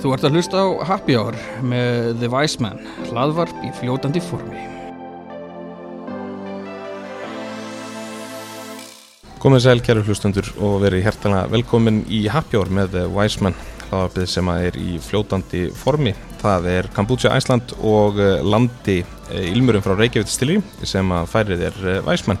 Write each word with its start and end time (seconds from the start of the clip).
Þú 0.00 0.14
ert 0.14 0.22
að 0.24 0.36
hlusta 0.38 0.60
á 0.64 0.68
Happy 0.88 1.12
Hour 1.12 1.36
með 1.60 2.14
The 2.22 2.28
Wise 2.32 2.62
Man, 2.64 2.78
hlaðvarp 3.10 3.58
í 3.68 3.72
fljótandi 3.76 4.22
formi. 4.24 4.62
Komið 9.44 9.62
sæl 9.66 9.82
kæru 9.84 10.06
hlustundur 10.06 10.48
og 10.56 10.78
verið 10.86 11.04
hjertalega 11.04 11.52
velkomin 11.52 12.00
í 12.08 12.22
Happy 12.32 12.56
Hour 12.56 12.72
með 12.72 12.94
The 12.94 13.04
Wise 13.12 13.44
Man, 13.44 13.58
hlaðvarpið 13.90 14.32
sem 14.32 14.50
er 14.54 14.80
í 14.80 14.96
fljótandi 15.04 15.66
formi. 15.82 16.14
Það 16.40 16.70
er 16.72 16.88
Kambútsja 16.96 17.36
Æsland 17.36 17.76
og 17.84 18.16
eh, 18.24 18.40
landi 18.40 19.02
Ilmurum 19.52 19.84
frá 19.84 19.98
Reykjavík 20.00 20.32
stilri 20.32 20.62
sem 20.80 21.12
að 21.12 21.28
færið 21.34 21.66
er 21.68 21.82
eh, 21.84 22.00
Wise 22.08 22.32
Man. 22.32 22.40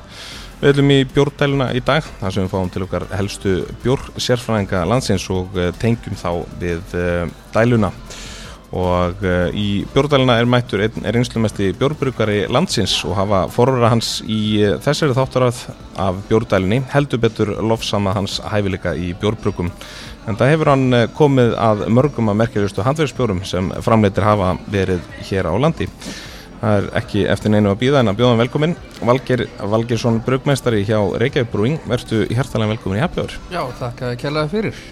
Við 0.60 0.74
ætlum 0.74 0.90
í 0.92 0.96
bjórndæluna 1.08 1.66
í 1.72 1.80
dag, 1.80 2.04
þar 2.20 2.34
sem 2.34 2.44
við 2.44 2.50
fáum 2.52 2.68
til 2.68 2.82
okkar 2.84 3.06
helstu 3.16 3.52
bjórsérfræðinga 3.80 4.82
landsins 4.90 5.24
og 5.32 5.54
eh, 5.56 5.70
tengjum 5.80 6.18
þá 6.20 6.28
við 6.60 6.92
eh, 7.00 7.30
dæluna. 7.54 7.88
Og 8.76 9.24
eh, 9.24 9.56
í 9.56 9.64
bjórndæluna 9.94 10.36
er 10.36 10.50
mættur 10.52 10.84
einn 10.84 11.08
einslumesti 11.08 11.70
bjórbrukari 11.80 12.42
landsins 12.52 12.98
og 13.08 13.16
hafa 13.16 13.40
forvara 13.54 13.94
hans 13.94 14.18
í 14.28 14.60
þessari 14.84 15.16
þáttarað 15.16 15.62
af 16.04 16.20
bjórndælunni 16.28 16.82
heldur 16.92 17.24
betur 17.24 17.56
lofsama 17.64 18.12
hans 18.18 18.36
hæfileika 18.52 18.92
í 18.92 19.14
bjórbrukum. 19.16 19.72
En 20.28 20.36
það 20.36 20.58
hefur 20.58 20.74
hann 20.74 20.98
komið 21.16 21.56
að 21.56 21.86
mörgum 21.88 22.28
að 22.28 22.42
merkjulistu 22.42 22.84
handverðsbjórum 22.84 23.46
sem 23.48 23.72
framleitir 23.80 24.28
hafa 24.28 24.58
verið 24.68 25.08
hér 25.24 25.48
á 25.48 25.56
landi. 25.56 25.88
Það 26.60 26.76
er 26.76 26.88
ekki 27.00 27.22
eftir 27.32 27.52
neinu 27.54 27.70
að 27.72 27.78
býða 27.80 28.02
en 28.02 28.12
að 28.12 28.18
bjóða 28.18 28.32
hann 28.34 28.42
velkomin. 28.42 28.74
Valgir 29.08 29.42
Valgirsson 29.72 30.18
brugmestari 30.26 30.82
hjá 30.84 30.98
Reykjavík 31.22 31.52
Brewing, 31.54 31.78
verðstu 31.88 32.26
hjertalega 32.28 32.74
velkomin 32.74 33.00
í 33.00 33.04
Hour. 33.06 33.36
Já, 33.52 33.62
þakka 33.78 34.10
kærlega 34.20 34.52
fyrir. 34.52 34.82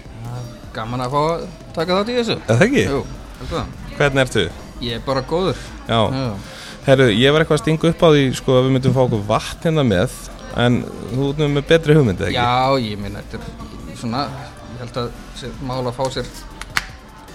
Gaman 0.73 1.03
að 1.05 1.13
fá 1.13 1.19
að 1.21 1.43
taka 1.75 1.99
þátt 1.99 2.09
í 2.09 2.17
þessu. 2.17 2.39
Er 2.39 2.57
það 2.57 2.65
ekki? 2.65 2.87
Jú, 2.87 3.03
velkoðan. 3.43 3.77
Hvernig 3.99 4.23
ertu? 4.25 4.47
Ég 4.81 4.97
er 4.97 5.05
bara 5.05 5.23
góður. 5.29 5.61
Já. 5.89 5.99
Herru, 6.87 7.09
ég 7.13 7.33
var 7.35 7.43
eitthvað 7.43 7.59
að 7.59 7.63
stinga 7.65 7.89
upp 7.91 8.01
á 8.01 8.09
því 8.09 8.25
sko 8.39 8.55
að 8.57 8.65
við 8.65 8.75
myndum 8.77 8.95
fá 8.95 9.01
okkur 9.03 9.25
vatn 9.29 9.65
hérna 9.67 9.85
með 9.85 10.13
en 10.57 10.79
þú 11.11 11.31
nú 11.37 11.49
með 11.53 11.67
betri 11.69 11.97
hugmyndi, 11.97 12.29
ekki? 12.29 12.39
Já, 12.39 12.79
ég 12.81 13.01
minna, 13.01 13.21
er 13.21 13.99
svona, 13.99 14.23
ég 14.73 14.81
held 14.81 14.99
að 15.03 15.11
sé 15.37 15.51
mál 15.67 15.83
að 15.83 15.93
fá 15.99 16.05
sér 16.15 16.31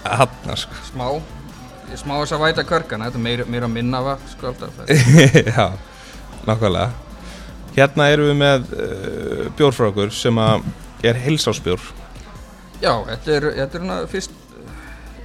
Hanna, 0.05 0.57
sko. 0.59 0.81
smá, 0.89 1.07
smá 1.99 2.15
þess 2.19 2.35
að 2.35 2.45
væta 2.45 2.65
körkana, 2.67 3.09
þetta 3.09 3.19
er 3.19 3.25
meira, 3.25 3.45
meira 3.49 3.69
minna 3.71 4.01
var, 4.05 4.23
sko 4.31 4.51
alltaf. 4.51 4.79
Já, 5.55 5.67
nákvæmlega. 6.47 6.89
Hérna 7.75 8.09
erum 8.13 8.31
við 8.31 8.39
með 8.39 8.67
uh, 8.71 9.45
bjór 9.57 9.75
frá 9.75 9.89
okkur 9.89 10.13
sem 10.15 10.37
að 10.39 10.65
er 11.05 11.19
heilsásbjór. 11.25 11.81
Já, 12.81 12.93
þetta 13.11 13.37
er, 13.37 13.47
þetta 13.59 13.79
er 13.79 13.85
hérna 13.85 14.01
fyrst, 14.11 14.35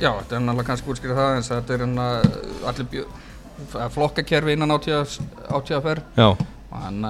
já, 0.00 0.11
þetta 0.11 0.36
er 0.36 0.44
náttúrulega 0.44 0.69
kannski 0.70 0.92
útskýra 0.94 1.19
það 1.19 1.34
að 1.41 1.50
þetta 1.50 1.75
er 1.75 1.84
hérna 1.84 2.06
allir 2.70 2.88
bjó, 2.94 3.05
flokkakerfi 3.94 4.56
innan 4.56 4.72
átíðaferð 4.72 6.03
Já, 6.16 6.28
og 6.31 6.77
hann, 6.78 7.05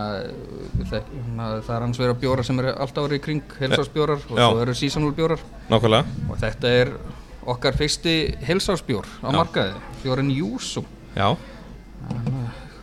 það 0.89 1.75
er 1.77 1.85
hans 1.85 2.01
vera 2.01 2.17
bjórar 2.17 2.47
sem 2.47 2.59
eru 2.63 2.73
allt 2.81 3.01
árið 3.03 3.19
í 3.19 3.23
kring, 3.27 3.57
helsásbjórar 3.61 4.25
og 4.25 4.39
svo 4.41 4.63
eru 4.65 4.77
seasonal 4.77 5.13
bjórar 5.17 5.43
nákvæmlega. 5.69 6.17
og 6.29 6.41
þetta 6.41 6.73
er 6.81 6.93
okkar 7.47 7.77
fyrsti 7.79 8.15
helsásbjór 8.47 9.07
á 9.25 9.29
Já. 9.31 9.37
markaði, 9.37 9.75
bjórin 10.05 10.31
Júsú, 10.35 10.85
Já, 11.17 11.37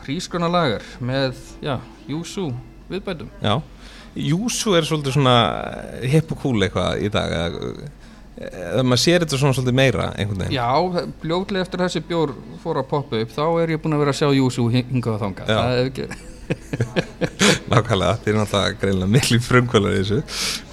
hrísgruna 0.08 0.47
lagar 0.52 0.83
með, 1.03 1.36
já, 1.61 1.80
Júsú 2.09 2.50
viðbætum. 2.89 3.30
já. 3.44 3.61
Júsú 4.17 4.73
er 4.73 4.81
svolítið 4.88 5.13
svona 5.13 5.33
hipp 6.02 6.31
og 6.33 6.39
cool 6.41 6.63
eitthvað 6.66 7.03
í 7.05 7.09
dag. 7.11 7.31
eða- 8.38 8.83
maður 8.85 9.02
sér 9.02 9.19
þetta 9.25 9.38
svona 9.38 9.53
svolítið 9.53 9.73
meira 9.73 10.13
einhvern 10.17 10.38
veginn. 10.38 10.53
Já, 10.53 11.11
bljótlega 11.22 11.61
eftir 11.66 11.80
þessi 11.80 12.02
bjór 12.08 12.33
fór 12.63 12.75
að 12.78 12.88
poppa 12.88 13.16
upp, 13.22 13.30
þá 13.31 13.61
er 13.63 13.67
ég 13.69 13.81
búinn 13.81 13.94
að 13.94 14.00
vera 14.00 14.11
að 14.11 14.19
sjá 14.19 14.30
Júsú 14.38 14.69
hingað. 14.72 15.19
Já. 15.22 15.45
Það 15.45 15.78
er 15.78 15.85
ekki, 15.89 16.07
Nákvæmlega, 17.72 18.18
þið 18.24 18.28
er 18.31 18.38
náttúrulega 18.39 18.79
greinlega 18.81 19.12
miklu 19.12 19.39
frumkvölar 19.44 19.95
í 19.97 20.01
þessu. 20.03 20.19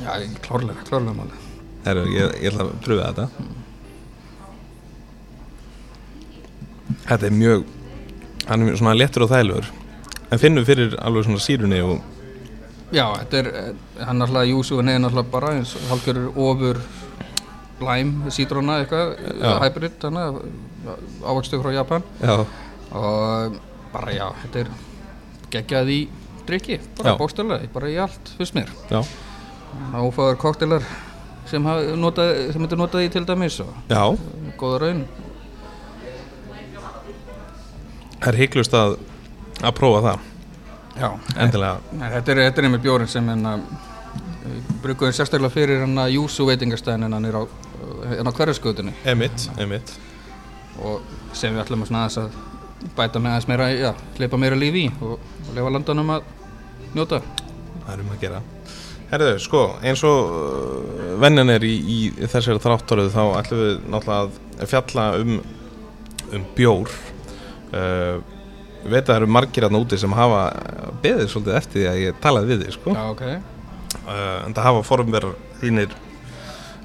já, 0.04 0.12
klárlega, 0.44 0.84
klárlega 0.88 1.14
máli. 1.18 1.40
Herru, 1.84 2.04
ég, 2.14 2.36
ég 2.42 2.52
ætla 2.52 2.64
að 2.68 2.74
pröfa 2.84 3.08
þetta. 3.08 3.28
Þetta 7.06 7.26
er 7.26 7.34
mjög, 7.34 7.64
hann 8.48 8.68
er 8.68 8.76
svona 8.76 8.96
léttur 8.98 9.24
og 9.26 9.32
þægilegur. 9.32 9.70
En 10.32 10.40
finnum 10.42 10.66
fyrir 10.66 10.96
alveg 11.00 11.24
svona 11.28 11.42
sírunni 11.42 11.80
og, 11.84 12.02
Já, 12.94 13.08
þetta 13.18 13.38
er, 13.40 13.46
eh, 13.58 14.04
hann 14.06 14.20
náttúrulega 14.20 14.50
Júsúin 14.52 14.88
er 14.92 15.00
náttúrulega 15.02 15.30
bara 15.30 15.54
eins 15.56 15.72
og 15.74 15.86
hálfgjörur 15.90 16.36
ofur 16.36 16.78
lime, 17.80 18.30
sítróna 18.30 18.76
eitthvað, 18.84 19.16
hybrid, 19.64 19.96
þannig 20.02 20.38
ávextu 21.24 21.58
frá 21.62 21.72
Japan 21.74 22.04
já, 22.20 22.36
og 22.92 23.56
bara 23.92 24.14
já, 24.14 24.28
þetta 24.44 24.60
er 24.60 24.70
geggjað 25.54 25.90
í 25.90 25.98
drikki, 26.46 26.78
bara 26.98 27.16
bókstæðlega, 27.18 27.72
bara 27.74 27.90
í 27.90 27.98
allt 28.04 28.34
fyrst 28.38 28.54
mér. 28.54 28.70
já, 28.92 29.00
Áfáður 29.94 30.38
koktelar 30.38 30.86
sem, 31.50 31.64
sem 31.64 32.62
þetta 32.62 32.78
notað 32.78 33.06
í 33.08 33.10
til 33.10 33.24
dæmis 33.26 33.58
og 33.64 33.74
góða 34.60 34.80
raun. 34.84 35.04
Er 38.30 38.40
hygglust 38.42 38.76
að, 38.78 38.96
að 39.62 39.76
prófa 39.78 40.04
það, 40.08 40.30
Já, 40.94 41.08
endilega. 41.42 41.78
Nei, 41.98 42.06
þetta 42.12 42.30
er, 42.32 42.40
þetta 42.46 42.60
er 42.60 42.66
einmitt 42.68 42.82
bjórin 42.84 43.10
sem 43.10 43.26
hérna 43.26 43.56
brukuðum 44.84 45.14
sérstaklega 45.16 45.50
fyrir 45.50 45.80
hérna 45.82 46.06
Júsú 46.12 46.46
veitingastæðin 46.46 47.08
hérna 47.08 47.18
nýr 47.24 47.38
á, 47.40 47.42
á 47.42 48.30
hverjarskutunni 48.30 48.94
Emitt, 49.10 49.48
emitt. 49.58 49.94
og 50.78 51.02
sem 51.34 51.54
við 51.54 51.64
ætlum 51.64 51.82
að 51.88 52.18
að 52.22 52.36
bæta 52.94 53.18
með 53.18 53.32
aðeins 53.32 53.48
meira, 53.48 53.68
já, 53.72 53.90
hleypa 54.18 54.38
meira 54.38 54.58
líf 54.58 54.76
í 54.76 54.84
og, 55.00 55.16
og 55.18 55.54
lefa 55.56 55.72
landanum 55.72 56.10
að 56.14 56.28
njóta. 56.94 57.20
Það 57.84 57.92
er 57.94 58.02
um 58.02 58.12
að 58.12 58.20
gera. 58.20 58.42
Herðu, 59.10 59.32
sko, 59.42 59.62
eins 59.82 60.02
og 60.06 60.34
uh, 60.34 61.14
venjan 61.22 61.52
er 61.54 61.64
í, 61.66 61.72
í 61.74 61.98
þessari 62.20 62.62
þráttorið 62.62 63.10
þá 63.14 63.22
ætlum 63.40 63.62
við 63.62 63.74
náttúrulega 63.94 64.60
að 64.60 64.70
fjalla 64.70 65.08
um, 65.22 65.34
um 66.34 66.46
bjór. 66.54 66.94
Uh, 67.74 68.20
veit 68.84 69.02
að 69.02 69.10
það 69.10 69.18
eru 69.18 69.30
margir 69.34 69.66
að 69.66 69.78
úti 69.80 69.98
sem 70.00 70.14
hafa 70.14 70.40
beðið 71.02 71.30
svolítið 71.32 71.58
eftir 71.60 71.80
því 71.80 71.86
að 71.90 72.00
ég 72.02 72.18
talaði 72.22 72.50
við 72.50 72.64
þig, 72.64 72.74
sko. 72.76 72.94
Já, 72.94 73.04
ok. 73.10 73.24
Uh, 74.04 74.38
en 74.44 74.56
það 74.56 74.68
hafa 74.68 74.84
formverðar 74.90 75.38
þínir 75.62 75.96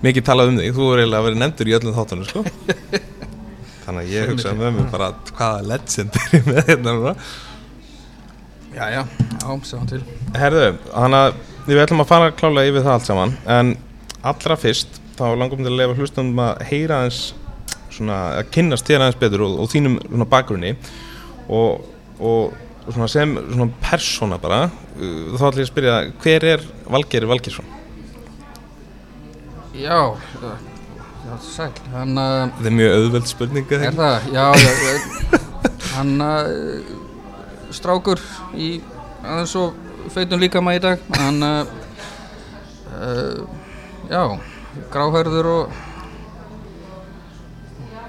mikið 0.06 0.28
talað 0.30 0.54
um 0.54 0.62
þig. 0.62 0.72
Þú 0.78 0.88
er 0.94 1.04
eiginlega 1.04 1.28
vera 1.28 1.42
nefndur 1.44 1.70
í 1.70 1.76
öllum 1.80 1.98
þáttunum, 1.98 2.30
sko. 2.30 2.46
Þannig 3.84 4.02
að 4.02 4.14
ég 4.14 4.32
hugsa 4.32 4.56
með 4.56 4.76
mér 4.78 4.90
bara 4.94 5.12
hvaða 5.34 5.62
legend 5.66 6.18
er 6.22 6.34
ég 6.38 6.50
með 6.50 6.60
hérna 6.70 6.96
núna. 6.96 7.14
Já, 8.70 8.86
já, 8.94 9.02
já, 9.42 9.48
sjáum 9.66 9.88
til. 9.90 10.02
Herðu, 10.38 10.66
þannig 10.94 11.24
að 11.26 11.40
við 11.66 11.84
ætlum 11.84 12.04
að 12.04 12.10
fara 12.12 12.34
klálega 12.38 12.70
yfir 12.70 12.86
það 12.86 12.96
allt 12.96 13.08
saman 13.10 13.34
en 13.50 13.72
allra 14.30 14.58
fyrst 14.62 15.00
þá 15.18 15.26
langum 15.38 15.64
til 15.64 15.72
að 15.72 15.80
lefa 15.82 15.98
hlustundum 15.98 16.42
að 16.44 16.62
heyra 16.70 17.00
aðeins 17.02 17.20
svona, 17.94 18.18
að 18.40 18.50
kynnast 18.56 18.88
þér 18.88 19.06
aðeins 19.06 19.20
betur 19.22 19.46
og, 19.46 19.56
og 19.64 19.70
þínum 19.72 19.98
svona 20.06 20.28
bakgrunni 20.30 20.74
og, 21.50 21.86
og 22.20 22.54
svona 22.90 23.10
sem 23.12 23.36
svona 23.50 23.70
persóna 23.84 24.40
bara 24.42 24.64
uh, 24.70 25.36
þá 25.36 25.46
ætlum 25.50 25.62
ég 25.62 25.68
að 25.68 25.72
spyrja 25.72 25.98
hver 26.24 26.48
er 26.54 26.66
Valgeir 26.90 27.28
Valgeirsson? 27.30 27.76
Já, 29.80 30.00
já, 30.44 31.36
sæl, 31.46 31.72
hann 31.94 32.18
uh, 32.18 32.48
Þetta 32.58 32.72
er 32.72 32.78
mjög 32.80 32.96
auðveld 32.98 33.30
spurning 33.30 33.76
eða 33.78 33.92
er 33.92 34.00
það, 34.00 34.32
já, 34.34 34.46
já, 34.60 34.72
hann 35.96 36.16
uh, 36.26 36.96
strákur 37.76 38.24
í 38.58 38.72
aðeins 39.24 39.56
og 39.60 39.78
feitum 40.14 40.42
líkama 40.42 40.74
í 40.78 40.82
dag, 40.84 41.04
hann 41.20 41.44
uh, 41.46 41.62
já, 44.10 44.24
gráhærður 44.90 45.52
og 45.54 45.78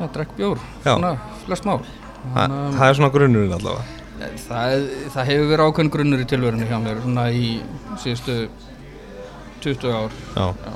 já, 0.00 0.06
drekk 0.16 0.36
bjór, 0.38 0.60
svona, 0.82 1.14
flest 1.46 1.68
mál. 1.68 1.80
Þa, 1.84 2.34
Hann, 2.34 2.52
um, 2.52 2.76
það 2.76 2.86
er 2.88 2.98
svona 2.98 3.12
grunnurinn 3.14 3.56
allavega 3.56 3.98
Það, 4.20 4.82
það 5.14 5.28
hefur 5.30 5.46
verið 5.48 5.62
ákveðin 5.64 5.90
grunnur 5.94 6.20
í 6.20 6.26
tilverinu 6.28 6.66
hjá 6.68 6.76
mér 6.82 6.98
svona 7.00 7.22
í 7.32 7.46
síðustu 8.02 8.34
20 9.64 9.94
ár 9.96 10.16
Já. 10.36 10.50
Já. 10.66 10.74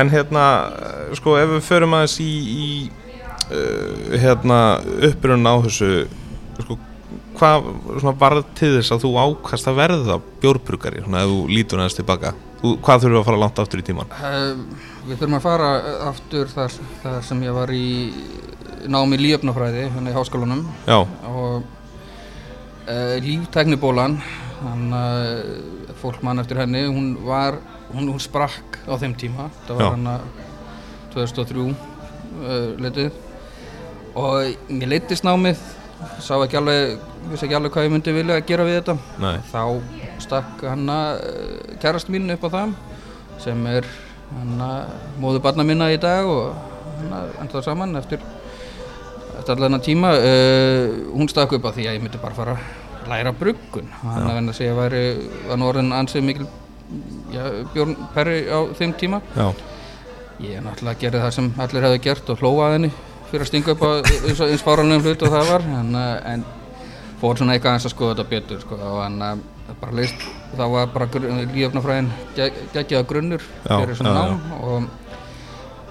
En 0.00 0.10
hérna, 0.10 0.44
sko, 1.14 1.36
ef 1.38 1.52
við 1.52 1.60
förum 1.68 1.94
aðeins 1.94 2.16
í, 2.24 2.30
í 2.32 2.68
uh, 3.52 4.16
hérna, 4.18 4.58
upprunn 5.10 5.46
á 5.46 5.54
þessu, 5.68 5.90
sko, 6.64 6.78
hvað 7.38 7.68
varð 8.18 8.48
til 8.58 8.72
þess 8.80 8.96
að 8.96 9.04
þú 9.04 9.12
ákast 9.20 9.70
að 9.70 9.78
verða 9.78 10.18
bjórbrukari, 10.42 11.04
svona, 11.04 11.22
ef 11.22 11.30
þú 11.30 11.38
lítur 11.52 11.84
aðeins 11.84 12.00
tilbaka? 12.00 12.32
Þú, 12.64 12.72
hvað 12.80 13.04
þurfum 13.04 13.14
við 13.14 13.20
að 13.20 13.28
fara 13.28 13.42
langt 13.44 13.62
aftur 13.62 13.84
í 13.84 13.86
tíman? 13.86 14.16
Uh, 14.16 14.95
Við 15.06 15.20
þurfum 15.20 15.36
að 15.38 15.44
fara 15.44 15.66
aftur 16.08 16.48
þar, 16.50 16.72
þar 17.04 17.20
sem 17.22 17.42
ég 17.46 17.54
var 17.54 17.70
í 17.70 17.86
námi 18.90 19.18
lífnafræði 19.20 19.84
hérna 19.92 20.10
í 20.10 20.16
háskólanum. 20.16 20.64
Já, 20.88 20.96
og 21.30 21.62
uh, 22.90 23.14
líftæknibólan 23.22 24.16
hann, 24.64 24.88
uh, 24.90 25.92
fólk 26.00 26.24
mann 26.26 26.42
eftir 26.42 26.58
henni 26.58 26.82
hún 26.88 27.12
var, 27.26 27.60
hún, 27.92 28.08
hún 28.10 28.22
sprakk 28.22 28.80
á 28.90 28.98
þeim 28.98 29.14
tíma. 29.18 29.46
Það 29.68 29.78
var 29.78 29.94
hann 29.94 30.08
2003 31.14 31.68
uh, 31.70 32.72
litið. 32.82 33.22
Og 34.16 34.72
mér 34.72 34.90
leittist 34.96 35.26
námið 35.26 35.60
sá 36.18 36.34
ekki 36.40 36.58
alveg, 36.58 36.96
vissi 37.30 37.46
ekki 37.46 37.58
alveg 37.60 37.76
hvað 37.76 37.86
ég 37.86 37.94
myndi 37.94 38.16
vilja 38.16 38.40
að 38.40 38.50
gera 38.50 38.66
við 38.66 38.80
þetta. 38.80 38.98
Nei. 39.22 39.38
þá 39.52 39.62
stakk 40.26 40.66
hanna 40.66 40.98
uh, 41.20 41.78
kærast 41.82 42.10
mín 42.10 42.34
upp 42.34 42.48
á 42.48 42.54
það 42.58 42.74
sem 43.46 43.66
er 43.70 43.86
móðu 45.22 45.42
barna 45.44 45.64
minna 45.66 45.90
í 45.94 46.00
dag 46.02 46.26
og 46.26 46.56
hanna 46.96 47.22
enda 47.42 47.62
saman 47.62 47.96
eftir 48.00 48.20
eftir 49.38 49.56
allan 49.56 49.80
tíma. 49.84 50.12
Uh, 50.18 51.12
hún 51.14 51.30
stakk 51.30 51.56
upp 51.58 51.68
á 51.68 51.70
því 51.76 51.88
að 51.88 51.98
ég 51.98 52.04
myndi 52.04 52.20
bara 52.22 52.36
fara 52.36 52.56
að 52.56 53.10
læra 53.10 53.32
bruggun. 53.36 53.90
Hann 54.02 54.50
að 54.50 54.58
segja 54.58 54.74
að 54.74 54.80
væri 54.82 55.02
var 55.48 55.60
nú 55.60 55.68
orðin 55.70 55.92
ansið 55.94 56.26
mikil 56.26 56.46
já, 57.34 57.42
Björn 57.74 57.96
Perri 58.14 58.46
á 58.50 58.58
þeim 58.78 58.94
tíma. 58.98 59.20
Já, 59.36 59.50
ég 60.42 60.64
náttúrulega 60.64 61.02
gerði 61.04 61.24
það 61.24 61.36
sem 61.38 61.52
allir 61.64 61.86
hefði 61.88 62.04
gert 62.08 62.32
og 62.32 62.42
hlóa 62.42 62.68
að 62.68 62.78
henni 62.78 62.92
fyrir 63.26 63.42
að 63.44 63.50
stinga 63.50 63.74
upp 63.74 63.82
á 63.82 63.90
eins, 64.00 64.40
eins 64.46 64.64
fáranlegum 64.64 65.06
hlut 65.06 65.26
og 65.26 65.34
það 65.34 65.52
var. 65.52 65.68
En, 65.80 65.98
en 66.32 66.46
fór 67.20 67.38
svona 67.38 67.56
eitthvað 67.56 67.78
eins 67.78 67.88
að 67.88 67.94
skoða 67.94 68.16
þetta 68.16 68.32
betur 68.32 68.64
sko, 68.64 68.80
og 68.80 69.02
en 69.06 69.22
uh, 69.24 69.36
bara 69.80 69.92
leist 69.98 70.20
það 70.56 70.70
var 70.72 70.86
bara 70.94 71.06
lífnafræðin 71.54 72.08
geggjaða 72.72 73.06
grunnur 73.10 73.42
Já, 73.66 73.74
fyrir 73.80 73.96
svona 73.98 74.12
já, 74.14 74.22
já. 74.22 74.30
nám 74.30 74.40
og, 74.62 74.82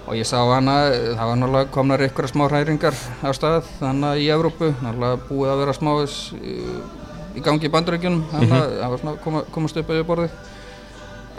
og 0.07 0.13
ég 0.16 0.27
sá 0.30 0.38
hana 0.54 0.75
það 1.18 1.25
var 1.31 1.38
náttúrulega 1.42 1.72
komnar 1.75 2.04
ykkur 2.07 2.27
smá 2.31 2.45
hræringar 2.50 2.95
á 3.25 3.30
stað 3.36 3.68
þannig 3.81 4.22
í 4.24 4.30
Evrópu 4.36 4.72
náttúrulega 4.80 5.19
búið 5.30 5.51
að 5.54 5.62
vera 5.63 5.74
smáis 5.80 6.16
í 7.36 7.44
gangi 7.44 7.68
í 7.68 7.74
bandarækjunum 7.74 8.24
þannig 8.31 8.50
Mhm. 8.50 8.62
að 8.62 8.77
það 8.80 8.89
var 8.94 9.00
svona 9.04 9.18
koma, 9.24 9.42
komast 9.51 9.78
upp 9.81 9.89
yfir 9.92 10.07
borðið 10.07 10.31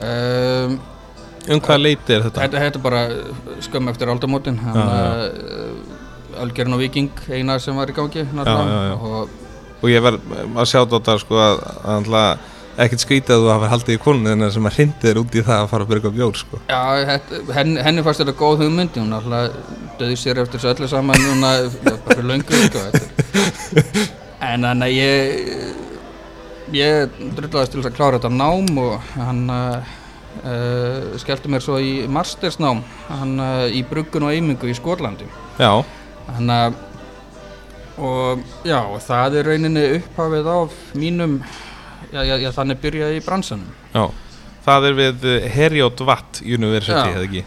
um, 0.02 0.78
um 1.48 1.60
hvað 1.62 1.80
leiti 1.82 2.12
er 2.16 2.26
þetta? 2.26 2.42
Þetta, 2.42 2.62
þetta 2.66 2.78
er 2.78 2.84
bara 2.84 3.02
skömm 3.64 3.88
eftir 3.92 4.12
aldamótin 4.12 4.58
Já, 4.60 4.72
já. 4.76 5.30
Ölgerinn 6.36 6.74
og 6.76 6.80
Viking 6.82 7.08
eina 7.32 7.56
sem 7.58 7.76
var 7.78 7.88
í 7.88 7.94
gangi 7.96 8.26
Já, 8.26 8.44
já, 8.44 8.80
já. 8.90 8.94
og 9.00 9.30
Og 9.82 9.90
ég 9.92 10.04
var 10.04 10.16
að 10.16 10.68
sjá 10.70 10.80
þetta 10.84 11.18
sko 11.20 11.40
að, 11.40 11.64
að 11.84 11.96
alltaf 11.96 12.52
ekkert 12.76 13.02
skrítið 13.02 13.34
að 13.36 13.42
þú 13.42 13.50
hafa 13.52 13.68
haldið 13.72 13.94
í 13.96 14.00
konun 14.04 14.32
en 14.32 14.50
sem 14.52 14.68
að 14.68 14.76
hrindi 14.76 15.06
þér 15.06 15.20
út 15.22 15.36
í 15.36 15.42
það 15.46 15.62
að 15.62 15.70
fara 15.70 15.86
að 15.86 15.92
byrja 15.92 16.12
bjór 16.16 16.38
sko. 16.40 16.60
já, 16.68 16.80
henni, 17.56 17.80
henni 17.86 18.04
fannst 18.04 18.22
þetta 18.22 18.34
góð 18.36 18.64
hugmynd 18.64 18.98
hún 19.00 19.16
alltaf 19.16 19.56
döði 20.00 20.18
sér 20.20 20.40
eftir 20.42 20.60
þessu 20.60 20.72
öllu 20.74 20.90
saman 20.92 21.24
núna 21.24 21.52
fyrir 22.10 22.28
löngu 22.28 22.60
sko, 22.66 22.84
en 24.44 24.68
þannig 24.68 24.86
að 24.86 24.96
ég 24.98 25.86
ég 26.76 27.20
drullaðist 27.38 27.72
til 27.72 27.80
þess 27.80 27.92
að 27.92 27.96
klára 27.96 28.18
þetta 28.18 28.32
nám 28.34 28.80
og 28.82 29.12
hann 29.14 29.42
uh, 29.54 29.94
skellti 31.22 31.52
mér 31.52 31.64
svo 31.64 31.78
í 31.80 31.92
mastersnám 32.12 32.82
hann 33.08 33.38
uh, 33.40 33.64
í 33.70 33.84
bruggun 33.88 34.28
og 34.28 34.36
eimingu 34.36 34.68
í 34.68 34.76
Skotlandi 34.76 35.30
Já, 35.56 35.80
Þannig 36.26 36.58
að 36.58 36.78
og 37.98 38.42
já, 38.68 38.80
það 39.06 39.38
er 39.40 39.48
rauninni 39.52 39.84
upphafið 40.00 40.50
af 40.52 40.76
mínum 41.00 41.38
já, 42.12 42.20
já, 42.28 42.36
já 42.42 42.50
þannig 42.56 42.80
byrjaði 42.84 43.18
í 43.20 43.26
bransanum 43.26 43.74
já. 43.94 44.06
Það 44.66 44.84
er 44.88 44.94
við 44.98 45.24
eh, 45.30 45.44
Heriot 45.54 46.00
Watt 46.08 46.40
University, 46.42 47.12
eða 47.14 47.22
ekki? 47.28 47.42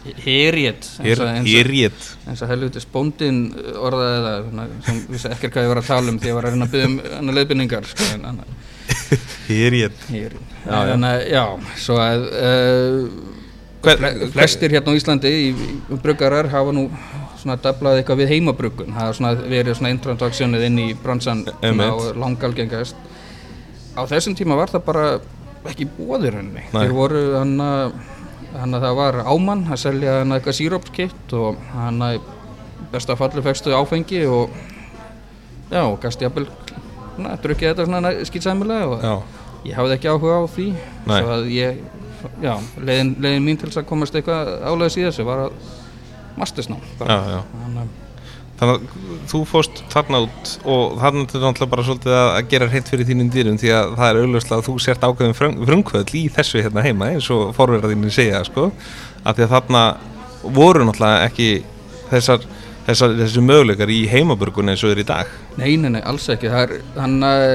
Og- 1.03 1.49
Heriot 1.51 2.05
eins 2.31 2.43
og 2.45 2.51
helvitis 2.53 2.85
bóndin 2.93 3.41
orðaði 3.75 4.21
það 4.23 4.71
sem 4.87 5.01
vissi 5.11 5.31
ekkert 5.33 5.57
hvað 5.57 5.65
ég 5.67 5.73
var 5.73 5.81
að 5.83 5.89
tala 5.91 6.13
um 6.13 6.19
því 6.23 6.31
ég 6.31 6.37
var 6.37 6.47
að 6.47 6.55
reyna 6.55 6.69
að 6.69 6.75
byggja 6.77 6.87
um 6.93 6.95
hann 7.17 7.35
leiðbynningar 7.35 7.89
sko, 7.91 8.07
en 8.15 8.23
hann 8.29 8.39
Heriot 9.49 9.99
Heriet 10.07 10.55
Já, 11.33 11.43
svo 11.83 11.99
að 12.03 12.23
uh, 12.29 13.03
Hver, 13.83 13.99
Fle- 13.99 14.31
flestir 14.37 14.73
hérna 14.75 14.91
á 14.91 14.99
Íslandi 14.99 15.29
í, 15.31 15.51
í 15.55 15.99
bruggarar 16.03 16.49
hafa 16.51 16.71
nú 16.75 16.87
svona 17.39 17.55
daflað 17.63 17.99
eitthvað 18.01 18.21
við 18.23 18.31
heimabruggun. 18.35 18.93
Það 18.95 19.05
har 19.07 19.17
svona 19.17 19.33
verið 19.55 19.77
svona 19.79 19.93
introductionið 19.95 20.65
inn 20.69 20.79
í 20.83 20.87
bransan 21.03 21.45
og 21.47 22.07
langalgengast. 22.19 22.95
Á 23.95 24.01
þessum 24.07 24.35
tíma 24.37 24.57
var 24.59 24.71
það 24.71 24.85
bara 24.87 25.05
ekki 25.67 25.89
bóðir 25.91 26.37
henni 26.39 26.61
þeir 26.71 26.93
voru 26.95 27.21
hann 27.39 27.59
að 27.59 28.83
það 28.83 28.93
var 28.97 29.17
ámann 29.27 29.65
að 29.69 29.81
selja 29.81 30.19
hann 30.21 30.31
eitthvað 30.35 30.55
sírópskitt 30.59 31.33
og 31.37 31.57
hann 31.73 31.99
að 32.05 32.19
besta 32.93 33.17
falli 33.19 33.43
fegstu 33.45 33.73
áfengi 33.75 34.23
og 34.25 34.53
já, 35.69 35.83
og 35.83 35.99
gast 36.01 36.23
jafnvel 36.23 36.47
drukkið 37.43 37.73
þetta 37.73 37.85
svona 37.89 38.13
skýtsæmilega 38.29 38.87
og 38.87 39.03
Já, 39.03 39.13
ég 39.67 39.75
hafði 39.77 39.97
ekki 39.97 40.09
áhuga 40.13 40.39
á 40.39 40.43
því. 40.47 40.67
Nei. 41.09 41.19
svo 41.19 41.33
að 41.35 41.49
ég 41.51 41.81
já, 42.43 42.53
leiðin, 42.79 43.11
leiðin 43.19 43.45
mín 43.45 43.59
til 43.59 43.69
þess 43.69 43.81
að 43.83 43.89
komast 43.91 44.15
eitthvað 44.15 44.53
álega 44.63 44.95
í 44.95 45.05
þessu 45.09 45.27
var 45.27 45.45
að 45.45 45.59
mastersnám 46.37 46.81
Þannig 46.99 47.33
að- 47.39 47.97
Þannig 48.59 48.87
þú 49.31 49.39
fórst 49.47 49.77
þarna 49.87 50.19
út 50.25 50.49
og 50.67 50.97
þarna 50.99 51.21
er 51.23 51.43
náttúrulega 51.45 51.69
bara 51.71 51.83
svolítið 51.87 52.15
að 52.19 52.49
gera 52.51 52.67
hreint 52.67 52.89
fyrir 52.91 53.07
þínum 53.07 53.29
dýrum 53.31 53.59
því 53.61 53.69
að 53.71 53.93
það 53.95 54.09
er 54.09 54.19
augljóslega 54.19 54.57
að 54.59 54.65
þú 54.67 54.73
sért 54.83 55.05
ákveðin 55.07 55.37
frumkvöld 55.69 56.11
í 56.19 56.23
þessu 56.35 56.63
hérna 56.65 56.83
heima 56.83 57.07
eins 57.13 57.29
og 57.31 57.53
forverðarðinni 57.55 58.11
segja 58.11 58.41
sko. 58.43 58.65
Að 59.23 59.37
því 59.39 59.45
að 59.47 59.53
þarna 59.55 59.83
voru 60.59 60.83
náttúrulega 60.89 61.23
ekki 61.29 61.47
þessar, 62.09 62.43
þessar, 62.89 63.15
þessu 63.21 63.45
möguleikar 63.47 63.95
í 63.95 64.01
heimaburgun 64.11 64.73
eins 64.73 64.83
og 64.83 64.91
er 64.91 65.03
í 65.05 65.07
dag. 65.07 65.31
Nei, 65.55 65.77
nei, 65.79 65.89
nei, 65.95 66.01
alls 66.03 66.27
ekki. 66.35 66.51
Hann 66.51 67.15
að 67.23 67.47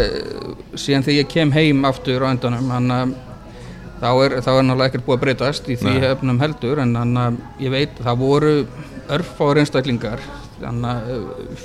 síðan 0.73 1.05
þegar 1.05 1.21
ég 1.21 1.29
kem 1.37 1.53
heim 1.53 1.85
aftur 1.85 2.25
á 2.25 2.33
endanum 2.33 2.73
hann 2.73 2.89
að 2.97 3.15
þá 4.05 4.11
er, 4.13 4.37
þá 4.45 4.51
er 4.53 4.67
náttúrulega 4.69 4.91
ekkert 4.91 5.07
búið 5.07 5.17
að 5.17 5.25
breytast 5.25 5.69
í 5.73 5.79
því 5.81 5.97
Nei. 5.97 6.09
efnum 6.11 6.41
heldur 6.43 6.81
en 6.85 6.97
hann 7.01 7.17
að 7.17 7.41
ég 7.65 7.73
veit 7.73 8.01
það 8.05 8.21
voru 8.21 8.55
örfáður 9.15 9.61
einstaklingar 9.63 10.23
hann 10.61 10.85
að 10.87 11.11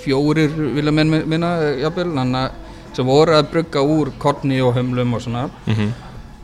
fjórir 0.02 0.56
vilja 0.78 0.94
menn 0.96 1.14
minna 1.30 1.54
jafnvel 1.80 2.12
hann 2.18 2.36
að 2.40 2.50
sem 2.96 3.08
voru 3.08 3.36
að 3.38 3.50
brugga 3.54 3.84
úr 3.86 4.12
korni 4.22 4.60
og 4.66 4.74
hömlum 4.78 5.14
og 5.14 5.22
svona. 5.22 5.50
Mm 5.68 5.76
-hmm. 5.76 5.92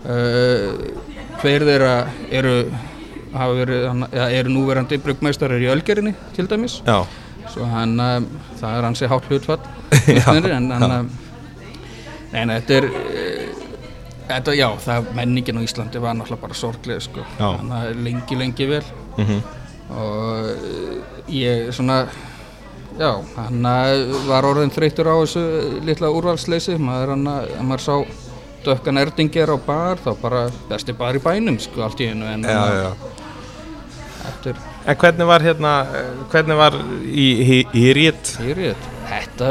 uh, 0.06 1.40
hver 1.42 1.66
þeirra 1.70 1.96
eru 2.32 2.56
hafa 3.34 3.54
verið, 3.54 4.06
ja, 4.14 4.30
eru 4.30 4.50
núverandi 4.50 4.98
bruggmeistarar 5.04 5.60
í 5.60 5.68
Ölgerinni 5.68 6.14
til 6.36 6.48
dæmis. 6.48 6.82
Já, 6.86 7.06
svo 7.52 7.66
hann, 7.66 7.98
það 8.62 8.78
er 8.78 8.84
hansi 8.84 9.08
hátt 9.08 9.28
hlutfall 9.30 9.60
en 10.56 10.72
hann 10.72 11.10
en 12.34 12.50
þetta 12.50 12.74
er 12.74 12.90
þetta, 14.30 14.56
já, 14.58 14.68
það 14.86 15.12
menningin 15.18 15.60
á 15.60 15.66
Íslandi 15.66 16.02
var 16.04 16.18
náttúrulega 16.18 16.46
bara 16.46 16.58
sorglega 16.58 17.04
sko, 17.04 17.26
hann 17.40 17.74
að 17.76 18.02
lengi, 18.06 18.40
lengi 18.40 18.72
vel. 18.72 18.84
Mm 19.20 19.44
og 19.86 20.48
uh, 20.50 20.94
ég 21.30 21.68
svona 21.70 22.08
já, 22.98 23.12
hann 23.36 23.68
uh, 23.70 24.16
var 24.26 24.48
orðin 24.50 24.74
þreytur 24.74 25.12
á 25.14 25.16
þessu 25.22 25.44
litla 25.86 26.10
úrvalsleysi. 26.10 26.80
Maður 26.82 27.14
hann 27.14 27.28
að 27.30 27.52
maður 27.62 27.84
sá 27.86 27.96
dökkan 28.66 28.98
erdingir 28.98 29.54
á 29.54 29.58
bar, 29.62 30.02
þá 30.02 30.10
bara 30.24 30.48
besti 30.72 30.96
bar 30.98 31.14
í 31.14 31.22
bænum 31.22 31.60
sko, 31.62 31.84
allt 31.86 32.02
í 32.02 32.10
einu. 32.10 32.26
En 32.26 32.50
eftir 34.26 34.58
En 34.86 34.98
hvernig 35.02 35.26
var 35.26 35.42
hérna, 35.42 35.70
eh, 35.98 36.10
hvernig 36.30 36.58
var 36.58 36.76
í, 37.10 37.30
í, 37.42 37.56
í 37.74 37.86
rít? 37.98 38.36
Hýrið, 38.38 38.84
þetta 39.10 39.48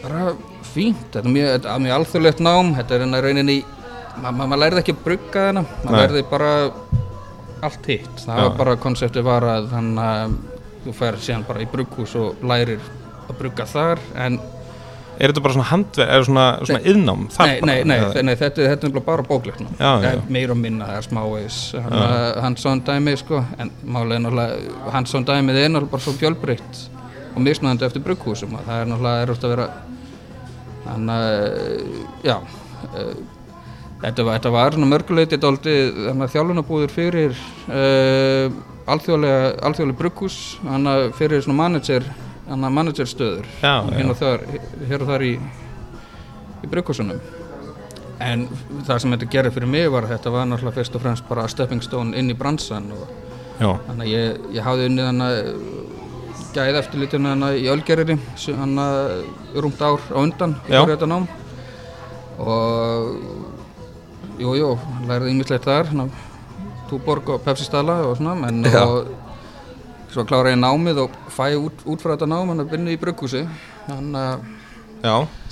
bara 0.00 0.22
fínt, 0.78 1.06
þetta 1.12 1.24
er 1.24 1.34
mjög, 1.36 1.48
þetta 1.56 1.74
er 1.74 1.84
mjög 1.84 1.96
alþjóðlegt 1.98 2.42
nám, 2.46 2.74
þetta 2.78 2.96
er 2.96 3.04
hérna 3.04 3.22
rauninni, 3.24 3.56
ma 4.22 4.30
ma 4.34 4.46
maður 4.46 4.62
lærði 4.64 4.82
ekki 4.84 4.94
að 4.96 5.02
brugga 5.06 5.46
þarna, 5.48 5.64
maður 5.84 6.04
lærði 6.04 6.26
bara 6.30 6.52
allt 7.68 7.88
hitt, 7.90 8.12
það 8.22 8.36
Já. 8.38 8.42
var 8.44 8.54
bara 8.60 8.76
konseptið 8.84 9.26
var 9.26 9.46
að 9.48 9.72
þannig 9.72 10.04
að 10.04 10.36
þú 10.84 10.94
fer 11.00 11.18
síðan 11.24 11.48
bara 11.48 11.64
í 11.64 11.72
brugghús 11.72 12.14
og 12.20 12.46
lærir 12.46 12.86
að 13.28 13.34
brugga 13.42 13.66
þar, 13.68 14.06
en 14.26 14.38
Er 15.18 15.32
þetta 15.32 15.42
bara 15.42 15.54
svona 15.56 15.66
handverð, 15.66 16.10
er 16.14 16.24
svona, 16.28 16.42
svona 16.62 16.80
yðnám? 16.92 17.22
nei, 17.26 17.54
bara, 17.58 17.66
nei, 17.66 17.78
nei, 17.90 18.22
nei, 18.22 18.34
þetta, 18.38 18.66
þetta 18.70 18.86
er 18.86 19.00
bara 19.02 19.24
Já, 19.80 19.88
já. 20.04 20.20
meir 20.30 20.52
og 20.54 20.60
minna, 20.60 20.86
það 20.86 21.00
er 21.00 21.06
smávegis, 21.08 21.56
hans 22.44 22.62
svona 22.62 22.84
dæmi, 22.86 23.16
sko, 23.18 23.40
en 23.58 23.72
málega 23.82 24.14
er 24.14 24.22
náttúrulega, 24.22 24.76
hans 24.94 25.10
svona 25.10 25.26
dæmið 25.26 25.58
er 25.58 25.72
náttúrulega 25.74 25.90
bara 25.96 26.04
svo 26.06 26.14
fjölbreytt 26.20 26.84
og 27.34 27.42
misnöðandi 27.42 27.86
eftir 27.88 28.04
brugghúsum 28.06 28.54
það 28.62 28.80
er 28.84 28.88
náttúrulega 28.92 29.26
erfitt 29.26 29.48
að 29.48 29.52
vera 29.56 29.66
þannig 30.88 31.26
að, 31.26 31.92
já 32.26 32.36
uh, 32.38 33.12
þetta 34.02 34.26
var, 34.26 34.38
þetta 34.38 34.54
var 34.54 34.78
mörguleiti 34.82 35.40
þannig 35.42 36.34
þjálfunabúður 36.34 36.94
fyrir 36.94 37.38
uh, 37.68 38.58
alþjóðlega, 38.88 39.54
alþjóðlega 39.68 40.00
brugghús 40.02 40.38
þannig 40.64 41.14
fyrir 41.18 41.44
svona 41.44 41.62
manager 41.62 42.06
þannig 42.48 42.76
managerstöður 42.80 43.48
hér 43.60 44.12
og 44.12 44.20
þar, 44.20 44.46
hér 44.88 45.04
og 45.04 45.12
þar 45.12 45.26
í, 45.26 45.34
í 46.64 46.70
brugghúsunum. 46.72 47.20
En 48.24 48.48
það 48.88 49.02
sem 49.02 49.12
þetta 49.14 49.28
gerir 49.30 49.54
fyrir 49.54 49.70
mig 49.70 49.90
var 49.94 50.08
að 50.08 50.16
þetta 50.16 50.32
var 50.34 50.48
náttúrulega 50.48 50.80
fyrst 50.80 50.96
og 50.98 51.02
fremst 51.04 51.28
bara 51.28 51.44
stepping 51.50 51.84
stone 51.84 52.16
inn 52.18 52.32
í 52.32 52.38
bransan 52.38 52.88
og 52.96 53.04
Þannig 53.58 54.04
að 54.04 54.10
ég, 54.12 54.42
ég 54.54 54.66
hafði 54.66 54.86
unnið 54.86 55.08
hann 55.08 55.22
að 56.48 56.56
gæða 56.56 56.80
eftirlítinu 56.82 57.28
hann 57.32 57.44
í 57.58 57.68
Ölgerri 57.68 58.16
hann 58.56 58.78
að 58.80 59.60
rúmt 59.60 59.82
ár 59.84 60.00
á 60.12 60.18
undan 60.20 60.56
í 60.68 60.72
þetta 60.72 61.08
nám 61.10 61.28
og 62.38 63.14
jú, 64.38 64.54
jú, 64.54 64.68
lærði 65.08 65.34
ýmislegt 65.34 65.66
þar 65.66 65.90
hann 65.92 66.04
að 66.06 66.26
Túborg 66.88 67.34
og 67.34 67.42
Pepsi 67.44 67.66
Stala 67.66 67.98
og 68.06 68.16
svona 68.16 68.48
en 68.48 68.62
Já. 68.64 68.80
og 68.86 69.10
svo 70.12 70.24
klára 70.24 70.54
ég 70.54 70.60
námið 70.60 71.02
og 71.04 71.16
fæ 71.34 71.50
út, 71.58 71.82
út 71.84 72.00
frá 72.00 72.14
þetta 72.14 72.30
nám 72.30 72.54
hann 72.54 72.64
að 72.64 72.72
vinna 72.72 72.94
í 72.94 73.00
brugghúsi. 73.00 73.42
Hann 73.88 74.14
að 74.16 74.46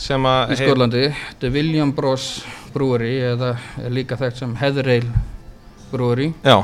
sem 0.00 0.24
að 0.26 0.54
í 0.54 0.56
Skólandi 0.62 1.02
þetta 1.12 1.46
er 1.46 1.52
William 1.54 1.92
Bros 1.94 2.30
Brewery 2.72 3.18
eða 3.34 3.52
er 3.82 3.92
líka 3.94 4.16
þekkt 4.18 4.40
sem 4.40 4.56
Já, 6.42 6.56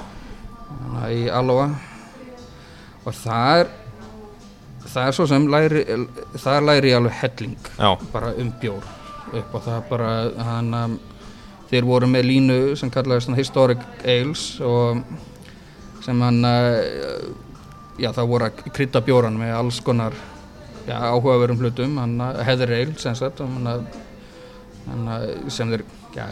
hana, 0.70 1.04
í 1.12 1.28
Aloha 1.30 1.68
og 3.02 3.14
það 3.18 3.60
er 3.60 3.70
það 4.86 5.06
er 5.06 5.16
svo 5.16 5.26
sem 5.30 5.46
læri, 5.50 5.84
það 6.40 6.66
læri 6.68 6.92
alveg 6.96 7.16
helling 7.20 7.70
já, 7.78 7.90
bara 8.12 8.32
um 8.38 8.52
bjór. 8.60 8.90
Upp 9.32 9.54
og 9.56 9.64
það 9.64 9.84
bara 9.88 10.10
hann 10.44 10.74
um, 10.76 10.98
þeir 11.70 11.86
voru 11.88 12.08
með 12.10 12.26
línu 12.28 12.58
sem 12.76 12.90
kallaðist 12.92 13.32
Historic 13.38 13.84
Ales 14.04 14.44
og 14.60 15.00
sem 16.04 16.20
hann 16.20 16.44
uh, 16.44 17.30
já 18.00 18.10
það 18.12 18.30
voru 18.34 18.48
að 18.48 18.62
krydda 18.74 19.04
bjóran 19.06 19.38
með 19.40 19.54
alls 19.56 19.80
konar 19.84 20.16
já, 20.86 20.96
áhugaverum 20.98 21.60
hlutum. 21.62 21.98
Hann 22.02 22.18
Heather 22.42 22.74
Ale 22.76 22.96
sem 23.00 23.16
sagt 23.16 23.40
hann, 23.40 23.70
hann, 24.88 25.12
sem 25.48 25.70
þeir 25.72 25.86
já, 26.16 26.26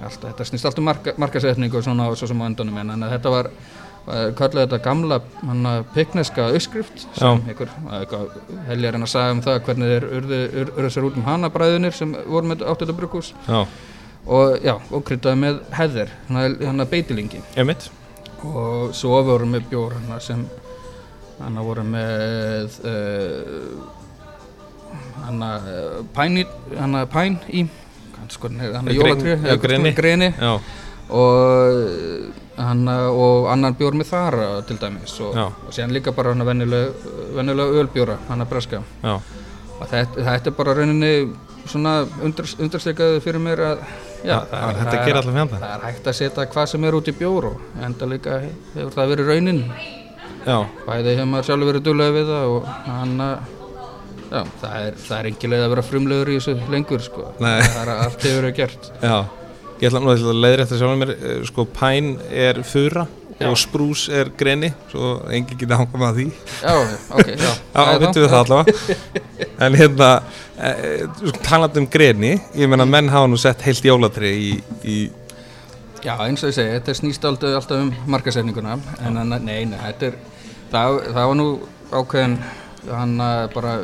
alltaf, 0.00 0.32
þetta 0.32 0.48
snýst 0.50 0.70
alltaf 0.70 0.88
marka, 0.88 1.14
markasetningu 1.20 1.78
og 1.78 1.86
svona 1.86 2.10
og 2.10 2.18
svo 2.18 2.30
sem 2.30 2.42
á 2.42 2.48
endanum 2.48 2.82
en 2.82 3.08
þetta 3.12 3.30
var 3.30 3.50
kallaði 4.04 4.66
þetta 4.66 4.78
gamla 4.84 5.18
pikneska 5.94 6.50
uppskrift 6.52 7.06
sem 7.16 7.40
einhver 7.48 7.70
heljar 8.68 8.98
en 8.98 9.06
að 9.06 9.12
sagja 9.14 9.32
um 9.32 9.42
það 9.44 9.60
hvernig 9.68 9.92
þeir 9.94 10.06
urðu, 10.18 10.40
urðu 10.64 10.90
sér 10.92 11.08
út 11.08 11.16
um 11.16 11.26
hanabræðunir 11.28 11.96
sem 11.96 12.12
voru 12.28 12.50
með 12.50 12.66
átt 12.68 12.84
þetta 12.84 12.96
brukus 12.98 13.32
og 14.24 14.64
já, 14.64 14.74
og 14.76 15.04
kryddaði 15.08 15.40
með 15.40 15.60
heðir 15.76 16.12
hann 16.28 16.84
að 16.84 16.90
beitilingi. 16.92 17.40
Einmitt. 17.56 17.90
og 18.44 18.92
svo 18.92 19.22
voru 19.24 19.48
með 19.48 19.70
bjór 19.70 19.96
hann 19.96 20.20
sem 20.20 20.44
hann 21.40 21.60
voru 21.64 21.84
með 21.88 22.78
uh, 22.84 23.88
hann 25.24 25.44
að 25.48 25.68
pæn 26.16 26.40
í. 26.42 26.46
Hann 26.76 27.00
að 27.00 27.08
pæn 27.14 27.38
í 27.48 27.66
hann 28.20 28.88
að 28.88 28.96
jólatrið 28.98 29.92
greni. 29.96 30.32
og 31.08 32.43
hann 32.56 32.88
og 32.88 33.48
annan 33.52 33.74
bjór 33.78 33.96
með 33.98 34.10
þara 34.12 34.48
til 34.68 34.76
dæmis 34.80 35.16
og, 35.24 35.38
og 35.38 35.72
síðan 35.74 35.94
líka 35.96 36.14
bara 36.14 36.34
hann 36.34 36.44
að 36.44 36.52
vennilega 36.52 37.80
ölbjóra 37.82 38.18
hann 38.28 38.44
að 38.44 38.52
breska. 38.52 38.82
Þetta, 39.04 40.04
þetta 40.20 40.50
er 40.50 40.56
bara 40.56 40.76
rauninni 40.78 41.12
svona 41.68 41.94
undir, 42.22 42.46
undirstekaðu 42.60 43.20
fyrir 43.24 43.42
mér 43.42 43.62
að 43.64 43.82
já, 44.24 44.36
það, 44.36 44.52
það, 44.52 44.68
er, 44.68 44.78
það, 44.78 44.94
er, 45.08 45.50
það 45.56 45.68
er 45.70 45.84
hægt 45.88 46.08
að 46.08 46.16
setja 46.20 46.46
hvað 46.54 46.70
sem 46.70 46.86
er 46.86 46.96
út 46.98 47.10
í 47.10 47.16
bjór 47.18 47.50
og 47.50 47.82
enda 47.88 48.08
líka 48.08 48.38
hefur 48.44 48.94
það 48.94 49.12
verið 49.14 49.32
raunin. 49.32 49.60
Já. 50.44 50.58
bæði 50.84 51.14
hefur 51.16 51.30
maður 51.32 51.48
sjálfur 51.48 51.70
verið 51.72 51.84
duglega 51.88 52.14
við 52.18 52.32
það 52.32 52.54
og 52.54 52.72
hann 52.86 53.20
að 53.24 53.52
Já, 54.34 54.40
það 54.58 54.72
er, 54.80 54.94
er 55.14 55.26
engilega 55.28 55.66
að 55.66 55.72
vera 55.74 55.82
frumlegur 55.86 56.30
í 56.32 56.36
þessu 56.40 56.70
lengur 56.72 57.02
sko, 57.04 57.26
það 57.38 57.76
er 57.82 57.90
allt 57.92 58.24
hefur 58.24 58.40
verið 58.40 58.54
gert. 58.56 58.88
Já, 58.98 59.18
ég 59.84 59.90
ætla 59.90 60.00
nú 60.00 60.12
að 60.14 60.40
leiðri 60.40 60.64
eftir 60.64 60.80
sjálf 60.80 61.00
mér, 61.00 61.12
sko 61.48 61.66
pæn 61.76 62.14
er 62.32 62.62
fura 62.66 63.04
já. 63.38 63.48
og 63.50 63.58
sprús 63.58 64.06
er 64.08 64.30
greni, 64.38 64.70
svo 64.90 65.16
enginn 65.28 65.58
geta 65.60 65.78
hangað 65.80 66.02
með 66.02 66.20
því. 66.20 66.26
Já, 66.62 66.74
ok, 67.18 67.32
já 67.34 67.50
Já, 67.74 67.98
vittu 68.02 68.22
við 68.22 68.30
það 68.32 68.40
allavega. 68.40 69.18
En 69.66 69.78
hérna, 69.78 70.08
e, 70.56 70.72
talað 71.44 71.82
um 71.82 71.90
greni, 71.90 72.32
ég 72.56 72.70
menna 72.70 72.86
menn 72.88 73.12
hafa 73.12 73.30
nú 73.30 73.38
sett 73.40 73.64
heilt 73.66 73.84
jólatri 73.84 74.32
í, 74.32 74.50
í 74.84 74.96
Já, 76.04 76.18
eins 76.26 76.42
og 76.44 76.50
ég 76.50 76.58
segi, 76.58 76.72
þetta 76.76 76.98
snýst 76.98 77.22
alltaf, 77.24 77.54
alltaf 77.56 77.80
um 77.80 77.92
markasefninguna 78.12 78.76
en 79.08 79.22
nei, 79.24 79.62
nei, 79.64 79.78
þetta 79.86 80.10
er 80.10 80.18
það, 80.68 80.98
það 81.06 81.30
var 81.30 81.38
nú 81.40 81.46
ákveðin 81.94 82.34
hann 82.84 83.14
bara 83.54 83.78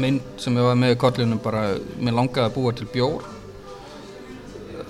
mynd 0.00 0.40
sem 0.40 0.56
ég 0.56 0.64
var 0.64 0.78
með 0.80 0.94
í 0.94 1.00
kollunum 1.02 1.42
bara, 1.44 1.66
mér 2.00 2.16
langaði 2.16 2.46
að 2.46 2.54
búa 2.54 2.72
til 2.72 2.88
bjór 2.88 3.26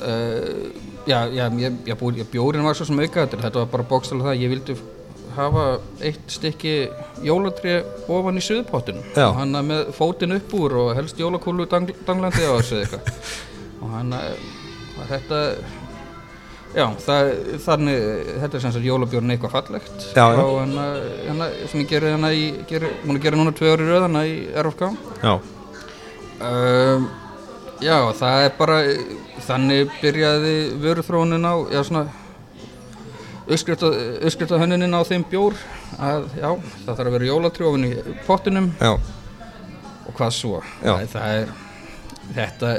uh, 0.02 0.68
já, 1.08 1.18
já, 1.32 1.44
ég, 1.62 1.80
ég 1.88 1.98
búi, 2.00 2.24
bjórin 2.32 2.66
var 2.66 2.78
svo 2.78 2.88
sem 2.88 3.02
aukaðatil, 3.02 3.42
þetta 3.42 3.64
var 3.64 3.74
bara 3.74 3.88
bókstæðilega 3.90 4.30
það, 4.30 4.40
ég 4.44 4.54
vildi 4.54 4.78
hafa 5.38 5.64
eitt 6.02 6.32
stykki 6.34 6.72
jólatri 7.26 7.78
ofan 8.10 8.40
í 8.40 8.42
suðpottinum 8.42 9.04
og 9.22 9.36
hann 9.38 9.58
með 9.68 9.92
fótinn 9.94 10.34
upp 10.34 10.54
úr 10.58 10.78
og 10.82 10.94
helst 10.98 11.20
jólakúlu 11.20 11.68
dang, 11.70 11.92
danglandi 12.06 12.42
á 12.42 12.58
þessu 12.58 12.80
eitthvað. 12.82 13.12
Og 13.78 13.92
hann 13.94 14.10
var 14.10 15.06
þetta 15.06 15.36
Já, 16.76 16.84
það, 17.00 17.28
þannig, 17.64 18.02
þetta 18.42 18.58
er 18.58 18.62
sem 18.62 18.72
sagt 18.74 18.84
jólabjórn 18.84 19.32
eitthvað 19.32 19.54
fallegt. 19.54 20.02
Já, 20.12 20.24
já. 20.36 20.42
og 20.42 20.58
hana, 20.60 21.46
sem 21.70 21.80
ég 21.80 21.88
gerir 21.88 22.12
hérna 22.12 22.32
í, 22.36 22.50
múin 23.06 23.16
að 23.16 23.22
gera 23.24 23.38
núna 23.40 23.54
tvei 23.56 23.70
ári 23.72 23.86
rauðana 23.88 24.24
í 24.28 24.34
RFK 24.52 24.90
Já. 25.22 25.32
Um, 26.44 27.08
Já, 27.78 27.98
það 28.18 28.44
er 28.44 28.54
bara, 28.58 28.78
þannig 29.46 29.92
byrjaði 30.00 30.54
vöruþróunin 30.82 31.46
á, 31.46 31.54
já 31.70 31.82
svona, 31.86 32.08
uppskrifta 33.48 34.58
hönnunin 34.58 34.96
á 34.98 35.02
þeim 35.06 35.26
bjór 35.30 35.54
að, 35.94 36.26
já, 36.40 36.48
það 36.84 36.90
þarf 36.90 37.04
að 37.04 37.14
vera 37.14 37.28
jólatrjófin 37.28 37.86
í 37.86 37.92
pottinum. 38.26 38.72
Já. 38.80 38.96
Og 40.08 40.16
hvað 40.16 40.34
svo, 40.34 40.64
það, 40.82 41.06
það 41.14 41.36
er, 41.36 41.54
þetta 42.34 42.74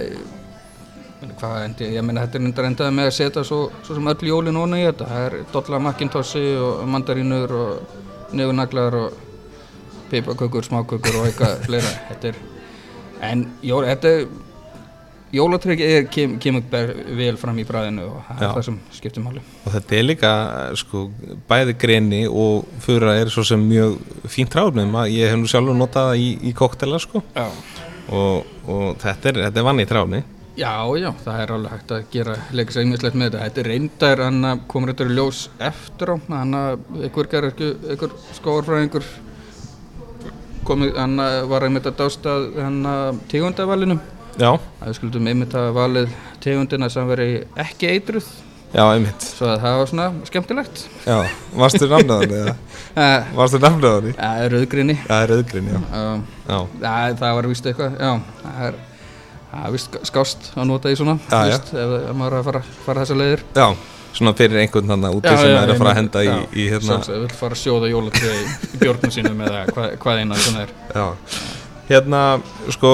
Hvað, 1.20 1.56
endi, 1.66 1.88
ég 1.98 2.04
meina 2.08 2.22
þetta 2.24 2.38
er 2.40 2.46
undar 2.48 2.66
endaði 2.70 2.96
með 2.96 3.10
að 3.10 3.16
setja 3.18 3.42
svo, 3.44 3.58
svo 3.84 3.96
sem 3.98 4.06
öll 4.08 4.28
jólin 4.30 4.56
óna 4.56 4.78
í 4.80 4.86
þetta. 4.86 5.08
Það 5.10 5.26
er 5.26 5.34
dolla 5.52 5.80
makkintossi 5.84 6.44
og 6.64 6.86
mandarínur 6.88 7.54
og 7.60 8.30
nefnaglar 8.40 8.96
og 8.96 9.18
pipakökur, 10.14 10.70
smákökur 10.70 11.18
og 11.20 11.28
eitthvað 11.28 11.66
fleira. 11.66 11.92
Þetta 12.08 12.32
er 12.32 12.40
en 13.28 13.44
jól, 13.68 13.82
þetta 13.90 14.14
jólatrygg 15.36 16.10
kem, 16.14 16.38
kemur 16.42 16.64
vel 17.20 17.36
fram 17.38 17.60
í 17.62 17.66
bræðinu 17.68 18.08
og 18.08 18.24
það 18.28 18.42
er 18.42 18.56
það 18.56 18.66
sem 18.70 18.80
skiptir 18.98 19.26
máli. 19.26 19.44
Og 19.66 19.76
þetta 19.76 20.00
er 20.00 20.08
líka 20.08 20.32
sko 20.80 21.06
bæði 21.50 21.78
greni 21.82 22.24
og 22.30 22.66
fyrra 22.84 23.16
er 23.20 23.32
svo 23.34 23.46
sem 23.48 23.62
mjög 23.70 24.00
fínt 24.32 24.58
ráðnum 24.58 24.98
að 25.04 25.14
ég 25.18 25.32
hef 25.32 25.40
nú 25.40 25.52
sjálfur 25.52 25.78
notað 25.78 26.18
í, 26.18 26.34
í 26.50 26.56
koktela 26.58 27.00
sko. 27.02 27.24
Og, 28.10 28.46
og 28.66 28.86
þetta 29.02 29.34
er, 29.34 29.42
er 29.52 29.66
vanni 29.66 29.86
í 29.86 29.90
tráðni 29.90 30.24
Já, 30.60 30.84
já, 31.00 31.14
það 31.24 31.38
er 31.40 31.52
alveg 31.56 31.72
hægt 31.72 31.92
að 31.96 32.08
gera 32.12 32.34
leika 32.52 32.74
sér 32.74 32.84
einmislegt 32.84 33.16
með 33.16 33.30
þetta. 33.30 33.44
Þetta 33.46 33.62
er 33.62 33.68
reyndar, 33.72 34.22
hann 34.26 34.64
komur 34.68 34.92
þetta 34.92 35.06
ljós 35.16 35.44
eftir 35.70 36.12
á, 36.12 36.16
hann 36.34 36.58
einhver 36.58 37.30
gerði 37.32 37.52
ekki, 37.54 37.70
einhver 37.94 38.16
skóarfræðingur 38.36 39.06
komið, 40.68 40.98
hann 41.00 41.24
var 41.54 41.64
einmitt 41.64 41.88
að 41.88 42.02
dásta 42.02 42.36
hann 42.58 42.82
tegundavalinu. 43.32 44.02
Já. 44.40 44.54
Það 44.80 44.94
skuldum 44.96 45.32
einmitt 45.32 45.56
að 45.60 45.72
valið 45.76 46.14
tegundina 46.44 46.88
sem 46.92 47.10
veri 47.10 47.30
ekki 47.60 47.90
eitruð. 47.92 48.28
Já, 48.70 48.84
einmitt. 48.86 49.26
Svo 49.26 49.48
að 49.50 49.64
það 49.64 49.80
var 49.80 49.90
svona 49.90 50.10
skemmtilegt. 50.30 50.84
Já, 51.04 51.16
varstu 51.58 51.88
nafnaðan 51.90 52.36
eða? 52.40 52.54
Varstu 53.40 53.60
nafnaðan 53.62 54.12
í? 54.12 54.14
Já, 54.14 54.50
rauðgrinni. 54.54 54.96
Já, 55.02 55.18
rauðgrinni, 55.32 55.74
já. 55.74 55.82
Um, 55.98 56.22
já. 56.46 56.60
já. 56.86 57.18
Það 57.20 57.36
var 57.40 57.50
vist 57.50 57.70
eitthvað, 57.72 57.98
já, 58.00 58.14
það 58.44 58.70
er 58.70 58.80
Það 59.50 59.64
er 59.66 59.72
vist 59.74 59.96
skást 60.06 60.52
að 60.54 60.68
nota 60.70 60.92
í 60.94 60.98
svona 60.98 61.16
já, 61.24 61.40
vist, 61.50 61.72
ef, 61.74 61.94
ef 62.04 62.18
maður 62.18 62.36
er 62.36 62.40
að 62.40 62.50
fara, 62.50 62.60
fara 62.86 63.02
þessa 63.06 63.16
leiðir 63.18 63.42
Já, 63.58 63.66
svona 64.20 64.34
fyrir 64.38 64.62
einhvern 64.62 64.92
þannig 64.94 65.16
úti 65.18 65.32
sem 65.40 65.54
er 65.56 65.74
að 65.74 65.80
fara 65.82 65.94
að 65.94 65.98
henda 65.98 66.22
í, 66.22 66.36
í 66.54 66.66
hérna 66.70 67.00
Svo 67.02 67.16
að 67.16 67.24
vil 67.24 67.38
fara 67.40 67.58
að 67.58 67.62
sjóða 67.64 67.90
jólatri 67.90 68.36
í 68.38 68.82
björnum 68.84 69.16
sínum 69.16 69.42
eða 69.48 69.64
hva, 69.72 69.88
hvað 70.04 70.22
eina 70.22 70.38
svona 70.44 70.68
er 70.68 70.76
Já, 70.94 71.08
hérna 71.90 72.22
sko 72.78 72.92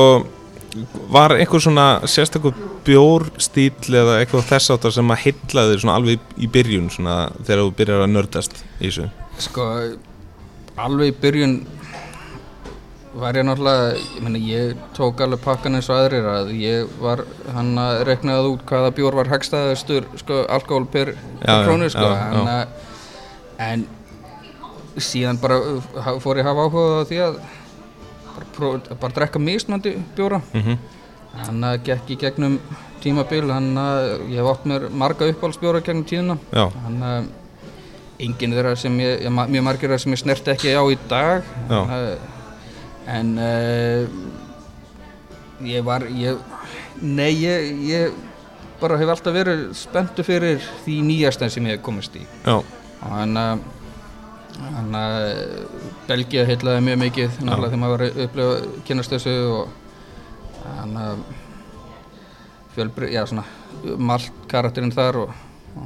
var 1.12 1.36
einhver 1.36 1.63
svona 1.63 1.86
sérstaklega 2.10 2.72
bjórstíl 2.86 3.96
eða 4.01 4.20
eitthvað 4.22 4.50
þess 4.50 4.74
áttar 4.75 4.96
sem 4.96 5.13
að 5.13 5.24
hyllaði 5.25 5.79
svona 5.82 5.96
alveg 6.00 6.36
í 6.38 6.50
byrjun 6.51 6.91
svona 6.94 7.15
þegar 7.41 7.63
þú 7.63 7.72
byrjar 7.79 8.03
að 8.05 8.13
nördast 8.15 8.60
í 8.79 8.89
þessu 8.89 9.10
Sko, 9.46 9.65
alveg 10.79 11.12
í 11.12 11.17
byrjun 11.24 11.55
var 13.15 13.38
ég 13.39 13.46
náttúrulega, 13.48 13.91
ég 13.96 14.24
menna 14.24 14.39
ég 14.44 14.79
tók 14.96 15.22
alveg 15.24 15.44
pakkan 15.44 15.77
eins 15.77 15.88
og 15.89 16.00
aðrir 16.01 16.25
að 16.27 16.51
ég 16.60 16.96
var 17.00 17.24
hann 17.55 17.72
að 17.79 18.01
reknaði 18.10 18.51
út 18.55 18.65
hvaða 18.67 18.96
bjór 18.98 19.20
var 19.22 19.32
hagstæðastur 19.32 20.10
sko 20.20 20.41
alkohol 20.51 20.88
per, 20.91 21.13
per 21.39 21.67
krónu 21.67 21.88
sko 21.94 22.10
já. 22.12 22.41
Að, 22.41 22.89
en 23.63 23.86
síðan 25.00 25.39
bara 25.39 25.62
fór 26.24 26.41
ég 26.41 26.44
að 26.44 26.51
hafa 26.51 26.67
áhuga 26.67 27.00
á 27.00 27.08
því 27.08 27.22
að 27.29 27.39
bara, 28.36 28.98
bara 29.01 29.13
drekka 29.20 29.39
misnandi 29.39 29.96
bjóra. 30.15 30.42
Mm 30.54 30.62
-hmm. 30.62 30.77
hann 31.36 31.63
að 31.63 31.82
gekk 31.84 32.10
í 32.10 32.18
gegnum 32.20 32.60
tímabil 33.04 33.51
hann 33.51 33.77
að 33.77 34.30
ég 34.32 34.39
hef 34.39 34.51
átt 34.51 34.65
mér 34.65 34.89
marga 34.89 35.27
uppáhaldsbjóra 35.27 35.82
gegnum 35.82 36.06
tíðina. 36.06 36.38
Hann 36.54 37.01
að 37.04 37.25
enginn 38.20 38.56
þeirra 38.56 38.75
sem 38.75 39.00
ég, 39.00 39.25
ég 39.25 39.34
mjög 39.34 39.63
margir 39.63 39.89
þeirra 39.89 40.00
sem 40.00 40.15
ég 40.15 40.22
snert 40.22 40.48
ekki 40.48 40.72
á 40.72 40.84
í 40.88 40.98
dag. 41.10 41.44
Já. 41.70 42.18
En 43.06 43.38
uh, 43.38 44.08
ég 45.62 45.84
var 45.86 46.08
ég, 46.10 46.39
nei 47.01 47.34
ég, 47.44 47.70
ég 47.86 48.15
bara 48.82 48.98
hef 48.98 49.12
alltaf 49.13 49.36
verið 49.36 49.68
spenntu 49.77 50.25
fyrir 50.25 50.63
því 50.86 50.98
nýjastan 51.06 51.54
sem 51.54 51.68
ég 51.70 51.77
hef 51.77 51.86
komist 51.86 52.15
í. 52.18 52.24
Já. 52.46 52.63
hann 53.06 53.38
uh, 53.38 53.58
Þannig 54.56 55.02
að 55.02 55.26
Belgia 56.08 56.46
heitlaði 56.48 56.84
mjög 56.86 57.02
mikið 57.02 57.42
náttúrulega 57.42 57.72
þegar 57.74 57.82
maður 57.82 57.96
var 57.96 58.06
að 58.06 58.22
upplifa 58.26 58.84
kynast 58.88 59.16
þessu 59.16 59.36
og 59.52 59.74
þannig 60.66 61.02
að 61.10 61.26
fjölbri, 62.76 63.12
já 63.16 63.22
svona 63.28 63.46
malt 64.00 64.42
karakterinn 64.52 64.96
þar 64.96 65.22
og, 65.26 65.38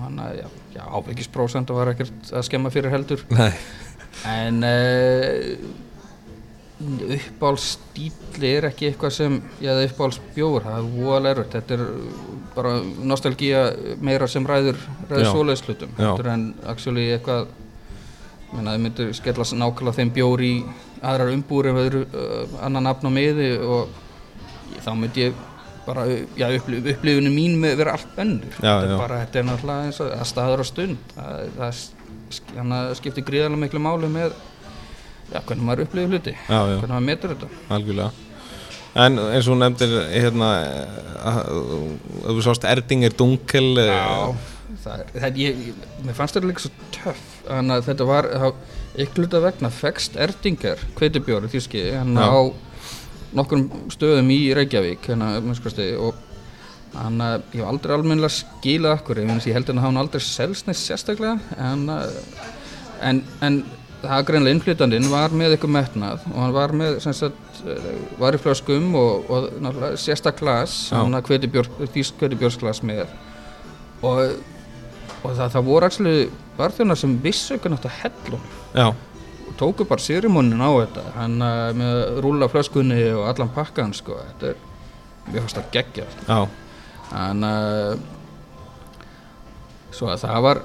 hann 0.04 0.24
að, 0.24 0.40
já, 0.42 0.48
já 0.78 0.82
ábyggisprósent 0.86 1.74
var 1.74 1.94
ekkert 1.94 2.34
að 2.34 2.48
skemma 2.48 2.72
fyrir 2.74 2.94
heldur 2.94 3.26
Nei, 3.34 3.52
en 4.30 4.66
uh, 4.66 5.54
uppáhaldsstíli 6.80 8.52
er 8.56 8.70
ekki 8.70 8.90
eitthvað 8.90 9.16
sem 9.18 9.40
ég 9.60 9.68
hefði 9.68 9.90
uppáhaldsbjóður, 9.92 10.68
það 10.68 10.78
er 10.78 10.92
voðalega 10.96 11.34
erfitt 11.36 11.58
þetta 11.58 11.76
er 11.76 11.84
bara 12.56 12.76
nostalgía 13.12 13.64
meira 14.02 14.30
sem 14.32 14.48
ræður, 14.48 14.80
ræður 15.10 15.26
Já. 15.26 15.32
svoleiðslutum 15.34 15.98
Já. 15.98 16.06
þetta 16.06 16.24
er 16.24 16.32
en 16.34 16.46
actually 16.72 17.10
eitthvað 17.16 17.50
menna, 18.54 18.74
þið 18.76 18.84
myndir 18.86 19.12
skellast 19.18 19.56
nákvæmlega 19.58 19.98
þeim 20.00 20.12
bjór 20.16 20.44
í 20.46 20.54
aðrar 21.06 21.34
umbúri 21.36 21.72
ef 21.74 21.80
öðru 21.84 22.02
uh, 22.10 22.58
annan 22.66 22.88
nafn 22.90 23.08
á 23.08 23.12
miði 23.14 23.50
og 23.64 23.94
ég, 24.74 24.82
þá 24.86 24.90
myndi 25.00 25.24
ég 25.28 25.38
bara, 25.86 26.04
já, 26.38 26.46
upplif, 26.60 26.86
upplifinu 26.96 27.32
mín 27.34 27.56
með 27.62 27.78
vera 27.80 27.96
allt 27.98 28.18
önnur. 28.22 28.52
Já, 28.62 28.74
þetta 28.82 28.94
er 28.94 29.00
bara, 29.00 29.20
þetta 29.24 29.40
er 29.42 29.48
náttúrulega 29.48 29.88
eins 29.90 30.00
og 30.04 30.12
að 30.14 30.28
staður 30.30 30.62
á 30.62 30.66
stund. 30.70 31.14
Það, 31.16 31.40
það 31.58 31.80
sk- 32.36 32.52
þannig 32.56 32.76
að 32.78 32.88
það 32.90 32.98
skiptir 33.00 33.26
gríðarlega 33.30 33.62
miklu 33.64 33.82
máli 33.88 34.10
með 34.14 34.36
já, 35.34 35.40
hvernig 35.40 35.66
maður 35.66 35.86
upplifir 35.88 36.12
hluti 36.14 36.36
hvernig 36.50 36.92
maður 36.94 37.08
metur 37.10 37.34
þetta. 37.36 37.50
Algjörlega. 37.78 38.26
En 39.00 39.20
eins 39.22 39.48
og 39.50 39.58
nefndir 39.62 39.92
hérna 40.10 40.48
að 41.30 41.40
að 41.50 42.38
þú 42.38 42.44
sást 42.46 42.64
Erdinger 42.70 43.14
Dunkel 43.18 43.68
Já, 43.78 44.06
það 44.84 45.04
það, 45.16 45.42
ég, 45.44 45.62
ég, 45.70 45.84
mér 46.06 46.18
fannst 46.18 46.38
þetta 46.38 46.50
líka 46.50 46.66
svo 46.66 46.90
töff 46.96 47.28
þannig 47.48 47.76
að 47.76 47.86
þetta 47.90 48.10
var 48.10 48.30
ykkurluta 49.00 49.44
vegna 49.44 49.72
fekst 49.74 50.18
Erdinger 50.20 50.82
kveitibjóri 50.98 51.52
þýski 51.52 51.86
hann 51.96 52.18
á 52.18 52.52
nokkrum 53.36 53.68
stöðum 53.94 54.32
í 54.34 54.40
Reykjavík 54.58 55.12
hérna, 55.12 55.36
minnskvæmsti, 55.44 55.92
og 56.02 56.18
hann 56.96 57.20
að 57.22 57.44
ég 57.54 57.62
hef 57.62 57.68
aldrei 57.70 57.96
almennilega 57.96 58.34
skilað 58.34 58.96
okkur 58.98 59.22
ég, 59.22 59.34
ég 59.46 59.58
held 59.58 59.74
að 59.74 59.84
hann 59.84 60.00
aldrei 60.02 60.24
selst 60.26 60.72
sérstaklega 60.74 61.36
en, 61.62 61.86
uh, 61.94 62.50
en, 63.06 63.22
en 63.46 63.62
það 64.00 64.26
greinlega 64.30 64.58
innflytandinn 64.58 65.10
var 65.12 65.36
með 65.36 65.56
eitthvað 65.56 65.76
metnað 65.76 66.24
og 66.32 66.38
hann 66.40 66.56
var 66.56 66.74
með 66.82 67.00
sagt, 67.06 67.60
uh, 67.62 67.90
var 68.22 68.38
í 68.38 68.42
flöskum 68.42 68.94
og, 68.98 69.30
og 69.30 69.50
náttúrulega 69.60 70.02
sérstak 70.02 70.40
glas 70.42 70.80
hann 70.96 71.18
að 71.18 71.36
þýsk 71.94 72.22
kveitibjórsglas 72.24 72.82
með 72.88 73.06
og, 74.02 74.40
og 75.24 75.36
það, 75.36 75.52
það 75.56 75.68
voru 75.68 75.88
actually 75.90 76.30
barþjónar 76.58 77.00
sem 77.00 77.16
vissu 77.24 77.56
ekki 77.58 77.72
nátt 77.72 77.88
að 77.90 77.98
hellum 78.04 78.44
Já, 78.76 78.88
og 78.90 79.54
tóku 79.60 79.88
bara 79.90 80.04
sýrimónin 80.04 80.62
á 80.62 80.70
þetta. 80.84 81.06
Hann 81.18 81.38
uh, 81.42 81.70
með 81.78 82.22
rúla 82.24 82.50
flöskunni 82.52 83.02
og 83.16 83.28
allan 83.32 83.52
pakkan 83.56 83.94
sko, 83.98 84.20
þetta 84.30 84.54
er 84.54 84.66
mjög 85.30 85.48
fast 85.48 85.62
að 85.62 85.72
gegja 85.76 86.08
uh, 87.46 87.96
svo 89.96 90.12
að 90.14 90.22
það 90.24 90.46
var 90.46 90.62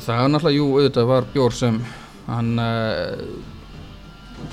það 0.00 0.20
var 0.20 0.30
náttúrulega, 0.34 0.56
jú, 0.56 0.68
auðvitað 0.76 1.10
var 1.10 1.26
bjór 1.34 1.56
sem 1.56 1.80
hann 2.28 2.52
uh, 2.60 3.24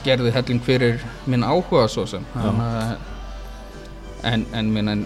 gerði 0.03 0.33
helling 0.35 0.63
fyrir 0.63 1.03
minn 1.29 1.45
áhuga 1.47 1.85
svo 1.91 2.07
sem. 2.09 2.25
Hann, 2.35 2.59
uh, 2.63 2.95
en, 4.27 4.45
en 4.55 4.73
minn 4.73 4.91
en 4.91 5.05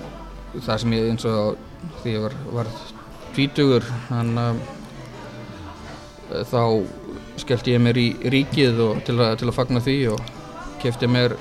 það 0.57 0.81
sem 0.83 0.95
ég 0.97 1.11
eins 1.11 1.27
og 1.29 1.59
því 2.01 2.15
ég 2.15 2.25
var, 2.25 2.35
var 2.55 2.71
tvítugur 3.35 3.85
hann 4.09 4.31
uh, 4.41 4.59
þá 6.47 6.61
skellti 7.41 7.73
ég 7.75 7.81
mér 7.83 7.97
í 7.99 8.07
ríkið 8.31 8.79
til, 9.07 9.17
að, 9.19 9.33
til 9.41 9.49
að 9.49 9.55
fagna 9.57 9.81
því 9.83 9.97
og 10.13 10.21
kefti 10.83 11.09
mér 11.11 11.35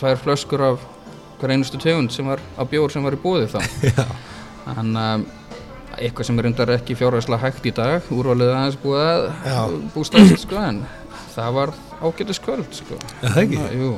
tvær 0.00 0.18
flöskur 0.22 0.64
af 0.72 0.86
hver 1.40 1.52
einustu 1.54 1.78
tegund 1.82 2.12
sem 2.14 2.26
var 2.28 2.40
á 2.58 2.62
bjór 2.68 2.90
sem 2.94 3.02
var 3.04 3.16
í 3.16 3.20
búði 3.22 3.48
þá. 3.50 3.60
Já, 3.90 4.06
en 4.78 4.92
um, 4.96 5.24
eitthvað 5.98 6.28
sem 6.28 6.38
er 6.40 6.48
undar 6.52 6.70
ekki 6.76 6.96
fjárvæslega 6.98 7.42
hægt 7.42 7.66
í 7.68 7.72
dag 7.76 8.10
úrvalið 8.14 8.52
aðeins 8.54 8.78
búið 8.82 9.28
að 9.52 9.76
bústast 9.94 10.44
sko 10.46 10.60
en 10.62 10.82
það 11.34 11.56
var 11.58 11.72
ágætis 12.02 12.40
kvöld 12.42 12.76
sko. 12.78 12.98
Það 13.22 13.40
ekki? 13.44 13.58
Þannig 13.58 13.66
að, 13.68 13.80
jú. 13.82 13.94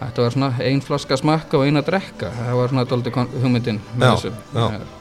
Þetta 0.00 0.24
var 0.24 0.32
svona 0.32 0.48
ein 0.64 0.80
flaska 0.80 1.16
smakka 1.20 1.58
og 1.60 1.66
ein 1.68 1.76
að 1.76 1.90
drekka. 1.90 2.30
Það 2.38 2.54
var 2.56 2.72
svona 2.72 2.86
dóldi 2.88 3.12
hugmyndin 3.12 3.80
með 4.00 4.06
Já, 4.06 4.12
þessu. 4.16 4.32
já. 4.56 4.99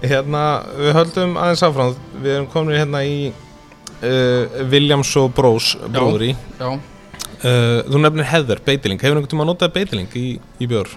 Hérna, 0.00 0.42
við 0.78 0.94
höldum 0.96 1.34
aðeins 1.36 1.62
áfram. 1.66 1.94
Við 2.22 2.32
erum 2.38 2.46
komin 2.52 2.78
hérna 2.78 3.02
í 3.04 3.16
uh, 3.30 4.62
Williams 4.72 5.10
og 5.20 5.32
Brós 5.36 5.74
bróðri 5.92 6.30
Já, 6.60 6.70
uh, 6.70 7.82
Þú 7.90 8.00
nefnir 8.04 8.28
Heather, 8.30 8.62
beitiling 8.64 9.00
Hefur 9.02 9.18
einhvern 9.18 9.30
tíma 9.34 9.46
notað 9.48 9.74
beitiling 9.76 10.08
í, 10.16 10.26
í 10.60 10.68
bjór? 10.70 10.88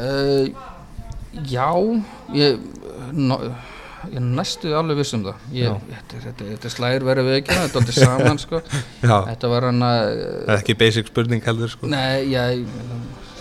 uh, 0.00 0.48
já 1.50 1.68
ég, 2.34 2.60
no, 3.12 3.38
ég 4.12 4.20
næstu 4.22 4.70
alveg 4.76 5.00
viss 5.00 5.14
um 5.16 5.24
það. 5.26 5.40
Ég, 5.56 5.78
þetta, 5.90 6.20
þetta, 6.28 6.46
þetta 6.52 6.70
slæðir 6.70 7.06
verið 7.08 7.28
við 7.28 7.38
ekki 7.40 7.54
þetta 7.56 7.64
er 7.66 7.72
dóldi 7.74 7.94
saman 7.96 8.38
sko. 8.42 8.60
Já. 9.02 9.16
Þetta 9.32 9.50
var 9.50 9.66
hann 9.70 9.82
að 9.86 10.02
Það 10.12 10.52
er 10.54 10.60
ekki 10.60 10.76
basic 10.84 11.10
spurning 11.10 11.42
heldur 11.48 11.72
sko. 11.72 11.90
Nei, 11.90 12.30
ég, 12.30 12.62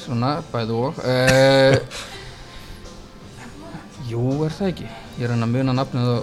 svona, 0.03 0.35
bæðu 0.53 0.79
og 0.89 1.03
Jú, 4.13 4.23
er 4.45 4.53
það 4.53 4.69
ekki. 4.73 4.89
Ég 5.17 5.25
er 5.27 5.33
hann 5.33 5.45
að 5.47 5.53
muna 5.57 5.75
nafnið 5.77 6.11
á 6.13 6.17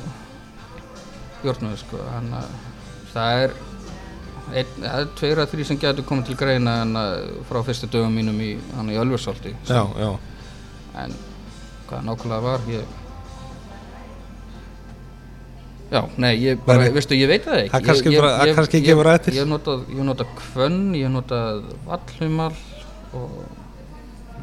Björnöðu, 1.41 1.81
sko 1.81 2.01
hann 2.13 2.31
að, 2.37 2.49
Það 3.11 3.43
er 3.45 3.55
það 4.51 4.95
er 5.01 5.09
tveir 5.19 5.41
að 5.43 5.53
þrý 5.53 5.65
sem 5.67 5.79
getur 5.79 6.07
komið 6.07 6.31
til 6.31 6.37
greina 6.41 6.73
en 6.85 6.97
að 6.99 7.13
frá 7.49 7.61
fyrstu 7.67 7.89
dögum 7.91 8.17
mínum 8.19 8.39
í, 8.43 8.49
í 8.91 8.97
Ölversholti 8.99 9.53
Já, 9.69 9.83
já. 9.95 10.09
En 10.99 11.15
hvað 11.87 12.03
nákvæmlega 12.09 12.41
var 12.47 12.67
ég 12.71 12.97
Já, 15.91 16.05
nei, 16.23 16.37
ég 16.39 16.61
bara, 16.63 16.85
Nei. 16.85 16.93
veistu, 16.95 17.17
ég 17.19 17.27
veit 17.27 17.43
það 17.43 17.57
ekki. 17.65 17.71
Það 17.73 17.87
kannski 17.89 18.11
Ég- 18.15 18.27
ég- 18.47 18.55
kannski 18.55 18.81
gefur 18.87 19.09
eftir. 19.11 19.35
Ég 19.35 19.43
hef 19.43 19.49
notað, 19.51 19.81
notað 20.07 20.29
kvönn, 20.39 20.95
ég 20.95 21.03
hef 21.09 21.15
notað 21.17 21.65
vallhumal 21.87 22.53
og 23.13 23.31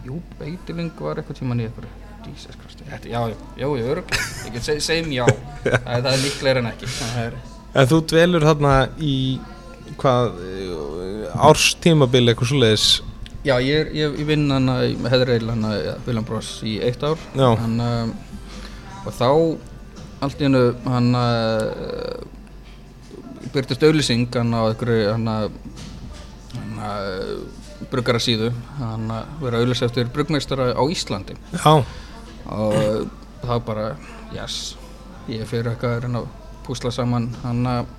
jú, 0.04 0.20
beitiling 0.40 0.92
var 1.00 1.16
eitthvað 1.22 1.40
í 1.62 1.70
eitthvað 1.70 1.88
Jesus 2.28 2.56
Christ, 2.60 2.67
þetta, 2.88 3.12
já, 3.12 3.20
já, 3.30 3.38
já, 3.62 3.68
örg 3.94 4.16
ég 4.48 4.56
get 4.56 4.66
seg, 4.68 4.82
segjum 4.86 5.14
já, 5.16 5.26
það, 5.64 5.86
það 5.86 6.12
er 6.14 6.24
líklega 6.24 6.64
en 6.64 6.72
ekki. 6.72 6.92
Er, 7.24 7.38
En 7.78 7.90
þú 7.90 8.00
dvelur 8.10 8.46
þarna 8.48 8.74
í 9.04 9.16
hvað 10.02 10.40
uh, 10.42 11.26
árstímabil 11.48 12.24
eitthvað 12.32 12.52
svoleiðis? 12.52 12.88
Já, 13.46 13.56
ég, 13.64 13.92
ég, 13.96 14.16
ég 14.20 14.28
vinn 14.28 14.48
hann 14.52 14.72
að 14.72 14.96
Heðreil 15.12 15.46
hann 15.52 15.68
að 15.68 15.86
William 16.08 16.26
Bros 16.28 16.58
í 16.68 16.78
eitt 16.84 17.04
ár. 17.06 17.22
Hann, 17.38 17.78
um, 17.80 18.16
og 19.06 19.14
þá 19.16 19.30
allt 20.26 20.42
í 20.42 20.48
hennu 20.48 20.64
hann 20.88 21.12
uh, 21.16 22.18
byrtist 23.54 23.86
auðlýsing 23.86 24.28
hann 24.34 24.52
á 24.58 24.62
einhverju 24.72 25.14
hann 25.14 25.30
hann 25.30 26.82
að 26.88 27.08
bruggara 27.92 28.20
síðu 28.22 28.50
hann 28.80 29.06
að 29.14 29.46
vera 29.46 29.62
auðlýs 29.62 29.84
eftir 29.86 30.10
bruggmeistara 30.14 30.72
á 30.74 30.84
Íslandi. 30.90 31.38
Já, 31.54 31.86
og 32.54 33.08
þá 33.44 33.56
bara, 33.66 33.88
yes 34.36 34.76
ég 35.28 35.48
fyrir 35.48 35.74
eitthvað 35.74 35.98
að 35.98 36.04
reyna 36.06 36.24
að 36.24 36.30
púsla 36.68 36.92
saman 36.96 37.30
hann 37.44 37.66
að 37.68 37.90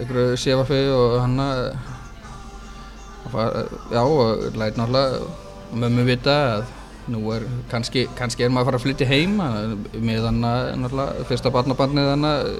einhverju 0.00 0.40
séfafi 0.40 0.80
og 0.92 1.18
hann 1.20 1.40
að 1.40 1.60
já 3.92 4.02
og 4.02 4.56
læt 4.56 4.78
náttúrulega 4.78 5.20
mömmu 5.76 6.04
vita 6.06 6.36
að 6.56 6.64
nú 7.12 7.20
er 7.34 7.44
kannski, 7.70 8.06
kannski 8.18 8.46
er 8.46 8.50
maður 8.50 8.62
að 8.62 8.68
fara 8.70 8.80
að 8.80 8.84
flytja 8.86 9.08
heim 9.10 9.36
með 9.38 10.26
hann 10.28 10.42
að 10.46 10.72
náttúrulega 10.82 11.28
fyrsta 11.30 11.52
barnabarnið 11.54 12.10
hann 12.14 12.28
að 12.28 12.50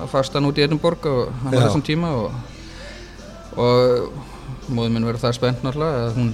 að 0.00 0.08
fastan 0.12 0.46
út 0.48 0.58
í 0.58 0.64
Edinborg 0.64 1.06
og 1.10 1.34
hann 1.42 1.56
Já. 1.56 1.64
þessum 1.66 1.84
tíma 1.84 2.12
og, 2.16 2.30
og 3.60 4.70
móður 4.70 4.94
minn 4.94 5.06
verður 5.08 5.24
það 5.26 5.36
spennt 5.36 5.66
náttúrulega 5.66 6.06
að 6.06 6.16
hún 6.16 6.32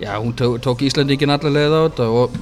já, 0.00 0.12
hún 0.18 0.34
tók, 0.36 0.82
Íslandingin 0.82 1.34
allar 1.34 1.54
leið 1.54 1.74
á 1.74 1.80
þetta 1.86 2.08
og 2.10 2.38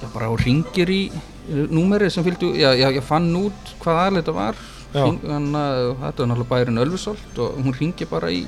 já, 0.00 0.06
bara 0.14 0.30
hún 0.32 0.44
ringir 0.44 0.92
í 0.92 1.02
númerið 1.48 2.14
sem 2.14 2.24
fylgdu, 2.26 2.54
já, 2.56 2.70
já, 2.78 2.88
ég 2.94 3.04
fann 3.04 3.28
út 3.36 3.74
hvað 3.82 4.04
aðlega 4.04 4.22
þetta 4.22 4.38
var. 4.38 4.62
Þannig 4.94 5.58
að 5.58 5.80
þetta 6.04 6.22
var 6.22 6.30
náttúrulega 6.30 6.50
bærin 6.52 6.80
Ölfusolt 6.84 7.42
og 7.42 7.58
hún 7.58 7.74
ringir 7.74 8.08
bara 8.08 8.30
í 8.30 8.44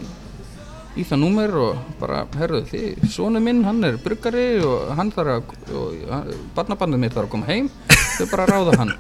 í 0.97 1.05
það 1.05 1.21
númer 1.21 1.55
og 1.61 1.81
bara, 2.01 2.23
herruðu 2.39 2.71
þið, 2.71 3.03
sonu 3.13 3.41
minn, 3.45 3.63
hann 3.67 3.85
er 3.85 3.99
bruggari 4.01 4.47
og 4.65 4.95
hann 4.97 5.13
þarf 5.13 5.35
að, 5.35 5.75
og 5.77 6.31
barnabandið 6.57 7.03
mitt 7.03 7.17
þarf 7.17 7.29
að 7.29 7.35
koma 7.35 7.51
heim, 7.51 7.69
þau 8.17 8.27
bara 8.33 8.49
ráða 8.49 8.79
hann. 8.81 8.95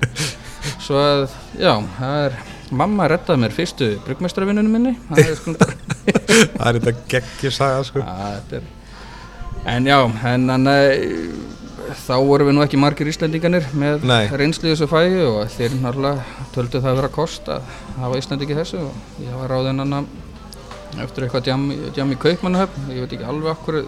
Svo 0.83 1.00
að, 1.00 1.24
já, 1.57 1.72
það 1.96 2.18
er, 2.26 2.38
mamma 2.83 3.09
rettaði 3.09 3.44
mér 3.46 3.57
fyrstu 3.57 3.90
bruggmestravinnunum 4.05 4.76
minni, 4.76 4.96
það 5.09 5.22
er 5.24 5.38
það 6.59 6.81
þetta 6.81 6.96
geggjur 7.14 7.57
saga 7.57 7.85
sko. 7.88 8.05
Að 8.05 8.35
þetta 8.37 8.61
er, 8.61 8.68
en 9.66 9.90
já, 9.90 9.98
en 10.33 10.48
hann, 10.52 10.66
eh, 10.70 11.29
þá 12.07 12.14
vorum 12.26 12.50
við 12.50 12.57
nú 12.57 12.64
ekki 12.64 12.81
margir 12.81 13.11
Íslandinganir 13.11 13.68
með 13.74 14.07
Nei. 14.07 14.26
reynslu 14.31 14.70
í 14.70 14.74
þessu 14.74 14.88
fæi 14.90 15.18
og 15.26 15.42
þeir 15.55 15.76
náttúrulega 15.83 16.46
töldu 16.55 16.81
það 16.81 16.90
að 16.92 16.98
vera 17.00 17.12
kost 17.18 17.50
að 17.52 17.68
hafa 17.98 18.22
Íslandingi 18.22 18.59
þessu. 18.59 18.83
Og 18.87 19.20
ég 19.22 19.37
var 19.40 19.55
ráðinn 19.55 19.85
hana 19.85 20.02
eftir 21.02 21.26
eitthvað 21.26 21.46
djam, 21.48 21.68
djam 21.94 22.12
í 22.14 22.18
Kaupmannahöfn. 22.24 22.90
Ég 22.94 23.05
veit 23.05 23.16
ekki 23.18 23.29
alveg 23.29 23.52
okkur 23.52 23.81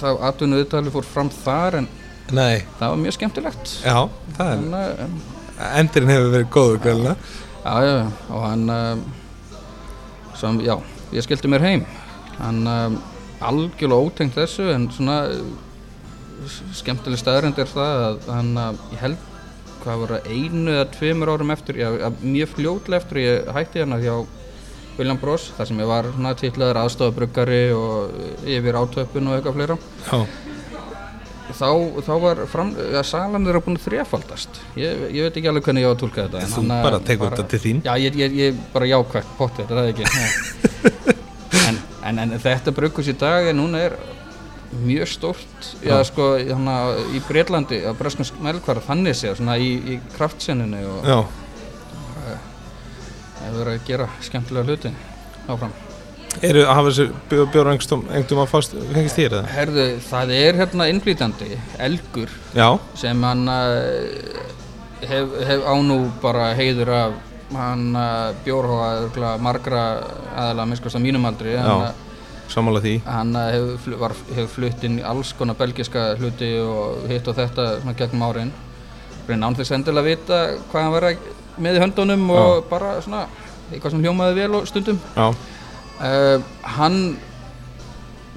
það 0.00 0.22
atvinnu 0.28 0.60
viðtali 0.60 0.92
fór 0.94 1.06
fram 1.06 1.30
þar 1.30 1.80
en 1.82 1.88
Nei, 2.34 2.64
það 2.80 2.88
var 2.90 2.96
mjög 2.98 3.14
skemmtilegt. 3.14 3.72
Já, 3.86 3.98
það 4.34 4.48
er 4.50 4.56
en, 4.56 4.72
en, 5.06 5.18
Endurinn 5.78 6.10
hefur 6.10 6.32
verið 6.32 6.48
góður 6.52 6.88
já, 7.66 7.74
já, 7.86 7.92
já, 7.92 8.08
og 8.34 8.42
hann 8.42 8.64
um, 8.70 9.04
sem, 10.36 10.58
já, 10.66 10.74
ég 11.14 11.26
skildi 11.26 11.50
mér 11.50 11.64
heim. 11.64 11.84
Hann 12.40 12.66
um, 12.66 12.98
algjörlega 13.44 14.06
ótengt 14.06 14.36
þessu 14.38 14.68
en 14.72 14.88
svona 14.94 15.18
skemmtileg 16.76 17.20
staðrind 17.20 17.58
er 17.60 17.68
það 17.70 18.02
að 18.06 18.18
hann, 18.32 18.52
uh, 18.60 18.72
ég 18.92 19.02
held 19.02 19.22
hvað 19.82 20.00
voru 20.02 20.18
einu 20.26 20.72
eða 20.74 20.88
tveimur 20.96 21.30
árum 21.34 21.52
eftir 21.54 21.78
já, 21.80 21.88
að 22.08 22.24
mjög 22.26 22.52
fljótlega 22.56 23.02
eftir 23.02 23.20
ég 23.22 23.52
hætti 23.54 23.82
hérna 23.82 24.00
hjá 24.02 24.14
William 24.96 25.18
Bros 25.20 25.50
þar 25.56 25.68
sem 25.68 25.80
ég 25.82 25.88
var 25.90 26.08
svona 26.14 26.34
titlaður 26.40 26.80
aðstofabruggari 26.82 27.62
og 27.76 28.44
yfir 28.48 28.78
átöpun 28.80 29.28
og 29.28 29.36
eitthvað 29.36 29.58
fleira. 29.58 29.76
Já, 30.06 30.22
þá, 31.58 31.68
þá 32.06 32.12
var 32.22 32.40
fram, 32.50 32.72
ja, 32.94 33.02
salan 33.04 33.44
þeirra 33.46 33.60
búin 33.66 33.76
að 33.76 33.84
þrefaldast. 33.90 34.62
Ég, 34.80 35.04
ég 35.12 35.26
veit 35.28 35.36
ekki 35.36 35.50
alveg 35.52 35.68
hvernig 35.68 35.84
ég 35.84 35.92
á 35.92 35.94
að 35.94 36.00
tólka 36.00 36.24
þetta 36.24 36.48
þú 36.54 36.64
uh, 36.64 36.72
bara 36.72 37.02
bara- 37.04 37.36
þetta 37.36 37.46
til 37.52 37.62
þín? 37.66 37.84
Já, 37.84 37.92
ég, 38.06 38.18
ég, 38.24 38.40
ég 38.40 38.64
bara 38.72 38.88
jákvægt 38.88 39.36
pottið, 39.36 39.68
þetta 39.68 39.76
er 39.76 39.82
það 39.82 39.92
ekki 39.92 41.14
en, 42.06 42.20
en, 42.22 42.36
en 42.36 42.42
þetta 42.42 42.74
brugghús 42.76 43.10
í 43.10 43.16
dag 43.18 43.50
er 43.50 43.56
núna 43.56 43.82
er 43.88 43.98
mjög 44.82 45.08
stórt 45.08 45.72
já, 45.84 45.96
sko, 46.04 46.34
hana, 46.50 46.76
í 47.14 47.22
Breitlandi 47.28 47.80
á 47.86 47.94
Breskans 47.96 48.32
melkvar 48.42 48.82
þannig 48.84 49.18
svona 49.22 49.56
í, 49.62 49.72
í 49.94 49.98
kraftsenninu 50.16 50.82
og 50.90 51.10
hefur 53.46 53.60
verið 53.60 53.74
að 53.74 53.84
gera 53.86 54.08
skemmtilega 54.24 54.66
hluti 54.66 54.92
áfram. 55.46 55.74
eru 56.44 56.64
að 56.66 56.74
hafa 56.74 56.90
þessi 56.90 57.44
bjóra 57.54 57.74
engtum 57.76 58.42
að 58.42 58.50
fást, 58.50 58.74
fengist 58.92 59.16
þér 59.18 59.38
eða? 59.38 59.52
Herðu, 59.54 59.86
það 60.08 60.32
er 60.36 60.60
hérna 60.60 60.88
innflýtandi, 60.92 61.60
Elgur, 61.86 62.32
Já, 62.56 62.68
sem 62.98 63.24
hann 63.24 63.46
uh, 63.48 64.42
hef, 65.06 65.38
hef 65.48 65.64
á 65.64 65.74
nú 65.86 66.00
bara 66.22 66.50
heiður 66.58 66.92
af 66.96 67.16
hann 67.54 67.94
uh, 67.94 68.32
bjórhóa 68.44 69.36
margra 69.38 69.82
aðalega 70.34 70.66
minnskast 70.66 70.98
á 70.98 71.00
mínum 71.02 71.24
aldri 71.28 71.52
Já. 71.54 71.62
uh, 71.62 71.90
sammála 72.50 72.80
því. 72.82 72.94
hann 73.06 73.36
uh, 73.36 73.44
hefur, 73.54 74.14
hefur 74.34 74.48
flutt 74.56 74.84
inn 74.88 74.98
í 75.00 75.04
alls 75.06 75.32
konar 75.38 75.54
belgiska 75.58 76.08
hluti 76.18 76.52
og 76.62 77.06
hitt 77.10 77.28
og 77.30 77.36
þetta 77.38 77.68
svona 77.80 77.94
gegnum 77.98 78.26
árin. 78.26 78.52
Reyna 79.28 79.46
án 79.50 79.56
þess 79.58 79.74
endilega 79.74 80.02
að 80.02 80.10
vita 80.10 80.40
hvað 80.70 80.82
hann 80.82 80.92
var 80.96 81.08
að- 81.12 81.30
með 81.58 81.78
í 81.78 81.84
höndunum 81.84 82.26
og 82.30 82.66
bara 82.70 82.96
svona 83.02 83.24
eitthvað 83.72 83.90
sem 83.94 84.02
hljómaði 84.04 84.34
vel 84.36 84.54
og 84.60 84.66
stundum. 84.68 84.98
Já, 85.16 85.30
uh, 85.30 86.42
hann 86.76 86.98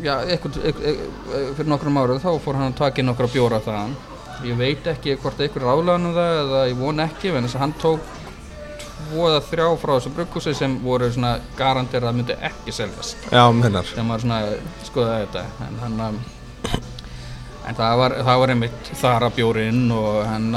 já, 0.02 0.14
eitthvað, 0.24 0.62
eitthvað, 0.64 1.02
fyrir 1.58 1.70
nokkrum 1.74 1.98
árið 2.02 2.22
þá 2.24 2.30
fór 2.46 2.56
hann 2.62 2.72
að 2.72 2.78
taka 2.80 3.02
inn 3.02 3.10
nokkra 3.12 3.28
bjóra 3.34 3.60
þaðan. 3.66 3.98
Ég 4.48 4.56
veit 4.56 4.86
ekki 4.88 5.18
hvort 5.20 5.42
einhver 5.44 5.66
ráðlaðan 5.68 6.06
um 6.08 6.14
það 6.16 6.38
eða 6.46 6.60
ég 6.70 6.78
von 6.80 7.04
ekki 7.04 7.34
en 7.36 7.44
þess 7.44 7.58
að 7.58 7.64
hann 7.66 7.74
tók 7.82 8.00
tvo 9.00 9.28
eða 9.30 9.42
þrjá 9.48 9.68
frá 9.82 9.94
þessu 9.96 10.12
brugghúsi 10.16 10.54
sem 10.58 10.76
voru 10.84 11.10
svona 11.14 11.36
garantir 11.58 12.04
að 12.04 12.10
það 12.10 12.20
myndi 12.20 12.38
ekki 12.50 12.76
seljast. 12.76 13.28
Já, 13.32 13.44
mennar 13.56 13.88
sem 13.90 14.12
var 14.14 14.24
svona 14.24 14.40
skoðaði 14.88 15.28
þetta. 15.28 15.46
En 15.68 15.80
hann 15.84 16.00
um, 16.08 16.20
en 17.70 17.78
það 17.78 17.98
var, 18.04 18.18
það 18.30 18.42
var 18.44 18.54
einmitt 18.56 18.92
þara 19.02 19.30
bjórinn 19.36 19.86
og 19.96 20.24
hann 20.28 20.50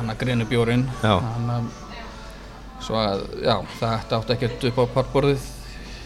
hann 0.00 0.12
að 0.14 0.18
grinu 0.22 0.48
bjórinn. 0.48 0.86
Já. 1.02 1.14
hann 1.20 1.54
um, 1.58 1.70
svo 2.80 2.96
að 2.96 3.24
já 3.44 3.56
þetta 3.76 4.18
átti 4.20 4.36
ekkert 4.36 4.68
upp 4.70 4.78
á 4.80 4.84
parborðið 4.96 5.48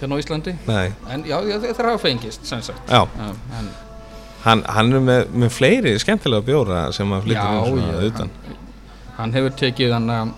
hérna 0.01 0.19
á 0.19 0.23
Íslandi. 0.23 0.55
Nei, 0.67 0.93
en 1.15 1.27
já 1.29 1.37
já, 1.47 1.59
þeir 1.63 1.91
hafa 1.93 2.03
fengist 2.03 2.47
sem 2.49 2.63
sagt. 2.67 2.91
Já, 2.91 3.05
um, 3.05 3.37
en, 3.59 3.69
hann, 4.45 4.65
hann 4.77 4.93
er 4.93 5.05
með, 5.05 5.27
með 5.45 5.55
fleiri 5.55 5.95
skemmtilega 6.03 6.47
bjóra 6.49 6.87
sem 6.97 7.13
að 7.15 7.29
flytja 7.29 7.45
já, 7.45 7.61
um 7.61 7.69
svona 7.71 7.93
já, 7.93 8.09
utan. 8.11 8.33
hann, 8.41 8.59
hann 9.19 9.37
hefur 9.39 9.55
tekið 9.63 9.95
hann 9.95 10.11
að 10.17 10.33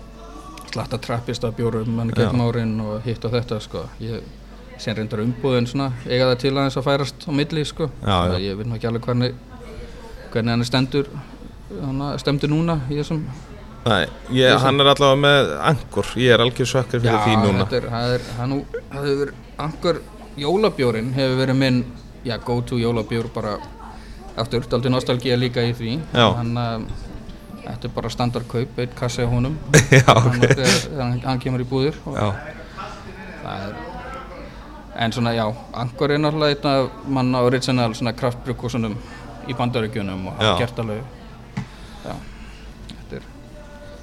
slatta 0.71 0.99
trappist 1.01 1.45
af 1.47 1.55
bjórum 1.57 1.97
hann 1.99 2.13
gegn 2.15 2.43
árin 2.43 2.75
og 2.83 3.01
hitt 3.05 3.25
og 3.25 3.33
þetta 3.35 3.59
sko. 3.63 3.85
Ég 4.03 4.23
sem 4.77 4.95
reyndar 4.97 5.23
umbúðin 5.23 5.67
svona 5.69 5.91
eiga 6.05 6.29
það 6.31 6.39
til 6.43 6.53
aðeins 6.53 6.77
að 6.77 6.87
færast 6.87 7.27
á 7.27 7.31
milli 7.33 7.65
sko. 7.65 7.89
Já, 8.03 8.17
já. 8.33 8.37
Ég 8.45 8.57
veit 8.59 8.69
nú 8.69 8.77
ekki 8.77 8.89
alveg 8.91 9.07
hvernig 9.09 9.37
hvernig 10.33 10.53
hann 10.53 10.65
er 10.65 10.69
stendur 10.69 11.11
stemdur 12.21 12.51
núna 12.51 12.81
í 12.91 12.99
þessum 12.99 13.23
Nei, 13.87 14.03
ég, 14.35 14.51
hann 14.59 14.81
er 14.83 14.89
allavega 14.91 15.19
með 15.21 15.49
angur 15.69 16.09
Ég 16.19 16.33
er 16.35 16.41
algjör 16.43 16.67
sökkar 16.67 16.99
fyrir 16.99 17.21
því 17.23 17.35
núna. 17.39 17.67
þetta 17.69 17.77
er, 17.77 18.17
er, 18.17 18.25
hann 18.35 18.55
hefur 18.91 19.31
angur 19.63 20.01
jólabjórin 20.37 21.13
hefur 21.15 21.39
verið 21.39 21.59
minn 21.61 21.79
já, 22.27 22.37
go 22.43 22.61
to 22.61 22.77
jólabjór 22.77 23.29
bara. 23.33 23.57
Aftur, 24.37 24.65
aldrei 24.71 24.91
nostalgía 24.93 25.37
líka 25.37 25.63
í 25.65 25.73
því. 25.73 25.97
Já. 26.13 26.27
hann, 26.37 26.85
þetta 27.73 27.89
er 27.89 27.95
bara 27.97 28.13
standardkaup, 28.13 28.79
eitt 28.83 28.95
kassi 28.97 29.25
á 29.25 29.29
honum. 29.31 29.59
Já, 29.93 30.07
hann, 30.07 30.31
ok. 30.31 30.47
þegar, 30.47 30.79
hann, 31.01 31.19
hann 31.25 31.43
kemur 31.43 31.63
í 31.63 31.69
búðir. 31.69 31.99
Og 32.07 32.17
Já, 32.17 32.31
er 33.47 33.87
en 34.97 35.13
svona 35.13 35.33
já, 35.33 35.45
angur 35.73 36.11
er 36.11 36.21
náttúrulega 36.21 36.55
einn 36.57 36.71
af 36.71 37.07
manna 37.07 37.41
original 37.45 37.93
svona 37.95 38.13
kraftbrukkusunum 38.17 38.95
í 39.47 39.55
bandaríkjunum 39.57 40.25
og 40.31 40.39
hafa 40.39 40.55
gert 40.61 40.79
alveg 40.81 41.03
já, 42.05 42.15
þetta 42.93 43.19
er 43.19 43.27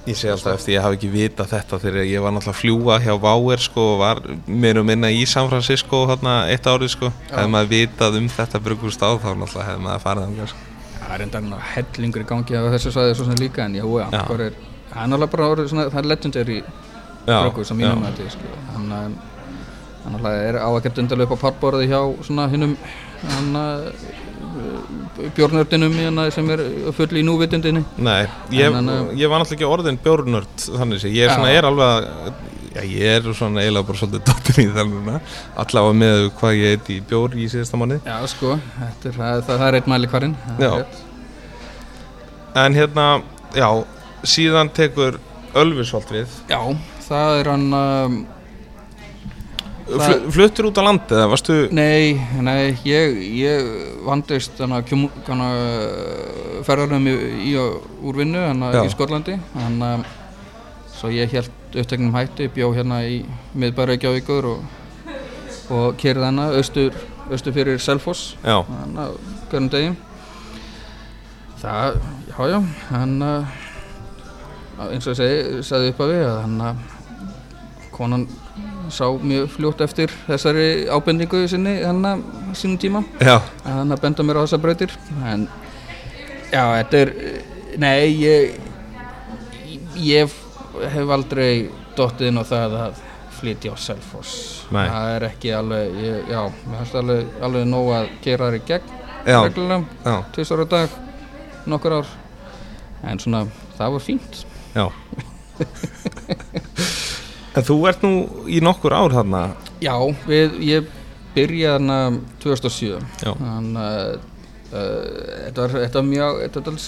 Ég 0.04 0.18
segi 0.20 0.30
alltaf 0.34 0.58
eftir 0.58 0.76
ég 0.76 0.84
hafi 0.84 0.98
ekki 0.98 1.10
vita 1.10 1.46
þetta 1.48 1.80
þegar 1.82 2.06
ég 2.06 2.22
var 2.22 2.34
náttúrulega 2.36 2.54
að 2.54 2.60
fljúa 2.60 3.00
hjá 3.02 3.14
Váer 3.24 3.64
sko 3.64 3.88
og 3.94 3.98
var 4.04 4.22
mér 4.46 4.82
og 4.82 4.86
minna 4.90 5.10
í 5.10 5.24
San 5.26 5.48
Francisco 5.50 6.04
hérna 6.10 6.42
eitt 6.52 6.68
árið 6.68 6.92
sko. 6.92 7.10
Hefði 7.30 7.50
maður 7.56 7.72
vitað 7.72 8.20
um 8.20 8.28
þetta 8.28 8.60
brugust 8.68 9.02
á 9.02 9.10
þá 9.16 9.30
náttúrulega 9.32 9.68
hefði 9.70 9.86
maður 9.88 10.04
farið 10.04 10.28
þangað 10.28 10.52
sko. 10.52 10.73
Það 11.04 11.14
er 11.18 11.22
enda 11.26 11.58
hellingur 11.74 12.24
í 12.24 12.26
gangi 12.28 12.56
á 12.56 12.62
þessu 12.74 12.92
svæði 12.94 13.14
svo 13.18 13.26
sem 13.28 13.38
líka 13.42 13.64
en 13.66 13.76
já, 13.76 13.84
já, 13.84 14.06
Já. 14.12 14.22
Er 14.40 14.52
hann 14.94 15.12
er 15.12 15.16
alveg 15.18 15.30
bara 15.34 15.48
orðið 15.52 15.70
svona, 15.72 15.86
það 15.92 16.00
er 16.02 16.10
legendary 16.12 16.58
Já, 17.24 17.38
brugghús 17.42 17.72
á 17.72 17.74
mínum 17.74 18.04
að 18.06 18.20
sko. 18.30 18.52
hann 18.74 18.92
um, 18.98 19.14
hann 20.04 20.18
alltaf 20.18 20.38
er 20.48 20.58
á 20.60 20.68
að 20.68 20.82
geta 20.84 21.02
undarlega 21.02 21.32
upp 21.32 21.36
á 21.40 21.44
parborði 21.48 21.88
hjá 21.90 22.00
svona 22.28 22.48
hinnum 22.52 22.76
hann 23.30 23.56
bjórnördinum 25.34 25.94
hérna 25.98 26.26
sem 26.34 26.48
er 26.54 26.62
full 26.96 27.10
í 27.18 27.22
núvitundinni 27.26 27.84
Nei, 27.96 28.24
ég, 28.54 28.68
En 28.68 28.76
hann, 28.80 29.10
ég 29.18 29.30
var 29.30 29.42
náttúrulega 29.42 29.58
ekki 29.58 29.70
orðin 29.70 29.98
bjórnörd 30.04 30.66
þannig 30.66 31.02
sé, 31.02 31.12
ég 31.14 31.28
er 31.28 31.34
svona 31.36 31.54
er 31.54 31.68
alveg 31.70 31.88
að- 31.88 32.52
já, 32.74 32.82
ég 32.82 33.06
er 33.16 33.28
svona 33.36 33.62
eiginlega 33.62 33.86
bara 33.88 34.00
svolítið 34.00 34.24
dottin 34.28 34.60
í 34.64 34.68
þannig 34.74 35.32
allavega 35.64 35.98
með 36.02 36.22
hvað 36.40 36.58
ég 36.58 36.74
heit 36.74 36.90
í 36.94 37.00
bjór 37.10 37.36
í 37.38 37.48
síðasta 37.52 37.80
mánu 37.80 38.00
Já, 38.04 38.16
sko, 38.30 38.56
er, 38.58 39.16
það, 39.18 39.42
það 39.48 39.66
er 39.68 39.78
eitt 39.80 39.90
mæli 39.94 40.10
hvarinn 40.12 40.36
Já. 40.58 40.72
en 42.64 42.78
hérna, 42.78 43.08
já 43.54 43.68
síðan 44.26 44.72
tekur 44.74 45.20
Ölfusvald 45.54 46.10
við 46.10 46.38
Já, 46.50 46.58
það 47.06 47.40
er 47.40 47.52
hann 47.52 47.68
um, 47.78 48.16
Það- 49.84 50.22
fluttur 50.32 50.70
út 50.70 50.78
á 50.80 50.82
landið 50.86 51.18
eða 51.18 51.30
varstu 51.30 51.56
Nei, 51.76 52.14
nei, 52.40 52.72
ég, 52.88 53.18
ég 53.36 53.66
vandist 54.06 54.56
þannig 54.56 54.94
að 55.34 56.62
ferðarnum 56.64 57.08
í, 57.10 57.14
í 57.50 57.52
og 57.60 57.84
úr 58.00 58.16
vinnu 58.22 58.40
hana, 58.40 58.70
Já. 58.72 58.80
í 58.86 58.92
Skotlandi. 58.94 59.36
Þannig 59.52 59.84
að 59.90 60.06
svo 60.94 61.10
ég 61.12 61.34
held 61.36 61.52
uppteknum 61.74 62.14
hætti, 62.14 62.48
bjó 62.54 62.70
hérna 62.74 63.00
í 63.06 63.20
miðbæra 63.58 63.94
Reykjavíkur 63.94 64.48
og, 64.52 64.64
og 65.74 65.96
kerði 66.00 66.28
hana 66.28 66.48
austur, 66.58 66.96
austur 67.30 67.54
fyrir 67.56 67.80
Selfoss 67.82 68.34
að 68.44 69.16
hverjum 69.50 69.70
degi. 69.72 69.94
Það, 71.64 71.98
já 72.28 72.38
já 72.52 72.58
hann 72.90 73.14
að 73.24 74.90
eins 74.90 75.06
og 75.08 75.16
segi, 75.18 75.62
sagði 75.64 75.92
upp 75.94 76.02
að 76.04 76.12
við 76.12 76.24
að 76.28 76.40
hann 76.44 76.56
að 76.68 76.82
konan 77.94 78.26
sá 78.92 79.06
mjög 79.16 79.48
fljótt 79.54 79.82
eftir 79.86 80.12
þessari 80.26 80.68
ábendingu 80.92 81.44
sinni 81.48 81.78
hann 81.80 82.04
að 82.04 82.24
sínum 82.58 82.78
tíma. 82.82 83.04
Já, 83.18 83.38
að 83.64 83.78
hann 83.80 83.96
að 83.96 84.02
benda 84.04 84.26
mér 84.26 84.42
á 84.42 84.44
þessar 84.44 84.64
brautir 84.66 84.94
en 85.24 85.48
já, 86.52 86.64
þetta 86.82 87.00
er 87.00 87.14
nei, 87.80 87.98
ég 88.20 88.58
ég 89.94 90.34
hef 90.94 91.12
aldrei 91.16 91.70
dottið 91.98 92.30
inn 92.30 92.40
á 92.40 92.44
það 92.48 92.76
að 92.80 93.02
flytja 93.38 93.74
á 93.74 93.76
Selfoss. 93.80 94.34
Það 94.70 95.10
er 95.14 95.26
ekki 95.28 95.52
alveg 95.54 95.98
ég, 96.00 96.32
já, 96.32 96.40
mér 96.64 96.82
finnst 96.82 96.98
alveg, 97.00 97.32
alveg 97.44 97.68
nóg 97.68 97.92
að 97.98 98.10
gera 98.24 98.48
þar 98.48 98.58
í 98.58 98.62
gegn 98.70 98.92
já, 99.24 100.16
tvisar 100.34 100.64
á 100.64 100.66
dag 100.74 100.98
nokkur 101.70 102.00
ár. 102.00 102.10
En 103.04 103.20
svona, 103.20 103.44
það 103.76 103.96
var 103.96 104.04
fínt. 104.04 104.42
Já. 104.74 104.86
en 107.56 107.66
þú 107.68 107.78
ert 107.88 108.04
nú 108.04 108.12
í 108.48 108.60
nokkur 108.64 108.96
ár 108.96 109.16
þarna. 109.16 109.46
Já, 109.84 109.96
við, 110.28 110.60
ég 110.64 110.92
byrjaði 111.34 111.72
hana 111.82 111.98
2007 112.42 113.00
Já. 113.24 113.32
hann 113.40 113.72
uh, 113.78 114.14
þetta 114.70 115.66
var 115.98 116.06
mjög 116.08 116.40
þetta 116.44 116.64
var 116.68 116.86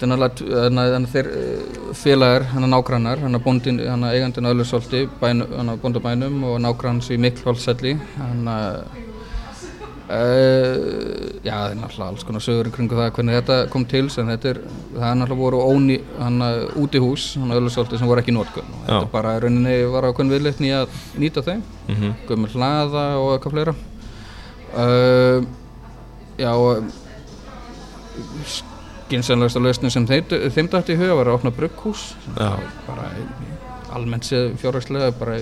þannig 0.00 0.80
að 0.80 1.10
þeir 1.12 1.28
uh, 1.30 1.92
félagar 2.00 2.48
hann 2.54 2.66
að 2.66 2.74
nágrannar, 2.74 3.22
hann 3.26 3.38
að 4.08 4.16
eigandin 4.16 4.50
öðlusólti, 4.52 5.04
hann 5.20 5.44
að 5.74 5.80
bóndabænum 5.84 6.42
og 6.50 6.58
nágranns 6.64 7.10
í 7.12 7.20
Miklholtselli 7.20 7.96
hann 8.16 8.50
að 8.50 8.82
Uh, 10.10 11.38
já, 11.44 11.52
það 11.54 11.68
er 11.70 11.76
náttúrulega 11.78 12.06
alls 12.10 12.24
konar 12.26 12.42
sögur 12.42 12.66
í 12.66 12.70
kringu 12.74 12.96
það 12.98 13.12
hvernig 13.14 13.36
þetta 13.36 13.58
kom 13.70 13.84
til 13.86 14.08
en 14.08 14.32
þetta 14.32 14.48
er, 14.50 14.58
það 14.96 15.04
er 15.06 15.18
náttúrulega 15.20 15.44
voru 15.44 15.60
óni 15.70 15.98
hann 16.18 16.42
að 16.42 16.64
úti 16.82 17.02
hús, 17.04 17.26
hann 17.38 17.52
að 17.54 17.60
ölusólti 17.60 18.00
sem 18.00 18.10
voru 18.10 18.24
ekki 18.24 18.34
nótkunn 18.34 18.72
og 18.74 18.88
þetta 18.88 19.12
bara 19.12 19.36
rauninni 19.44 19.76
var 19.92 20.08
ákveðin 20.08 20.32
viðlitni 20.34 20.72
að 20.74 20.96
nýta 21.14 21.44
þeim 21.46 21.62
mm 21.62 21.94
-hmm. 21.94 22.16
gömur 22.26 22.56
hlaða 22.56 23.04
og 23.20 23.30
eitthvað 23.36 23.54
fleira. 23.54 23.74
Uh, 24.74 25.46
já 26.42 26.50
og 26.58 26.90
skynsænlegasta 29.10 29.62
lausnin 29.62 29.92
sem 29.92 30.06
þeim, 30.06 30.30
þeim 30.54 30.70
dætti 30.70 30.94
í 30.94 31.00
huga 31.00 31.18
var 31.18 31.30
að 31.30 31.40
opna 31.40 31.54
brugghús. 31.54 32.12
Bara 32.38 33.10
almennt 33.90 34.28
séð 34.28 34.54
fjárhagslega 34.60 35.10
bara 35.18 35.40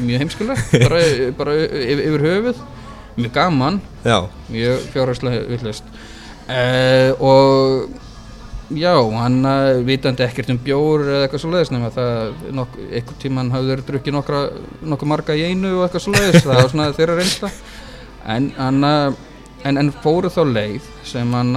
mjög 0.00 0.22
heimskulegt 0.22 0.72
bara, 0.86 1.02
bara 1.36 1.58
yfir, 1.60 2.00
yfir 2.08 2.24
höfuð. 2.24 2.64
Mjög 3.14 3.34
gaman. 3.36 3.76
Já. 4.02 4.26
mjög 4.50 4.88
fjárhagslega 4.90 5.44
villust 5.46 5.84
uh, 6.48 7.22
og 7.22 7.90
já, 8.74 8.94
hann 9.20 9.44
uh, 9.46 9.84
vitandi 9.86 10.24
ekkert 10.24 10.50
um 10.50 10.58
bjór 10.64 11.04
eða 11.04 11.26
eitthvað 11.26 11.44
svo 11.44 11.52
leiðis 11.52 11.70
nema 11.74 11.92
það 11.94 12.24
einhvern 12.48 13.20
tíman 13.22 13.52
hafði 13.54 13.70
þeir 13.74 13.84
drukkið 13.90 14.16
nokkra, 14.16 14.40
nokkra 14.82 15.10
marga 15.12 15.36
í 15.38 15.46
einu 15.46 15.76
og 15.76 15.86
eitthvað 15.86 16.06
svo 16.06 16.16
leiðis 16.16 16.42
það 16.42 16.58
var 16.58 16.72
svona 16.72 16.90
þeirra 16.96 17.18
reynsla. 17.20 17.52
En, 18.34 18.50
hann, 18.58 18.88
uh, 18.88 19.14
en, 19.62 19.78
en 19.84 19.92
fóru 20.02 20.32
þá 20.32 20.42
leið 20.48 20.90
sem 21.06 21.38
hann 21.38 21.54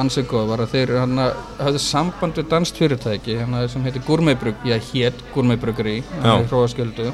ansið 0.00 0.28
góð 0.30 0.50
var 0.50 0.64
að 0.64 0.74
þeir 0.74 0.92
hann 1.00 1.20
hafði 1.20 1.80
samband 1.82 2.40
við 2.40 2.50
danst 2.52 2.80
fyrirtæki 2.80 3.38
hann 3.40 3.56
sem 3.72 3.86
heitir 3.86 4.04
Gourmetbrug, 4.06 4.66
já 4.66 4.76
hétt 4.90 5.22
Gourmetbrugri 5.34 6.02
hann 6.20 6.42
er 6.42 6.50
hróaskjöldu. 6.50 7.10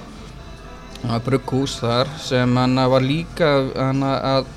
Það 1.02 1.10
var 1.10 1.22
brugghús 1.26 1.78
þar 1.82 2.10
sem 2.22 2.58
var 2.92 3.02
líka 3.02 3.48
að 3.82 4.50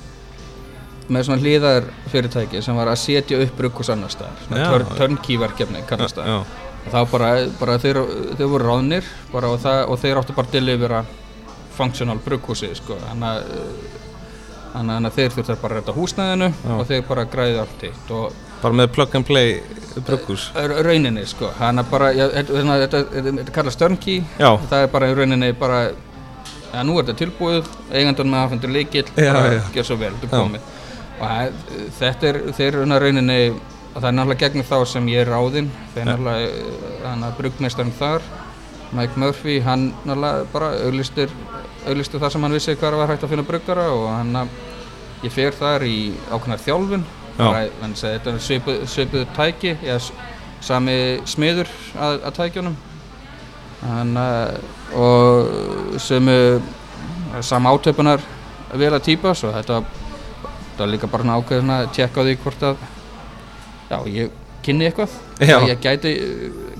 með 1.12 1.26
svona 1.28 1.42
hliðar 1.42 1.88
fyrirtæki 2.10 2.62
sem 2.64 2.76
var 2.78 2.90
að 2.90 3.02
setja 3.02 3.38
upp 3.42 3.58
brugghús 3.58 3.90
annar 3.94 4.12
staðar 4.12 4.86
törnkýverkefni 4.98 5.84
kannast 5.86 6.18
og 6.18 6.46
þá 6.90 6.98
bara, 7.10 7.30
bara 7.60 7.76
þeir, 7.82 8.00
þeir 8.38 8.50
voru 8.50 8.66
ráðnir 8.70 9.06
og, 9.32 9.46
það, 9.62 9.80
og 9.90 10.00
þeir 10.02 10.20
áttu 10.20 10.36
bara 10.36 10.50
að 10.50 10.58
delivera 10.58 11.04
funksjonal 11.76 12.18
brugghúsi 12.24 12.72
sko. 12.78 12.98
þannig 13.04 13.28
að 13.28 14.04
þeir 14.76 15.36
þurftu 15.36 15.58
bara 15.62 15.74
að 15.74 15.80
ræta 15.80 15.96
húsnæðinu 15.96 16.50
Já. 16.52 16.72
og 16.76 16.86
þeir 16.90 17.06
bara 17.08 17.24
græði 17.24 17.60
allt 17.62 17.86
hitt 17.86 18.12
bara 18.62 18.74
með 18.74 18.88
plug 18.96 19.14
and 19.14 19.26
play 19.28 19.60
brugghús. 20.06 20.50
Rauninni 20.56 21.22
sko. 21.28 21.50
Bara, 21.90 22.10
ja, 22.16 22.26
þetta, 22.32 23.02
þetta, 23.12 23.52
kallast 23.52 23.80
turnkey 23.80 24.24
það 24.38 24.82
er 24.82 24.90
bara 24.92 25.12
rauninni 25.16 25.52
bara 25.56 25.80
ja, 26.72 26.82
nú 26.84 26.98
er 26.98 27.06
þetta 27.06 27.20
tilbúið, 27.22 27.70
eigandur 27.92 28.28
með 28.28 28.42
aðfendur 28.42 28.74
leikill, 28.74 29.06
bara 29.16 29.44
gera 29.74 29.86
svo 29.86 29.96
vel, 30.00 30.12
og 30.36 30.56
þetta 31.96 32.30
er 32.30 32.40
þeir 32.56 32.80
rauninni, 32.84 33.38
og 33.94 34.00
það 34.02 34.08
er 34.10 34.16
náttúrulega 34.18 34.42
gegnum 34.42 34.68
þá 34.68 34.76
sem 34.92 35.08
ég 35.12 35.22
er 35.22 35.32
ráðinn, 35.32 35.70
það 35.94 36.02
er 36.02 36.10
náttúrulega 36.10 37.14
að 37.14 37.38
brugmeistarinn 37.40 37.96
þar 37.96 38.26
Mike 38.96 39.20
Murphy, 39.20 39.60
hann 39.64 39.88
náttúrulega 40.04 40.50
bara 40.52 40.72
auglistur, 40.84 41.32
auglistur 41.86 42.20
það 42.22 42.32
sem 42.34 42.46
hann 42.46 42.56
vissi 42.56 42.76
hvað 42.76 42.98
var 43.00 43.12
hægt 43.12 43.24
að 43.26 43.32
finna 43.34 43.46
bruggara 43.46 43.86
og 43.94 44.06
hann 44.10 44.40
að 44.42 44.48
ég 45.24 45.32
fer 45.32 45.56
þar 45.56 45.84
í 45.86 45.98
ákveðnar 46.30 46.62
þjálfun. 46.64 47.04
Þannig 47.36 48.00
að 48.00 48.00
þetta 48.00 48.32
er 48.32 48.42
svipuð, 48.46 48.80
svipuð 48.88 49.26
tæki 49.36 49.74
eða 49.82 49.98
sami 50.64 50.96
smiður 51.28 51.70
að, 52.00 52.18
að 52.24 52.36
tækjunum. 52.40 52.76
Þannig, 53.82 54.70
og 54.96 56.00
sem 56.00 56.32
sam 57.44 57.68
átöpunar 57.68 58.24
vel 58.76 58.92
að 58.94 59.04
týpa 59.10 59.34
svo 59.36 59.52
þetta 59.54 59.82
var 60.78 60.90
líka 60.90 61.08
bara 61.10 61.36
ákveðin 61.36 61.72
að 61.72 61.86
tjekka 61.96 62.24
á 62.24 62.26
því 62.26 62.34
hvort 62.42 62.66
að 62.70 62.82
já, 63.90 63.98
ég 64.16 64.34
kynni 64.66 64.88
eitthvað. 64.88 65.14
Já. 65.40 65.60
ég 65.68 65.80
gæti 65.80 66.16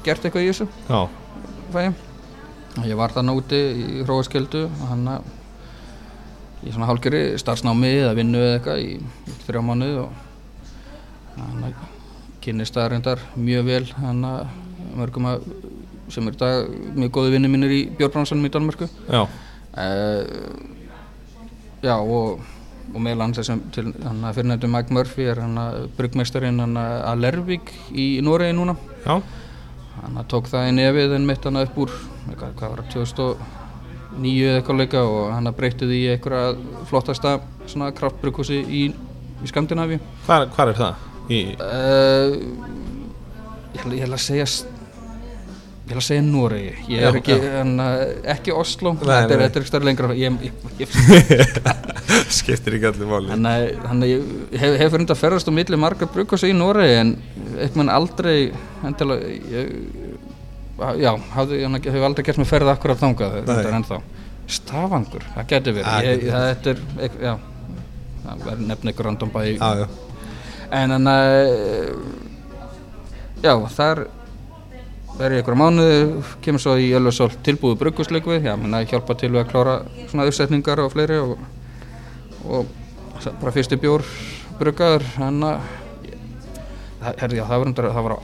gert 0.04 0.24
eitthvað 0.24 0.44
í 0.44 0.50
þessu 0.50 0.68
ég 2.84 2.96
var 2.98 3.14
þarna 3.14 3.34
úti 3.36 3.56
í 3.56 4.04
hróaskjöldu 4.04 4.66
og 4.66 4.86
hann 4.90 5.08
í 6.66 6.72
svona 6.72 6.88
hálgeri 6.90 7.38
starfsnámi 7.40 7.92
eða 8.02 8.14
vinnu 8.18 8.40
eða 8.42 8.56
eitthvað 8.58 8.82
í, 8.82 8.96
í 9.00 9.36
þrjá 9.46 9.62
mánu 9.64 9.90
og 10.02 10.10
hann 11.38 11.68
að 11.68 11.78
kynni 12.44 12.66
staðarindar 12.68 13.22
mjög 13.38 13.68
vel 13.70 13.84
hann 13.96 14.26
mörgum 14.96 15.30
að 15.30 15.46
sem 16.12 16.28
er 16.30 16.36
dag 16.38 16.68
mjög 16.94 17.14
góði 17.16 17.32
vinni 17.34 17.50
mínir 17.50 17.72
í 17.74 17.80
björnbransanum 17.98 18.46
í 18.46 18.52
Danmarku 18.54 18.88
Já, 19.08 19.24
uh, 19.24 20.20
já 21.82 21.96
og, 21.96 22.44
og 22.92 23.00
meðal 23.02 23.26
hans 23.26 23.42
sem 23.46 23.64
til 23.74 23.88
hann 24.04 24.22
að 24.22 24.38
fyrirnættu 24.38 24.70
Mike 24.70 24.94
Murphy 24.94 25.26
er 25.32 25.42
hann 25.42 25.58
að 25.60 25.88
bruggmeisterinn 25.98 26.62
hann 26.62 26.78
að 26.78 27.24
Lervik 27.24 27.72
í 27.90 28.06
Noregi 28.24 28.54
núna. 28.56 28.76
Já 29.06 29.18
Hann 30.02 30.20
að 30.20 30.28
tók 30.32 30.50
það 30.50 30.68
í 30.70 30.74
nefið 30.76 31.16
en 31.16 31.26
mitt 31.28 31.46
hann 31.48 31.60
upp 31.62 31.78
úr 31.82 31.92
eitthvað, 32.30 32.54
hvað 32.58 32.72
var 32.72 32.82
það, 32.82 32.90
2009 32.94 34.46
eða 34.46 34.60
eitthvað 34.60 34.80
leika 34.82 35.04
og 35.08 35.20
hann 35.34 35.52
breytið 35.56 35.94
í 35.96 36.00
eitthvað 36.12 36.62
flottasta 36.90 37.36
svona 37.66 37.92
kraftbrugghúsi 37.96 38.62
í, 38.62 38.82
í 39.42 39.50
Skandinavíu 39.50 40.00
hvar 40.26 40.72
er 40.72 40.78
það? 40.78 41.04
Í... 41.26 41.40
Uh, 41.58 42.36
ég 43.76 44.02
held 44.04 44.14
að 44.14 44.22
segja 44.22 44.46
Ég 45.86 45.92
ætla 45.92 46.00
að 46.00 46.06
segja 46.08 46.22
Noregi, 46.26 46.70
ég 46.90 46.98
er 46.98 47.04
já, 47.04 47.18
ekki, 47.20 47.34
en, 47.60 47.68
ekki 48.32 48.50
Oslo, 48.58 48.90
þetta, 48.98 49.36
er, 49.36 49.42
er 49.46 49.66
stærlega 49.68 49.86
lengra 49.86 50.16
ég, 50.18 50.38
ég, 50.42 50.64
ég, 50.82 50.94
Skiptir 52.40 52.74
ekki 52.74 52.88
allir 52.90 53.06
máli. 53.06 53.30
Þannig 53.30 54.10
ég 54.10 54.32
hef, 54.58 54.74
hef 54.80 54.90
fyrir 54.96 55.06
að 55.14 55.20
ferðast 55.20 55.46
á 55.46 55.54
milli 55.54 55.78
margar 55.78 56.10
brukast 56.10 56.48
í 56.48 56.50
Noregi 56.58 56.96
en 57.04 57.12
eitthvað 57.54 57.92
aldrei 57.94 58.34
endilega 58.82 59.30
já, 60.98 61.12
hafði, 61.36 61.62
ég 61.62 61.88
hef 61.94 62.08
aldrei 62.08 62.26
gert 62.26 62.42
mig 62.42 62.50
ferða 62.50 62.74
akkur 62.74 62.96
af 62.96 63.00
þangað, 63.04 63.38
þetta 63.46 63.58
er 63.62 63.78
ennþá. 63.78 64.00
Stafangur, 64.56 65.30
það 65.36 65.48
getur 65.54 65.78
verið. 65.78 66.26
Þetta 66.34 66.74
er, 66.74 67.16
já. 67.28 67.32
Það 68.26 68.52
er 68.52 68.68
nefn 68.72 68.90
eitthvað 68.90 69.12
random 69.12 69.30
bæ. 69.30 69.40
En 70.74 70.98
en 70.98 71.14
að 71.14 71.38
já, 73.38 73.54
það 73.54 73.90
er 73.92 74.06
verið 75.16 75.40
ykkur 75.40 75.56
mánuði, 75.56 76.00
kemur 76.44 76.62
svo 76.62 76.74
í 76.80 76.90
Ölversól 76.96 77.30
tilbúið 77.46 77.78
bruggusleikvið, 77.80 78.48
já, 78.50 78.54
menn 78.60 78.76
að 78.76 78.90
hjálpa 78.92 79.16
til 79.18 79.32
að 79.34 79.48
klára 79.50 79.76
svona 80.10 80.26
uppsetningar 80.28 80.82
og 80.84 80.92
fleiri 80.92 81.20
og, 81.22 81.36
og 82.44 82.68
bara 83.40 83.54
fyrstu 83.54 83.78
bjór 83.80 84.04
bruggaður, 84.60 85.06
hann 85.16 85.42
að 85.46 87.14
herði, 87.20 87.38
já, 87.38 87.44
það 87.48 87.62
var, 87.62 87.72
það 87.78 88.02
var 88.08 88.16
á 88.16 88.18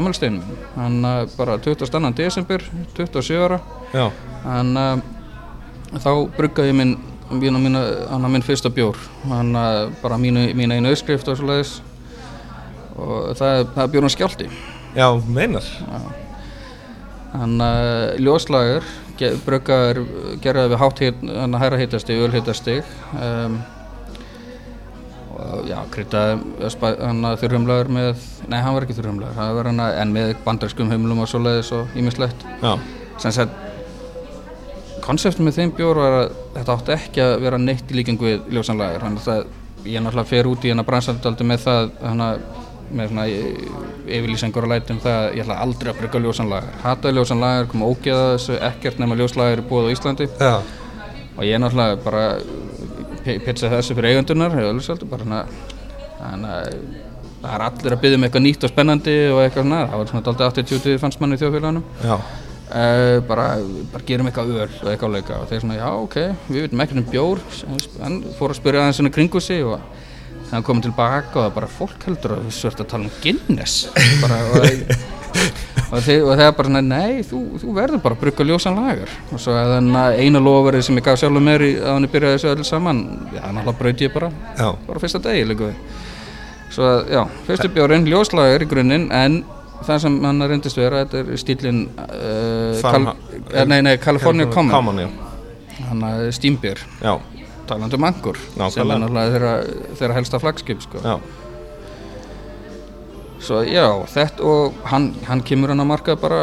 ammælsteinum, 0.00 0.42
hann 0.76 0.98
að 1.08 1.36
bara 1.38 1.56
22. 1.62 2.12
desember, 2.18 2.66
27 2.98 3.40
ára, 3.46 3.62
hann 4.44 4.74
að 4.82 5.06
þá 6.02 6.12
bruggaði 6.36 6.76
minn, 6.76 6.92
minn, 7.32 7.62
minn, 7.64 7.80
minn 8.28 8.44
fyrsta 8.44 8.72
bjór, 8.72 9.00
hann 9.30 9.56
að 9.56 9.96
bara 10.04 10.20
mínu 10.20 10.50
einu 10.52 10.92
auðskrift 10.92 11.32
og 11.32 11.40
svo 11.40 11.48
leiðis 11.48 11.78
og 12.92 13.32
það, 13.38 13.66
það 13.72 13.92
bjórn 13.94 14.12
skjálti 14.12 14.50
Já, 14.92 15.06
meinar. 15.26 15.68
Þannig 17.32 17.66
að 17.66 17.92
uh, 17.92 18.20
ljóslagur 18.20 18.90
bruggaður 19.46 20.00
gerðið 20.42 20.72
við 20.72 20.80
hátt 20.80 21.00
hérna 21.04 21.60
hæra 21.62 21.78
hittastig, 21.78 22.18
ölhittastig 22.24 22.88
um, 23.14 23.58
já, 25.68 25.76
kryttaði 25.94 26.72
hann 26.98 27.20
að 27.28 27.36
þurrhumlaður 27.44 27.92
með, 27.94 28.24
nei 28.50 28.58
hann 28.64 28.74
var 28.74 28.86
ekki 28.86 28.96
þurrhumlaður 28.98 29.38
það 29.38 29.52
var 29.58 29.70
hann 29.70 29.84
að, 29.84 29.98
en 30.02 30.16
með 30.16 30.32
bandarskum 30.42 30.90
humlum 30.90 31.22
og 31.22 31.30
svoleiðis 31.30 31.70
og 31.76 31.94
ímislegt 31.98 32.42
sem 33.22 33.36
að 33.44 33.54
konseptum 35.02 35.48
með 35.48 35.58
þeim 35.58 35.72
bjór 35.76 35.98
var 35.98 36.18
að 36.20 36.36
þetta 36.56 36.76
átti 36.76 36.94
ekki 36.96 37.22
að 37.24 37.32
vera 37.42 37.58
neitt 37.60 37.90
í 37.90 37.96
líkingu 37.98 38.28
við 38.28 38.52
ljósanlagur. 38.54 39.02
Þannig 39.06 39.30
að 39.32 39.88
ég 39.88 40.04
náttúrulega 40.04 40.30
fer 40.30 40.48
út 40.50 40.66
í 40.66 40.70
hann 40.70 40.82
að 40.82 40.88
bransaldaldi 40.90 41.46
með 41.48 41.64
það 41.64 41.88
hann 42.04 42.22
að 42.22 42.44
með 42.92 43.12
svona 43.12 43.26
yfirlýsingur 43.28 44.66
og 44.66 44.72
lætum 44.72 45.00
það 45.02 45.18
að 45.18 45.28
ég 45.36 45.44
ætla 45.44 45.58
aldrei 45.64 45.92
að 45.92 45.98
breyka 46.00 46.22
ljósanlagar 46.22 46.80
hataði 46.84 47.16
ljósanlagar, 47.18 47.68
koma 47.72 47.90
ógeða 47.90 48.26
þessu 48.34 48.58
ekkert 48.70 49.00
nema 49.02 49.18
ljósanlagar 49.20 49.58
er 49.58 49.64
búið 49.70 49.88
á 49.88 49.94
Íslandi. 49.96 50.28
Já. 50.38 50.54
og 51.32 51.42
ég 51.48 51.56
er 51.56 51.62
náttúrulega 51.62 51.96
bara 52.04 52.24
pitsaði 53.24 53.72
þessu 53.76 53.96
fyrir 53.96 54.12
eigundunar 54.12 54.52
þannig 56.22 56.52
að 56.52 56.66
það 57.42 57.54
er 57.56 57.64
allir 57.66 57.96
að 57.96 58.02
byggja 58.04 58.18
um 58.18 58.24
eitthvað 58.26 58.44
nýtt 58.44 58.64
og 58.66 58.70
spennandi 58.70 59.14
og 59.32 59.40
eitthvað 59.42 59.64
svona, 59.66 59.82
það 59.90 60.00
var 60.00 60.10
svona 60.10 60.22
alltaf 60.32 60.52
80-20 60.52 61.00
fannst 61.02 61.22
mann 61.22 61.34
í 61.34 61.38
þjóðfélagunum 61.40 61.84
uh, 62.06 63.16
bara, 63.28 63.46
bara 63.92 64.06
gerum 64.06 64.28
eitthvað 64.30 64.52
öl 64.54 64.68
og 64.68 64.90
eitthvað 64.92 65.16
leika 65.16 65.40
og 65.40 65.50
þeir 65.50 65.64
svona, 65.64 65.78
já 65.80 65.88
ok, 65.90 66.18
við 66.48 66.66
veitum 66.66 66.84
ekkert 66.84 67.02
um 67.02 67.08
bjór. 67.10 67.42
Hann 68.02 68.20
fór 68.38 68.54
að 68.54 68.60
spyrja 68.60 68.84
aðeins 68.84 69.00
svona 69.00 69.14
kringu 69.16 69.42
sig 69.42 69.66
og 69.66 69.82
þannig 70.52 70.66
komum 70.68 70.82
tilbaka 70.84 71.32
og 71.40 71.46
það 71.46 71.54
bara 71.56 71.68
fólk 71.72 72.04
heldur 72.06 72.36
að 72.36 72.44
við 72.46 72.54
svört 72.60 72.82
að 72.84 72.90
tala 72.92 73.08
um 73.08 73.14
Guinness. 73.24 73.76
Bara, 74.20 74.38
og, 74.52 74.66
og, 75.96 75.98
þeir, 76.04 76.22
og 76.26 76.32
það 76.36 76.44
er 76.44 76.54
bara 76.58 76.82
nei, 76.84 77.22
þú, 77.24 77.40
þú 77.62 77.72
verður 77.78 78.02
bara 78.04 78.18
að 78.18 78.20
brugga 78.26 78.46
ljósan 78.50 78.76
lagar 78.76 79.14
og 79.32 79.40
svo 79.40 79.54
þannig 79.56 79.98
að 80.02 80.20
eina 80.20 80.42
lofarið 80.44 80.84
sem 80.88 81.00
ég 81.00 81.06
gaf 81.08 81.18
sjálfur 81.22 81.46
mér 81.48 81.64
í, 81.64 81.72
að 81.80 81.96
hann 81.96 82.08
byrjaði 82.12 82.36
þessu 82.38 82.52
öll 82.52 82.68
saman. 82.68 83.02
Já, 83.32 83.40
hann 83.48 83.62
alltaf 83.62 83.80
brauti 83.80 84.06
ég 84.08 84.12
bara, 84.14 84.28
Já. 84.60 84.68
bara 84.86 85.02
fyrsta 85.02 85.22
degi 85.24 85.48
líka 85.48 85.72
svo 86.72 86.86
að, 86.88 87.02
já, 87.12 87.22
fyrstu 87.48 87.68
bjórinn, 87.72 88.06
ljóslager 88.08 88.62
í 88.64 88.68
grunninn 88.70 89.10
en 89.12 89.40
það 89.82 89.98
sem 90.04 90.14
hann 90.24 90.44
reyndist 90.48 90.78
vera, 90.78 91.02
þetta 91.04 91.20
er 91.24 91.40
stílinn 91.42 91.82
uh, 91.96 92.78
Farm- 92.80 93.10
eh, 93.50 93.64
nei, 93.68 93.80
nei, 93.84 93.96
California 94.00 94.46
Common. 94.52 95.02
Hann 95.88 96.04
að 96.06 96.28
stýmbjör, 96.36 96.80
Já, 97.72 97.78
talandi 97.78 97.96
um 97.96 98.04
angur 98.04 98.36
sem 98.36 98.58
Nákvæmlega. 98.60 98.92
er 98.92 99.00
náttúrulega 99.00 99.32
þeirra, 99.32 99.52
þeirra 100.00 100.16
helsta 100.18 100.38
flagskip 100.42 100.82
sko. 100.84 100.98
já, 101.02 101.14
svo 103.42 103.62
já, 103.66 103.86
þetta 104.12 104.44
og 104.46 104.74
hann, 104.84 105.14
hann 105.26 105.42
kemur 105.42 105.72
hann 105.72 105.80
að 105.82 105.88
marka 105.90 106.16
bara 106.16 106.42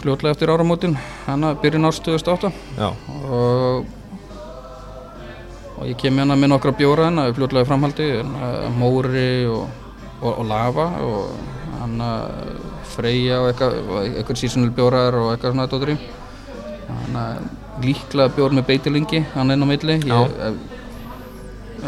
fljótlega 0.00 0.34
eftir 0.36 0.50
áramótin. 0.52 0.96
Hann 1.26 1.44
að 1.44 1.60
byrja 1.62 1.92
2008 1.92 2.52
já, 2.78 2.88
og 3.30 3.86
og 5.76 5.84
ég 5.90 5.96
kem 6.00 6.16
hérna 6.16 6.36
með 6.40 6.54
nokkra 6.54 6.72
bjóra 6.72 7.10
hérna 7.10 7.28
fljótlega 7.36 7.66
í 7.66 7.68
framhaldi, 7.68 8.06
hérna, 8.16 8.70
Móri 8.78 9.44
og, 9.46 9.68
og, 10.22 10.30
og 10.38 10.46
Lava 10.48 10.86
og 11.04 11.30
hann 11.82 12.00
að 12.00 12.30
Freyja 12.96 13.42
og 13.42 13.50
eitthvað, 13.50 13.74
og 13.92 13.98
eitthvað 14.06 14.38
seasonal 14.40 14.70
bjórar 14.72 15.14
og 15.20 15.34
eitthvað 15.34 15.52
svona 15.52 15.68
dóttur 15.68 15.92
í. 15.92 15.96
Hann 16.88 17.18
að 17.20 17.42
líklega 17.82 18.32
bjór 18.36 18.56
með 18.56 18.68
beitilingi 18.70 19.22
hann 19.34 19.52
inn 19.54 19.64
á 19.64 19.66
milli. 19.68 19.98
Ég, 20.06 20.36
ef, 20.48 20.54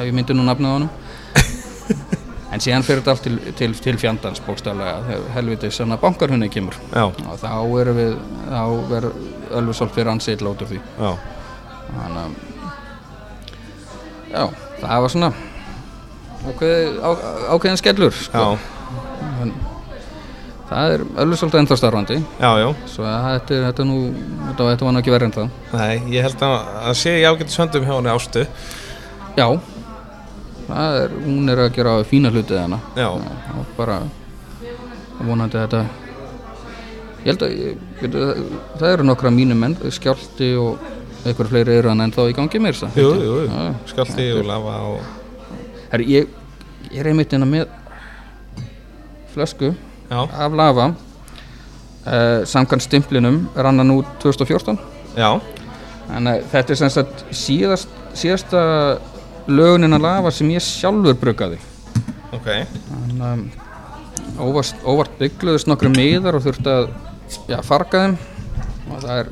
ég 0.05 0.15
myndi 0.17 0.37
nú 0.37 0.47
nafnið 0.49 0.73
á 0.73 0.77
honum. 0.77 0.91
En 2.49 2.63
síðan 2.65 2.81
fyrir 2.81 3.03
þetta 3.03 3.13
allt 3.13 3.27
til, 3.27 3.35
til, 3.59 3.75
til 3.77 3.99
fjandans 4.01 4.41
bókstaflega 4.41 5.03
þegar 5.05 5.35
helviti 5.35 5.69
svona 5.75 5.99
bankarhunni 6.01 6.49
kemur. 6.49 6.79
Já, 6.95 7.05
og 7.05 7.37
þá 7.43 7.51
erum 7.83 7.99
við 7.99 8.15
þá 8.49 8.63
verður 8.89 9.19
Ölfusholt 9.59 9.93
fyrir 9.93 10.11
ansið 10.15 10.47
út 10.49 10.65
úr 10.65 10.71
því. 10.71 10.81
Já, 10.97 11.11
þannig 11.91 12.23
að 12.23 12.33
já, 14.33 14.43
það 14.81 15.05
var 15.05 15.15
svona 15.15 15.31
ákveð, 16.49 16.99
á, 17.05 17.11
ákveðin 17.53 17.81
skellur 17.81 18.17
sko. 18.17 18.45
já, 18.45 18.78
það 20.69 20.93
er 20.95 21.05
Ölfusholt 21.25 21.55
ennþá 21.61 21.77
starfandi 21.81 22.19
já, 22.21 22.51
já. 22.61 22.69
svo 22.93 23.07
að 23.09 23.27
þetta, 23.29 23.55
er- 23.59 23.65
þetta 23.69 23.83
er 23.85 23.89
nú 23.89 23.99
þetta, 24.49 24.67
þetta 24.73 24.89
var 24.89 24.99
ekki 25.01 25.15
verið 25.15 25.29
en 25.31 25.37
það 25.39 25.49
Nei, 25.79 25.95
ég 26.17 26.27
held 26.29 26.45
að 26.49 26.57
að 26.91 26.99
sé 27.03 27.15
ég 27.21 27.29
ágætt 27.33 27.55
söndum 27.55 27.87
hjá 27.89 27.95
henni 27.97 28.13
ástu. 28.13 28.45
já, 29.39 29.47
það 30.69 30.99
er, 31.03 31.17
hún 31.25 31.49
er 31.55 31.63
að 31.65 31.73
gera 31.79 31.97
fína 32.05 32.31
hluti 32.35 32.59
hana 32.59 32.81
Já, 32.99 33.09
og 33.09 33.73
bara 33.79 34.01
vonandi 35.25 35.59
þetta 35.59 35.81
ég 37.25 37.33
held 37.33 37.43
að 37.43 37.57
ég, 37.59 37.81
ég, 38.05 38.21
það 38.79 38.93
eru 38.93 39.09
nokkra 39.09 39.33
mínu 39.35 39.57
menn 39.59 39.75
skjálti 39.91 40.53
og 40.61 40.79
einhver 41.27 41.49
fleiri 41.51 41.75
eru 41.81 41.91
hann 41.91 42.05
ennþá 42.05 42.29
í 42.31 42.37
gangi 42.37 42.61
mér 42.63 42.77
þess 42.79 42.95
jú, 43.01 43.09
jú, 43.17 43.33
jú. 43.43 43.49
Já. 43.51 43.73
Skalti 43.91 44.29
og 44.37 44.45
lafa 44.47 44.77
og... 44.93 45.01
Herri, 45.91 46.07
ég, 46.13 46.29
ég 46.93 47.01
er 47.03 47.09
einmitt 47.11 47.33
hérna 47.35 47.49
með 47.49 47.67
flösku 49.35 49.73
Já, 50.09 50.25
af 50.25 50.53
lava 50.57 50.87
uh, 50.89 52.45
samkvæmt 52.45 52.83
stimplinum 52.83 53.49
rann 53.57 53.79
hann 53.79 53.91
út 53.91 54.07
2014 54.21 54.79
já, 55.17 55.41
en 56.17 56.27
uh, 56.27 56.39
þetta 56.53 56.73
er 56.73 56.79
sem 56.81 56.91
sagt 56.91 57.25
síðast, 57.31 57.93
síðasta 58.17 58.63
lögunin 59.49 59.93
af 59.93 60.01
lava 60.01 60.33
sem 60.33 60.49
ég 60.53 60.65
sjálfur 60.65 61.17
bruggaði. 61.21 61.59
Ok, 62.33 62.49
en 62.49 63.21
um, 63.21 63.45
óvart, 64.49 64.81
óvart 64.85 65.13
byggluðist 65.21 65.69
nokkru 65.69 65.93
miðar 65.93 66.41
og 66.41 66.45
þurfti 66.47 66.73
að 66.73 66.91
já, 67.49 67.61
farga 67.65 68.07
þeim. 68.07 68.19
Og 68.89 69.05
það 69.05 69.15
er, 69.21 69.31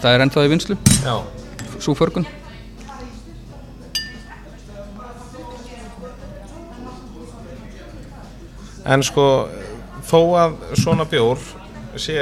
það 0.00 0.10
er 0.12 0.24
ennþá 0.24 0.48
í 0.48 0.52
vinslu 0.54 0.80
já, 1.04 1.14
svo 1.76 1.96
förgun. 2.00 2.28
En 8.88 9.02
sko 9.04 9.24
þó 10.08 10.20
að 10.40 10.56
svona 10.80 11.04
bjór 11.08 11.38
sé 11.98 12.16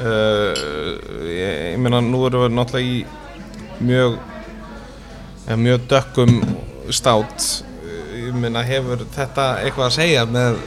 uh, 0.00 0.54
ég, 1.26 1.52
ég 1.72 1.78
meina 1.82 2.00
nú 2.04 2.24
erum 2.28 2.46
við 2.46 2.56
náttúrulega 2.56 2.86
í 2.86 3.04
mjög 3.86 4.18
ja, 5.46 5.56
mjög 5.56 5.80
dökkum 5.90 6.32
stát. 6.90 7.64
Ég 8.16 8.34
meina 8.34 8.62
hefur 8.66 9.04
þetta 9.14 9.44
eitthvað 9.62 9.88
að 9.90 9.96
segja 9.98 10.26
með 10.30 10.58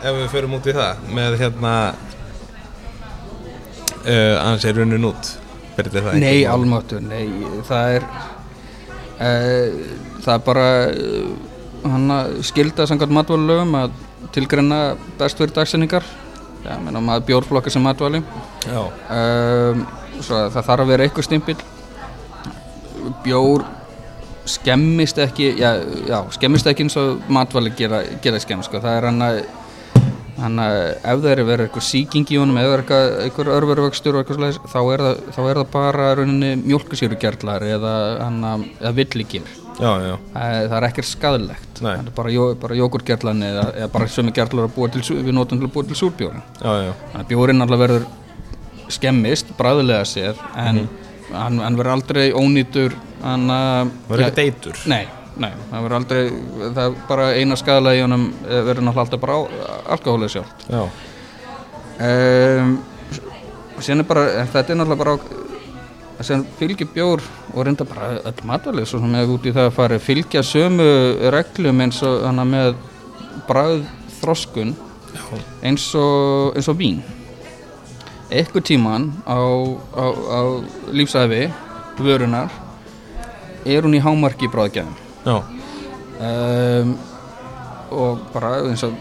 ef 0.00 0.16
við 0.16 0.30
förum 0.32 0.56
út 0.56 0.68
í 0.68 0.74
það 0.76 1.04
með 1.16 1.36
hérna 1.40 1.74
uh, 4.06 4.34
annars 4.40 4.64
er 4.64 4.80
runnin 4.80 5.08
út 5.10 5.36
Nei, 6.20 6.42
almáttur, 6.44 7.00
nei, 7.00 7.30
það 7.64 7.94
er 7.94 8.02
uh, 9.16 9.68
það 10.20 10.34
er 10.34 10.42
bara 10.44 10.66
hann 11.84 12.10
að 12.12 12.32
skilda 12.44 12.86
samkvæmt 12.90 13.14
matvælulögum 13.16 13.74
að 13.78 13.90
tilgreina 14.34 14.80
best 15.18 15.38
fyrir 15.40 15.54
dagsinningar 15.56 16.04
Já, 16.60 16.74
menna 16.84 17.00
maður 17.00 17.22
bjórflokka 17.30 17.70
sem 17.72 17.80
matvæli. 17.80 18.18
Já, 18.68 18.80
um, 18.84 19.78
svo 20.20 20.36
að 20.36 20.50
það 20.52 20.66
þarf 20.66 20.82
að 20.84 20.90
vera 20.90 21.04
eitthvað 21.06 21.24
stimpil. 21.24 21.54
Bjór 23.24 23.64
skemmist 24.50 25.16
ekki 25.24 25.46
já, 25.56 25.70
já, 26.08 26.18
skemmist 26.36 26.68
ekki 26.68 26.84
eins 26.84 26.98
og 27.00 27.22
matvæli 27.32 27.72
gera, 27.78 28.02
gera 28.24 28.40
skemm 28.42 28.60
sko. 28.66 28.80
það 28.82 28.98
er 28.98 29.06
hann 29.08 29.24
að 29.24 29.40
hann 30.40 30.60
að 30.64 30.76
ef 30.96 31.18
það 31.20 31.30
er 31.32 31.40
að 31.42 31.48
vera 31.50 31.64
eitthvað 31.66 31.84
sýking 31.88 32.30
í 32.32 32.38
honum 32.40 32.56
eða 32.60 32.76
eitthvað, 32.80 33.50
örveruvöxtur 33.56 34.16
og 34.16 34.22
eitthvað 34.22 34.38
svoleiðis, 34.38 34.60
þá 34.72 34.78
er 34.94 35.02
það, 35.06 35.18
þá 35.36 35.40
er 35.50 35.58
það 35.60 35.66
bara 35.74 36.06
rauninni 36.16 36.52
mjólkusýrugerlar 36.62 37.66
eða, 37.72 37.92
að- 38.28 38.64
eða 38.80 38.94
villigir 39.00 39.50
já, 39.80 39.92
já, 40.06 40.14
það 40.34 40.76
er 40.78 40.86
ekkert 40.90 41.10
er 41.92 42.14
bara, 42.16 42.32
jó, 42.34 42.46
bara 42.60 42.78
jógurgerlan 42.78 43.44
eða, 43.46 43.66
eða 43.82 43.92
bara 43.92 44.08
sömu 44.12 44.34
gerlar 44.36 44.70
til, 44.94 45.04
við 45.20 45.36
notum 45.36 45.60
til 45.60 45.68
að 45.68 45.74
búa 45.76 45.88
til 45.88 45.96
að 45.96 47.28
bjórin 47.30 47.64
alltaf 47.64 47.84
verður 47.84 48.08
skemmist, 48.90 49.54
bræðilega 49.58 50.06
séð 50.08 50.42
en 50.58 50.84
hann, 51.30 51.60
hann 51.62 51.78
verður 51.78 51.94
aldrei 51.94 52.26
ónýtur 52.34 52.96
hann 53.22 53.46
það 53.50 54.14
er 54.16 54.24
ekki 54.26 54.38
deytur 54.40 54.80
nei, 54.90 55.02
nei, 55.40 55.50
það 55.70 55.84
verður 55.86 55.98
aldrei 55.98 56.22
það 56.60 56.82
er 56.84 56.96
bara 57.08 57.28
eina 57.36 57.58
skadalega 57.58 58.00
í 58.00 58.04
honum 58.06 58.26
eh, 58.46 58.62
verður 58.66 58.86
náttúrulega 58.88 59.04
alltaf 59.06 59.22
bara 59.24 59.36
á, 59.36 59.40
alkohólið 59.96 60.34
sjálft. 60.34 60.66
Já, 60.70 60.82
um, 62.08 62.74
síðan 63.80 64.04
er 64.04 64.10
bara 64.10 64.26
þetta 64.40 64.74
er 64.74 64.80
náttúrulega 64.80 65.04
bara 65.04 65.48
sem 66.26 66.44
fylgir 66.58 66.88
bjór 66.94 67.22
og 67.54 67.64
reynda 67.64 67.86
bara 67.88 68.18
öll 68.28 68.44
matalið 68.48 68.88
svo 68.88 69.00
sem 69.00 69.14
hefur 69.16 69.38
út 69.38 69.48
í 69.48 69.54
það 69.56 69.68
að 69.68 69.76
fara 69.78 69.98
fylgja 70.02 70.42
sömu 70.44 70.88
reglum 71.34 71.80
eins 71.84 72.02
og 72.06 72.24
hana 72.26 72.44
með 72.48 72.74
bræð 73.48 73.84
þroskun 74.20 74.74
eins 75.64 75.86
og, 75.98 76.56
eins 76.56 76.68
og 76.70 76.78
vín. 76.78 77.00
Eitthvað 78.30 78.66
tíman 78.68 79.08
á, 79.26 79.40
á, 79.96 80.04
á 80.06 80.40
lífsæfi 80.94 81.48
vörunar 81.98 82.52
er 83.64 83.82
hún 83.82 83.96
í 83.96 84.00
hámarki 84.00 84.48
já, 85.24 85.42
um, 86.20 86.98
og 87.90 88.20
bara 88.32 88.60
eins 88.68 88.82
og 88.84 88.94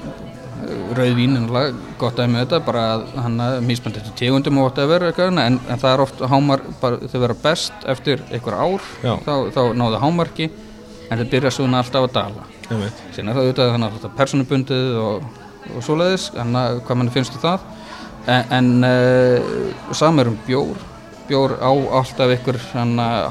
rauðvín 0.97 1.35
er 1.35 1.43
náttúrulega 1.43 1.97
gott 1.99 2.19
að 2.19 2.31
með 2.33 2.45
þetta 2.45 2.59
bara 2.65 2.85
að 2.93 3.03
hann 3.23 3.43
að 3.43 3.57
mismöndi 3.67 4.01
þetta 4.01 4.15
tegundum 4.19 4.59
og 4.59 4.67
whatever 4.67 5.05
eitthvað 5.07 5.41
en, 5.43 5.59
en 5.59 5.81
það 5.81 5.91
er 5.91 6.03
oft 6.05 6.23
hámar 6.31 6.63
bara, 6.81 6.99
þau 7.11 7.19
vera 7.23 7.37
best 7.43 7.85
eftir 7.93 8.23
einhver 8.29 8.57
ár 8.57 8.87
Já. 9.03 9.13
þá, 9.25 9.33
þá 9.55 9.61
náðu 9.79 10.01
hámarki 10.03 10.49
en 11.09 11.17
það 11.17 11.29
byrja 11.33 11.53
svona 11.55 11.83
alltaf 11.83 12.07
að 12.07 12.15
dala. 12.17 12.47
Síðan 12.69 13.31
er 13.31 13.37
það 13.37 13.43
auðvitað 13.43 13.71
þannig 13.73 13.87
að 13.87 13.95
þetta 13.97 14.09
er 14.09 14.17
personubundið 14.19 14.99
og, 15.03 15.29
og 15.73 15.85
svoleiðis 15.85 16.27
en 16.37 16.59
að, 16.59 16.81
hvað 16.85 16.99
mann 17.01 17.13
finnst 17.13 17.35
þú 17.35 17.43
það. 17.45 17.69
En, 18.29 18.51
en 18.59 18.89
uh, 18.89 19.93
samar 19.97 20.29
um 20.29 20.37
bjór. 20.45 20.83
Bjór 21.29 21.55
á 21.61 21.71
alltaf 22.01 22.35
ykkur 22.35 22.57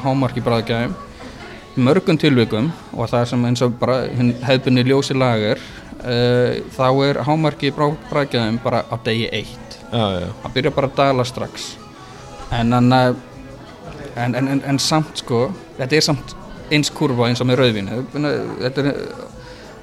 hámarki 0.02 0.42
bræðgæðum 0.46 0.94
í 0.94 1.07
mörgum 1.82 2.18
tilvikum 2.20 2.70
og 2.92 3.10
það 3.10 3.28
sem 3.32 3.44
eins 3.48 3.62
og 3.64 3.76
bara 3.80 4.00
hefðbunni 4.46 4.84
ljósi 4.88 5.16
lager 5.16 5.60
uh, 6.02 6.58
þá 6.74 6.86
er 7.06 7.22
hámarki 7.28 7.72
bræðgæðum 7.76 8.60
bara 8.64 8.84
á 8.88 8.94
degi 9.04 9.28
eitt 9.32 9.78
það 9.90 10.52
byrja 10.54 10.74
bara 10.76 10.90
að 10.90 10.98
dala 10.98 11.24
strax 11.24 11.70
en, 12.52 12.74
en, 12.76 12.92
eh, 12.92 13.14
en, 14.16 14.34
en, 14.36 14.60
en, 14.60 14.78
samt 14.78 15.22
sko 15.22 15.46
þetta 15.78 15.96
er 15.96 16.04
samt 16.04 16.34
eins 16.72 16.92
kurva 16.92 17.30
eins 17.30 17.40
og 17.40 17.48
með 17.48 17.62
er 17.64 18.92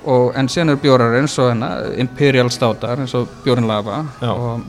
og, 0.05 0.35
en 0.37 0.49
síðan 0.51 0.75
eru 0.75 0.81
bjórar 0.83 1.15
eins 1.17 1.33
og 1.41 1.49
hana, 1.49 1.71
Imperial 1.97 2.51
Stoutar 2.53 3.01
eins 3.01 3.15
og 3.17 3.31
bjórin 3.41 3.65
lava 3.69 4.03
og 4.29 4.65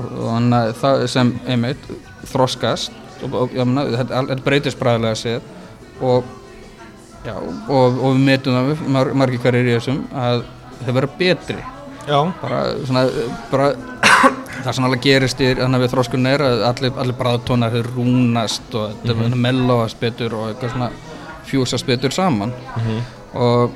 og 0.00 0.26
þannig 0.26 0.56
að 0.58 0.74
það 0.80 1.06
sem 1.12 1.32
einmitt 1.48 1.88
þroskast 2.30 3.24
og, 3.26 3.34
og 3.42 3.56
þetta, 3.96 4.36
breytist 4.44 4.80
bræðilega 4.80 5.18
séð 5.18 6.04
og 6.04 6.28
já, 7.26 7.34
og, 7.36 7.98
og 8.00 8.16
við 8.16 8.24
metum 8.28 8.58
það 8.58 8.82
mar, 8.96 9.12
margir 9.22 9.44
hverjir 9.44 9.70
í 9.70 9.76
þessum 9.76 10.00
að 10.14 10.44
þau 10.80 10.92
vera 10.98 11.12
betri. 11.18 11.60
Já, 12.08 12.18
bara 12.40 12.60
svona 12.88 13.04
bara 13.50 13.70
það 14.64 14.72
sem 14.76 14.88
alveg 14.88 15.04
gerist 15.04 15.42
í 15.42 15.52
þannig 15.58 15.78
að 15.78 15.84
við 15.84 15.94
þróskunni 15.94 16.32
er 16.34 16.44
að 16.46 16.64
allir, 16.70 16.96
allir 17.04 17.18
bræðtónar 17.20 17.76
þau 17.76 17.82
rúnast 17.90 18.74
og 18.74 18.96
þetta 19.02 19.14
mm 19.14 19.22
-hmm. 19.26 19.44
mellóast 19.46 20.00
betur 20.00 20.34
og 20.38 20.48
eitthvað 20.48 20.74
svona 20.74 20.90
fjúsast 21.50 21.86
betur 21.86 22.12
saman. 22.12 22.52
Og 23.34 23.70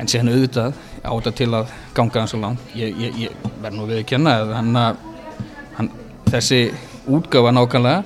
en 0.00 0.08
síðan 0.08 0.32
auðvitað 0.32 0.78
áta 1.04 1.32
til 1.32 1.50
að 1.54 1.72
ganga 1.96 2.22
hans 2.22 2.32
svo 2.34 2.40
langt 2.40 2.74
ég, 2.76 2.94
ég, 2.96 3.18
ég 3.26 3.48
verð 3.62 3.76
nú 3.76 3.86
við 3.88 4.02
að 4.02 4.08
kenna 4.12 4.96
þessi 6.30 6.60
útgáfa 7.10 7.52
nákvæmlega 7.56 8.02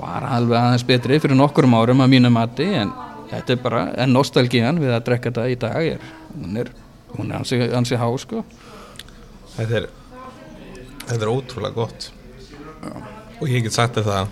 var 0.00 0.26
alveg 0.32 0.56
aðeins 0.58 0.86
betri 0.88 1.20
fyrir 1.20 1.36
nokkurum 1.36 1.76
árum 1.76 2.00
að 2.04 2.12
mínu 2.14 2.32
mati 2.32 2.68
en 2.80 2.92
þetta 3.30 3.54
er 3.54 3.62
bara, 3.62 3.84
en 4.02 4.12
nostalgían 4.14 4.80
við 4.82 4.94
að 4.96 5.04
drekka 5.08 5.30
þetta 5.30 5.48
í 5.50 5.58
dag 5.60 5.86
er 5.94 6.04
hún 6.34 6.60
er, 6.62 6.72
hún 7.16 7.30
er 7.30 7.40
ansi, 7.40 7.60
ansi 7.76 7.98
há 8.00 8.06
sko. 8.22 8.44
Þetta 9.56 9.80
er 9.82 9.88
þetta 11.06 11.22
er 11.24 11.32
ótrúlega 11.32 11.74
gott. 11.76 12.10
Og 13.40 13.48
ég 13.48 13.64
get 13.64 13.76
sagt 13.76 13.98
það 14.00 14.28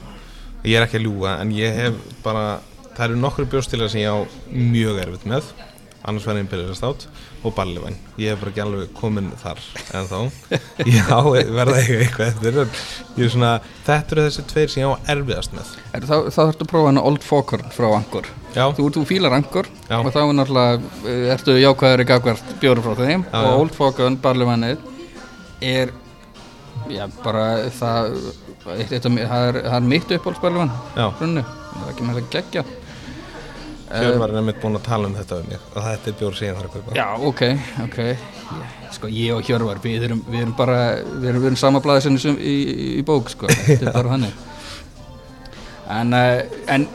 ég 0.66 0.76
er 0.78 0.84
ekki 0.86 0.99
að 1.01 1.07
ljúga 1.07 1.38
en 1.42 1.55
ég 1.55 1.80
hef 1.84 1.99
bara 2.24 2.59
það 2.96 3.05
eru 3.09 3.18
nokkru 3.22 3.46
bjóstilega 3.51 3.92
sem 3.92 4.03
ég 4.03 4.11
á 4.11 4.18
mjög 4.51 5.03
erfitt 5.05 5.26
með. 5.30 5.51
Annars 6.09 6.24
verður 6.24 6.44
imperialist 6.44 6.84
átt 6.86 7.05
og 7.44 7.53
ballivæn 7.55 7.96
ég 8.18 8.32
hef 8.32 8.40
bara 8.40 8.53
ekki 8.53 8.62
alveg 8.62 8.92
komin 8.96 9.28
þar 9.38 9.59
en 9.99 10.07
þá 10.09 10.18
ég 10.88 11.11
á 11.18 11.20
verða 11.26 11.80
eitthvað 11.82 12.30
eftir 12.30 12.59
ég 13.18 13.26
er 13.26 13.32
svona 13.34 13.51
þetta 13.86 14.14
eru 14.16 14.24
þessi 14.28 14.44
tveir 14.53 14.72
sem 14.72 14.82
ég 14.84 14.94
á 14.94 15.03
erfiðast 15.14 15.55
með. 15.59 15.74
Er, 15.92 16.07
þá, 16.07 16.16
þá 16.30 16.40
þarftu 16.40 16.66
að 16.66 16.72
prófa 16.72 16.90
hana 16.92 17.05
Old 17.11 17.26
Fokker 17.26 17.66
frá 17.74 17.88
Angkor. 17.90 18.30
já, 18.47 18.47
þú, 18.76 18.88
þú 18.96 19.04
fílar 19.09 19.36
Angkor 19.38 19.68
Já. 19.88 19.98
og 20.00 20.11
þá 20.14 20.20
er 20.22 20.34
náttúrulega 20.38 20.92
eh, 21.12 21.22
ertu 21.34 21.56
jákvæður 21.59 22.04
í 22.04 22.09
gagvart 22.09 22.52
bjórum 22.62 22.86
frá 22.86 22.98
þeim 22.98 23.24
Já, 23.28 23.38
og. 23.42 23.52
Old 23.62 23.76
Fokker, 23.76 24.18
barlivannið 24.24 24.84
er 25.68 25.94
já 26.88 27.04
bara 27.22 27.46
það 27.74 28.12
eitt, 28.78 28.92
eitt, 28.92 29.06
það 29.06 29.48
er, 29.48 29.62
það 29.66 29.78
er 29.78 29.88
mitt 29.94 30.12
runnu, 31.22 31.46
það 31.46 31.82
er 31.86 31.90
ekki 31.92 32.06
með 32.09 32.20
það 32.20 32.30
geggja 32.36 32.66
Hjörvar 33.88 34.28
er 34.32 34.36
nefnitt 34.36 34.59
búin 34.61 34.76
að 34.76 34.84
tala 34.84 35.09
um 35.09 35.14
þetta 35.16 35.38
um 35.40 35.46
mér 35.48 35.62
og 35.72 35.84
þetta 35.86 36.11
er 36.12 36.34
sem 36.36 36.48
ég 36.48 36.59
þarf 36.59 36.66
að 36.66 36.74
kaupa. 36.74 36.96
Já, 36.98 37.06
ok, 37.30 37.42
ok. 37.86 37.98
Ég, 38.04 38.74
Sko, 38.92 39.09
ég 39.12 39.32
og 39.36 39.48
Hjörvar, 39.48 39.80
við 39.84 40.04
erum, 40.09 40.20
við 40.28 40.42
erum 40.42 40.54
bara 40.59 40.76
við 40.98 41.28
erum, 41.30 41.40
við 41.42 41.48
erum 41.50 41.61
sama 41.61 41.80
blæði 41.84 42.04
sem 42.04 42.36
í, 42.36 42.52
í, 42.52 42.88
í 43.00 43.04
bók 43.09 43.32
sko, 43.32 43.48
þetta 43.48 43.88
er 43.88 43.96
bara 43.98 44.12
þannig. 44.12 44.42
En, 45.96 46.12
uh, 46.12 46.61
en 46.74 46.86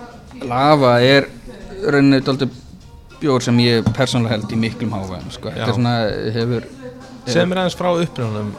lava 0.50 0.94
er 1.02 1.30
rauninni 1.92 2.22
dálítið 2.24 2.62
bjór 3.24 3.44
sem 3.46 3.60
ég 3.64 3.88
persónulega 3.96 4.38
held 4.38 4.52
í 4.52 4.60
miklum 4.60 4.94
hávæðum 4.98 5.32
sko, 5.32 5.52
þetta 5.54 5.70
er 5.70 5.78
svona, 5.78 5.96
hefur 6.38 6.70
Segð 7.24 7.48
mér 7.48 7.62
aðeins 7.62 7.78
frá 7.80 7.90
upprjónum 7.96 8.50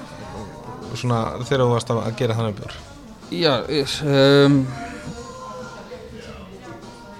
svona 0.96 1.20
þegar 1.44 1.64
þú 1.66 1.70
varst 1.74 1.90
að 1.92 1.98
að 2.06 2.18
gera 2.20 2.36
þannig 2.38 2.58
bjór. 2.60 2.74
Já, 3.34 3.52
um, 4.06 4.58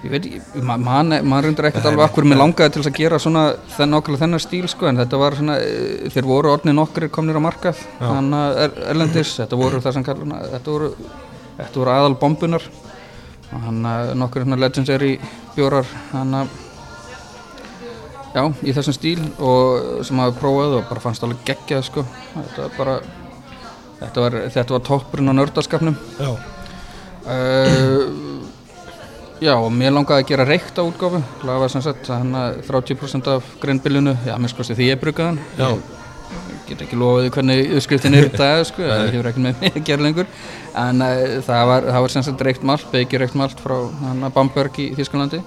ég 0.05 0.13
veit 0.13 0.25
ekki, 0.29 0.39
ma- 0.65 0.77
man, 0.77 1.11
reyndir 1.43 1.67
ekkert 1.69 1.85
alveg 1.89 2.05
akkur 2.05 2.27
mér 2.29 2.39
langaði 2.39 2.75
til 2.75 2.83
að 2.85 2.97
gera 2.99 3.19
svona 3.21 3.43
þenn 3.75 3.93
nákvæmlega 3.95 4.23
þennan 4.23 4.43
stíl 4.43 4.67
sko 4.71 4.89
en 4.89 4.97
þetta 5.01 5.19
var 5.21 5.37
svona, 5.39 5.55
eh, 5.59 6.09
þeir 6.13 6.27
voru 6.29 6.51
orðnið 6.55 6.77
nokkrir 6.77 7.09
komnir 7.09 7.37
á 7.37 7.45
markað, 7.45 7.81
þannig 7.99 8.41
að 8.41 8.59
er, 8.65 8.75
erlendis, 8.93 9.35
þetta 9.39 9.57
voru 9.61 9.81
það 9.81 9.93
sem 9.97 10.03
kallar, 10.03 10.49
þetta 10.53 10.75
voru, 10.75 10.91
voru 11.81 11.95
aðal 11.95 12.15
bombunar 12.21 12.61
og 13.53 13.61
hann 13.65 13.81
nokkur 14.19 14.45
legendary 14.59 15.19
bjórar, 15.55 15.87
hann 16.11 16.33
að, 16.41 16.55
já, 18.35 18.43
í 18.63 18.73
þessum 18.75 18.97
stíl 18.97 19.21
og 19.39 20.03
sem 20.07 20.19
hafi 20.23 20.39
prófað 20.41 20.79
og 20.79 20.89
bara 20.89 21.03
fannst 21.03 21.23
alveg 21.25 21.45
geggjað 21.47 21.87
sko, 21.89 22.05
þetta 22.33 22.65
var 22.65 22.75
bara, 22.79 22.97
þetta 24.01 24.25
var, 24.27 24.37
þetta 24.57 24.77
var 24.77 24.85
toppurinn 24.91 25.31
á 25.31 25.37
nördaskapnum 25.39 25.97
Já, 26.19 26.33
Uh, 27.25 28.05
já, 29.41 29.55
og 29.57 29.71
mér 29.73 29.95
langaði 29.95 30.21
að 30.21 30.27
gera 30.29 30.45
reykta 30.45 30.83
útgáfu. 30.85 31.23
Lafa 31.47 31.71
sem 31.73 31.81
sagt 31.81 32.05
hann 32.13 32.35
að 32.37 32.59
30% 32.67 33.31
af 33.33 33.47
greinbillinu, 33.63 34.13
já, 34.27 34.35
mér 34.37 34.53
skoðst 34.53 34.75
því 34.77 34.91
ég 34.91 35.01
brukaði 35.01 35.33
hann 35.33 35.39
get 36.69 36.81
ekki 36.85 36.97
lofaði 36.99 37.31
hvernig 37.35 37.73
uppskriftin 37.77 38.17
er 38.17 38.29
í 38.29 38.31
dag 38.39 38.63
sko, 38.67 38.83
það 38.85 39.11
hefur 39.13 39.29
ekki 39.31 39.43
með 39.43 39.61
mig 39.61 39.75
að 39.75 39.85
gera 39.89 40.05
lengur. 40.05 40.31
En 40.85 41.03
uh, 41.05 41.35
það 41.45 41.67
var, 41.71 41.89
var 42.05 42.13
sem 42.13 42.25
sagt 42.25 42.45
reykt 42.45 42.65
malt, 42.67 42.87
beiki 42.93 43.19
reykt 43.21 43.37
malt 43.39 43.61
frá 43.61 43.75
hann 44.03 44.25
að 44.25 44.35
Bamberg 44.35 44.79
í 44.81 44.89
Þískalandi 44.97 45.41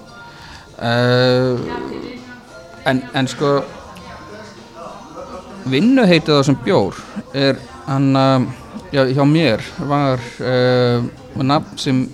uh, 0.79 1.59
en, 2.89 3.03
en 3.13 3.29
sko 3.29 3.59
vinnuheitið 5.69 6.33
á 6.33 6.39
þessum 6.39 6.61
bjór 6.65 6.97
er 7.37 7.59
hann 7.85 8.13
já, 8.93 9.03
hjá 9.11 9.23
mér 9.27 9.65
var 9.89 10.23
uh, 10.41 11.03
nafn 11.35 11.77
sem 11.81 12.05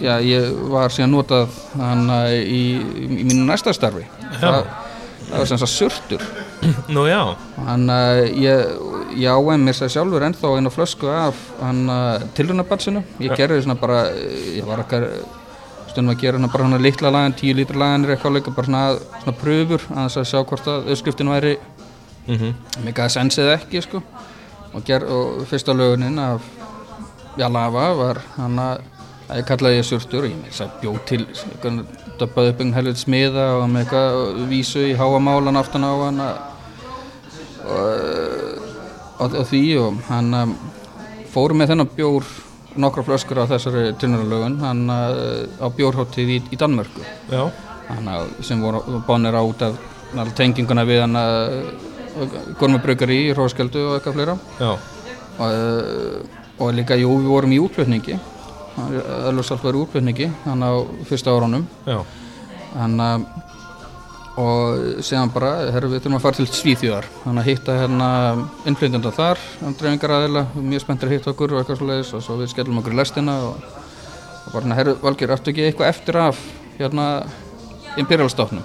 já, 0.00 0.16
ég 0.24 0.48
var 0.72 0.92
síðan 0.94 1.12
notað 1.14 1.58
hann 1.78 2.08
í, 2.40 2.62
í 2.80 3.26
mínu 3.26 3.44
næsta 3.44 3.74
starfi. 3.76 4.06
Það, 4.40 4.64
það 5.28 5.36
var 5.36 5.50
sem 5.50 5.60
sagt 5.60 5.76
surtur 5.76 6.24
nú 6.94 7.06
já. 7.08 7.36
Hann 7.66 7.88
uh, 7.90 8.22
ég, 8.36 8.66
ég 9.16 9.28
áæm 9.30 9.64
mér 9.64 9.76
sér 9.76 9.92
sjálfur 9.92 10.24
ennþá 10.26 10.52
einu 10.56 10.72
flösku 10.72 11.08
af 11.08 11.38
hann 11.60 11.88
uh, 11.88 12.20
tilrunabatsinu 12.36 13.02
ég 13.20 13.34
gerði 13.38 13.62
svona 13.64 13.78
bara 13.80 14.02
eh, 14.12 14.58
ég 14.58 14.68
var 14.68 14.84
okkar 14.84 15.08
stundum 15.90 16.14
að 16.14 16.20
gera 16.22 16.38
svona 16.38 16.52
bara 16.52 16.68
svona 16.68 16.82
litla 16.82 17.12
lagan 17.14 17.36
10 17.40 17.58
lítra 17.58 17.82
laganir 17.82 18.14
eitthvað 18.14 18.36
líka 18.36 18.54
bara 18.56 18.70
svona, 18.70 18.84
svona 19.22 19.36
pröfur 19.40 19.86
að 19.88 20.06
þess 20.06 20.22
að 20.22 20.30
sjá 20.32 20.44
hvort 20.52 20.70
að 20.70 20.92
uppskriftin 20.92 21.32
væri 21.32 21.56
mm 22.26 22.36
-hmm. 22.36 22.54
mega 22.84 23.08
sensið 23.08 23.54
ekki 23.56 23.82
sko. 23.82 24.02
Og, 24.72 24.84
ger, 24.84 25.02
og 25.04 25.46
fyrsta 25.50 25.72
lögunin 25.72 26.18
af 26.18 26.42
já, 27.36 27.48
lava 27.48 27.92
var 27.94 28.20
hann 28.36 28.58
að 28.58 28.78
að 29.30 29.40
ég 29.40 29.46
kallaði 29.46 29.78
ég 29.78 29.86
surtur 29.86 30.26
og 30.26 30.30
ég 30.30 30.46
þess 30.48 30.64
að 30.64 30.70
bjóð 30.82 31.00
til 31.06 31.26
döppaði 32.20 32.52
upp 32.52 32.60
einhvern 32.60 32.76
helveit 32.76 33.00
smiða 33.00 33.46
og 33.58 33.66
með 33.72 33.84
eitthvað 33.84 34.44
vísu 34.50 34.82
í 34.90 34.96
háamálan 34.98 35.60
aftan 35.60 35.86
á 35.88 35.92
hann 36.04 36.20
og, 39.20 39.36
því 39.48 39.62
og 39.80 39.98
hann 40.08 40.30
um, 40.36 40.54
fór 41.32 41.54
með 41.56 41.72
þennan 41.72 41.92
bjór 41.96 42.28
nokkra 42.80 43.04
flöskur 43.06 43.42
á 43.42 43.50
þessari 43.50 43.92
tunnurlögun 44.00 44.58
hann 44.62 44.84
uh, 44.92 45.44
á 45.58 45.66
bjórhóttið 45.74 46.34
í, 46.36 46.38
í 46.54 46.60
Danmörku. 46.60 47.04
Hann 47.90 48.10
að, 48.10 48.28
sem 48.46 48.60
voru 48.62 49.02
bánir 49.06 49.34
á 49.34 49.42
út 49.42 49.62
af 49.66 49.78
tenginguna 50.38 50.86
við 50.86 51.04
hann 51.04 51.18
að 51.18 51.38
gormabrukari 52.60 53.16
í 53.28 53.32
Róskjöldu 53.36 53.86
og 53.88 53.96
eitthvað 53.96 54.18
fleira. 54.18 54.36
Og, 54.66 55.46
uh, 55.46 56.38
og 56.60 56.74
líka, 56.76 56.98
jú, 57.00 57.16
við 57.22 57.32
vorum 57.32 57.56
í 57.56 57.60
útflutningi 57.62 58.18
Öllursalt 58.78 59.62
var 59.64 59.76
í 59.76 59.82
útflutningi 59.82 60.30
hann 60.46 60.64
á 60.64 60.72
fyrsta 61.08 61.34
árunum. 61.34 61.66
Hann 62.74 63.00
að 63.04 63.28
og 64.40 65.02
síðan 65.04 65.32
bara, 65.34 65.50
herru, 65.74 65.90
við 65.90 66.04
þurfum 66.04 66.16
að 66.16 66.22
fara 66.24 66.38
til 66.38 66.46
Svíþjóðar. 66.48 67.08
Hann 67.26 67.40
að 67.42 67.48
hitta 67.50 67.74
hérna 67.76 68.08
innflytjanda 68.70 69.10
þar, 69.12 69.42
dreifingar 69.76 70.14
aðeila 70.16 70.44
mjög 70.54 70.84
spenntir 70.86 71.10
að 71.10 71.16
hitta 71.16 71.32
okkur 71.34 71.52
og 71.52 71.60
eitthvað 71.60 71.80
svoleiðis 71.82 72.14
og 72.16 72.24
svo 72.24 72.38
við 72.38 72.52
skellum 72.54 72.80
okkur 72.80 72.94
í 72.94 73.00
lestina 73.02 73.36
og, 73.50 73.66
og 74.46 74.54
bara, 74.54 74.76
herru, 74.78 74.96
Valgir, 75.02 75.34
ertu 75.34 75.52
ekki 75.52 75.66
eitthvað 75.66 75.92
eftir 75.92 76.20
af 76.22 76.40
hérna 76.78 77.08
Imperialstofnum 78.00 78.64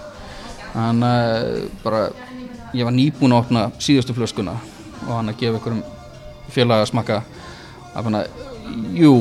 hann 0.75 1.03
að 1.07 1.67
bara 1.83 2.07
ég 2.75 2.83
var 2.83 2.95
nýbúin 2.95 3.35
að 3.35 3.43
opna 3.45 3.65
síðustu 3.79 4.15
flöskuna. 4.15 4.57
Og 5.05 5.11
hann 5.13 5.31
að 5.31 5.39
gefa 5.41 5.59
einhverjum 5.59 5.83
félaga 6.51 6.85
að 6.85 6.91
smakka. 6.91 7.19
Að 7.95 8.09
hann 8.09 8.19
að, 8.19 8.39
jú 8.99 9.13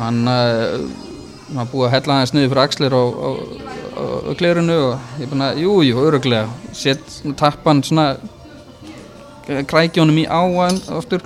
hann 0.00 0.22
að 0.30 0.54
hann 1.46 1.60
var 1.60 1.68
búið 1.70 1.86
að 1.86 1.92
hella 1.94 2.14
aðeins 2.16 2.32
niður 2.34 2.48
fyrir 2.52 2.62
axlir 2.64 2.94
á, 2.96 3.02
á, 3.06 3.30
á, 3.96 4.04
á 4.26 4.30
glerinu 4.38 4.78
og 4.88 5.20
ég 5.22 5.30
bara, 5.30 5.50
jú, 5.54 5.76
jú, 5.86 6.00
öruglega 6.02 6.72
sett 6.74 7.20
tappan 7.38 7.84
svona 7.86 8.16
krækja 9.46 10.02
honum 10.02 10.18
í 10.18 10.26
áan 10.26 10.80
aftur. 10.96 11.22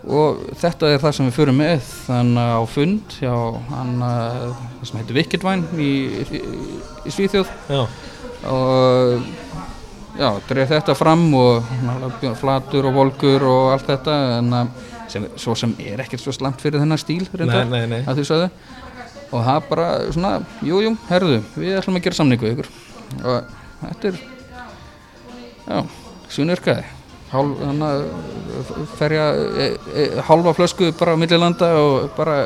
Og 0.00 0.38
þetta 0.56 0.94
er 0.94 1.02
það 1.02 1.16
sem 1.16 1.26
við 1.28 1.36
förum 1.36 1.58
með. 1.60 1.88
Þannig 2.06 2.52
á 2.56 2.62
fund 2.70 3.16
hjá 3.18 3.34
hann 3.68 3.92
að, 4.06 4.54
það 4.78 4.88
sem 4.88 5.00
heitir 5.00 5.18
Wickedvæn 5.18 5.64
í, 5.76 5.90
í, 6.22 6.42
í 7.04 7.12
Svíþjóð. 7.12 7.50
Já, 7.68 7.82
og 8.48 9.26
já, 10.16 10.30
dreif 10.48 10.72
þetta 10.72 10.96
fram 10.96 11.26
og 11.36 11.68
flatur 12.40 12.88
og 12.88 12.96
volkur 12.96 13.44
og 13.50 13.74
allt 13.74 13.90
þetta. 13.90 14.16
En 14.38 14.56
að, 14.62 14.72
sem, 15.12 15.26
svo 15.40 15.56
sem 15.58 15.74
er 15.84 16.02
ekkert 16.04 16.22
svo 16.24 16.34
slamt 16.36 16.62
fyrir 16.62 16.82
þennan 16.82 17.00
stíl 17.00 17.24
reyndar, 17.32 17.66
Nei, 17.68 17.82
nei, 17.84 17.98
nei. 17.98 18.04
að 18.08 18.20
því 18.20 18.28
sögðu. 18.30 18.50
Og 19.30 19.44
það 19.46 19.66
bara 19.70 19.88
svona, 20.10 20.32
jú, 20.66 20.80
jú, 20.82 20.94
herðu 21.10 21.40
við 21.54 21.76
ætlum 21.78 22.00
að 22.00 22.06
gera 22.08 22.20
samningu 22.20 22.54
ykkur. 22.54 22.70
Og 23.20 23.52
þetta 23.84 24.10
er 24.10 24.22
já, 25.70 25.84
sunurkaði 26.34 26.88
hálf, 27.30 27.58
hana, 27.62 27.90
ferja 28.98 29.26
e, 29.34 29.66
e, 29.94 30.06
hálfa 30.26 30.54
flösku 30.58 30.90
bara 30.98 31.14
á 31.14 31.16
millilanda 31.20 31.68
og 31.78 32.10
bara 32.16 32.36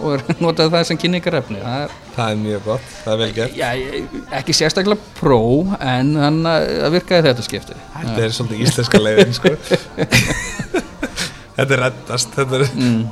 og 0.00 0.18
er 0.18 0.24
notað 0.42 0.72
það 0.74 0.88
sem 0.90 1.00
kynningarefni. 1.00 1.60
Það 1.64 1.84
er 1.86 2.00
Það 2.14 2.30
er 2.30 2.36
mjög 2.38 2.66
gott, 2.68 2.90
það 3.02 3.12
er 3.12 3.20
vel 3.22 3.30
gert. 3.34 3.56
Já, 3.58 3.70
ekki 4.38 4.54
sérstaklega 4.54 5.14
pró 5.18 5.40
en 5.80 6.12
þannig 6.14 6.50
að 6.52 6.66
það 6.84 6.96
virkaði 6.98 7.28
þetta 7.28 7.46
skipti. 7.48 7.78
Þetta 7.96 8.26
er 8.26 8.36
svolítið 8.36 8.66
íslenska 8.68 9.00
leiðin 9.02 9.38
sko 9.40 9.54
Þetta 11.54 11.76
er 11.76 11.82
reddast 11.84 12.34
Þetta 12.34 12.60
er 12.60 12.66
mm. 12.74 13.02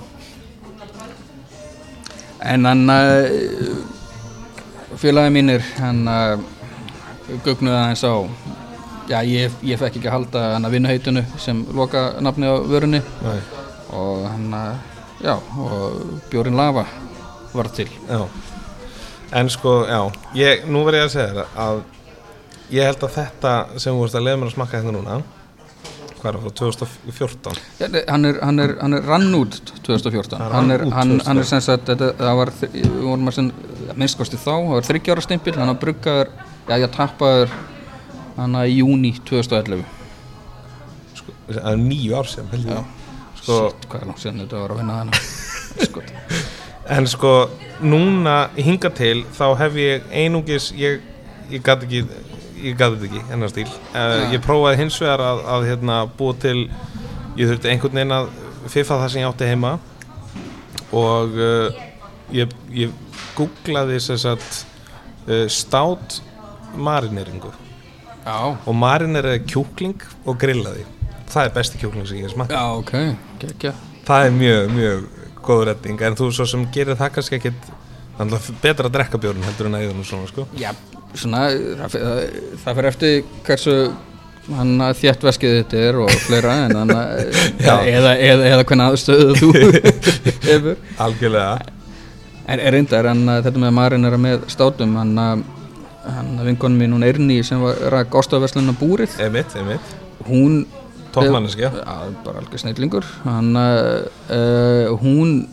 en 2.53 2.66
hann 2.66 2.90
uh, 2.90 3.28
félagi 4.99 5.30
mínir 5.34 5.62
hann 5.78 6.03
uh, 6.11 6.34
gugnuði 7.45 7.78
aðeins 7.78 8.03
á 8.03 8.14
já, 9.09 9.20
ég, 9.26 9.53
ég 9.66 9.80
fekk 9.80 9.99
ekki 9.99 10.09
að 10.09 10.16
halda 10.16 10.43
hann 10.55 10.66
að 10.66 10.76
vinnuheitinu 10.76 11.22
sem 11.40 11.62
loka 11.76 12.05
nafni 12.24 12.49
á 12.49 12.55
vörunni. 12.68 13.03
Nei, 13.22 13.38
og 13.93 14.26
hann 14.28 14.57
að, 14.57 14.97
já, 15.22 15.34
og 15.36 16.03
bjórin 16.32 16.59
lava 16.59 16.86
var 17.53 17.70
til. 17.74 17.88
Já. 18.09 18.26
En 19.32 19.51
sko, 19.53 19.82
já, 19.88 20.01
ég, 20.36 20.66
nú 20.68 20.84
verð 20.86 21.01
ég 21.01 21.07
að 21.09 21.14
segja 21.14 21.30
þér 21.32 21.61
að 21.66 21.82
ég 22.72 22.88
held 22.88 23.07
að 23.07 23.14
þetta 23.16 23.55
sem 23.76 23.95
þú 23.95 24.05
veist 24.05 24.18
að 24.18 24.26
leiða 24.26 24.40
mér 24.40 24.51
að 24.51 24.57
smakka 24.57 24.80
þetta 24.80 24.97
núna 24.97 25.20
hvað 26.22 26.28
er 26.30 26.36
það, 26.38 26.44
frá 26.46 26.52
2014 26.60 27.60
Já, 27.82 27.86
nei, 27.92 28.00
hann 28.08 28.28
er, 28.28 28.38
hann 28.46 28.62
er, 28.62 28.72
hann 28.80 28.96
er 28.98 29.06
rann 29.10 29.28
út 29.38 29.56
2014 29.82 30.38
Hann 30.52 30.70
er, 30.70 30.84
hann, 30.86 31.16
2014. 31.18 31.26
hann 31.28 31.42
er 31.42 31.48
sem 31.50 31.62
sagt 31.66 31.90
þetta, 31.90 32.08
það 32.20 32.38
var, 32.40 32.52
við 32.62 32.88
vorum 33.02 33.30
að 33.32 33.36
sem 33.40 33.50
minnskosti 33.98 34.38
þá, 34.40 34.52
það 34.54 34.70
var 34.76 34.86
þryggjára 34.88 35.24
stimpil 35.26 35.56
hann 35.58 35.72
var 35.72 35.80
bruggaður, 35.82 36.30
já 36.70 36.74
ég 36.84 36.94
tappaður 36.94 37.56
hann 38.38 38.56
að 38.62 38.70
í 38.72 38.78
júni 38.80 39.12
2011 39.28 39.82
sko, 41.18 41.34
Það 41.52 41.70
er 41.74 41.82
nýju 41.82 42.16
ár 42.22 42.30
sem 42.32 42.46
held 42.54 42.70
já, 42.70 42.80
Sko- 43.42 43.60
shit, 43.66 43.86
hvað 43.90 44.00
er 44.04 44.10
langt 44.12 44.22
síðan 44.22 44.42
þetta 44.44 44.62
var 44.62 44.74
að 44.76 44.82
vinna 44.82 44.98
þannig 45.02 45.24
sko, 45.90 46.04
En 46.92 47.06
sko, 47.06 47.32
núna 47.82 48.36
hinga 48.58 48.90
til 48.94 49.24
þá 49.36 49.44
hef 49.60 49.76
ég 49.78 50.06
einungis 50.22 50.70
ég, 50.78 51.02
ég 51.52 51.62
gat 51.66 51.84
ekki 51.86 52.00
ég 52.62 52.78
gat 52.78 52.94
þetta 52.94 53.08
ekki, 53.10 53.24
hennar 53.30 53.50
stíl 53.52 53.68
uh, 53.68 54.32
ég 54.32 54.42
prófaði 54.44 54.82
hins 54.84 54.98
vegar 55.02 55.22
að, 55.26 55.42
að 55.56 55.68
hérna, 55.70 55.98
búa 56.18 56.36
til 56.42 56.56
ég 57.38 57.48
þurfti 57.48 57.72
einhvern 57.72 57.98
veginn 57.98 58.16
að 58.16 58.30
fiffa 58.70 58.98
það 59.00 59.12
sem 59.12 59.22
ég 59.22 59.30
átti 59.30 59.48
heima. 59.48 59.72
Og 60.92 61.38
uh, 61.40 61.82
ég, 62.34 62.52
ég 62.76 62.92
googlaði 63.36 63.98
sem 64.04 64.20
sagt 64.20 64.62
uh, 65.26 65.46
stát 65.50 66.20
marineringu. 66.76 67.52
Já, 68.22 68.54
og 68.54 68.74
marineraði 68.78 69.42
kjúkling 69.50 70.04
og 70.28 70.38
grillaði. 70.40 70.84
Það 71.32 71.48
er 71.48 71.54
besti 71.56 71.80
kjúkling 71.80 72.06
sem 72.06 72.20
ég 72.20 72.28
hef 72.28 72.36
smakað 72.36 72.58
já, 72.58 72.64
ok. 72.78 73.38
Gekkja, 73.42 73.72
það 74.06 74.26
er 74.26 74.34
mjög, 74.36 74.74
mjög 74.76 75.06
góð 75.42 75.62
redding. 75.70 76.04
En 76.06 76.18
þú 76.18 76.28
svo 76.36 76.46
sem 76.46 76.66
gerir 76.74 76.98
það 77.00 77.16
kannski 77.16 77.38
ekkit 77.40 77.70
þannig 78.18 78.36
að 78.36 78.50
betra 78.62 78.90
að 78.90 78.98
drekka 78.98 79.20
bjórn 79.22 79.46
heldur 79.48 79.70
en 79.70 79.78
að 79.78 79.86
eða 79.88 79.96
nú 79.96 80.04
svona 80.06 80.28
sko. 80.30 80.46
Já, 80.60 80.70
svona 81.18 81.44
það, 81.50 81.94
það, 81.94 82.24
það 82.62 82.78
fyrir 82.78 82.90
eftir 82.92 83.20
hversu 83.46 83.76
hann 84.50 84.72
að 84.82 84.98
þétt 84.98 85.24
veskið 85.28 85.56
þetta 85.60 85.82
er 85.86 85.98
og 86.02 86.12
fleira 86.24 86.56
en 86.64 86.76
hann 86.80 86.92
að 86.96 87.22
eða, 87.94 88.12
eða, 88.16 88.50
eða 88.50 88.66
hvernig 88.66 88.86
aðstöðu 88.88 89.36
þú 89.38 89.50
hefur. 90.48 90.84
Algjörlega. 91.06 91.72
Er, 92.42 92.58
er 92.58 92.74
reyndar, 92.74 93.06
en 93.12 93.22
uh, 93.28 93.38
þetta 93.44 93.62
með 93.62 93.74
Marin 93.78 94.08
er 94.08 94.18
með 94.20 94.46
státum, 94.50 94.96
hann 94.98 95.18
að 95.22 95.44
að 96.02 96.46
vinkonum 96.48 96.80
mín, 96.82 96.94
hún 96.96 97.06
Erni 97.06 97.36
sem 97.46 97.60
var 97.62 97.78
rak 97.94 98.14
ástafaverslunna 98.18 98.72
búrið, 98.74 99.12
emitt, 99.22 99.52
emitt, 99.60 99.92
hún 100.26 100.64
já, 101.14 101.68
bara 102.24 102.40
algjör 102.40 102.62
snillingur. 102.64 103.06
Hann 103.22 103.52
að 103.58 103.78
uh, 104.32 104.98
hún 105.02 105.44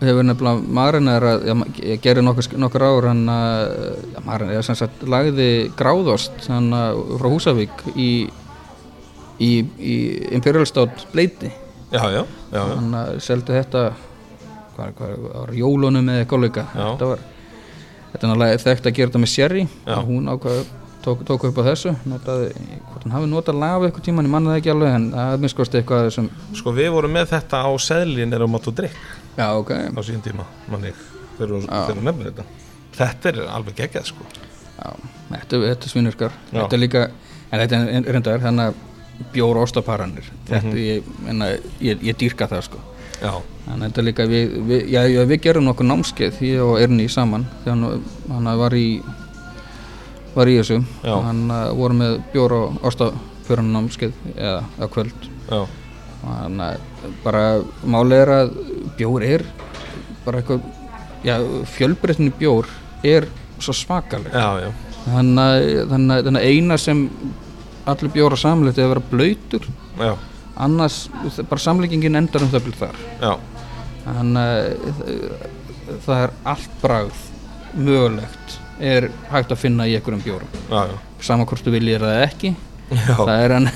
hefur 0.00 0.26
nefnilega 0.26 0.74
Marin 0.80 1.08
er 1.12 1.26
að, 1.28 1.48
ég 1.84 2.02
gerir 2.04 2.24
nokkur, 2.24 2.48
nokkur 2.60 2.84
ár 2.86 3.08
hann 3.10 3.24
að, 3.28 3.64
já, 4.14 4.20
Marin 4.26 4.52
er 4.54 4.66
sem 4.66 4.78
sagt 4.78 5.02
lagði 5.04 5.48
gráðost 5.78 6.46
hann 6.48 6.70
að 6.76 7.02
frá 7.20 7.28
Húsavík 7.34 7.84
í 7.94 8.10
í, 9.40 9.50
í 9.80 9.96
Imperial 10.36 10.68
Stout 10.68 11.06
bleiti 11.12 11.50
já, 11.92 12.02
já, 12.12 12.22
já, 12.52 12.62
hann 12.62 12.94
uh, 12.94 13.12
seldi 13.22 13.56
þetta 13.56 13.90
hvað, 14.76 14.92
hvað 14.98 15.14
var 15.28 15.54
jólunum 15.56 16.10
eða 16.12 16.26
Já. 16.26 16.84
þetta 16.92 17.08
var 17.12 17.24
þetta 18.10 18.20
er 18.26 18.30
náttúrulega 18.30 18.60
þekkt 18.64 18.86
að 18.90 18.94
gera 18.98 19.10
þetta 19.10 19.22
með 19.24 19.32
sherry 19.34 19.64
hún 20.06 20.30
ákvað 20.30 20.60
tók, 21.04 21.22
tók 21.28 21.46
upp 21.48 21.60
á 21.60 21.68
þessu 21.70 21.94
notaði, 22.08 22.50
hvort 22.88 23.06
hann 23.06 23.14
hafi 23.14 23.30
notað 23.30 23.60
lafa 23.62 23.88
eitthvað 23.88 24.06
tíman 24.08 24.28
ég 24.28 24.34
manna 24.34 24.52
það 24.52 24.60
ekki 24.60 24.72
alveg 24.74 24.96
en 24.98 25.06
er 25.22 25.40
minnskosti 25.40 25.80
eitthvað 25.80 26.10
sem 26.16 26.28
sko 26.58 26.74
við 26.76 26.90
vorum 26.96 27.14
með 27.16 27.32
þetta 27.34 27.62
á 27.64 27.70
seðlin 27.80 28.36
er 28.36 28.44
á 28.44 28.48
mat 28.50 28.68
og 28.70 28.76
drikk 28.80 28.98
já 29.40 29.46
ok. 29.56 29.70
Á 29.96 30.00
síðan 30.04 30.22
tíma 30.28 30.44
manni, 30.70 30.92
þegar 31.38 31.66
þú 31.88 32.04
nefnir 32.04 32.30
þetta. 32.30 32.44
Þetta 33.00 33.32
er 33.32 33.40
alveg 33.56 33.76
geggjað 33.80 34.06
sko. 34.12 34.28
Já, 34.80 34.92
þetta, 35.32 35.60
þetta 35.66 35.90
svinurkar 35.92 36.32
þetta 36.52 36.76
er 36.76 36.80
líka 36.84 37.02
en 37.50 37.60
þetta 37.64 37.80
er 37.98 38.08
reyndar 38.14 38.40
þannig 38.44 38.70
að 38.70 38.86
bjóra 39.34 39.62
óstaparanir 39.66 40.28
þetta 40.48 40.62
Mhm. 40.70 40.76
ég, 40.80 41.08
menna, 41.26 41.48
ég, 41.84 42.00
ég 42.02 42.16
dýrka 42.16 42.46
það 42.48 42.62
sko. 42.70 42.78
Já, 43.20 43.34
Þannig 43.66 43.84
að 43.84 43.90
þetta 43.90 44.00
er 44.00 44.04
líka, 44.06 44.24
við, 44.26 44.52
við, 44.68 44.84
já, 44.90 45.00
já, 45.12 45.20
við 45.28 45.40
gerum 45.44 45.64
nokkuð 45.68 45.86
námskeið, 45.90 46.38
ég 46.40 46.62
og 46.64 46.78
Erni 46.80 47.04
saman, 47.12 47.44
þegar 47.64 47.76
hann, 47.76 48.04
hann 48.32 48.48
var 48.58 48.72
í, 48.74 48.86
var 50.34 50.48
í 50.50 50.54
þessu, 50.56 50.78
Já. 51.04 51.12
hann 51.26 51.42
uh, 51.52 51.68
voru 51.76 51.98
með 51.98 52.16
bjór 52.32 52.54
og 52.56 52.78
ástafjörun 52.88 53.68
námskeið 53.76 54.12
eða 54.36 54.62
á 54.80 54.84
kvöld. 54.88 55.28
já, 55.50 55.60
Þannig 56.20 56.64
að 56.66 57.12
bara 57.24 57.42
málið 57.88 58.18
er 58.22 58.32
að 58.34 58.50
bjór 58.98 59.24
er 59.24 59.44
bara 60.24 60.42
eitthvað, 60.42 60.66
fjölbreytni 61.74 62.32
bjór 62.38 62.68
er 63.08 63.26
svo 63.60 63.72
svakaleg. 63.76 64.34
Þannig 65.06 66.28
að, 66.28 66.40
eina 66.44 66.76
sem 66.80 67.06
allir 67.88 68.12
bjóra 68.12 68.36
samleitt 68.38 68.78
er 68.78 68.84
að 68.84 68.92
vera 68.94 69.06
blöytur, 69.10 69.64
já, 69.98 70.12
annars, 70.60 70.98
bara 71.48 71.62
samleikingin 71.64 72.18
endar 72.20 72.44
um 72.44 72.52
það 72.52 72.66
byrð 72.68 72.82
þar. 72.84 73.00
já, 73.22 73.32
Þannig 74.04 74.42
að 75.00 76.00
það 76.04 76.22
er 76.24 76.34
allt 76.52 76.76
bragð 76.82 77.22
mögulegt 77.80 78.58
er 78.80 79.08
hægt 79.30 79.52
að 79.52 79.60
finna 79.60 79.86
í 79.88 79.96
einhverjum 79.96 80.22
bjórum. 80.24 80.52
Já, 80.70 80.84
já, 80.92 80.98
sama 81.24 81.44
hvort 81.48 81.64
þú 81.64 81.74
viljið 81.76 82.04
það 82.04 82.22
ekki. 82.26 82.52
Já, 82.90 83.14
það 83.16 83.34
er 83.44 83.54
hann 83.56 83.70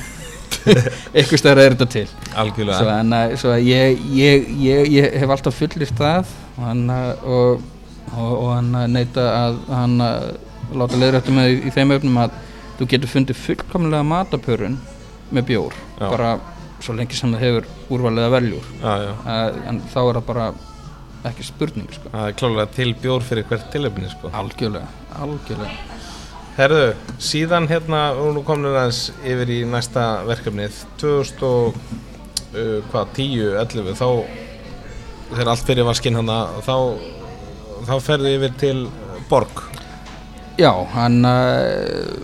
eitthvað 1.15 1.41
stæður 1.43 1.61
er 1.65 1.75
þetta 1.77 1.89
til. 1.95 2.07
Svo, 2.09 2.33
algjörlega 2.45 2.97
en, 3.01 3.13
að- 3.19 3.37
svo 3.43 3.53
að 3.55 3.67
ég, 3.69 4.03
ég, 4.17 4.49
ég, 4.65 4.91
ég 4.95 5.17
hef 5.23 5.35
alltaf 5.37 5.59
fullir 5.61 5.93
það. 5.99 6.33
Og 6.57 6.65
hann 6.69 6.83
og, 6.95 7.63
og, 8.15 8.33
og 8.33 8.49
hann 8.55 8.73
að 8.81 8.89
neita 8.95 9.25
að 9.43 9.61
hann 9.75 9.97
láta 10.75 10.99
leiðrættu 11.01 11.35
með 11.37 11.53
í, 11.55 11.73
þeim 11.75 11.95
öfnum 11.99 12.21
að 12.25 12.37
þú 12.79 12.89
getur 12.91 13.11
fundið 13.13 13.41
fullkomlega 13.45 14.07
matapörun 14.11 14.79
með 15.35 15.49
bjór. 15.53 15.75
Já. 16.01 16.09
bara 16.11 16.31
svo 16.85 16.95
lengi 16.99 17.17
sem 17.17 17.33
það 17.33 17.45
hefur 17.47 17.67
úrvalið 17.97 18.27
að 18.29 18.35
veljúr. 18.39 18.71
Já, 18.83 18.95
já, 19.07 19.13
en 19.71 19.83
þá 19.93 19.99
er 20.03 20.19
það 20.19 20.25
bara 20.31 20.47
ekki 21.25 21.47
spurning 21.47 21.87
sko. 21.95 22.11
það 22.13 22.27
er 22.29 22.35
klálega 22.41 22.67
til 22.77 22.91
bjór 23.01 23.23
fyrir 23.25 23.47
hvert 23.49 23.71
tilefni 23.73 24.11
sko. 24.13 24.29
Algjörlega, 24.37 24.89
algjörlega 25.25 26.03
Herðu, 26.55 26.93
síðan 27.19 27.65
hérna 27.67 28.13
og 28.15 28.29
nú 28.37 28.43
komum 28.47 28.69
við 28.69 28.77
aðeins 28.79 28.99
yfir 29.27 29.51
í 29.51 29.57
næsta 29.67 30.03
verkefnið 30.23 30.77
2000 31.01 31.41
og 31.49 31.79
uh, 32.55 32.77
hvað, 32.93 33.09
10, 33.17 33.57
11 33.59 33.97
þá 33.99 34.07
þegar 35.33 35.51
allt 35.51 35.65
fyrir 35.67 35.89
vaskinn 35.89 36.19
hana 36.21 36.37
þá, 36.63 36.77
þá 37.89 37.95
ferðu 38.05 38.31
yfir 38.37 38.55
til 38.61 38.77
Borg. 39.27 39.65
Já, 40.55 40.71
hann 40.93 41.27
uh, 41.27 42.23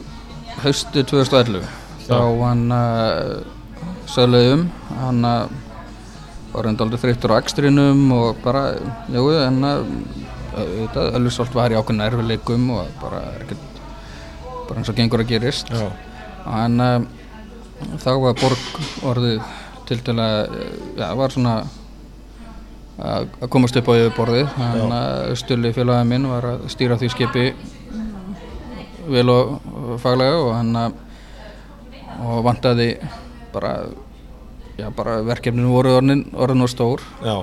haustu 0.62 1.02
2011 1.10 1.66
þá 2.06 2.20
hann 2.44 2.62
uh, 2.76 3.40
söglaðum 4.14 4.62
hann 5.00 5.26
uh, 5.26 5.50
var 6.52 6.70
enda 6.70 6.86
aldrei 6.86 7.02
þreyttur 7.02 7.34
á 7.34 7.40
ekstrinum 7.40 8.06
og 8.14 8.38
bara, 8.46 8.76
jú, 9.10 9.26
en 9.42 9.58
uh, 9.66 9.82
þetta, 10.54 11.08
Ölfusholt 11.18 11.58
var 11.58 11.74
í 11.74 11.80
ákveðin 11.82 12.06
erfileikum 12.06 12.70
og 12.78 12.94
bara 13.02 13.24
er 13.34 13.48
ekkert 13.48 13.79
bara 14.70 14.80
eins 14.80 14.92
og 14.92 14.96
gengur 14.98 15.24
að 15.24 15.32
gerist. 15.34 15.70
Já, 15.74 15.90
en 16.62 16.80
uh, 16.80 17.02
þá 18.00 18.10
var 18.22 18.38
Borg 18.38 18.80
orðið 19.10 19.52
til 19.90 19.98
til 20.06 20.16
að 20.22 20.56
já, 20.94 21.06
var 21.18 21.34
svona 21.34 21.54
að 23.00 23.30
komast 23.50 23.76
upp 23.80 23.88
á 23.90 23.98
yfirborðið. 23.98 24.56
En 24.68 24.94
uh, 24.94 25.34
Stulli 25.38 25.72
félagið 25.74 26.10
minn 26.12 26.28
var 26.30 26.46
að 26.52 26.66
stýra 26.72 26.98
því 27.00 27.10
skipi 27.14 27.46
vel 29.10 29.26
og 29.32 29.56
faglega 30.02 30.38
og 30.38 30.52
hann 30.54 30.76
uh, 30.78 30.90
og 32.20 32.44
vantaði 32.46 32.92
bara 33.50 33.72
já, 34.78 34.86
bara 34.94 35.20
verkefninu 35.26 35.72
voru 35.72 35.96
orðin, 35.98 36.26
og 36.36 36.70
stór. 36.70 37.02
Já, 37.24 37.40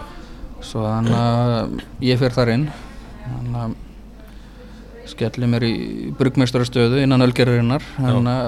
svo 0.63 0.85
hann 0.87 1.11
að 1.11 1.81
ég 2.05 2.21
fer 2.21 2.35
þar 2.35 2.53
inn. 2.53 2.69
Hann 3.27 3.59
að 3.65 3.75
skelli 5.11 5.49
mér 5.49 5.65
í 5.67 5.75
brugmestarastöðu 6.17 7.03
innan 7.03 7.25
ölgerðurinnar 7.25 7.85
hann 7.99 8.31
að 8.31 8.47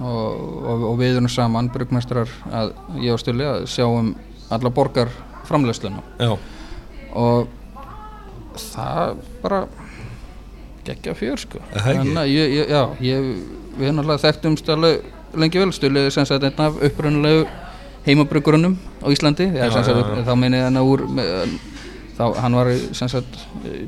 og, 0.00 0.34
og, 0.64 0.84
og 0.92 0.98
við 1.00 1.18
erum 1.18 1.28
saman 1.28 1.68
brugmestrar 1.72 2.30
að 2.48 2.72
ég 3.02 3.14
og 3.14 3.20
Stulli 3.20 3.46
að 3.46 3.66
sjáum 3.68 4.14
alla 4.50 4.72
borgar 4.72 5.10
framlegsluna 5.48 6.02
Já, 6.20 6.34
og 7.18 7.48
það 8.70 9.22
bara 9.42 9.64
geggja 10.86 11.14
fjör 11.18 11.40
sko? 11.40 11.62
Þannig 11.74 12.20
að 12.22 12.30
ég, 12.32 12.54
ég, 12.60 12.70
já, 12.70 12.82
ég, 13.04 13.32
við 13.78 14.00
alltaf 14.00 14.24
þekktumst 14.24 14.70
alveg 14.72 15.02
lengi 15.38 15.60
vel. 15.62 15.72
Stulli 15.74 16.04
er 16.06 16.14
sem 16.14 16.26
sagt 16.28 16.46
einn 16.46 16.62
af 16.64 16.78
upprunalegu 16.88 17.44
heimabruggurunum 18.06 18.78
á 19.04 19.06
Íslandi. 19.12 19.50
Já, 19.52 19.68
já, 19.68 20.24
þá 20.26 20.32
meini 20.38 20.62
hann 20.64 20.80
úr 20.80 21.04
með, 21.12 21.58
þá 22.20 22.40
hann 22.44 22.56
var 22.58 22.68
í, 22.68 22.78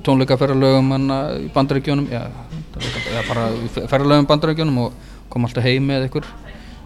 tónleikaferðalögum 0.07 0.93
í 1.45 1.49
bandaríkjónum 1.53 2.07
já, 2.09 2.23
já, 2.81 3.21
bara 3.29 3.49
í 3.53 3.69
ferðalögum 3.77 4.29
bandaríkjónum 4.31 4.79
og 4.87 5.11
kom 5.33 5.45
alltaf 5.49 5.67
heim 5.67 5.91
með 5.91 6.07
einhver 6.07 6.29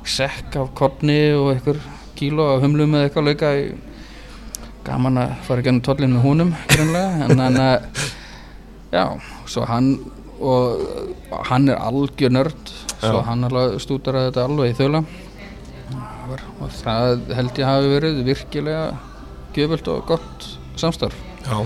sekk 0.07 0.59
af 0.59 0.73
korni 0.79 1.21
og 1.37 1.53
einhver 1.55 1.79
kíló 2.19 2.49
af 2.55 2.65
humlu 2.65 2.89
með 2.91 3.07
eitthvað 3.07 3.29
leika 3.31 3.53
í, 3.61 3.69
gaman 4.87 5.23
að 5.23 5.37
fara 5.47 5.63
ekki 5.63 5.73
ennum 5.73 5.87
tollin 5.87 6.17
með 6.17 6.27
húnum 6.27 6.53
grunlega 6.73 7.29
en 7.29 7.45
hann 7.45 7.61
að 7.63 8.03
já, 8.95 9.05
svo 9.47 9.67
hann 9.71 9.93
og 10.37 10.83
hann 11.49 11.71
er 11.73 11.79
algjör 11.81 12.35
nörd 12.35 12.75
svo 12.97 13.21
Já. 13.21 13.27
hann 13.29 13.47
alveg 13.47 13.79
stúdaraði 13.83 14.31
þetta 14.31 14.49
alveg 14.49 14.73
í 14.73 14.77
þöla 14.81 15.05
og 16.61 16.75
það 16.81 17.33
held 17.39 17.63
ég 17.63 17.71
hafi 17.71 17.95
verið 17.95 18.21
virkilega 18.27 18.85
gjöfult 19.57 19.95
og 19.95 20.05
gott 20.11 20.51
samstarf 20.77 21.26
já, 21.47 21.57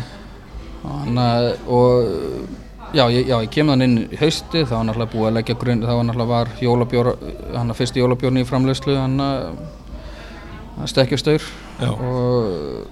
og, 0.84 1.08
að- 1.24 1.68
og 1.68 2.94
já, 2.94 3.04
ég, 3.12 3.26
já, 3.28 3.36
ég 3.44 3.50
kem 3.54 3.68
þann 3.72 3.84
inn 3.86 3.98
í 4.04 4.16
hausti 4.20 4.64
þá 4.66 4.72
var 4.78 4.86
náttúrulega 4.88 5.12
búið 5.14 5.28
að 5.30 5.36
leggja 5.38 5.58
grunn 5.60 5.82
þá 5.84 5.92
var 5.94 6.06
náttúrulega 6.08 6.32
var 6.34 6.48
jólabjór 6.64 7.10
hann 7.56 7.70
að 7.74 7.78
fyrsti 7.82 8.02
jólabjórn 8.02 8.40
í 8.40 8.46
framleiðslu 8.48 8.96
hann 8.98 9.20
að 9.20 10.88
stekkjastaur 10.90 11.44
og, 11.90 12.88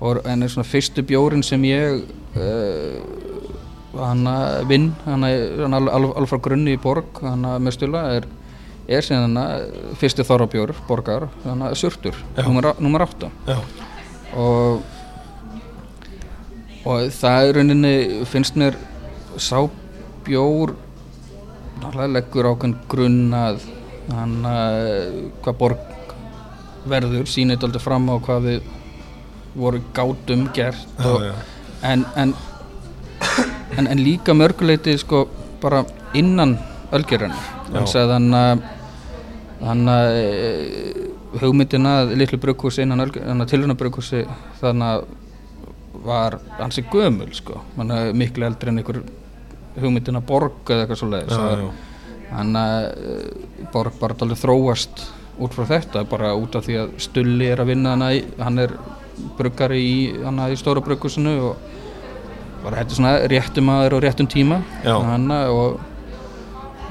og 0.00 0.20
en 0.28 0.42
er 0.44 0.52
svona 0.52 0.68
fyrstu 0.68 1.02
bjórin 1.08 1.42
sem 1.46 1.62
ég 1.68 2.02
uh, 2.36 2.96
hann 3.96 4.26
að 4.28 4.66
vinn 4.70 4.90
hann 5.06 5.24
að 5.24 5.62
alveg 5.66 5.94
al, 5.96 6.08
al 6.20 6.26
frá 6.30 6.40
grunni 6.44 6.74
í 6.76 6.80
borg 6.82 7.22
hann 7.24 7.46
að 7.48 7.62
með 7.66 7.76
stula 7.78 8.02
er 8.18 8.26
er 8.86 9.02
síðan 9.02 9.24
hann 9.32 9.38
að 9.40 9.94
fyrsti 9.98 10.22
þorrabjór 10.28 10.74
borgar 10.86 11.24
hann 11.44 11.64
að 11.66 11.74
surtur, 11.80 12.14
Já. 12.36 12.44
nummer, 12.46 12.68
á- 12.70 12.78
númer 12.78 13.02
8 13.08 13.30
já, 13.48 13.56
og 14.38 14.84
og 16.86 17.10
það 17.14 17.48
er 17.48 17.58
rauninni 17.58 17.94
finnst 18.30 18.58
mér 18.58 18.78
sá 19.42 19.58
bjór 20.26 20.74
náttúrulega 21.80 22.12
leggur 22.14 22.50
ákveðn 22.52 22.76
grunn 22.90 23.34
að 23.36 23.66
hann 24.14 24.36
að 24.46 24.80
hvað 25.44 25.58
borg 25.60 26.12
verður 26.86 27.26
sýnir 27.28 27.58
þetta 27.58 27.82
fram 27.82 28.06
á 28.10 28.14
hvað 28.22 28.46
við 28.50 28.70
voru 29.56 29.82
gátum 29.96 30.46
gert 30.54 30.86
já, 30.98 31.10
og, 31.10 31.26
já. 31.26 31.34
En, 31.86 32.04
en, 32.16 32.32
en, 33.78 33.86
en 33.86 34.00
líka 34.00 34.34
mörguleiti 34.34 34.96
sko 35.00 35.26
bara 35.62 35.84
innan 36.14 36.56
ölgerunar 36.94 37.54
Já. 37.72 37.82
þannig 37.82 38.38
að 38.38 38.64
þannig 39.56 39.92
að 39.92 40.16
e, 40.16 41.06
hugmyndin 41.40 41.88
að 41.88 42.12
litlu 42.20 42.38
brugghúsi 42.40 42.84
innan, 42.84 43.06
innan 43.16 43.48
tilhörna 43.48 43.76
brugghúsi 43.78 44.22
þannig 44.60 44.92
að 44.92 45.06
var 46.06 46.38
hansi 46.58 46.84
gömul 46.92 47.32
sko. 47.36 47.60
Manna, 47.76 48.00
miklu 48.16 48.46
eldri 48.46 48.72
en 48.72 48.80
einhver 48.82 49.02
hugmyndin 49.76 50.18
að 50.20 50.26
borg 50.30 50.72
eða 50.72 50.84
eitthvað 50.86 51.00
svo 51.02 51.10
leiðis 51.12 51.36
þannig 52.26 52.60
að 52.62 52.86
e, 52.86 53.66
borg 53.74 53.98
bara 54.00 54.16
dálítið 54.18 54.42
þróast 54.42 55.02
út 55.44 55.54
frá 55.54 55.66
þetta 55.68 56.04
bara 56.08 56.32
út 56.34 56.56
af 56.58 56.64
því 56.66 56.78
að 56.80 56.94
Stulli 57.04 57.50
er 57.52 57.60
að 57.62 57.70
vinna 57.70 57.92
hana 57.92 58.08
hann 58.40 58.62
er 58.62 58.72
bruggari 59.36 59.82
í, 59.84 59.98
í 60.16 60.56
stóra 60.58 60.82
brugghúsinu 60.84 61.34
og 61.50 61.74
bara 62.64 62.80
er 62.82 62.90
svona 62.90 63.12
réttum 63.30 63.68
aður 63.70 63.98
og 63.98 64.02
réttum 64.04 64.26
tíma. 64.32 64.58
Hana 64.82 65.42
og, 65.52 65.78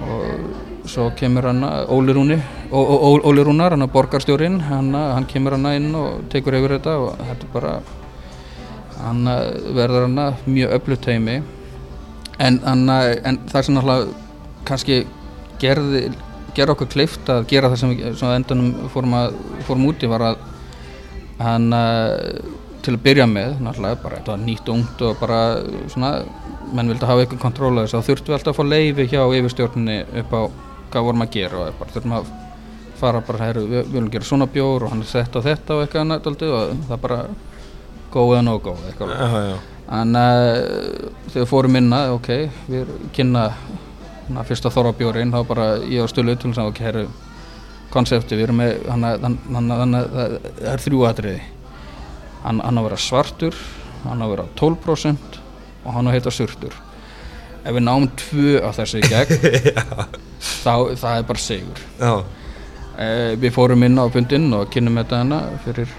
og 0.06 0.88
svo 0.90 1.10
kemur 1.18 1.50
hann 1.50 1.66
Óli 1.92 2.14
Rúni 2.16 2.38
Ó, 2.72 2.78
Ó, 2.78 2.96
Ó, 2.96 3.10
Óli 3.30 3.44
Rúnar, 3.46 3.76
hann 3.76 3.90
borgarstjórin 3.90 4.60
hann, 4.70 4.94
hann 4.94 5.26
kemur 5.30 5.58
hann 5.58 5.68
inn 5.74 5.92
og 5.98 6.26
tekur 6.34 6.58
yfir 6.58 6.78
þetta 6.78 6.96
og 7.02 7.20
þetta 7.20 7.48
er 7.48 7.54
bara 7.54 7.74
hann 9.02 9.26
verður 9.76 10.08
hann 10.08 10.22
mjög 10.46 10.76
öflut 10.80 11.10
heimi 11.10 11.40
en, 12.40 12.60
hann, 12.64 12.90
en 12.90 13.40
það 13.52 13.68
sem 13.68 13.78
náttúrulega 13.78 14.08
kannski 14.66 15.00
gerði 15.62 16.08
gerði 16.56 16.76
okkur 16.76 16.92
kleift 16.92 17.30
að 17.32 17.48
gera 17.52 17.72
það 17.72 17.82
sem 17.82 17.96
svona 18.16 18.38
endanum 18.40 18.90
fórum, 18.94 19.16
að, 19.18 19.40
fórum 19.68 19.90
úti 19.90 20.10
var 20.10 20.24
að 20.30 20.44
hann 21.42 21.68
til 22.86 22.94
að 22.96 23.04
byrja 23.06 23.26
með 23.28 23.58
náttúrulega 23.66 24.02
bara 24.04 24.20
þetta 24.20 24.34
var 24.36 24.44
nýtt 24.46 24.70
og 24.70 24.78
ungt 24.78 25.04
og 25.06 25.20
bara 25.20 25.40
svona 25.92 26.12
menn 26.76 26.92
vildi 26.92 27.10
hafa 27.10 27.26
eitthvað 27.26 27.42
kontról 27.42 27.74
að 27.74 27.86
þess 27.86 27.98
að 28.00 28.08
þurftu 28.10 28.36
alltaf 28.36 28.54
að 28.54 28.60
fá 28.60 28.72
leifi 28.72 29.08
hjá 29.12 29.22
yfirstjórninni 29.26 29.98
upp 30.22 30.36
á 30.36 30.42
hvað 30.94 31.08
vorum 31.10 31.26
að 31.26 31.34
gera 31.36 31.62
og 31.62 31.80
bara 31.80 31.96
þurftum 31.96 32.16
að 32.20 32.32
fara 32.96 33.22
bara 33.28 33.50
hér, 33.50 33.60
við, 33.60 33.90
viljum 33.92 34.12
gera 34.14 34.28
svona 34.30 34.48
bjór 34.48 34.86
og 34.86 34.94
hann 34.94 35.04
er 35.04 35.12
þetta 35.12 35.42
og 35.42 35.46
þetta 35.50 35.76
og 35.76 35.84
eitthvað 35.84 36.06
annað 36.06 36.30
og 36.30 36.86
það 36.88 37.02
bara 37.04 37.20
góð 38.16 38.36
eða 38.40 39.20
já, 39.20 39.44
já. 39.50 39.56
en 40.00 40.20
uh, 40.20 41.14
þegar 41.34 41.50
fórum 41.52 41.80
inn 41.82 41.94
að 41.96 42.16
ok, 42.16 42.32
við 42.72 42.94
kynna 43.16 43.46
na, 44.32 44.44
fyrsta 44.48 44.72
þorrabjórin 44.74 45.34
þá 45.36 45.40
bara 45.48 45.70
ég 45.84 46.04
og 46.04 46.12
Stölu 46.12 46.36
til 46.36 46.52
þess 46.52 46.64
að 46.64 46.72
ok, 46.72 46.84
herru 46.88 47.08
konsepti, 47.94 48.36
við 48.36 48.50
erum 48.50 48.60
með 48.60 48.78
hann, 48.92 49.06
hann, 49.56 49.98
það 50.12 50.38
er 50.74 50.84
þrjú 50.84 51.04
atriði. 51.08 51.44
Hann, 52.46 52.60
á 52.62 52.70
að 52.70 52.88
vera 52.90 53.02
svartur 53.02 53.60
hann 54.06 54.22
á 54.22 54.26
að 54.26 54.34
vera 54.36 54.48
12% 54.60 55.38
og 55.86 55.94
hann 55.96 56.08
á 56.08 56.10
að 56.12 56.18
heita 56.18 56.34
surtur. 56.34 56.76
Ef 57.66 57.74
við 57.74 57.86
náum 57.86 58.08
tvö 58.20 58.58
af 58.66 58.78
þessu 58.78 59.02
í 59.02 59.08
gegn 59.10 59.40
þá 60.66 60.74
það 61.00 61.12
er 61.16 61.30
bara 61.30 61.42
sigur. 61.42 61.86
Já. 62.00 62.14
Eh, 62.96 63.32
við 63.42 63.56
fórum 63.56 63.84
inn 63.88 63.98
á 64.00 64.06
fundinn 64.12 64.52
og 64.56 64.70
kynnum 64.74 65.02
þetta 65.02 65.22
hana 65.24 65.40
fyrir, 65.66 65.90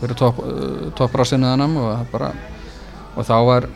fyrir 0.00 0.18
topp, 0.18 0.42
topprásinu 0.98 1.50
hana 1.50 1.68
og, 1.80 2.04
bara, 2.12 2.32
og 3.14 3.26
þá 3.28 3.36
var 3.46 3.68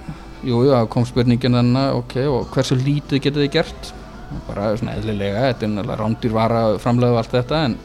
jú, 0.45 0.61
jú, 0.64 0.70
það 0.72 0.89
kom 0.93 1.07
spurningin 1.09 1.59
hana 1.59 1.87
ok, 1.99 2.16
og 2.31 2.49
hversu 2.55 2.79
lítið 2.81 3.22
getið 3.25 3.47
þið 3.47 3.53
gert? 3.55 3.91
Bara 4.49 4.72
svona 4.79 4.97
eðlilega, 4.99 5.49
þetta 5.51 5.66
er 5.66 5.75
náttúrulega 5.75 6.01
rándir 6.01 6.35
vara 6.35 6.62
framlega 6.83 7.14
og 7.14 7.20
allt 7.22 7.35
þetta 7.37 7.64
en, 7.68 7.77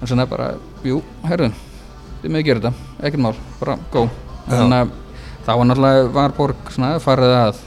en 0.00 0.10
svona 0.10 0.26
bara, 0.30 0.52
jú, 0.86 1.00
herðu 1.28 1.52
þið 2.20 2.34
með 2.34 2.46
gera 2.46 2.62
þetta, 2.64 2.88
ekkert 3.00 3.24
mál, 3.24 3.34
bara 3.60 3.76
go. 3.92 4.06
En 4.50 4.76
uh, 4.76 4.86
þá 5.46 5.50
var 5.52 5.68
náttúrulega 5.68 6.06
var 6.16 6.36
borg 6.36 6.72
svona 6.74 6.94
farið 7.02 7.36
að 7.38 7.60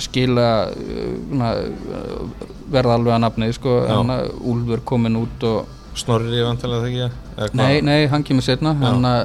skila 0.00 0.48
uh, 0.72 1.12
svona, 1.28 1.52
uh, 1.60 2.48
verða 2.70 2.96
alveg 2.96 3.16
að 3.16 3.22
nafni 3.24 3.50
sko, 3.56 3.76
Já. 3.84 3.94
hana, 3.96 4.22
Úlfur 4.50 4.84
komin 4.88 5.20
út 5.20 5.46
og 5.48 5.76
Snorri 5.98 6.42
vantilega 6.44 6.80
það 6.80 7.46
ekki 7.46 7.58
nei, 7.58 7.80
nei, 7.82 8.06
hann 8.10 8.24
kemur 8.26 8.46
hann 8.84 9.06
að 9.08 9.22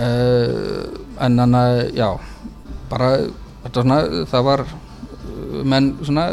uh, 0.00 0.84
en 1.24 1.38
hann 1.38 1.58
að, 1.58 1.80
já 1.96 2.08
bara, 2.90 3.10
svona, 3.70 4.00
það 4.30 4.46
var 4.48 4.64
uh, 4.66 5.62
menn 5.64 5.94
svona 6.02 6.28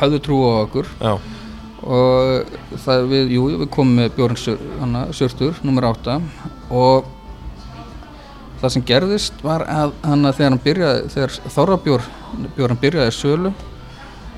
höfðu 0.00 0.20
trú 0.22 0.40
á 0.46 0.52
okkur. 0.64 0.90
Já, 1.00 1.14
og 1.80 2.52
það 2.84 3.06
við, 3.08 3.32
jú, 3.36 3.46
við 3.62 3.70
komum 3.72 3.96
með 4.02 4.18
hana, 4.82 5.06
surtur, 5.16 5.56
nummer 5.64 5.88
8 5.88 6.18
og 6.76 7.08
það 8.60 8.74
sem 8.74 8.84
gerðist 8.84 9.40
var 9.44 9.64
að 9.64 9.94
hann 10.04 10.28
þegar 10.28 10.50
hann 10.50 10.64
byrjaði, 10.64 11.04
þegar 11.14 11.36
Þorrabjór 11.56 12.08
bjórn 12.56 12.80
byrjaði 12.82 13.14
sölu 13.16 13.52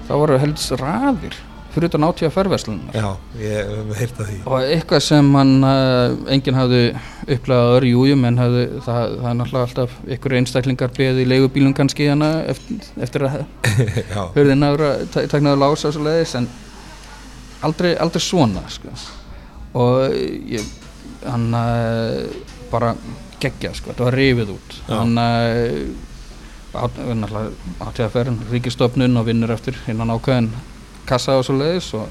þá 0.07 0.13
voru 0.15 0.39
helds 0.39 0.71
raðir 0.79 1.35
fyrir 1.73 1.89
utan 1.89 2.05
átíða 2.07 2.31
ferverslunar 2.35 2.97
já, 2.97 3.07
ég 3.41 3.71
hef 3.73 4.01
heyrt 4.01 4.21
að 4.21 4.29
því 4.31 4.37
og 4.45 4.67
eitthvað 4.67 5.05
sem 5.07 5.31
hann 5.39 5.53
uh, 5.67 6.17
enginn 6.35 6.59
hafði 6.59 6.83
upplegað 7.27 7.73
öðru 7.77 7.93
jújum 7.93 8.27
en 8.29 8.41
hafði, 8.43 8.65
það, 8.87 9.15
það 9.23 9.31
er 9.31 9.39
náttúrulega 9.39 9.69
alltaf 9.69 9.97
ykkur 10.17 10.37
einstaklingar 10.41 10.93
beðið 10.99 11.23
í 11.23 11.29
leigubílum 11.31 11.75
kannski 11.79 12.11
hana 12.11 12.31
eftir, 12.53 12.93
eftir 13.07 13.27
að 13.29 13.41
að 14.29 14.37
vera 14.37 14.93
taknaður 15.15 15.63
lása 15.65 15.91
og 15.91 15.97
svo 15.97 16.07
leiðis 16.07 16.37
en 16.41 16.49
aldrei, 17.63 17.93
aldrei 17.97 18.23
svona 18.23 18.65
sko. 18.73 18.95
og 19.79 20.17
ég, 20.53 20.65
hann 21.25 21.53
uh, 21.57 22.27
bara 22.73 22.95
geggja 23.43 23.73
sko, 23.75 23.93
þetta 23.93 24.09
var 24.11 24.19
rifið 24.19 24.57
út 24.57 24.77
Já. 24.83 24.97
hann 24.99 25.15
uh, 25.19 26.11
átíðaferðin, 26.73 28.39
ríkistofnun 28.49 29.19
og 29.21 29.27
vinnur 29.29 29.53
eftir 29.53 29.77
innan 29.93 30.13
ákveðin 30.15 30.53
kassa 31.09 31.39
og 31.39 31.47
svo 31.47 31.57
leiðis 31.59 31.91
uh, 31.99 32.07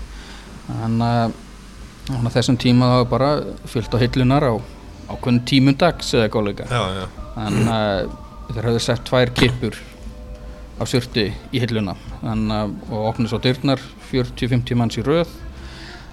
hann 0.82 2.28
á 2.28 2.30
þessum 2.34 2.58
tíma 2.60 2.92
það 2.92 3.02
var 3.04 3.10
bara 3.12 3.32
fyllt 3.70 3.96
á 3.96 4.02
hillunar 4.02 4.48
á 4.48 4.54
ákveðin 5.12 5.44
tímum 5.48 5.78
dags 5.78 6.14
eða 6.16 6.30
já, 6.30 6.82
já, 6.98 7.06
en 7.46 7.62
uh, 7.68 8.12
þeir 8.52 8.68
hafði 8.70 8.84
sett 8.84 9.04
tvær 9.08 9.32
kippur 9.36 9.78
á 10.82 10.84
surti 10.89 11.28
í 11.54 11.62
hilluna. 11.62 11.96
En, 12.24 12.48
uh, 12.52 12.66
og 12.89 13.12
opnið 13.12 13.34
svo 13.34 13.42
dyrnar 13.44 13.82
40-50 14.10 14.80
manns 14.80 14.98
í 14.98 15.06
röð. 15.06 15.30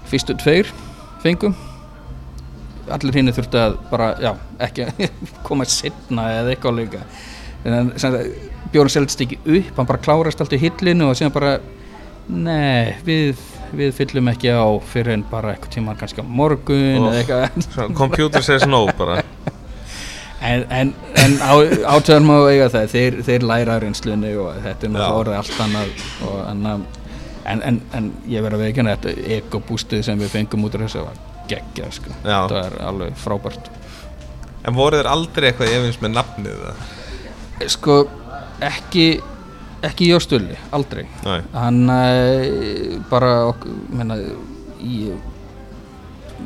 Fyrstu 0.09 0.35
tveir 0.39 0.69
fengum 1.23 1.55
allir 2.89 3.19
hinn 3.19 3.29
þurfti 3.33 3.59
að 3.61 3.75
bara, 3.91 4.13
já, 4.21 4.31
ekki 4.65 4.87
koma 5.47 5.67
setna 5.69 6.29
eða 6.39 6.53
eitthvað 6.55 6.79
líka. 6.81 7.03
En 7.67 7.91
Björn 8.73 8.91
seldist 8.93 9.21
ekki 9.23 9.39
upp 9.43 9.77
hann 9.77 9.89
bara 9.89 10.01
klárast 10.01 10.41
allt 10.41 10.53
í 10.55 10.61
hillinu 10.61 11.09
og 11.09 11.17
síðan 11.17 11.35
bara 11.35 11.57
nei, 12.29 12.95
við 13.05 13.39
við 13.75 13.91
fyllum 13.99 14.31
ekki 14.31 14.49
á 14.49 14.65
fyrir 14.89 15.13
en 15.13 15.23
bara 15.29 15.51
eitthvað 15.53 15.75
tíma 15.75 15.93
kannski 15.97 16.23
á 16.23 16.25
morgun 16.25 17.03
Oh. 17.03 17.11
eða 17.13 17.19
eitthvað. 17.49 17.93
Computer 17.97 18.41
says 18.45 18.65
no 18.67 18.85
bara. 18.97 19.21
En, 20.39 20.61
en, 20.71 20.93
en 21.19 21.33
á, 21.43 21.51
átöðar 21.97 22.23
má 22.23 22.37
eiga 22.47 22.69
það 22.71 22.85
þeir, 22.93 23.15
þeir 23.27 23.43
læra 23.43 23.73
reynslunni 23.83 24.29
og 24.39 24.53
þetta 24.63 24.85
er 24.87 24.91
náttúrulega 24.93 25.17
orðið 25.19 25.35
allt 25.35 25.57
annað 25.65 25.89
og, 26.23 26.37
en, 26.47 26.61
en, 27.43 27.63
en, 27.67 27.79
en 27.99 28.07
ég 28.31 28.45
verð 28.45 28.55
að 28.55 28.63
veikina 28.63 28.93
þetta 28.95 29.25
ekobústið 29.35 30.05
sem 30.07 30.21
við 30.23 30.31
fengum 30.37 30.63
út 30.63 30.77
af 30.79 30.85
þessu 30.85 31.03
var 31.03 31.19
geggja 31.51 31.89
sko. 31.91 32.15
Það 32.23 32.55
er 32.61 32.77
alveg 32.87 33.19
frábært. 33.19 33.67
En 34.63 34.77
voru 34.79 35.01
þeir 35.01 35.11
aldrei 35.11 35.49
eitthvað 35.51 35.75
efins 35.75 35.99
með 36.05 36.15
nafnið 36.21 36.63
sko 37.75 37.99
ekki 38.63 39.05
ekki 39.87 40.09
Jóstulli, 40.11 40.55
aldrei 40.75 41.05
Nei, 41.25 41.41
hann 41.53 41.83
uh, 41.89 43.01
bara 43.09 43.33
meina, 43.95 44.17
ég 44.83 45.13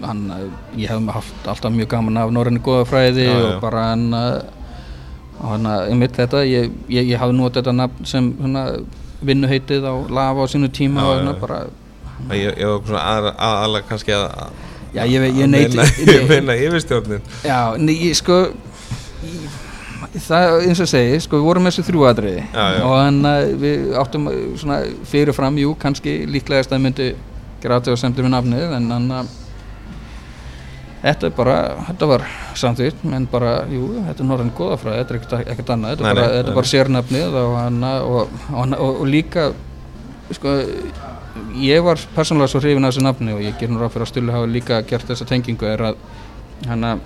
hann, 0.04 0.26
uh, 0.34 0.50
ég 0.78 0.90
hef 0.92 1.14
haft 1.16 1.48
alltaf 1.48 1.72
mjög 1.74 1.90
gaman 1.96 2.18
af 2.24 2.32
norræni 2.34 2.62
góðafræði 2.66 3.26
Já, 3.28 3.32
já. 3.38 3.46
og 3.56 3.62
bara 3.64 3.86
hann 3.92 4.10
og 4.14 5.48
hann 5.50 5.66
að 5.68 5.88
einmitt 5.92 6.18
þetta 6.18 6.44
ég, 6.48 6.70
ég, 6.94 7.08
ég 7.14 7.20
hafði 7.22 7.38
notið 7.40 7.62
þetta 7.62 7.74
nafn 7.80 8.06
sem 8.10 8.30
hana, 8.42 8.66
vinnuheitið 9.26 9.88
á 9.90 9.94
lafa 10.14 10.46
á 10.46 10.52
sínu 10.54 10.70
tíma 10.74 11.02
Já, 11.02 11.08
og 11.08 11.16
já, 11.16 11.22
hana, 11.24 11.34
já. 11.34 11.40
bara 11.46 11.62
Það 12.24 12.38
ég, 12.40 12.60
ég 12.62 12.70
var 12.70 12.86
svona 12.88 13.02
aðra- 13.16 13.34
aðalega 13.50 13.88
kannski 13.90 14.14
að 14.16 14.28
já, 14.94 15.02
ég, 15.10 15.26
ég 15.42 15.50
neyti 15.50 15.88
Ég 16.08 16.28
meina 16.32 16.56
yfirstjórnin 16.56 17.24
já, 17.44 17.58
nei, 17.82 17.96
ég, 18.08 18.14
sko 18.22 18.38
ég, 18.46 18.54
það 20.14 20.56
eins 20.68 20.82
og 20.84 20.89
segi, 20.89 21.22
sko 21.24 21.39
við 21.39 21.47
vorum 21.49 21.68
með 21.68 21.76
þessu 21.76 21.88
þrjúadriði 21.89 22.43
og 22.86 22.95
hann 22.97 23.22
að 23.30 23.54
við 23.62 23.93
áttum 24.01 24.28
uh, 24.32 24.41
svona 24.60 24.82
fyrirfram, 25.10 25.62
jú, 25.62 25.76
kannski 25.80 26.18
líklegast 26.30 26.76
að 26.76 26.84
myndi 26.86 27.08
gera 27.64 27.80
aðtöðasemtur 27.80 28.28
við 28.28 28.36
nafnið 28.36 28.76
en 28.80 28.91
hann 28.93 29.10
að 29.22 29.32
þetta 31.04 31.28
er 31.28 31.36
bara, 31.36 31.58
þetta 31.89 32.10
var 32.14 32.26
samþýtt 32.60 33.04
en 33.12 33.28
bara, 33.32 33.54
jú, 33.72 33.89
þetta 34.08 34.24
er 34.24 34.30
norðan 34.30 34.54
góðafræði 34.56 35.01
þetta 35.01 35.14
er 35.16 35.20
ekkert, 35.20 35.54
ekkert 35.54 35.74
annað, 35.76 35.95
þetta 35.95 36.10
er 36.10 36.16
bara, 36.16 36.28
nei, 36.28 36.38
þetta 36.38 36.51
nei, 36.51 36.58
bara 36.60 36.72
sérnafnið 36.72 37.39
og, 37.41 37.56
og, 37.58 38.38
og, 38.54 38.78
og, 38.78 38.86
og 38.93 39.10
líka 39.12 39.49
sko 40.34 40.54
ég 41.60 41.84
var 41.84 41.99
persónulega 42.16 42.51
svo 42.51 42.62
hrifin 42.62 42.86
af 42.86 42.93
þessu 42.93 43.04
nafni 43.04 43.34
og 43.34 43.41
ég 43.43 43.58
ger 43.60 43.72
nú 43.72 43.82
ráð 43.82 43.95
fyrir 43.95 44.06
að 44.06 44.12
Stulli 44.12 44.34
hafa 44.34 44.49
líka 44.49 44.80
gert 44.88 45.10
þessa 45.10 45.28
tengingu 45.30 45.68
er 45.68 45.84
að 45.89 45.99
hann 46.70 46.88
að 46.88 47.04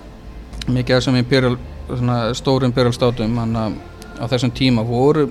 mikið 0.68 0.94
af 0.94 1.02
þessum 1.02 1.18
imperial, 1.18 1.58
svona, 1.88 2.34
stóru 2.34 2.66
imperial 2.68 2.92
státum 2.92 3.36
hann 3.38 3.56
að 3.56 3.72
á 4.20 4.24
þessum 4.28 4.50
tíma 4.52 4.82
voru 4.86 5.28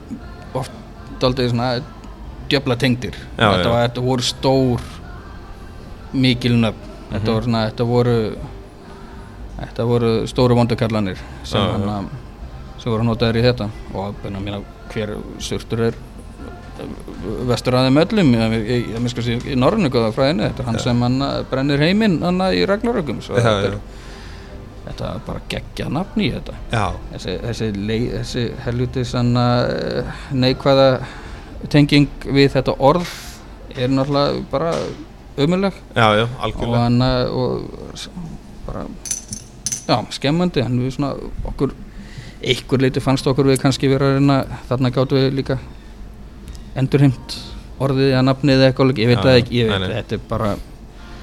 oft 0.58 0.72
aldrei 1.24 1.50
svona 1.50 1.82
djöfla 2.50 2.78
tengdir 2.80 3.16
Já, 3.38 3.52
þetta, 3.52 3.64
já. 3.64 3.70
var, 3.74 3.88
þetta 3.90 4.04
voru 4.06 4.22
stór 4.24 4.82
mikil 6.14 6.56
nöfn 6.62 6.86
Mhm. 7.08 7.14
þetta, 7.14 7.42
svona, 7.44 7.60
þetta 7.70 7.86
voru 7.88 8.16
þetta 9.58 9.86
voru 9.88 10.12
stóru 10.28 10.56
vondukallanir 10.56 11.18
sem, 11.44 11.60
Já, 11.62 11.66
já. 11.68 11.72
hann 11.72 11.90
að- 11.90 12.82
sem 12.82 12.92
voru 12.92 13.04
notaður 13.04 13.36
í 13.40 13.44
þetta 13.44 13.70
og 13.94 14.16
byrna, 14.24 14.40
mína, 14.40 14.62
hver 14.94 15.16
surtur 15.40 15.82
er 15.88 15.94
vestur 17.48 17.74
að 17.74 17.88
þeim 17.88 17.98
öllum 18.04 18.34
ég, 18.36 18.68
ég, 18.68 19.48
í 19.52 19.56
norrönu 19.58 19.90
góða 19.90 20.12
fræðinu 20.14 20.44
þetta 20.46 20.60
er 20.62 20.66
hann 20.66 20.80
sem 20.80 21.02
hann 21.02 21.20
að 21.26 21.46
brennir 21.50 21.80
heiminn 21.82 22.20
hann 22.22 22.38
að 22.38 22.54
í 22.60 22.66
Ragnarökum 22.70 23.22
svo 23.22 23.36
Já, 23.36 23.42
þetta, 23.42 23.64
já. 23.64 23.72
er, 23.74 23.80
þetta 24.88 25.10
er 25.16 25.24
bara 25.28 25.42
geggja 25.52 25.88
nafn 25.94 26.22
í 26.24 26.30
þetta. 26.34 26.54
Já, 26.72 26.86
þessi, 27.14 27.36
þessi, 27.46 27.70
þessi 28.16 28.44
helviti 28.66 29.04
sanna 29.06 29.46
neikvæða 30.32 30.88
tenging 31.74 32.08
við 32.26 32.52
þetta 32.56 32.76
orð 32.80 33.10
er 33.78 33.90
náttúrulega 33.94 34.44
bara 34.52 34.72
ömuleg 35.38 35.74
já, 35.96 36.08
já, 36.18 36.26
og 36.50 36.76
hann 36.76 37.02
að- 37.02 37.30
og 37.30 37.68
bara 38.66 38.86
já, 39.88 39.98
skemmandi. 40.12 40.64
Hann 40.64 40.80
við 40.82 40.96
svona 40.98 41.14
okkur 41.46 41.74
einhver 42.44 42.82
leiti 42.82 43.02
fannst 43.02 43.28
okkur 43.28 43.46
við 43.52 43.62
kannski 43.62 43.90
vera 43.90 44.12
að 44.12 44.18
reyna 44.20 44.40
þarna 44.70 44.92
gáttu 44.94 45.18
við 45.18 45.34
líka 45.42 45.60
endurheimt 46.78 47.38
orðið 47.82 48.12
eða 48.14 48.26
nafnið 48.26 48.58
eða 48.62 48.72
eitthvað. 48.72 48.98
Ég 48.98 49.08
veit 49.12 49.18
Já, 49.18 49.24
það 49.28 49.40
ekki, 49.42 49.58
ég 49.62 49.70
veit 49.72 49.94
þetta 49.96 50.18
er 50.18 50.26
bara 50.30 50.52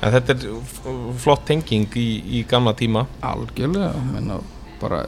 En 0.05 0.12
þetta 0.12 0.34
er 0.34 0.42
flott 1.22 1.46
tenging 1.48 1.88
í, 1.96 2.09
í 2.38 2.42
gamla 2.48 2.74
tíma. 2.76 3.07
Algjörlega 3.24 3.92
menna, 4.11 4.36
bara 4.82 5.05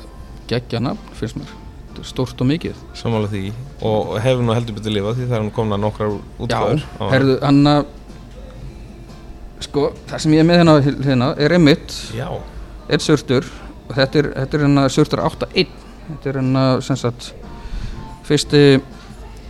geggja 0.48 0.80
nafn 0.80 1.12
finnst 1.18 1.36
mér, 1.36 1.50
er 1.92 2.06
stórt 2.08 2.40
og 2.40 2.48
mikið. 2.48 2.78
Samála 2.96 3.28
því. 3.32 3.42
Og 3.84 4.14
hefur 4.24 4.46
nú 4.46 4.56
heldur 4.56 4.78
betur 4.78 4.94
lifað 4.94 5.20
því 5.20 5.28
það 5.28 5.38
er 5.38 5.44
nú 5.44 5.54
komna 5.56 5.78
nokkrar 5.80 6.16
útgáður 6.40 6.80
Já, 6.86 7.06
herðu, 7.12 7.36
hann 7.44 7.72
að 7.72 7.84
sko, 9.66 9.86
það 10.08 10.24
sem 10.24 10.36
ég 10.36 10.44
er 10.44 10.48
með 10.48 10.60
hérna, 10.62 10.76
hérna 11.10 11.30
er 11.44 11.56
einmitt, 11.58 11.96
Já, 12.16 12.28
einn 12.88 13.04
surtur. 13.04 13.48
Og 13.86 13.94
þetta 13.98 14.22
er, 14.22 14.30
þetta 14.40 14.58
er 14.58 14.66
hérna 14.66 14.88
surtur 14.92 15.24
8.1 15.26 15.76
þetta 16.06 16.30
er 16.30 16.40
hérna 16.40 16.64
sem 16.86 16.98
sagt 17.00 17.32
fyrsti 18.26 18.64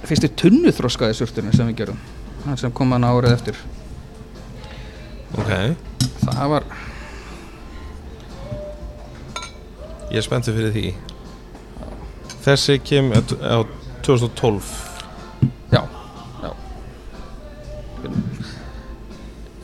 fyrsti 0.07 0.31
tunnuþroskaði 0.39 1.17
surturinn 1.19 1.55
sem 1.55 1.71
við 1.71 1.83
gerum. 1.85 2.05
Hann 2.47 2.59
sem 2.61 2.75
kom 2.75 2.93
hann 2.95 3.07
árið 3.07 3.35
eftir 3.35 3.59
ok. 5.35 5.53
Það 6.23 6.49
var, 6.55 6.67
Ég 10.07 10.21
er 10.21 10.25
spenntið 10.25 10.55
fyrir 10.57 10.71
því. 10.75 10.85
Þessi 12.47 12.77
kem 12.87 13.09
á 13.11 13.59
2012 14.07 14.69
já, 15.75 15.81
já. 16.43 16.51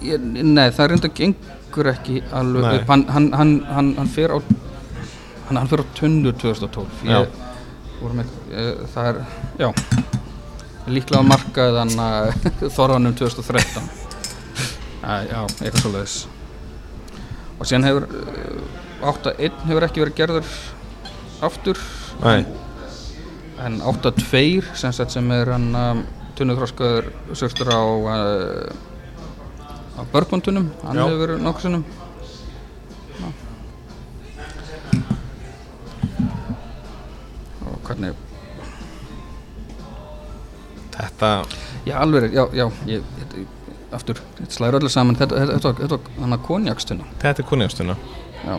Ég, 0.03 0.19
nei, 0.19 0.67
það 0.75 0.89
reynda 0.91 1.11
gengur 1.15 1.93
ekki 1.93 2.19
alveg 2.35 2.83
hann, 2.91 3.07
hann, 3.15 3.29
hann, 3.39 3.53
hann, 3.71 4.11
fer 4.11 4.35
á 4.35 4.39
hann, 4.43 5.61
hann 5.61 5.71
fer 5.71 5.85
á 5.85 5.87
tunnu 5.95 6.35
2012 6.43 7.07
Já. 7.07 7.21
ég, 7.23 7.39
vorum 8.01 8.25
ekki, 8.25 8.43
eh, 8.51 8.83
það 8.97 9.11
er, 9.13 9.23
já. 9.63 9.71
Líklega 10.91 11.23
markað 11.23 11.79
hann 11.85 11.95
að 12.03 12.33
þorðanum 12.75 13.15
2013 13.23 13.87
Æ, 13.87 14.02
já, 15.03 15.41
eitthvað 15.59 15.83
svo 15.83 15.93
leiðis 15.97 16.17
og 17.63 17.69
síðan 17.69 17.87
hefur 17.87 18.07
uh, 18.11 19.13
8.1 19.13 19.65
hefur 19.69 19.87
ekki 19.87 20.03
verið 20.03 20.19
gerður 20.19 20.53
aftur. 21.43 21.79
Nei, 22.23 22.45
en 23.63 23.81
8.2 23.83 24.63
sem, 24.79 24.95
sem 24.95 25.35
er 25.35 25.51
hann 25.55 25.69
um, 25.75 26.03
tunnuþróskaður 26.39 27.11
sörstur 27.39 27.71
á 27.71 27.83
uh, 27.83 28.71
á 29.99 30.03
börgmundunum 30.13 30.71
hann 30.83 30.99
Já. 30.99 31.05
hefur 31.05 31.23
verið 31.23 31.43
nokkur 31.47 31.67
sinnum. 31.67 31.85
Og 37.63 37.79
hvernig 37.87 38.19
þetta 40.93 41.35
já 41.87 41.97
alveg, 41.99 42.31
já, 42.35 42.47
já 42.55 42.67
ég, 42.87 43.03
ég, 43.23 43.47
aftur, 43.99 44.21
þetta 44.39 44.57
slæður 44.57 44.79
öllu 44.81 44.91
saman. 44.93 45.17
Þetta, 45.21 45.35
var- 45.69 46.13
hann 46.21 46.37
að 46.39 46.43
konjakstunna 46.47 47.05
Þetta 47.23 47.43
er 47.45 47.49
kunniðastuna 47.51 47.97
já. 48.47 48.57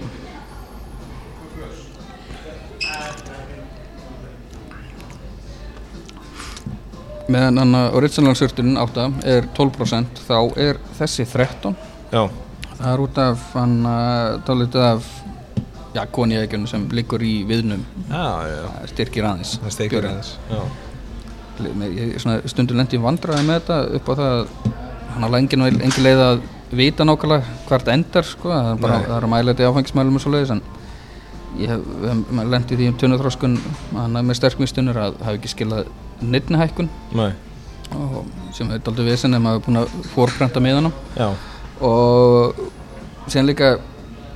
Meðan 7.32 7.58
hann 7.62 7.76
að 7.78 7.94
original 7.98 8.36
surturinn 8.36 8.78
8 8.80 9.06
er 9.32 9.46
12% 9.56 10.20
þá 10.28 10.38
er 10.60 10.80
þessi 10.98 11.26
13 11.32 11.76
Já, 12.12 12.26
það 12.76 12.90
er 12.92 13.04
út 13.06 13.20
af 13.24 13.46
hann 13.56 13.78
að 13.90 14.34
dálítið 14.50 14.84
af 14.90 15.08
já, 15.96 16.04
konjaegjunum 16.18 16.68
sem 16.70 16.84
liggur 16.94 17.24
í 17.26 17.36
viðnum. 17.48 17.84
Já, 18.10 18.26
já. 18.50 18.60
Það 18.76 18.92
styrkir 18.92 19.28
aðeins. 19.30 19.54
Það 19.64 19.74
bjórinn. 20.02 20.20
aðeins 20.20 20.32
Já, 20.52 20.62
ég 21.96 22.16
svona 22.22 22.52
stundur 22.54 22.80
lendi 22.80 22.98
í 23.00 23.02
vandræði 23.04 23.48
með 23.48 23.60
þetta 23.62 23.80
upp 24.00 24.10
á 24.10 24.14
það 24.20 24.32
að 24.34 24.48
hann 25.14 25.28
alveg 25.28 25.46
engin, 25.46 25.66
engin 25.70 26.06
leið 26.08 26.24
að 26.28 26.44
vita 26.74 27.06
nákvæmlega 27.06 27.58
hvert 27.70 27.92
endar 27.94 28.28
sko, 28.28 28.50
það 28.50 28.72
er 28.72 28.82
bara 28.82 29.00
það 29.04 29.18
er 29.18 29.28
að 29.28 29.34
mæla 29.34 29.54
þetta 29.54 29.66
í 29.66 29.70
áfengismælum 29.72 30.18
og 30.18 30.24
svo 30.24 30.34
leiðis 30.34 30.54
en 30.56 30.64
ég 31.60 31.70
hef, 31.70 31.88
hef 32.10 32.52
lendi 32.56 32.78
því 32.80 32.90
um 32.90 33.00
tunnuþróskun 33.02 33.58
hann 33.94 34.20
er 34.20 34.26
með 34.26 34.40
sterkmistunur 34.40 35.00
að 35.04 35.20
hafa 35.22 35.38
ekki 35.38 35.54
skilað 35.54 35.92
nei, 37.14 37.32
og 37.94 38.20
sem 38.56 38.72
er 38.74 38.82
daldið 38.86 39.12
vesen 39.12 39.38
ef 39.38 39.44
maður 39.44 39.62
er 39.62 39.66
búin 39.68 39.82
að 39.84 39.98
fórprenta 40.14 40.64
með 40.64 40.80
hann 40.80 40.92
og 41.84 42.64
síðan 43.28 43.50
líka 43.52 43.74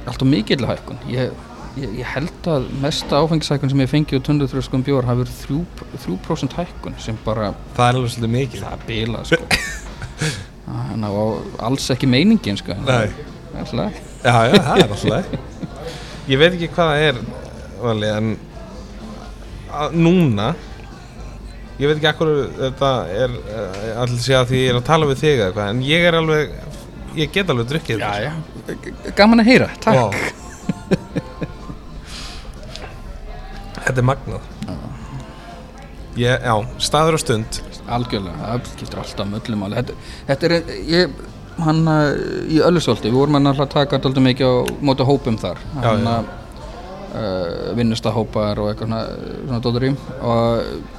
alltaf 0.08 0.28
mikill 0.30 0.68
hækkun. 0.68 1.00
Ég, 1.12 1.34
ég, 1.80 1.98
ég 2.02 2.14
held 2.14 2.52
að 2.52 2.70
mesta 2.84 3.20
áfengishækkun 3.24 3.74
sem 3.74 3.84
ég 3.84 3.92
fengi 3.92 4.20
úr 4.20 4.24
tunnuþróskun 4.28 4.86
bjór 4.88 5.08
hafi 5.10 5.26
verið 5.26 5.42
3%, 5.98 6.54
3 6.54 6.64
hækkun 6.64 6.96
sem 7.02 7.20
bara 7.26 7.52
Það 7.76 7.90
er 7.90 8.00
alveg 8.00 8.16
svolítið 8.16 8.34
mikið 8.38 8.66
það 8.66 8.78
er 8.78 8.88
bila 8.88 9.26
sko. 9.28 9.44
var 10.68 11.66
alls 11.70 11.90
ekki 11.94 12.10
meiningin 12.10 12.58
sko. 12.60 12.76
Nei. 12.88 13.08
Já, 13.58 14.34
já, 14.50 14.54
það 14.54 14.82
er 14.84 14.92
alltaf 14.92 15.26
Ég 16.28 16.40
veit 16.42 16.54
ekki 16.58 16.68
hvað 16.76 16.90
það 16.92 17.04
er 17.08 17.20
vali, 17.82 18.08
en 18.12 18.34
núna 19.96 20.48
ég 21.78 21.86
veit 21.88 21.98
ekki 22.00 22.10
akkur 22.10 22.32
þetta 22.58 22.90
er 23.14 23.36
uh, 23.38 24.02
allir 24.04 24.20
sé 24.24 24.36
að 24.36 24.50
því 24.52 24.62
ég 24.64 24.72
er 24.74 24.80
að 24.80 24.88
tala 24.90 25.08
við 25.10 25.22
þig 25.22 25.34
eða 25.36 25.48
eitthvað, 25.48 25.70
en 25.72 25.82
ég 25.88 26.08
er 26.10 26.18
alveg 26.20 26.56
ég 27.18 27.32
get 27.34 27.54
alveg 27.54 27.70
drukkið 27.72 28.04
Já, 28.04 28.12
já, 28.28 28.34
gaman 29.18 29.42
að 29.44 29.50
heyra, 29.54 29.70
takk. 29.82 30.18
Þetta 33.88 34.02
er 34.02 34.06
magnað. 34.10 34.48
Ég, 36.20 36.44
Já, 36.44 36.56
staður 36.84 37.16
og 37.16 37.22
stund 37.24 37.60
Algjörlega, 37.88 38.38
það 38.42 39.00
alltaf 39.02 39.30
möllum 39.32 39.66
þetta, 39.74 39.96
þetta 40.28 40.50
er, 40.50 40.72
ég, 40.92 41.22
hann 41.64 41.82
uh, 41.88 42.12
í 42.52 42.60
Öllusólti, 42.68 43.10
við 43.12 43.22
vorum 43.22 43.40
að 43.40 43.64
taka 43.72 44.02
alltaf 44.02 44.24
mikið 44.26 44.52
á 44.52 44.56
móti 44.90 45.08
hópum 45.08 45.40
þar. 45.40 45.64
Hann 45.80 46.12
að 46.12 46.30
uh, 47.16 47.74
vinnustahópar 47.80 48.60
og 48.62 48.72
eitthvað 48.72 48.92
svona, 48.92 49.02
svona 49.48 49.64
dóttur 49.64 49.88
í. 49.90 49.92
Og 50.22 50.94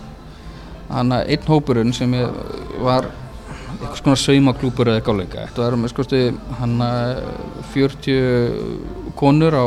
hann 0.89 1.15
að 1.15 1.33
einn 1.35 1.49
hópurinn 1.53 1.95
sem 1.97 2.15
var 2.81 3.11
eitthvað 3.79 4.01
svona 4.01 4.19
saumaklúpur 4.23 4.89
eða 4.89 5.01
eitthvað 5.01 5.19
leika 5.21 5.43
þetta 5.45 5.65
var 5.65 5.77
með 5.79 5.93
skoðstu 5.93 6.21
hann 6.59 6.79
að 6.83 7.19
40 7.75 9.13
konur 9.19 9.55
á 9.55 9.67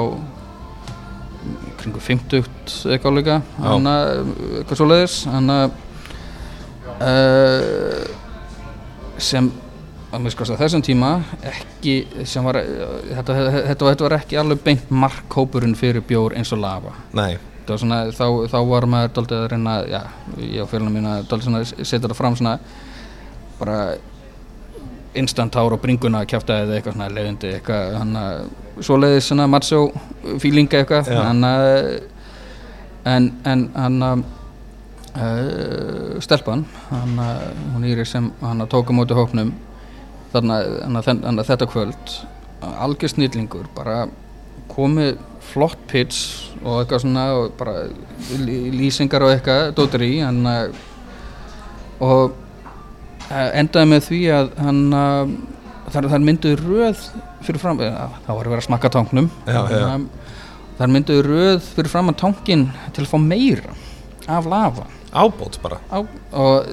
kringu 1.82 2.02
50 2.02 2.50
eitthvað 2.92 3.18
leika 3.20 3.38
hann 3.62 3.88
að 3.90 4.12
eitthvað 4.62 4.82
svoleiðis. 4.82 5.22
Hann 5.30 5.54
að 5.54 5.78
uh, 7.02 8.06
sem 9.22 9.52
að 10.12 10.26
mér 10.26 10.34
skoðast 10.34 10.56
að 10.58 10.62
þessum 10.66 10.84
tíma 10.84 11.12
ekki 11.48 11.96
sem 12.28 12.44
var 12.44 12.60
þetta, 12.60 13.32
þetta, 13.32 13.52
þetta, 13.70 13.86
þetta 13.86 14.06
var 14.06 14.16
ekki 14.18 14.40
alveg 14.42 14.64
beint 14.66 14.92
markhópurinn 14.92 15.78
fyrir 15.80 16.04
bjór 16.08 16.36
eins 16.40 16.52
og 16.52 16.60
lava. 16.62 16.94
Nei, 17.16 17.38
svona, 17.70 18.04
þá, 18.16 18.26
þá 18.52 18.58
var 18.68 18.88
maður 18.92 19.14
daldið 19.18 19.38
að 19.38 19.50
reyna, 19.54 19.76
já, 19.88 20.02
ég 20.44 20.64
og 20.66 20.72
félagina 20.72 20.96
mína 20.98 21.18
svona 21.32 21.62
að 21.62 21.72
setja 21.80 22.08
það 22.10 22.18
fram 22.18 22.38
svona 22.40 22.58
bara 23.62 23.78
instant 25.16 25.54
tár 25.54 25.76
og 25.76 25.82
bringuna 25.84 26.24
að 26.24 26.32
kjæfta 26.34 26.60
eða 26.64 26.78
eitthvað 26.78 26.98
svona 26.98 27.10
leiðindi 27.16 27.56
eitthvað, 27.58 27.96
hann 28.00 28.20
að 28.20 28.84
svoleiðis 28.88 29.28
svona 29.32 29.48
macho 29.52 29.82
feelinga 30.42 30.82
eitthvað 30.82 31.12
en 33.12 33.66
hann 33.76 34.06
að 34.08 34.24
uh, 35.16 36.20
stelpan 36.24 36.66
hann 36.90 37.20
að 37.22 37.44
hún 37.74 37.88
Íri 37.90 38.06
sem 38.08 38.32
hann 38.42 38.64
að 38.64 38.72
tóka 38.76 38.96
móti 38.96 39.18
hópnum 39.18 39.54
þarna, 40.32 40.60
hann 40.86 41.00
að, 41.02 41.46
þetta 41.50 41.70
kvöld 41.72 42.16
algjör 42.62 43.16
snillingur 43.16 43.70
bara 43.76 44.06
komið 44.72 45.18
flott 45.52 45.80
pitch 45.90 46.52
og 46.62 46.82
eitthvað 46.82 47.04
svona 47.04 47.26
og 47.36 47.56
bara 47.60 47.88
lýsingar 48.40 49.26
og 49.26 49.34
eitthvað 49.34 49.74
dóttir 49.76 50.06
í 50.06 50.14
hann 50.22 50.46
að 50.48 50.78
og 52.02 52.38
eh, 53.30 53.50
endaði 53.60 53.90
með 53.92 54.06
því 54.08 54.22
að 54.38 54.54
hann 54.62 54.82
þar, 55.92 56.08
þar 56.14 56.26
mynduði 56.30 56.60
röð 56.62 57.04
fyrir 57.44 57.62
fram 57.62 57.82
það 57.82 58.32
var 58.32 58.46
að 58.46 58.54
vera 58.54 58.62
að 58.62 58.68
smakka 58.70 58.94
tanknum 58.94 59.30
Já, 59.50 59.62
já. 59.74 59.86
Þar 60.80 60.94
mynduði 60.96 61.26
röð 61.28 61.68
fyrir 61.76 61.92
fram 61.94 62.10
að 62.10 62.20
tankin 62.24 62.64
til 62.96 63.04
að 63.04 63.12
fá 63.12 63.18
meira 63.22 63.76
af 64.32 64.48
lava 64.50 64.88
ábót 65.14 65.58
bara 65.64 65.80
á, 65.92 66.00
og 66.32 66.70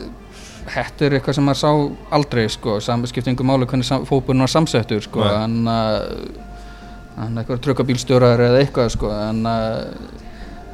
þetta 0.69 1.07
er 1.09 1.17
eitthvað 1.19 1.39
sem 1.39 1.47
maður 1.49 1.61
sá 1.63 1.71
aldrei 2.19 2.45
sko, 2.53 2.77
samskiptingu 2.85 3.47
máli 3.47 3.67
hvernig 3.67 3.89
sam, 3.89 4.05
fókbúrinn 4.09 4.45
var 4.45 4.53
samsettur 4.53 5.03
sko, 5.05 5.23
Nei. 5.25 5.45
en 5.45 5.71
að 5.73 5.99
hann 7.19 7.41
eitthvað 7.41 7.63
trukkabílstjórar 7.67 8.43
eða 8.47 8.61
eitthvað 8.63 8.91
sko, 8.95 9.11
en 9.11 9.41
að 9.49 9.79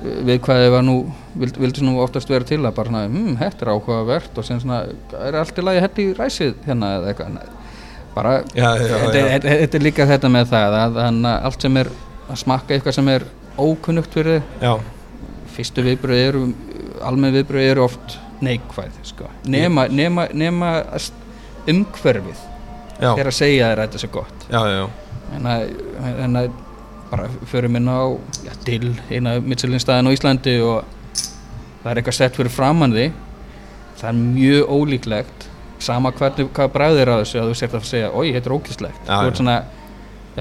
við 0.04 0.40
hvaðið 0.44 0.72
var 0.74 0.82
nú 0.84 0.96
vild, 1.40 1.56
vildi 1.62 1.84
nú 1.86 1.94
oftast 2.04 2.28
vera 2.28 2.44
til 2.44 2.58
að 2.60 2.74
bara 2.76 2.90
svona, 2.90 3.04
hm, 3.08 3.36
þetta 3.40 3.64
er 3.64 3.70
áhugavert 3.72 4.40
og 4.40 4.44
sem 4.44 4.58
svona, 4.60 4.82
er 5.24 5.38
allt 5.40 5.60
í 5.60 5.64
lagi 5.64 5.80
hætti 5.84 6.08
í 6.10 6.16
ræsið 6.18 6.58
hérna 6.66 6.90
eða 6.98 7.12
eitthvað 7.12 7.30
Nei, 7.38 7.46
bara, 8.14 8.34
Já, 8.52 8.66
já, 8.76 8.84
já, 8.84 8.98
þetta, 8.98 9.22
já. 9.22 9.30
þetta, 9.30 9.54
þetta 9.62 9.78
er 9.80 9.86
líka 9.86 10.08
þetta 10.10 10.32
með 10.34 10.50
það 10.52 10.76
að, 10.82 10.98
að 11.06 11.30
allt 11.48 11.64
sem 11.64 11.80
er 11.80 11.92
að 12.28 12.42
smakka 12.42 12.76
eitthvað 12.76 12.98
sem 12.98 13.08
er 13.14 13.24
ókunnugt 13.56 14.12
fyrir 14.18 14.42
þig 14.42 14.66
Já, 14.68 14.74
fyrstu 15.54 15.84
viðbröð 15.86 16.22
eru 16.28 16.42
almenn 17.04 17.34
viðbröð 17.38 17.68
eru 17.70 17.84
oft 17.86 18.18
neikvæð 18.44 18.98
sko. 19.06 19.28
nema, 19.48 19.86
nema, 19.88 20.26
nema 20.34 20.72
að 20.96 21.08
umhverfið 21.70 22.40
já, 23.00 23.10
er 23.14 23.30
að 23.30 23.36
segja 23.38 23.70
þér 23.70 23.80
að 23.80 23.86
þetta 23.86 24.02
sé 24.02 24.10
gott. 24.12 24.46
Já, 24.50 24.60
já, 24.68 24.84
en 25.36 25.48
að, 25.48 25.62
en 26.26 26.40
að 26.42 26.50
bara 27.10 27.28
förum 27.50 27.78
inn 27.78 27.88
á 27.88 28.02
já, 28.44 28.52
til 28.66 28.90
eina 29.12 29.36
mittsilinstæðin 29.44 30.10
á 30.10 30.14
Íslandi 30.16 30.54
og 30.64 30.84
það 31.84 31.90
er 31.92 32.00
eitthvað 32.00 32.18
sett 32.18 32.38
fyrir 32.38 32.52
framann 32.52 32.94
því 32.96 33.06
það 34.00 34.08
er 34.10 34.20
mjög 34.20 34.72
ólíklegt 34.74 35.48
sama 35.84 36.12
hvernig, 36.16 36.48
hvað 36.56 36.70
bræðir 36.74 37.10
á 37.12 37.16
þessu 37.20 37.40
að 37.42 37.50
þú 37.50 37.56
sért 37.60 37.74
að 37.78 37.88
segja, 37.88 38.10
oi, 38.16 38.26
þetta 38.34 38.50
er 38.50 38.56
ókistlegt 38.56 39.00
Já, 39.04 39.14
þú 39.14 39.24
já. 39.24 39.30
ert 39.30 39.40
svona, 39.40 39.56
já, 39.60 39.83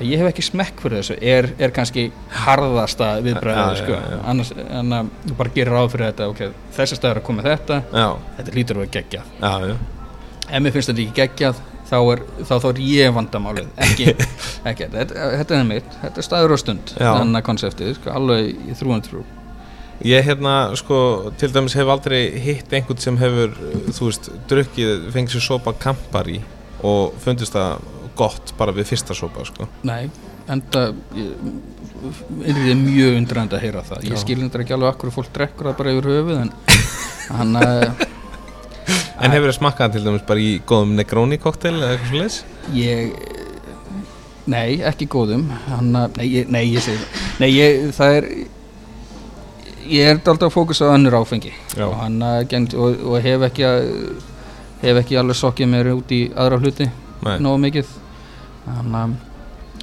ég 0.01 0.21
hef 0.21 0.31
ekki 0.31 0.45
smekk 0.47 0.79
fyrir 0.81 1.01
þessu 1.01 1.17
er, 1.21 1.49
er 1.61 1.73
kannski 1.75 2.07
harðasta 2.43 3.09
viðbræðið, 3.25 3.81
sko. 3.83 3.99
annars, 4.31 4.53
en 4.65 4.95
að 4.97 5.11
þú 5.27 5.35
bara 5.37 5.53
gerir 5.53 5.75
ráð 5.75 5.91
fyrir 5.93 6.09
þetta 6.09 6.29
ok, 6.31 6.41
þessi 6.79 6.97
staður 6.97 7.21
að 7.21 7.27
koma 7.27 7.45
þetta. 7.45 7.83
Já, 7.93 8.07
þetta 8.39 8.55
lítur 8.57 8.79
að 8.79 8.85
vera 8.85 8.95
geggjað. 8.97 9.35
Já, 9.43 9.77
ef 10.49 10.65
mér 10.65 10.75
finnst 10.75 10.91
þetta 10.91 11.05
ekki 11.05 11.21
geggjað 11.21 11.61
þá 11.93 11.99
er, 11.99 12.23
þá, 12.41 12.55
þá 12.63 12.67
er 12.71 12.81
ég 12.87 13.13
vandamálið 13.13 13.69
ekki, 13.85 14.09
ekki 14.71 14.89
þetta, 14.93 15.29
þetta 15.39 15.57
er 15.59 15.69
mitt 15.69 15.95
þetta 16.01 16.21
er 16.21 16.27
staður 16.27 16.55
og 16.55 16.61
stund 16.61 16.93
þannig 16.97 17.39
að 17.39 17.47
konseptið, 17.49 17.95
sko, 17.99 18.13
alveg 18.17 18.51
í 18.51 18.77
þrúan 18.79 19.05
trú 19.05 19.23
Ég 20.03 20.25
hérna, 20.25 20.73
sko, 20.75 20.97
til 21.39 21.47
dæmis 21.53 21.75
hef 21.77 21.87
aldrei 21.87 22.33
hitt 22.41 22.73
einhvern 22.75 22.99
sem 22.99 23.15
hefur, 23.21 23.53
þú 23.93 24.07
veist, 24.09 24.25
drukkið, 24.49 25.05
fengið 25.13 25.35
sér 25.37 25.43
sopa 25.45 25.71
Campari 25.79 26.41
og 26.83 27.13
fundist 27.23 27.53
það 27.55 27.85
gott 28.20 28.53
bara 28.59 28.74
við 28.76 28.89
fyrsta 28.93 29.16
sopa, 29.18 29.45
sko. 29.47 29.68
nei, 29.88 30.09
enda 30.51 30.88
er 32.43 32.57
þið 32.57 32.74
mjög 32.82 33.18
undrandi 33.20 33.57
að 33.57 33.64
heyra 33.64 33.84
það 33.88 34.03
Já. 34.03 34.09
ég 34.11 34.24
skil 34.24 34.39
endur 34.43 34.64
ekki 34.64 34.76
alveg 34.76 34.91
akkur 34.93 35.14
fólk 35.16 35.30
drekkur 35.36 35.70
það 35.70 35.78
bara 35.80 35.93
yfir 35.93 36.09
höfuð 36.11 36.41
en 36.41 36.51
hann 37.38 37.55
að 37.61 38.09
En 39.24 39.32
hefur 39.32 39.47
þið 39.47 39.55
smakkað 39.55 39.93
til 39.93 40.01
dæmis 40.03 40.24
bara 40.28 40.41
í 40.43 40.49
góðum 40.68 40.97
Negroni 40.97 41.38
koktel 41.39 41.78
eða 41.78 41.93
eitthvað 41.93 42.09
svo 42.09 42.20
leiðis? 42.20 42.39
ég 42.76 43.14
nei, 44.51 44.82
ekki 44.84 45.07
góðum 45.14 45.45
hann 45.70 45.93
að, 45.95 46.18
nei, 46.20 46.26
ég, 46.34 46.49
nei, 46.51 46.64
ég 46.74 46.84
segi 46.84 46.99
nei, 47.39 47.47
ég, 47.53 47.86
það 47.95 48.18
er 48.18 48.28
ég 49.88 50.09
er 50.09 50.20
alltaf 50.20 50.49
að 50.49 50.55
fókusa 50.57 50.89
á 50.91 50.95
önnur 50.97 51.16
áfengi 51.22 51.53
Já. 51.78 51.86
og 51.88 51.95
hann 52.01 52.20
að 52.28 52.41
gengt 52.51 52.76
og, 52.76 52.99
og 53.07 53.24
hef 53.24 53.47
ekki 53.47 53.66
að 53.68 53.88
hef 54.84 54.99
ekki 54.99 55.20
alveg 55.22 55.39
sokkið 55.39 55.72
mér 55.72 55.93
út 55.95 56.11
í 56.11 56.26
aðra 56.36 56.59
hluti 56.59 56.89
Nei, 57.24 57.38
nógu 57.39 57.61
mikið 57.64 57.91
hann 58.66 58.97
að 58.99 59.16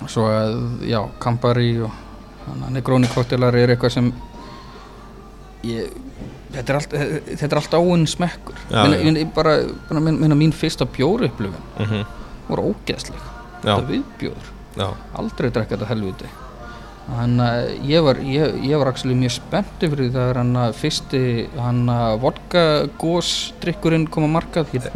svo 0.09 0.27
að, 0.33 0.55
já, 0.89 1.01
Campari 1.21 1.73
og 1.85 1.91
Negroni 2.73 3.11
koktelar 3.13 3.57
er 3.59 3.75
eitthvað 3.75 3.93
sem 3.99 4.13
ég 5.69 5.91
þetta 6.55 6.73
er 6.73 6.79
allt, 6.79 6.95
þetta 7.29 7.49
er 7.51 7.61
allt 7.61 7.75
áinn 7.79 8.07
smekkur. 8.11 8.63
Já, 8.71 8.83
minna, 8.83 8.97
já. 8.97 9.05
minna, 9.05 9.27
bara, 9.37 9.57
bara 9.89 10.03
minna, 10.03 10.23
minna 10.25 10.39
mín 10.39 10.55
fyrsta 10.57 10.87
bjóruupplifun 10.89 11.67
mhm, 11.85 12.07
voru 12.49 12.71
ógeðsleg. 12.73 13.27
Þetta 13.61 13.83
viðbjóður, 13.91 14.55
aldrei 15.21 15.51
drekka 15.53 15.77
þetta 15.77 15.91
helviti 15.91 16.31
hann 17.17 17.41
að 17.43 17.71
ég 17.89 18.05
var 18.05 18.21
ég, 18.25 18.55
ég 18.67 18.79
var 18.81 18.91
actually 18.93 19.17
mjög 19.19 19.33
spennti 19.39 19.89
fyrir 19.91 20.07
því 20.09 20.13
það 20.15 20.31
er 20.33 20.41
að 20.61 20.77
fyrsti 20.81 21.23
hann 21.57 21.81
að 21.93 22.15
vodka 22.23 22.63
gósdrykkurinn 23.03 24.07
kom 24.13 24.27
að 24.29 24.35
markað 24.37 24.71
hér 24.75 24.87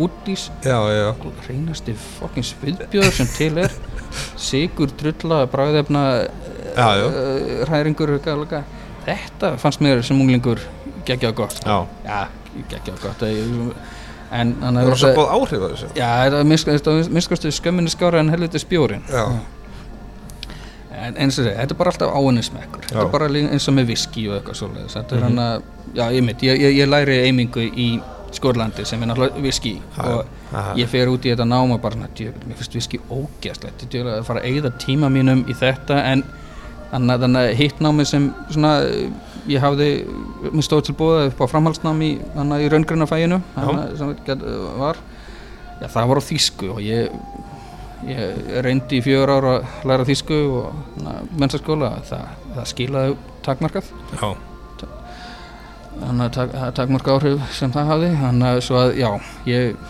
já, 0.94 1.08
reynasti 1.48 1.96
fucking 2.18 2.46
sviðbjóður 2.50 3.16
sem 3.18 3.30
til 3.34 3.52
er. 3.64 3.74
Sigur, 4.38 4.92
drulla, 5.00 5.40
bræðefna 5.50 6.04
uh, 6.22 7.64
hræringur 7.66 8.14
gæðlega. 8.22 8.62
þetta 9.04 9.56
fannst 9.60 9.82
mér 9.84 10.02
sem 10.06 10.20
unglingur 10.20 10.62
geggjað 11.04 11.34
gott. 11.42 11.60
Já. 11.66 11.82
já, 12.06 12.20
geggjað 12.70 13.02
gott. 13.02 13.26
En 14.34 14.54
Það 14.60 14.88
var 14.88 14.98
svo 14.98 15.10
góð 15.14 15.32
áhrif 15.34 15.60
að 15.64 15.74
þessu. 15.74 15.88
já, 15.98 16.06
er 16.26 17.10
minnskostu 17.12 17.52
skömminni 17.54 17.92
skára 17.92 18.22
en 18.22 18.32
helviti 18.32 18.58
spjórin 18.62 19.04
Já, 19.06 19.26
en 20.96 21.16
eins 21.16 21.38
og 21.38 21.44
þessi, 21.46 21.56
þetta 21.58 21.74
er 21.74 21.78
bara 21.78 21.90
alltaf 21.90 22.14
áinnismekkur 22.16 22.84
þetta 22.88 23.02
er 23.04 23.12
bara 23.12 23.28
eins 23.28 23.68
og 23.68 23.74
með 23.74 23.86
viski 23.92 24.28
og 24.30 24.36
eitthvað 24.38 24.58
svoleiðis. 24.60 24.94
Þetta 24.98 25.16
er 25.16 25.20
Mhm. 25.20 25.24
hann 25.24 25.38
að, 25.38 25.62
já 25.94 26.04
ég 26.12 26.22
mitt 26.24 26.38
ég, 26.42 26.60
ég, 26.60 26.76
ég 26.78 26.88
læri 26.88 27.16
eimingu 27.26 27.60
í 27.76 27.88
Skórlandi 28.34 28.84
sem 28.84 29.00
er 29.02 29.06
náttúrulega 29.06 29.42
viski 29.42 29.80
og 29.98 30.24
ég 30.76 30.88
fer 30.88 31.06
út 31.08 31.22
í 31.24 31.30
þetta 31.34 31.44
náma 31.46 31.78
bara 31.80 31.94
svona, 31.94 32.08
djöfull, 32.14 32.48
mér 32.48 32.56
finnst 32.56 32.72
viski 32.74 32.98
ógeðslegt. 33.10 33.84
Ég 33.94 34.00
er 34.00 34.06
að 34.20 34.24
fara 34.24 34.40
að 34.40 34.48
eyða 34.50 34.72
tíma 34.78 35.08
mínum 35.08 35.44
í 35.48 35.54
þetta. 35.54 35.94
En 36.12 36.24
þannig 36.92 37.14
að- 37.14 37.20
þannig 37.22 37.50
að 37.50 37.54
hitt 37.54 37.78
námi 37.80 38.04
sem 38.06 38.34
svona 38.50 38.72
ég 39.46 39.60
hafði, 39.60 40.04
mér 40.52 40.62
stóð 40.66 40.82
til 40.84 40.94
bóða 40.94 41.26
upp 41.28 41.38
á 41.40 41.46
framhaldsnámi 41.46 42.18
þannig 42.34 42.66
í 42.66 42.70
raungrunafæginu 42.72 43.42
þannig 43.56 43.98
sem 43.98 44.16
get- 44.26 44.78
var. 44.78 44.96
Já, 45.82 45.86
það 45.88 46.08
var 46.08 46.16
á 46.16 46.22
þýsku 46.22 46.70
og 46.70 46.78
ég 46.80 47.10
ég 48.08 48.48
reyndi 48.64 48.98
í 48.98 49.04
fjör 49.04 49.32
ára 49.32 49.52
að 49.58 49.86
læra 49.88 50.06
þýsku 50.08 50.40
og 50.58 51.04
mennsaskóla 51.38 51.92
það, 52.08 52.26
það 52.56 52.68
skilaði 52.72 53.14
takmarkað. 53.46 53.92
Já, 54.14 54.28
þannig 55.94 56.24
að 56.24 56.34
það 56.34 56.66
er 56.66 56.74
takmarka 56.80 57.14
áhrif 57.14 57.54
sem 57.54 57.72
það 57.74 57.90
hafði. 57.92 58.10
Þannig 58.22 58.50
að 58.50 58.60
svo 58.66 58.80
að 58.80 58.98
já 59.00 59.10
ég 59.50 59.88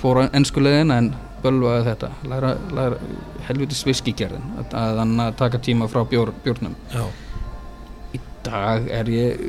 fór 0.00 0.22
á 0.22 0.22
ennskulegin 0.30 0.94
en 0.94 1.12
bölvaði 1.44 1.86
þetta. 1.90 2.10
Læra, 2.32 2.54
læra 2.74 3.12
helvitis 3.48 3.84
viskigerðin 3.86 4.50
að, 4.64 4.98
þannig 5.00 5.26
að 5.26 5.38
taka 5.42 5.62
tíma 5.66 5.90
frá 5.92 6.02
bjór, 6.08 6.32
bjórnum. 6.46 6.76
Já, 6.94 7.04
í 8.16 8.22
dag 8.46 8.88
er 9.02 9.12
ég 9.12 9.46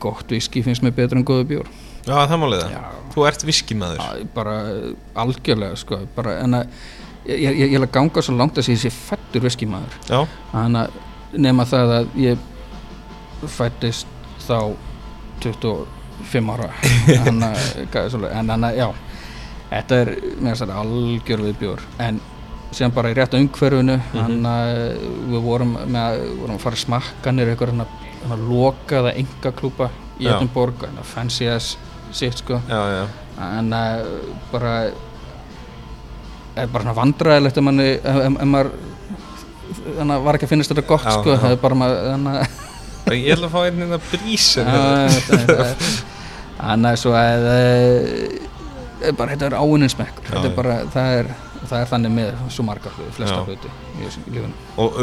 gott 0.00 0.32
viski 0.32 0.62
finnst 0.64 0.84
mér 0.84 0.96
betur 0.96 1.20
en 1.20 1.26
góðu 1.28 1.46
bjór 1.52 1.70
já 2.06 2.14
það 2.14 2.40
málið. 2.44 2.64
Það 2.64 2.74
já, 2.74 2.82
Þú 3.10 3.26
ert 3.26 3.44
viskimaður. 3.48 4.02
Já 4.04 4.26
bara 4.34 4.56
algjörlega 5.24 5.78
sko 5.80 6.00
bara 6.16 6.36
en 6.44 6.58
að 6.60 6.74
ég, 7.26 7.38
ég, 7.40 7.60
ég 7.64 7.76
vil 7.76 7.84
að 7.84 7.92
ganga 7.98 8.24
svo 8.24 8.36
langt 8.38 8.60
að 8.60 8.68
sé 8.68 8.76
þessi 8.76 8.94
fættur 8.94 9.46
viskimaður. 9.46 9.98
Já, 10.08 10.20
þannig 10.54 10.80
að 10.84 11.38
nema 11.46 11.66
það 11.68 11.94
að 11.98 12.16
ég 12.20 12.48
fættist 13.58 14.18
þá 14.46 14.58
25 15.44 16.50
ára. 16.54 16.72
Þannig 17.24 17.46
að 17.48 18.74
er 18.74 18.80
já 18.80 18.88
þetta 19.70 20.00
er 20.02 20.10
með 20.40 20.52
þess 20.52 20.64
að 20.66 20.74
algjör 20.82 21.44
við 21.46 21.58
bjór 21.60 21.82
en 22.02 22.20
sem 22.74 22.92
bara 22.94 23.10
í 23.10 23.16
rétta 23.18 23.38
umhverfinu 23.40 23.96
þannig 24.12 24.50
að 24.50 24.80
við 25.32 25.44
vorum 25.46 25.76
með 25.90 26.24
vorum 26.40 26.56
að 26.56 26.64
fara 26.64 26.80
smakkanir 26.84 27.52
eitthvað 27.52 28.44
lokaða 28.50 29.14
enga 29.18 29.52
klúpa 29.56 29.90
í 30.20 30.28
öllum 30.30 30.50
borg 30.54 30.84
fancy 31.06 31.48
as 31.50 31.72
sitt 32.16 32.42
sko. 32.42 32.60
Já, 32.68 32.80
já. 32.94 33.04
En 33.46 33.72
uh, 33.72 34.06
bara 34.52 34.74
er 36.58 36.66
bara 36.68 36.82
svona 36.84 36.96
vandræðilegt 36.98 37.60
ef 37.60 37.64
manni 37.64 37.88
þannig 39.96 40.14
að 40.16 40.24
var 40.26 40.36
ekki 40.36 40.48
að 40.48 40.52
finnast 40.54 40.72
þetta 40.72 40.86
gott 40.88 41.06
sko, 41.06 41.36
það 41.40 41.54
er 41.54 41.60
bara 41.62 41.78
maður 41.78 42.00
að 42.30 42.56
Ég 43.10 43.32
ætla 43.34 43.48
að 43.48 43.54
fá 43.54 43.60
einn 43.64 43.84
innan 43.86 44.02
brís 44.10 44.46
þannig 46.60 46.90
að 46.90 46.98
svo 47.00 47.14
að 47.16 47.46
uh, 47.50 49.12
bara 49.16 49.32
þetta 49.32 49.46
er 49.48 49.56
Já, 50.20 50.26
þetta 50.26 50.50
er 50.50 50.58
bara, 50.58 50.74
það 50.92 51.14
er 51.20 51.30
það 51.70 51.82
er 51.82 51.88
þannig 51.90 52.12
með 52.14 52.42
svo 52.54 52.64
margar 52.66 52.94
flesta 53.16 53.40
hluti 53.44 53.70
í 54.00 54.10
lífinu. 54.32 54.52
Og 54.80 54.98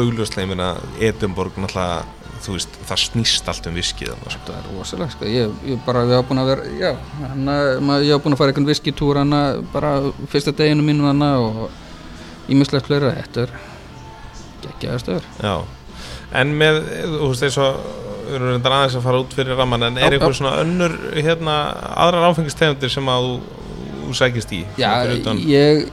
meina, 0.50 0.68
Edinborg 1.08 1.58
náttúrulega, 1.62 1.98
þú 2.44 2.56
veist, 2.56 2.78
það 2.88 3.02
snýst 3.04 3.50
allt 3.50 3.68
um 3.70 3.78
viskið 3.78 4.12
sko. 4.12 4.30
þetta 4.34 4.56
er 4.56 4.68
rosalega 4.72 5.14
sko. 5.14 5.28
ég, 5.30 5.54
ég 5.68 5.82
bara, 5.86 6.04
ég 6.08 6.18
hafa 6.18 6.28
búin 6.28 6.42
að 6.42 6.50
vera 6.52 6.72
já, 6.78 6.92
hana, 7.22 7.56
ég 8.04 8.12
hafa 8.14 8.24
búin 8.24 8.36
að 8.36 8.42
fara 8.42 8.54
einhvern 8.54 8.70
viskitúr 8.70 9.20
hana, 9.22 9.42
bara 9.72 9.92
fyrsta 10.32 10.54
deginu 10.56 10.86
mínu 10.86 11.08
hana 11.08 11.30
og 11.42 12.50
ímislegt 12.52 12.88
fleira 12.88 13.14
þetta 13.16 13.46
er 13.46 13.54
geggjaða 14.64 15.02
stöður 15.04 15.30
Já, 15.44 15.54
en 16.42 16.56
með, 16.60 16.82
þú 17.14 17.30
veist, 17.32 17.46
eins 17.48 17.60
og 17.62 17.78
við 18.28 18.36
erum 18.38 18.52
reyndar 18.52 18.76
aðeins 18.78 18.98
að 18.98 19.06
fara 19.08 19.22
út 19.22 19.38
fyrir 19.38 19.56
ramman 19.56 19.88
en 19.88 20.00
er 20.00 20.12
eitthvað 20.12 20.34
já. 20.34 20.40
svona 20.42 20.58
önnur, 20.64 20.98
hérna, 21.16 21.54
aðrar 22.04 22.28
áfengistegundir 22.28 22.92
sem 22.92 23.08
að 23.08 23.28
þú, 23.28 23.38
þú 24.02 24.18
sækist 24.20 24.52
í? 24.52 24.60
Já, 24.80 24.90
ég 25.48 25.88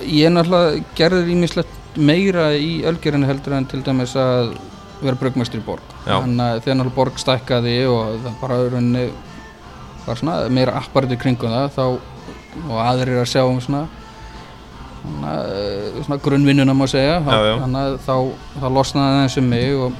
ég 0.00 0.32
náttúrulega 0.32 0.80
gerði 0.96 1.34
ímislegt 1.34 1.98
meira 2.00 2.50
í 2.56 2.80
ölgerinu 2.88 3.28
heldur 3.28 3.56
en 3.56 3.66
til 3.68 3.82
dæmis 3.84 4.14
að 4.18 4.54
vera 5.00 5.18
brugmestri 5.20 5.60
í 5.60 5.64
borg 5.64 5.94
Já. 6.04 6.18
þannig 6.20 6.46
að 6.46 6.62
þegar 6.66 6.92
borg 6.96 7.20
stækkaði 7.20 7.76
og 7.90 8.20
það 8.24 8.38
bara 8.40 8.60
rauninni 8.66 9.06
var 10.06 10.20
svona 10.20 10.36
meira 10.52 10.76
apparat 10.80 11.14
í 11.14 11.18
kringum 11.20 11.52
það 11.52 11.72
þá, 11.76 11.84
og 12.66 12.78
aðrir 12.82 13.22
að 13.22 13.30
sjá 13.30 13.42
um 13.46 13.60
svona 13.62 13.86
svona, 15.00 15.32
eh, 15.48 16.02
svona 16.04 16.20
grunnvinnuna 16.22 16.74
má 16.74 16.86
segja 16.88 17.20
Já, 17.20 17.38
já. 17.48 17.54
þannig 17.62 17.80
að 17.80 17.96
þá, 18.06 18.14
þá 18.60 18.66
losnaði 18.76 19.14
það 19.14 19.22
eins 19.22 19.38
um 19.40 19.48
mig 19.48 19.74
og 19.76 19.92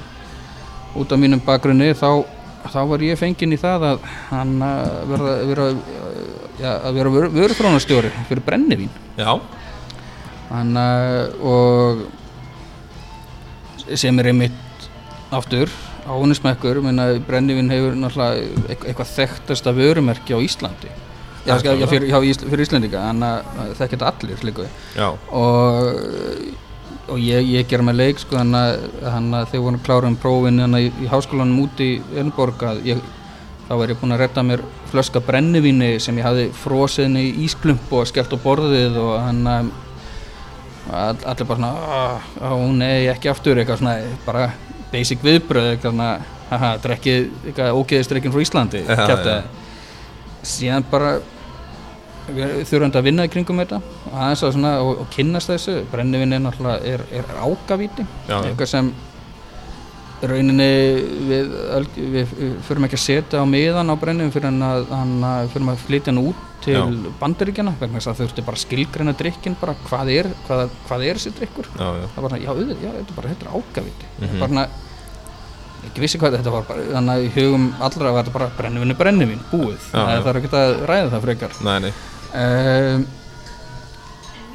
út 1.01 1.11
af 1.11 1.19
mínum 1.19 1.41
bakgrunni 1.45 1.91
þá, 1.97 2.09
þá 2.69 2.79
var 2.91 3.05
ég 3.05 3.19
fenginn 3.19 3.55
í 3.55 3.59
það 3.59 3.87
að 3.91 4.07
hann 4.29 4.55
að 4.65 4.97
vera, 5.11 5.35
vera, 5.51 5.67
ja, 6.59 6.73
að 6.77 6.97
vera 6.99 7.13
vör, 7.15 7.29
vörufrónastjóri 7.37 8.11
fyrir 8.29 8.43
brennivín 8.45 8.91
Já, 9.17 9.39
hann 10.51 10.75
að 10.77 11.37
og 11.41 12.03
sem 13.95 14.19
er 14.19 14.31
einmitt 14.31 14.59
aftur 15.31 15.69
áunismekkur, 16.07 16.81
menna 16.83 17.05
brennivín 17.27 17.69
hefur 17.71 17.93
náttúrulega 17.95 18.41
eit- 18.69 18.85
eitthvað 18.89 19.11
þekktasta 19.15 19.73
vörumerki 19.77 20.33
á 20.35 20.39
Íslandi. 20.41 20.89
Já, 21.45 21.55
já, 21.57 21.87
fyrir, 21.89 22.07
já, 22.09 22.17
Ísl, 22.21 22.49
fyrir 22.49 22.61
Íslandika, 22.67 22.99
en 23.09 23.23
að 23.25 23.71
þekkt 23.79 23.95
þetta 23.95 24.09
allir 24.11 24.43
líka 24.45 24.65
og, 25.31 25.87
og 27.09 27.17
ég, 27.19 27.47
ég 27.49 27.67
ger 27.67 27.81
með 27.81 27.95
leik 27.97 28.19
sko, 28.21 28.35
þannig 28.37 29.39
að 29.41 29.47
þegar 29.49 29.63
voru 29.65 29.79
klára 29.87 30.07
um 30.11 30.15
prófin 30.21 30.61
þannig 30.61 30.85
í, 30.85 30.91
í 31.05 31.09
háskólanum 31.09 31.63
úti 31.63 31.87
í 31.97 32.85
ég, 32.85 33.01
þá 33.67 33.73
er 33.81 33.89
ég 33.93 33.99
búinn 34.01 34.13
að 34.13 34.21
redda 34.25 34.43
mér 34.43 34.61
flöska 34.91 35.19
brennivíni 35.23 35.99
sem 35.99 36.17
ég 36.17 36.23
hafði 36.27 36.49
frosið 36.61 37.17
í 37.17 37.25
ísklump 37.45 37.91
og 37.91 38.05
skellt 38.09 38.33
á 38.33 38.37
borðið 38.43 38.97
og 39.01 39.13
hann 39.21 39.47
all- 40.91 41.25
allir 41.25 41.45
bara 41.47 41.57
svona 41.57 41.73
"Ah, 41.89 42.21
ó 42.53 42.71
nei 42.73 43.07
ekki 43.07 43.29
aftur 43.31 43.55
eitthvað 43.57 43.77
svona 43.79 43.97
bara 44.25 44.51
basic 44.91 45.21
viðbröð 45.23 45.69
haha 46.51 46.71
drekkið 46.83 47.29
eitthvað 47.47 47.77
ógeðistreikin 47.79 48.33
frá 48.33 48.41
Íslandi 48.43 48.81
Já, 48.83 48.95
kjaftaði. 49.05 49.43
síðan 50.51 50.87
bara 50.91 51.13
þurfum 52.31 52.91
að 52.95 53.07
vinna 53.07 53.25
í 53.27 53.31
kringum 53.31 53.59
þetta 53.63 53.79
og 54.47 54.53
svona 54.55 54.73
og, 54.83 55.01
og 55.03 55.07
kynnast 55.13 55.49
þessu. 55.51 55.77
Brennivinni 55.91 56.37
er 56.37 56.43
náttúrulega 56.45 56.93
er, 56.93 57.03
er 57.11 57.31
ágavíti 57.41 58.05
eitthvað 58.29 58.69
sem 58.71 58.91
rauninni 60.29 60.67
við, 61.31 61.51
við, 62.13 62.35
förum 62.67 62.85
ekki 62.87 62.97
að 62.99 63.03
setja 63.05 63.41
á 63.41 63.45
miðan 63.49 63.89
á 63.89 63.95
brennivin 63.97 64.33
fyrir 64.33 64.51
að 64.51 64.91
hann 64.93 65.15
að 65.25 65.49
fyrir 65.53 65.71
að 65.73 65.81
flytja 65.87 66.11
hann 66.13 66.21
út 66.21 66.47
til 66.61 66.75
Já. 66.77 66.83
bandaríkjana 67.17 67.73
vegna 67.79 67.97
þess 67.97 68.11
að 68.11 68.19
þau 68.19 68.25
þurfti 68.27 68.45
bara 68.45 68.61
skilgreina 68.61 69.13
drikkin 69.17 69.55
bara 69.57 69.73
hvað 69.87 70.11
er, 70.13 70.29
hvað, 70.45 70.63
hvað 70.87 71.05
er 71.07 71.17
þessi 71.17 71.33
drikkur 71.39 71.69
já, 71.73 71.87
já, 71.97 72.05
það 72.13 72.21
var 72.21 72.29
svona, 72.35 72.41
já, 72.43 72.51
auðvitað, 72.53 72.83
já, 72.85 72.91
þetta 72.99 73.13
er 73.15 73.17
bara, 73.17 73.31
þetta 73.33 73.47
er 73.47 73.55
ágavíti 73.57 74.09
mm 74.11 74.27
Mhm. 74.27 74.39
bara 74.43 74.51
svona, 74.51 74.67
ekki 75.87 76.03
vissi 76.03 76.21
hvað 76.21 76.37
þetta 76.37 76.53
var 76.53 76.67
bara, 76.69 76.85
þannig 76.91 77.15
að 77.15 77.25
í 77.25 77.31
hugum 77.39 77.65
allra 77.81 78.11
var 78.13 78.21
þetta 78.23 78.35
bara 78.37 78.51
brennivinn 78.59 78.93
er 78.93 78.99
brennivinn, 79.01 79.43
búið 79.49 79.89
það 79.89 80.23
þarf 80.27 80.41
ekki 80.43 80.53
að 80.61 80.75
ræða 80.91 81.09
það 81.15 81.25
frekar. 81.25 81.57
Nei, 81.65 81.79
nei, 81.79 81.91
um, 82.43 83.05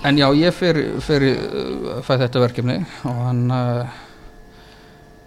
en 0.06 0.18
já, 0.22 0.26
ég 0.38 0.54
uh, 1.34 2.02
fæ 2.06 2.12
þetta 2.22 2.44
verkefni 2.46 2.78
og 3.10 3.22
hann 3.26 3.42
uh, 3.50 4.05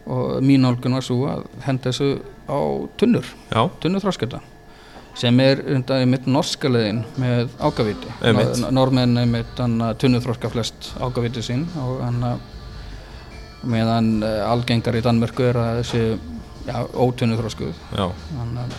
og 0.05 0.39
mín 0.45 0.63
nálgun 0.65 0.97
var 0.97 1.05
svo 1.05 1.25
að 1.29 1.43
henda 1.65 1.91
þessu 1.91 2.21
á 2.49 2.59
tunnur 2.99 3.27
já, 3.51 3.61
tunnur 3.81 4.03
þrósketa 4.03 4.41
sem 5.19 5.39
er 5.43 5.61
undar, 5.75 6.05
mitt 6.07 6.27
norska 6.29 6.69
leiðin 6.71 7.03
með 7.19 7.49
ágavíti 7.59 8.13
Einmitt. 8.23 8.61
normenn 8.71 9.17
einmitt 9.19 9.55
tunnur 9.99 10.23
þróska 10.23 10.51
flest 10.53 10.93
ágavíti 11.01 11.43
sín 11.45 11.65
og 11.81 12.03
hann 12.05 12.23
að 12.23 12.45
meðan 13.69 14.13
uh, 14.23 14.45
algengar 14.47 14.95
í 14.95 15.03
Danmörku 15.03 15.49
er 15.49 15.57
að 15.59 15.81
þessi 15.81 16.03
já, 16.69 16.77
ótunnu 16.95 17.39
þróskuð 17.41 17.75
Þannig 17.91 18.63
að 18.63 18.77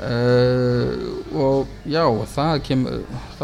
Uh, 0.00 0.94
og 1.36 1.68
já, 1.84 2.06
það 2.32 2.62
kemur 2.64 3.02
þá 3.36 3.42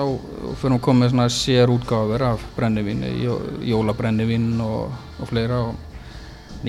fyrir 0.56 0.74
að 0.78 0.84
koma 0.86 1.26
sér 1.28 1.68
útgáfur 1.68 2.22
af 2.30 2.46
brennivíni, 2.56 3.10
jó, 3.20 3.34
jólabrennivín 3.60 4.54
og, 4.64 4.94
og 5.20 5.28
fleira 5.28 5.58
og 5.66 5.86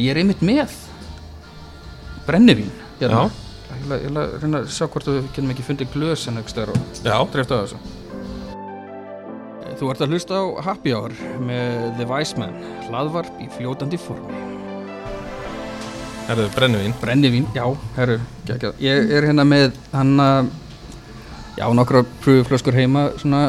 ég 0.03 0.13
er 0.13 0.21
einmitt 0.21 0.43
með 0.45 0.73
brennivín 2.27 2.73
hérna. 2.99 3.27
ég 3.77 4.09
ætla 4.09 4.25
að 4.25 4.35
reyna 4.43 4.63
að 4.63 4.73
sjá 4.75 4.85
hvort 4.85 5.07
við 5.09 5.23
getum 5.29 5.53
ekki 5.53 5.65
fundið 5.67 5.95
glösin 5.95 6.37
einhvers 6.37 6.53
staðar 6.53 6.75
og 6.75 7.37
á 7.37 7.61
þessu 7.61 7.85
Þú 9.77 9.89
ert 9.93 9.99
að 10.01 10.13
hlusta 10.15 10.37
á 10.41 10.45
Happy 10.65 10.93
Hour 10.95 11.13
með 11.45 11.91
The 11.99 12.07
Wise 12.09 12.39
Man 12.41 12.55
hlaðvarp 12.87 13.41
í 13.43 13.49
fljótandi 13.53 13.99
formi 14.01 14.47
herðu, 16.27 16.47
brennivín 16.55 16.95
Brennivín, 17.01 17.47
já, 17.55 17.63
herru, 17.95 18.19
geggjað. 18.47 18.79
Ég 18.83 19.11
er 19.15 19.27
hérna 19.29 19.45
með 19.47 19.77
hann 19.93 20.13
að, 20.19 20.49
já, 21.59 21.65
nokkra 21.77 22.03
pröfuflöskur 22.23 22.75
heima, 22.75 23.07
svona, 23.21 23.41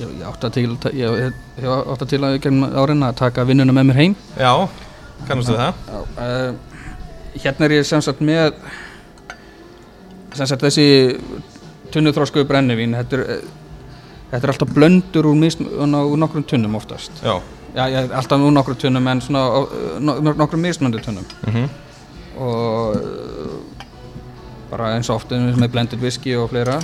ég, 0.00 0.06
ég 0.06 0.26
átta 0.30 0.50
til, 0.54 0.70
ég, 0.96 1.18
ég, 1.26 1.40
ég 1.60 1.92
átta 1.92 2.08
til 2.08 2.22
að 2.24 2.38
árin 2.78 3.04
að 3.04 3.18
taka 3.20 3.44
vinnuna 3.48 3.74
með 3.76 3.90
mér 3.90 4.00
heim. 4.00 4.16
Já, 4.38 4.54
kannastu 5.26 5.56
það? 5.58 5.74
Já, 5.88 6.00
uh, 6.24 6.54
hérna 7.42 7.68
er 7.68 7.76
ég 7.78 7.86
sem 7.88 8.02
sagt 8.04 8.20
með, 8.24 8.54
sem 10.36 10.46
sagt 10.50 10.64
þessi 10.66 10.86
tunnuþrósku 11.94 12.44
brennivín, 12.48 12.96
þetta 12.98 13.18
er, 13.18 13.24
eh, 13.36 13.44
þetta 14.32 14.42
er 14.44 14.52
alltaf 14.54 14.74
blöndur 14.76 15.30
úr, 15.30 15.46
úr 15.80 16.18
nokkrum 16.20 16.44
tunnum 16.44 16.76
oftast. 16.78 17.22
Já, 17.24 17.38
Já, 17.74 17.84
ég, 17.92 18.10
alltaf 18.12 18.40
úr 18.40 18.52
nokkrum 18.52 18.78
tunnum 18.80 19.08
en 19.08 19.20
svona, 19.24 19.44
no, 20.00 20.18
nokkrum 20.30 20.60
mismöndu 20.64 21.00
tunnum. 21.04 21.24
mhm, 21.46 21.68
og 22.38 22.96
uh, 22.96 23.78
bara 24.70 24.92
eins 24.94 25.08
og 25.10 25.16
oft 25.16 25.32
eins 25.32 25.56
með 25.58 25.72
blended 25.72 26.00
whisky 26.00 26.36
og 26.38 26.50
fleira 26.52 26.76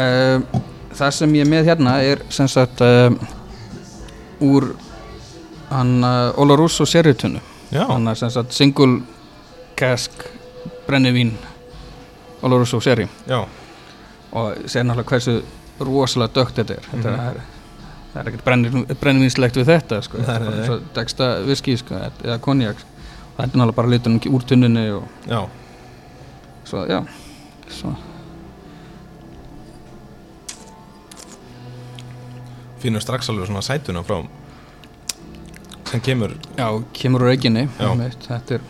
um, 0.00 0.46
það 0.96 1.12
sem 1.14 1.34
ég 1.36 1.44
er 1.44 1.50
með 1.52 1.68
hérna 1.70 1.98
er 2.02 2.22
sem 2.32 2.48
sagt 2.50 2.80
um, 2.82 3.18
úr 4.40 4.72
hann 5.70 6.04
uh, 6.04 6.32
Olarusso 6.40 6.86
seritunnu 6.86 7.40
Já, 7.70 7.84
hann 7.86 8.08
er 8.08 8.14
sem 8.18 8.30
sagt 8.30 8.52
single 8.52 9.00
cask 9.76 10.10
brennivín 10.86 11.32
Olarusso 12.42 12.80
seri 12.80 13.08
já, 13.28 13.44
og 14.32 14.56
sér 14.66 14.84
náttúrulega 14.84 15.08
hversu 15.10 15.42
rosalega 15.80 16.34
dögt 16.34 16.54
þetta 16.58 16.74
er 16.74 16.84
þetta 16.90 17.10
Mhm. 17.10 17.28
er, 17.28 17.40
það 18.14 18.20
er 18.20 18.28
ekkert 18.30 18.44
brenni- 18.44 18.94
brennivínslegt 19.00 19.56
við 19.56 19.66
þetta 19.70 20.00
sko. 20.02 20.18
Þetta 20.18 20.34
er 20.46 20.56
nei. 20.56 20.66
svo 20.66 20.78
degsta 20.94 21.28
viski 21.46 21.76
sko, 21.78 21.94
eða 22.24 22.38
konjak 22.40 22.76
það 23.36 23.44
er 23.44 23.46
náttúrulega 23.48 23.74
bara 23.76 23.88
litunum 23.88 24.20
úr 24.34 24.42
tunnunni 24.42 24.90
og 24.90 25.04
já 25.28 25.46
svo, 26.64 26.84
já 26.90 27.04
svo. 27.68 27.94
Finnur 32.80 33.00
strax 33.04 33.28
alveg 33.30 33.46
svona 33.46 33.62
sætuna 33.62 34.02
frá 34.02 34.22
sem 35.90 36.02
kemur. 36.04 36.34
Já, 36.56 36.66
kemur 36.96 37.24
úr 37.26 37.32
eiginni 37.34 37.66
þetta 37.76 38.58
er 38.58 38.68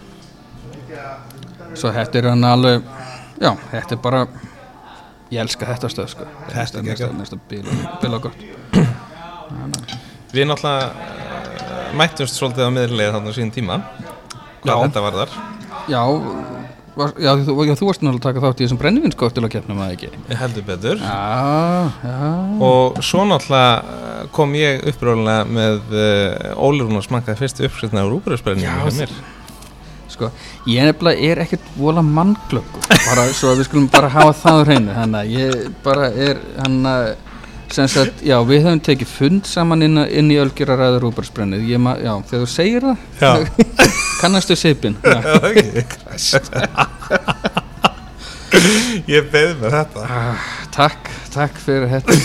svo 1.77 1.93
þetta 1.95 2.19
er 2.19 2.31
hann 2.33 2.47
alveg 2.49 2.87
já, 3.41 3.53
þetta 3.71 3.97
er 3.97 4.01
bara 4.03 4.23
ég 5.31 5.41
elska 5.45 5.69
þetta 5.69 5.91
stöð 5.93 6.09
sko. 6.15 6.27
Þetta 6.51 6.83
er 6.83 7.15
næsta 7.19 7.39
bíla, 7.51 8.19
gott 8.23 8.41
Við 10.31 10.47
náttúrulega 10.47 10.91
uh, 10.91 11.95
mættumst 11.99 12.37
svolítið 12.39 12.69
á 12.69 12.75
miðurlega 12.75 13.19
á 13.19 13.31
síðan 13.35 13.53
tíma 13.55 13.81
hvað 14.63 14.77
Já. 14.77 14.83
þetta 14.85 15.03
var 15.03 15.17
þar. 15.19 15.33
Já, 15.91 16.03
var, 17.01 17.13
já, 17.17 17.31
þú, 17.47 17.57
já, 17.67 17.75
þú 17.81 17.89
varst 17.89 18.05
náttúrulega 18.05 18.21
að 18.21 18.27
taka 18.27 18.43
þátt 18.45 18.61
í 18.61 18.65
þessum 18.67 18.81
brennivinskóttil 18.81 19.45
að 19.47 19.53
keppnum 19.55 19.83
að 19.85 19.95
ekki? 19.97 20.11
Ég 20.31 20.41
heldur 20.41 20.67
betur. 20.69 21.03
Já, 21.03 21.91
já. 22.05 22.21
Og 22.69 23.01
svo 23.07 23.27
náttúrulega 23.29 23.75
uh, 23.81 24.23
kom 24.37 24.55
ég 24.59 24.87
uppróðulega 24.93 25.49
með 25.51 25.95
uh, 25.97 26.61
Ólirún 26.61 27.01
og 27.01 27.07
smakkaði 27.07 27.43
fyrstu 27.43 27.67
uppskriftna 27.69 28.05
á 28.05 28.11
rúbröðsbrenninu 28.11 28.69
Já, 28.69 28.77
hjá 28.85 29.01
mér. 29.01 29.15
Sko, 30.11 30.29
ég 30.69 30.87
nefnilega 30.89 31.33
er 31.33 31.41
ekkert 31.45 31.67
vola 31.79 32.03
mannglöggur 32.05 32.87
bara 32.91 33.29
svo 33.33 33.53
að 33.53 33.61
við 33.63 33.69
skulum 33.71 33.91
bara 33.93 34.11
hafa 34.13 34.33
það 34.41 34.59
á 34.59 34.63
hreinu 34.67 34.97
þannig 34.97 35.21
að 35.21 35.35
ég 35.37 35.69
bara 35.85 36.09
er 36.29 36.41
hann 36.59 36.81
að 36.91 37.05
sagt, 37.77 38.23
já, 38.27 38.37
við 38.47 38.65
höfum 38.67 38.83
tekið 38.87 39.11
fund 39.11 39.49
saman 39.49 39.85
inn, 39.87 40.01
inn 40.09 40.31
í 40.33 40.39
Ölgeraræður 40.43 41.07
já, 42.03 42.15
þegar 42.31 42.43
þú 42.43 42.51
segir 42.51 42.87
það 43.21 43.47
kannastu 44.21 44.57
sipin. 44.59 44.97
Ég 49.09 49.31
beði 49.31 49.55
með 49.61 49.77
þetta. 49.79 50.05
Ah, 50.05 50.51
takk, 50.75 51.11
takk 51.33 51.63
fyrir 51.63 51.89
þetta. 51.95 52.19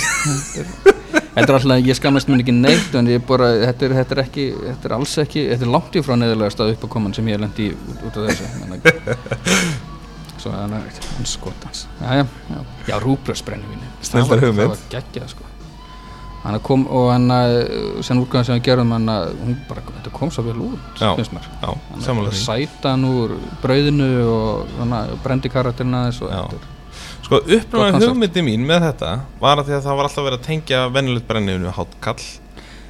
Þetta 1.36 1.52
er 1.52 1.58
alltaf, 1.58 1.82
ég 1.84 1.98
skammast 1.98 2.30
mér 2.32 2.44
ekki 2.46 2.56
neitt 2.56 2.94
en 2.96 3.10
ég 3.12 3.24
bara, 3.28 3.50
þetta 3.66 3.88
er, 3.88 3.96
þetta 4.00 4.16
er 4.16 4.22
ekki 4.24 4.46
þetta 4.56 4.88
er 4.90 4.96
alls 4.96 5.18
ekki, 5.26 5.48
þetta 5.52 5.68
er 5.68 5.74
langt 5.76 5.98
í 6.00 6.06
frá 6.06 6.16
neðurlega 6.20 6.56
stað 6.56 6.72
uppákoman 6.78 7.16
sem 7.18 7.28
ég 7.28 7.44
lendi 7.44 7.74
út, 7.76 8.08
af 8.08 8.22
þessu 8.32 9.85
svo 10.46 10.54
að 10.54 10.62
hann 10.78 11.28
skotans 11.30 11.84
já, 12.00 12.22
já, 12.22 12.26
já, 12.54 12.62
já 12.88 12.96
Snilldar 14.06 14.42
hugmynd. 14.46 14.62
það 14.62 14.74
var 14.76 14.88
geggjað 14.94 15.30
sko 15.34 15.52
hann 16.46 16.60
kom 16.62 16.84
og 16.94 17.08
hann 17.10 17.26
sen 18.06 18.20
úrgæðan 18.22 18.46
sem 18.46 18.60
við 18.60 18.68
gerum 18.68 18.92
hann 18.94 19.10
hún 19.10 19.56
bara, 19.66 19.82
þetta 19.96 20.12
kom 20.14 20.30
svo 20.34 20.44
vel 20.46 20.60
út 20.68 21.02
Já. 21.02 21.10
finnst 21.18 21.34
mér 21.34 21.48
Já, 21.50 21.72
Hann 21.74 22.22
er 22.22 22.30
því 22.30 22.42
sætan 22.44 23.06
úr 23.10 23.34
brauðinu 23.64 24.10
og 24.30 24.80
að 24.86 25.16
brendi 25.26 25.50
karakterina 25.50 26.04
þess 26.12 26.22
og 26.22 26.30
Já. 26.36 26.44
þetta 26.46 26.62
er 26.62 26.72
Sko 27.26 27.40
konsept. 27.96 28.12
hugmyndi 28.12 28.42
mín 28.46 28.68
með 28.70 28.86
þetta 28.92 29.12
var 29.42 29.58
að 29.64 29.72
því 29.72 29.78
að 29.80 29.86
það 29.88 29.98
var 29.98 30.10
alltaf 30.12 30.28
verið 30.28 30.40
að 30.40 30.46
tengja 30.52 30.82
venjulegt 30.94 31.28
brennivinu 31.32 31.66
við 31.72 31.78
hátkall 31.80 32.28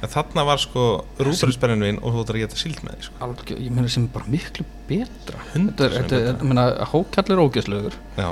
en 0.02 0.12
þarna 0.12 0.44
var 0.48 0.60
sko 0.62 0.86
rúbröðsbrennivin 1.20 2.00
og 2.02 2.14
þú 2.14 2.24
ætlar 2.24 2.38
að 2.38 2.44
geta 2.44 2.60
síld 2.60 2.82
með 2.84 2.96
því 2.96 3.06
sko. 3.08 3.20
algjör, 3.26 3.62
ég 3.64 3.76
meina 3.76 3.92
sem 3.92 4.04
er 4.04 4.12
bara 4.16 4.32
miklu 4.32 4.66
betra. 4.88 5.40
Þetta 5.54 5.86
er, 5.86 5.96
þetta 6.00 6.18
er, 6.18 6.28
ég 6.32 6.44
meina, 6.50 6.66
hákall 6.92 7.32
er 7.32 7.42
ógeðslegur. 7.44 7.96
Já, 8.18 8.28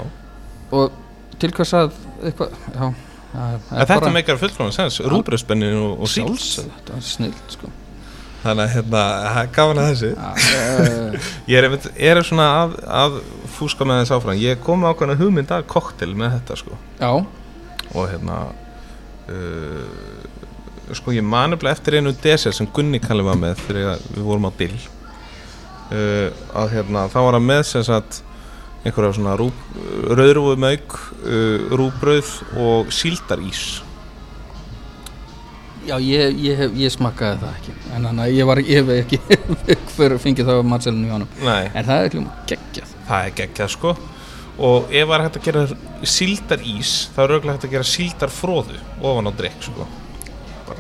og 0.75 0.99
til 1.43 1.55
hvers 1.57 1.75
að 1.79 1.97
eitthvað, 2.23 2.59
já, 2.75 2.91
já 3.35 3.47
en 3.81 3.89
þetta 3.91 4.13
meikar 4.15 4.43
fullfráðan 4.43 4.77
sens. 4.77 5.01
Rúbröðsbrennivin 5.15 5.81
og, 5.81 6.05
og 6.05 6.13
síld. 6.13 6.37
Þetta 6.39 6.99
er 6.99 7.09
snilt 7.09 7.57
sko. 7.57 7.71
Þannig 8.45 8.67
að 8.67 8.75
hérna, 8.75 9.03
gaman 9.57 9.81
að 9.81 9.87
þessu. 9.95 10.11
Já, 10.13 10.51
eh, 10.59 11.31
Ég 11.51 11.57
er, 11.59 11.67
einmitt, 11.69 11.87
er 11.97 12.21
svona 12.29 12.49
að, 12.59 12.75
að 12.93 13.17
fúska 13.55 13.87
með 13.89 14.03
þess 14.03 14.17
áfram. 14.19 14.37
Ég 14.43 14.61
kom 14.65 14.85
hugmynd 14.85 15.55
að 15.57 15.65
koktel 15.73 16.13
með 16.13 16.37
þetta 16.37 16.59
sko. 16.61 16.77
Já, 17.01 17.11
og 17.95 18.11
hérna 18.11 18.39
uh, 19.33 19.87
sko 20.93 21.15
ég 21.15 21.25
man 21.25 21.55
nefnilega 21.55 21.79
eftir 21.79 21.97
einu 21.99 22.13
desert 22.23 22.57
sem 22.57 22.69
Gunni 22.75 23.01
Kalli 23.01 23.25
var 23.25 23.39
með 23.41 23.63
þegar 23.65 24.05
við 24.11 24.27
vorum 24.27 24.49
á 24.49 24.53
dill 24.59 24.77
uh, 24.77 26.29
að 26.61 26.77
hérna 26.77 27.07
þá 27.13 27.19
var 27.23 27.39
hann 27.39 27.49
með 27.49 27.63
sem 27.71 27.87
sagt 27.87 28.21
einhverja 28.85 29.15
svona 29.17 29.39
rú, 29.41 29.49
rauðrúfu 30.13 30.59
mauk 30.61 30.99
uh, 31.25 31.73
rúbrauð 31.73 32.33
og 32.61 32.93
síldarís. 32.93 33.65
Já 35.85 35.99
ég, 36.01 36.37
ég, 36.41 36.61
ég 36.81 36.93
smakkaði 36.93 37.41
það 37.43 37.57
ekki. 37.59 37.73
En 37.93 38.07
þannig 38.09 38.25
að 38.25 38.37
ég 38.37 38.49
var 38.49 38.61
ég 38.65 38.93
ekki 38.99 39.19
fyrir 39.97 40.21
fengið 40.21 40.49
það 40.49 40.61
á 40.61 40.71
matselinu 40.75 41.09
hjá 41.09 41.17
honum. 41.19 41.35
Nei, 41.45 41.65
en 41.73 41.89
það 41.89 42.05
er 42.05 42.17
hljóma 42.17 42.37
geggjað. 42.53 42.95
Það 43.09 43.27
er 43.27 43.35
geggjað 43.41 43.75
sko. 43.75 43.97
Og 44.65 44.95
ef 44.95 45.11
var 45.11 45.25
hægt 45.25 45.41
að 45.41 45.49
gera 45.49 45.67
síldarís 46.07 46.95
þá 47.13 47.21
er 47.25 47.35
auðvitað 47.35 47.55
hægt 47.57 47.69
að 47.69 47.77
gera 47.77 47.91
síldarfróðu 47.91 48.81
ofan 49.03 49.29
á 49.29 49.33
drikk 49.41 49.65
sko 49.67 49.89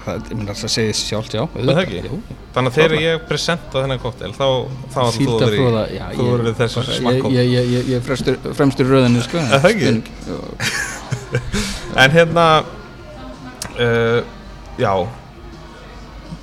það, 0.04 0.22
ég 0.30 0.38
meina 0.40 0.54
það 0.58 0.72
segir 0.74 0.96
sjálft, 0.98 1.34
já 1.36 1.42
það 1.54 1.80
ekki? 1.84 2.00
Jú, 2.08 2.18
þannig 2.54 2.70
að 2.72 2.78
þegar 2.78 2.94
ég 3.04 3.24
presenta 3.28 3.82
þennan 3.84 4.02
koktel 4.02 4.32
þá, 4.36 4.46
þá 4.94 4.98
ætlar 5.04 5.18
þú 5.18 5.36
að 5.38 5.54
vera 5.54 5.84
í- 5.88 6.16
þú 6.18 6.26
verður 6.30 6.56
þessu 6.60 6.84
smakkótt 6.88 7.36
ég, 7.36 7.52
ég, 7.54 7.70
ég, 7.74 7.88
ég 7.92 8.00
er 8.00 8.04
fremstur, 8.08 8.38
fremstur 8.58 8.90
röðinu 8.94 9.22
sko 9.26 9.42
Er 9.44 9.62
það 9.64 9.70
ekki? 9.74 9.94
En 12.04 12.10
hérna 12.14 12.46
uh, 13.78 14.20
Já. 14.80 14.92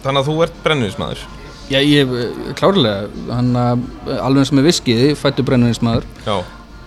Þannig 0.02 0.22
að 0.22 0.28
þú 0.32 0.36
ert 0.48 0.60
brenniðismæður 0.66 1.28
Já, 1.72 1.78
ég, 1.88 2.10
eh, 2.20 2.48
klárlega, 2.60 3.06
hann 3.32 3.54
að, 3.56 3.84
alveg 4.20 4.48
sem 4.50 4.60
er 4.60 4.66
viskiði, 4.66 5.12
fættu 5.16 5.46
brenninsmaður, 5.48 6.04
Já, 6.26 6.34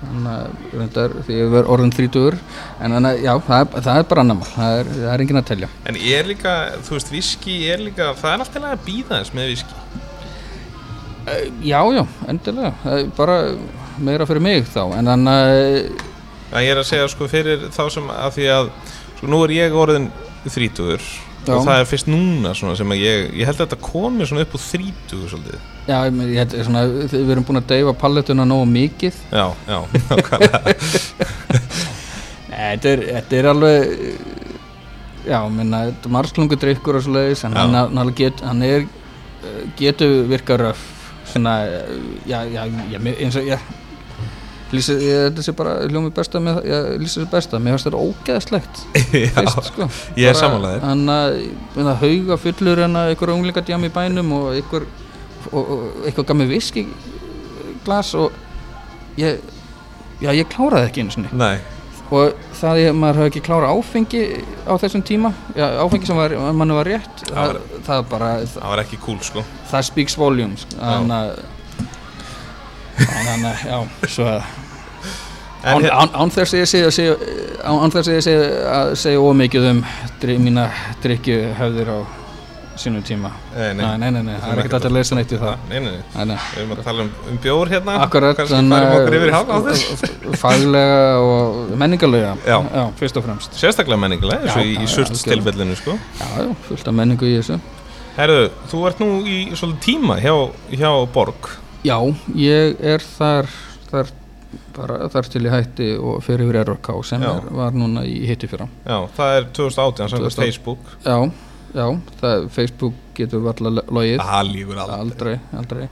hann 0.05 0.29
að, 0.29 1.19
því 1.27 1.37
ég 1.39 1.53
verð 1.53 1.71
orðin 1.75 1.93
þrítugur, 1.95 2.37
en 2.85 2.97
hann 2.97 3.09
að, 3.09 3.21
já, 3.25 3.33
það 3.47 3.61
er, 3.61 3.85
það 3.87 4.01
er 4.01 4.09
bara 4.11 4.25
annamál, 4.25 4.49
það 4.55 4.79
er, 4.81 4.91
það 4.97 5.13
er 5.15 5.25
enginn 5.25 5.41
að 5.41 5.47
telja. 5.51 5.69
en 5.91 6.01
er 6.01 6.29
líka 6.31 6.55
Þú 6.85 6.97
veist, 6.99 7.13
viski 7.15 7.55
er 7.73 7.85
líka 7.85 8.11
Það 8.19 8.33
er 8.33 8.45
alltaf 8.45 8.67
að 8.71 8.83
býða 8.85 9.21
þess 9.21 9.37
með 9.37 9.53
viski. 9.53 9.79
Uh, 11.25 11.47
já, 11.65 11.79
já, 11.97 12.03
endilega, 12.29 12.75
það 12.83 12.99
er 12.99 13.15
bara 13.17 13.39
meira 14.05 14.27
fyrir 14.29 14.45
mig 14.45 14.67
þá, 14.69 14.83
en 14.99 15.13
hann 15.13 15.31
að, 15.31 15.55
Það 16.51 16.67
ég 16.67 16.75
er 16.75 16.83
að 16.83 16.91
segja 16.91 17.07
sko 17.11 17.31
fyrir 17.31 17.69
þá 17.75 17.85
sem 17.91 18.11
að 18.13 18.37
því 18.37 18.51
að 18.59 18.75
Sko 19.15 19.31
nú 19.31 19.39
er 19.47 19.55
ég 19.55 19.79
orðin 19.79 20.11
þrítugur 20.45 21.01
Já. 21.45 21.55
Og 21.59 21.67
það 21.67 21.81
er 21.81 21.89
fyrst 21.91 22.09
núna 22.09 22.55
sem 22.57 22.95
að 22.95 23.01
ég 23.03 23.33
Ég 23.35 23.49
held 23.49 23.59
að 23.59 23.67
þetta 23.67 23.81
komi 23.85 24.25
upp 24.25 24.55
úr 24.57 24.63
þrítugur 24.65 25.33
svolítið. 25.33 25.65
Já, 25.85 25.99
ég 26.09 26.33
ég 26.33 26.55
svona, 26.65 26.85
við 27.13 27.33
erum 27.35 27.45
búin 27.45 27.61
að 27.61 27.69
deyfa 27.75 27.93
palletuna 28.01 28.47
nógu 28.49 28.65
mikið, 28.71 29.19
Já, 29.31 29.47
já, 29.69 29.79
nákvæmlega. 30.09 30.61
Nei, 32.55 32.77
þetta 32.77 32.89
er, 32.89 33.03
þetta 33.19 33.37
er 33.37 33.49
alveg, 33.51 33.93
já, 35.27 35.39
minna, 35.53 35.81
þetta 35.91 36.09
er 36.09 36.15
margslungu 36.17 36.59
drikkur 36.63 36.99
og 37.01 37.05
svo 37.05 37.17
leiðis, 37.19 37.45
en 37.49 37.57
hann, 37.59 37.77
hann, 37.99 38.13
get, 38.17 38.41
hann 38.47 38.63
er, 38.65 38.87
eh, 39.45 39.63
getur 39.77 40.23
virka 40.31 40.57
röf, 40.61 40.85
svona, 41.29 41.59
eh, 41.67 41.97
já, 42.31 42.39
já, 42.49 42.65
já, 42.95 43.01
eins 43.13 43.37
og, 43.41 43.51
já, 43.51 43.59
lýsi, 44.77 44.97
ég, 45.05 45.41
sé 45.47 45.55
bara 45.57 45.77
hljómi 45.87 46.13
besta 46.15 46.41
með, 46.43 46.61
já, 46.69 46.79
lýsi 47.01 47.21
þessi 47.21 47.31
besta, 47.33 47.61
mér 47.63 47.77
finnst 47.77 47.89
þetta 47.89 48.01
Já, 49.25 49.45
sko. 49.69 49.89
ég 50.21 50.31
er 50.31 50.39
þér. 50.77 50.87
Hann 50.89 51.15
að, 51.15 51.37
hauga 52.05 52.39
fullur 52.45 52.85
en 52.87 53.01
að 53.01 53.13
ykkur 53.17 53.35
unglingadjám 53.37 53.89
í 53.89 53.93
bænum 53.95 54.33
og 54.39 54.59
og, 55.53 55.61
og 55.61 56.09
eitthvað 56.09 56.31
gaf 56.31 56.41
mér 56.41 56.51
viski 56.55 56.87
glas 57.85 58.15
og 58.19 58.35
ég, 59.21 59.41
já, 60.23 60.31
ég 60.33 60.49
kláraði 60.51 60.91
ekki 60.91 61.05
einu 61.05 61.15
sinni. 61.15 61.33
Nei, 61.37 61.59
og 62.15 62.35
það 62.59 62.81
ég, 62.83 62.97
maður 62.99 63.23
hafi 63.23 63.33
ekki 63.33 63.43
klára 63.47 63.73
áfengi 63.73 64.23
á 64.69 64.73
þessum 64.81 65.05
tíma 65.07 65.33
já, 65.57 65.67
áfengi 65.83 66.09
sem 66.09 66.19
var, 66.19 66.35
manni 66.57 66.77
var 66.77 66.89
rétt 66.89 67.25
það, 67.31 67.59
það, 67.87 68.05
bara, 68.11 68.31
það, 68.43 68.53
það 68.59 68.75
var 68.75 68.85
ekki 68.85 69.01
cool 69.05 69.21
sko. 69.25 69.45
Það 69.71 69.89
speaks 69.91 70.19
volumes. 70.21 70.67
Þannig 70.77 71.17
að 71.19 71.33
þannig 72.95 73.49
að, 73.51 73.65
já, 73.67 74.09
svo 74.15 74.29
að 74.31 74.53
En 75.65 75.77
án, 75.79 75.83
hér- 75.87 75.95
án, 75.97 76.11
án 76.21 76.31
þess 76.35 76.53
að 76.55 76.61
ég 76.61 76.69
segja, 76.69 76.91
segja 76.93 77.15
án, 77.65 77.79
án 77.87 77.93
þess 77.95 78.09
að 78.11 78.19
ég 78.19 78.25
segja 78.27 78.51
að 78.75 78.91
segja 79.01 79.23
ómikið 79.25 79.71
um 79.71 79.79
mína 80.45 80.67
drikju 81.03 81.39
höfðir 81.57 81.89
á 81.89 81.99
sínum 82.77 83.05
tíma 83.07 83.31
Nei, 83.55 83.71
nei. 83.79 84.11
nei, 84.11 84.35
það 84.43 84.51
er 84.51 84.59
ekkert 84.65 84.73
hægt 84.75 84.87
að 84.89 84.95
leysa 84.97 85.15
neitt 85.15 85.31
í 85.33 85.37
það 85.39 85.61
Nei, 85.71 85.79
nei, 85.79 85.93
nei. 86.27 86.35
Við 86.35 86.59
erum 86.65 86.73
að 86.75 86.81
tala 86.89 87.05
um, 87.05 87.11
um 87.31 87.37
bjór 87.45 87.71
hérna 87.71 87.95
Akkurat, 88.03 88.41
f- 88.43 90.41
faglega 90.43 91.21
og 91.23 91.71
menningarlega 91.79 92.33
Já. 92.45 92.59
fyrst 92.99 93.21
og 93.21 93.25
fremst 93.29 93.55
Sérstaklega 93.61 94.01
menningulega, 94.03 94.43
eins 94.43 94.57
og 94.59 94.67
í, 94.67 94.75
já, 94.75 94.83
í 94.83 94.91
surts 94.91 95.13
algjörlega. 95.23 95.45
tilfellinu 95.45 95.77
sko. 95.79 95.95
Já, 96.19 96.27
já, 96.43 96.51
fullt 96.69 96.91
af 96.91 96.99
menningu 96.99 97.31
í 97.31 97.37
þessu 97.39 97.61
Herðu, 98.19 98.43
þú 98.71 98.83
ert 98.91 99.01
nú 99.03 99.09
í 99.23 99.39
svolítið 99.55 99.81
tíma 99.87 100.19
hjá, 100.23 100.35
hjá 100.75 100.91
Borg 101.15 101.51
Já, 101.87 101.97
ég 102.35 102.77
er 102.83 103.07
þar 103.07 103.49
þar, 103.91 104.11
bara, 104.77 105.09
þar 105.13 105.31
til 105.33 105.43
ég 105.47 105.55
hætti 105.55 105.89
og 105.99 106.23
fyrir 106.25 106.47
yfir 106.49 106.61
RK 106.75 106.93
sem 107.09 107.25
er, 107.27 107.51
var 107.59 107.77
núna 107.77 108.05
í 108.09 108.21
hitti 108.29 108.49
fyrra. 108.51 108.69
Já, 108.85 108.99
það 109.17 109.37
er 109.39 109.51
2018 109.59 110.15
samkvæmt 110.15 110.39
2018. 110.39 110.41
Facebook. 110.45 110.95
Já, 111.05 111.19
já, 111.75 111.87
það, 112.23 112.49
Facebook 112.55 113.03
getur 113.19 113.45
varla 113.45 113.75
logið. 113.83 114.19
Það 114.23 114.51
líkur 114.53 114.83
aldrei. 114.85 114.99
Aldrei, 115.05 115.37
aldrei. 115.61 115.87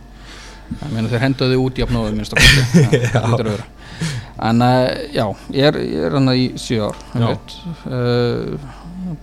Ég 0.73 0.93
meina 0.95 1.11
þeir 1.13 1.25
hendaði 1.27 1.61
út 1.61 1.81
minnst 2.17 2.35
það 2.37 3.33
lítur 3.33 3.49
að 3.49 3.57
vera. 3.57 3.71
En 4.43 4.63
uh, 4.65 4.89
já, 5.13 5.27
ég 5.55 5.67
er, 5.69 5.79
ég 5.85 6.07
er 6.09 6.17
hann 6.17 6.33
í 6.33 6.47
sjö 6.59 6.89
ár 6.89 6.97
Já. 7.15 7.29
uh, 7.87 8.71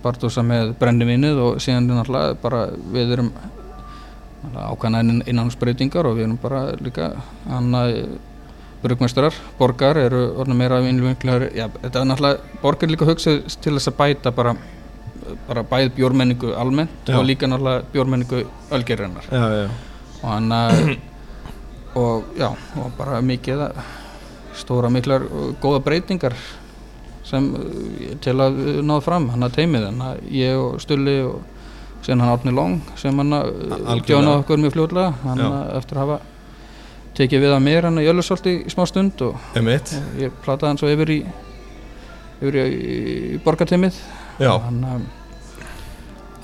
Bartósa 0.00 0.44
með 0.46 0.74
brennivinnið 0.80 1.40
og 1.42 1.58
síðan 1.60 1.90
er 1.90 1.98
náttúrulega 1.98 2.36
bara 2.40 2.60
við 2.94 3.16
erum 3.16 3.32
ákvæmna 4.54 5.02
innanhansbreytingar 5.28 6.08
og 6.08 6.16
við 6.16 6.28
erum 6.28 6.38
bara 6.40 6.62
líka 6.80 7.10
hann 7.50 7.74
að 7.76 7.96
brugmestrar, 8.82 9.36
borgar 9.58 9.98
eru 10.00 10.22
orðin 10.40 10.56
meira 10.56 10.80
innluminglar, 10.80 11.48
já, 11.54 11.66
þetta 11.82 12.02
er 12.02 12.10
náttúrulega 12.10 12.60
borgar 12.62 12.92
líka 12.92 13.08
hugsað 13.08 13.42
til 13.60 13.74
þess 13.76 13.92
að 13.92 13.98
bæta 14.00 14.34
bara 14.36 14.56
bara 15.46 15.62
bæð 15.62 15.92
bjórmenningu 15.94 16.54
almennt 16.58 17.06
Já. 17.06 17.18
og 17.18 17.26
líka 17.28 17.46
náttúrulega 17.46 17.84
bjórmenningu 17.92 18.44
já, 19.30 19.68
og 20.22 20.28
hann 20.30 20.52
að 20.52 20.96
og 21.94 22.24
já, 22.38 22.48
og 22.78 22.92
bara 22.98 23.20
mikið 23.20 23.68
stóra 24.56 24.90
miklar 24.90 25.24
góða 25.60 25.82
breytingar 25.84 26.34
sem 27.24 27.46
uh, 27.54 28.16
til 28.22 28.36
að 28.42 28.58
uh, 28.58 28.82
náða 28.82 29.04
fram. 29.06 29.28
Hann 29.34 29.46
að 29.46 29.56
teimið 29.60 29.86
hann 29.88 30.02
að 30.04 30.20
ég 30.34 30.58
og 30.58 30.80
Stulli 30.82 31.16
og 31.26 31.40
síðan 32.04 32.24
hann 32.24 32.34
Árni 32.34 32.54
Long 32.56 32.76
sem 33.00 33.22
hann 33.22 33.36
að 33.36 34.04
djóna 34.08 34.40
okkur 34.40 34.60
mjög 34.62 34.76
fljótlega. 34.76 35.12
Hann 35.24 35.44
eftir 35.78 36.00
að 36.00 36.04
hafa 36.04 36.20
tekið 37.20 37.44
við 37.46 37.54
að 37.54 37.62
mér 37.68 37.88
hann 37.88 38.00
að 38.00 38.08
Jölusholti 38.08 38.56
í 38.64 38.72
smá 38.72 38.86
stund 38.88 39.22
og, 39.28 39.38
og 39.54 39.70
ég 40.20 40.42
plataði 40.44 40.72
hann 40.72 40.80
svo 40.80 40.90
yfir 40.90 41.14
í 41.14 41.20
yfir 42.40 42.60
í, 42.62 42.68
í 43.36 43.40
borgarteimið 43.44 43.96
Já, 44.40 44.54
hann 44.64 44.84
að, 44.88 45.02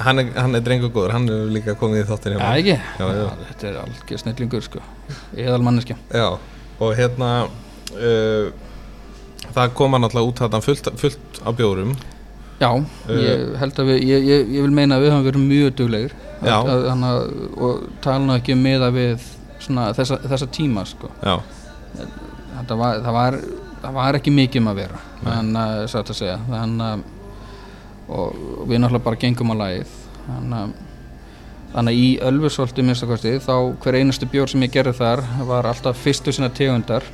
hann 0.04 0.20
er, 0.20 0.32
hann 0.36 0.58
er 0.58 0.64
drengur 0.64 0.92
góður, 0.92 1.14
hann 1.16 1.30
er 1.32 1.46
líka 1.52 1.76
komið 1.80 2.02
í 2.02 2.08
þáttin 2.10 2.36
ja, 2.36 2.50
ekki? 2.52 2.74
Já, 3.00 3.06
já. 3.16 3.28
þetta 3.50 3.68
er 3.70 3.78
algjör 3.80 4.22
snillingur 4.22 4.66
sko. 4.66 4.82
Eðalmanneskja. 5.36 5.96
Já, 6.12 6.26
og 6.76 6.92
hérna 6.98 7.30
uh, 7.46 8.50
það 9.46 9.72
koma 9.78 10.02
náttúrulega 10.02 10.32
út 10.32 10.44
þetta 10.44 10.62
fullt, 10.66 10.92
fullt 11.00 11.40
á 11.40 11.50
bjórum. 11.56 11.96
Já, 12.60 12.70
ég 13.12 13.56
held 13.60 13.80
að 13.80 13.90
við, 13.92 14.04
ég, 14.10 14.28
ég, 14.28 14.52
ég 14.56 14.64
vil 14.64 14.76
meina 14.76 14.96
að 14.96 15.06
við 15.06 15.14
höfum 15.14 15.26
verið 15.30 15.48
mjög 15.48 15.74
duglegir. 15.80 16.14
Já. 16.44 16.56
að, 16.60 16.86
að, 16.92 17.18
og 17.64 17.84
tala 18.04 18.36
ekki 18.36 18.52
um 18.52 18.64
meða 18.64 18.92
við 18.92 19.24
svona, 19.66 19.90
þessa, 19.96 20.20
þessa 20.24 20.48
tíma 20.54 20.86
sko. 20.88 21.12
Þetta 22.56 22.78
var, 22.80 23.02
það, 23.04 23.12
var, 23.18 23.38
það 23.82 24.00
var 24.00 24.18
ekki 24.18 24.34
mikið 24.34 24.62
um 24.62 24.72
að 24.72 24.80
vera 24.80 25.04
en 25.36 25.52
að, 25.60 25.84
satt 25.92 26.10
að 26.12 26.20
segja. 26.22 26.40
Þannig 26.48 26.88
að 26.88 27.04
og 28.06 28.36
við 28.70 28.78
náttúrulega 28.78 29.02
bara 29.02 29.18
gengum 29.18 29.50
á 29.50 29.56
lagið. 29.64 29.94
Þannig 30.26 30.60
að 30.60 30.76
Þannig 31.76 31.92
að 31.92 31.98
í 32.00 32.04
Ölfusholti 32.24 32.82
minnstakosti 32.86 33.32
þá 33.44 33.54
hver 33.82 33.98
einustu 33.98 34.24
bjór 34.32 34.48
sem 34.48 34.62
ég 34.64 34.70
gerði 34.72 34.94
þar 34.96 35.20
var 35.44 35.66
alltaf 35.68 35.98
fyrstu 36.00 36.32
sinna 36.32 36.48
tegundar. 36.54 37.04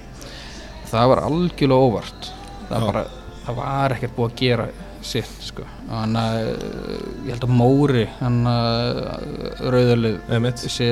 Það 0.93 1.09
var 1.11 1.23
algjörlega 1.24 1.87
óvart. 1.89 2.29
Það, 2.69 2.85
bara, 2.87 3.03
það 3.47 3.57
var 3.59 3.95
ekkert 3.97 4.15
búið 4.15 4.29
að 4.29 4.43
gera 4.45 4.66
sitt 5.03 5.43
sko. 5.43 5.65
þannig 5.89 6.20
að 6.23 6.37
eh, 6.53 7.01
ég 7.27 7.33
held 7.33 7.47
að 7.49 7.55
Móri 7.59 8.05
hann 8.20 8.39
að 8.47 9.01
rauðalið 9.74 10.35
emitt 10.37 10.62
sé 10.62 10.89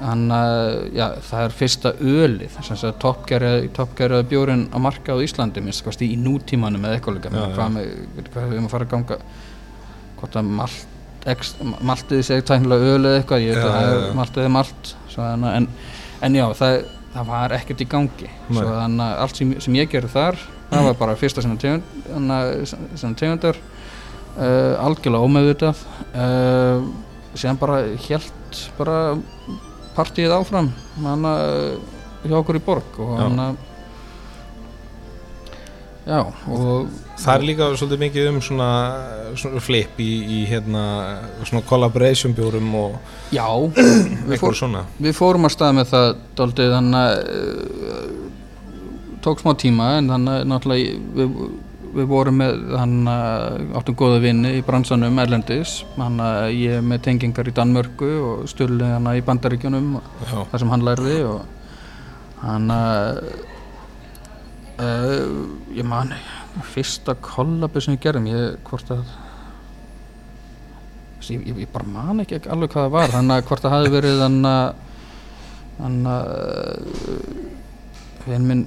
hann 0.00 0.30
að 0.32 0.60
já, 0.96 1.06
það 1.28 1.42
er 1.44 1.54
fyrsta 1.58 1.90
ölið 2.00 2.54
sem 2.64 2.78
sagt 2.80 3.00
toppgerða 3.76 4.22
bjórin 4.30 4.62
á 4.72 4.78
marka 4.80 5.12
á 5.12 5.20
Íslandi 5.20 5.60
minnstakosti 5.64 6.08
í 6.08 6.16
nútímanum 6.20 6.86
eða 6.88 6.96
eitthvað 6.98 7.18
líka. 7.18 7.32
Hvað, 7.56 7.76
hvað 8.32 8.46
við 8.48 8.54
erum 8.56 8.68
að 8.68 8.72
að 8.86 8.92
ganga 8.94 9.18
hvort 10.20 10.38
að 10.40 10.48
malt 10.60 10.86
ex, 11.28 11.52
maltið 11.84 12.22
segi 12.24 12.46
tæknilega 12.48 12.94
öl 12.94 13.02
eða 13.10 13.18
eitthvað 13.20 13.44
ég 13.44 13.58
veit 13.58 13.66
að 13.66 13.74
það 13.76 13.90
er 13.90 14.00
já. 14.06 14.14
maltið 14.20 14.46
er 14.46 14.54
malt 14.56 14.94
að- 15.44 15.56
en, 15.58 15.68
en 16.22 16.38
já, 16.40 16.46
það, 16.62 16.78
það 17.14 17.26
var 17.34 17.54
ekkert 17.58 17.84
í 17.84 17.88
gangi. 17.90 18.30
Þannig 18.48 19.04
að 19.04 19.20
allt 19.26 19.36
sem, 19.36 19.52
sem 19.60 19.74
ég 19.76 19.90
gerði 19.92 20.12
þar 20.14 20.40
það 20.70 20.84
var 20.88 20.98
bara 21.02 21.16
fyrsta 21.20 21.42
að- 22.32 22.64
sinna 22.96 23.14
tegundar 23.20 23.56
uh, 24.38 24.80
algjörlega 24.86 25.28
ómeðvitað. 25.28 25.84
Uh, 26.14 26.88
síðan 27.36 27.60
bara 27.60 27.82
helt 28.08 28.64
bara 28.78 28.96
partíið 30.00 30.36
áfram 30.40 30.72
hann 31.04 31.28
hjá 32.24 32.38
okkur 32.40 32.58
í 32.58 32.64
borg 32.64 33.00
og 33.04 33.14
Já. 33.14 33.22
hann 33.28 33.58
já 36.08 36.20
og 36.48 36.90
Það 37.20 37.34
er 37.34 37.42
líka 37.44 37.66
svolítið 37.76 38.00
mikið 38.00 38.26
um 38.30 38.38
svona, 38.40 38.66
svona 39.36 39.60
flip 39.60 39.98
í, 40.00 40.08
í 40.24 40.38
hérna 40.48 40.84
svona 41.44 41.60
collaboration 41.68 42.32
bjórum 42.32 42.70
og 42.80 42.94
já, 43.28 43.44
við, 43.76 43.90
eitthvað 44.24 44.40
fór, 44.40 44.56
svona 44.56 44.84
við 44.96 45.18
fórum 45.18 45.44
að 45.44 45.52
stað 45.52 45.74
með 45.76 45.90
það 45.90 46.06
daldið 46.40 46.72
þannig 46.78 47.02
að 47.02 47.18
uh, 47.90 48.06
tók 49.26 49.44
smá 49.44 49.52
tíma 49.60 49.90
en 49.98 50.08
þannig 50.14 50.38
að 50.38 50.48
náttúrulega 50.54 50.94
við, 51.18 51.36
við 51.94 52.06
vorum 52.10 52.36
með 52.40 52.52
þannig 52.70 53.10
að 53.12 53.76
áttum 53.80 53.96
góða 53.98 54.18
vinni 54.24 54.50
í 54.58 54.64
bransanum 54.66 55.20
Erlendis. 55.22 55.72
Þannig 55.96 56.26
að 56.26 56.56
ég 56.56 56.76
er 56.78 56.84
með 56.86 57.04
tengingar 57.06 57.50
í 57.50 57.54
Danmörku 57.56 58.10
og 58.24 58.50
stulli 58.50 58.86
hann 58.86 59.08
í 59.12 59.24
Bandaríkjunum 59.26 59.88
þar 60.30 60.62
sem 60.62 60.72
hann 60.74 60.86
lærði 60.86 61.16
og 61.28 61.40
hann 62.40 62.70
uh, 62.72 63.16
ég 65.76 65.84
man 65.86 66.14
fyrsta 66.72 67.14
kollabi 67.22 67.82
sem 67.82 67.94
ég 67.96 68.04
gerðum 68.04 68.28
ég 68.30 68.56
hvort 68.66 68.88
að 68.94 69.02
ég, 71.30 71.42
ég, 71.46 71.58
ég 71.64 71.72
bara 71.72 71.86
man 71.88 72.22
ekki 72.24 72.40
alveg 72.50 72.72
hvað 72.72 72.86
það 72.86 72.94
var 72.96 73.14
þannig 73.14 73.34
að 73.36 73.48
hvort 73.50 73.64
það 73.64 73.74
hafi 73.76 73.92
verið 73.94 74.22
þannig 74.24 74.54
að 74.54 74.70
þannig 75.80 76.10
að 76.14 76.24
vinn 78.30 78.48
minn 78.48 78.64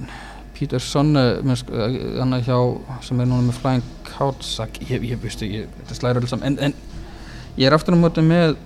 Peter 0.54 0.82
Sonne 0.82 1.24
þannig 1.44 2.36
að 2.38 2.46
hjá 2.48 2.58
sem 3.06 3.20
er 3.20 3.30
núna 3.30 3.48
með 3.48 3.58
Flying 3.60 3.88
Couchsack 4.08 4.78
ég, 4.88 5.02
ég 5.10 5.20
veistu, 5.22 5.48
þetta 5.80 5.98
slæður 5.98 6.22
alls 6.22 6.34
saman. 6.34 6.54
En, 6.54 6.70
en 6.70 7.58
ég 7.58 7.66
er 7.68 7.76
aftur 7.76 7.96
á 7.96 7.98
móti 7.98 8.24
með 8.24 8.56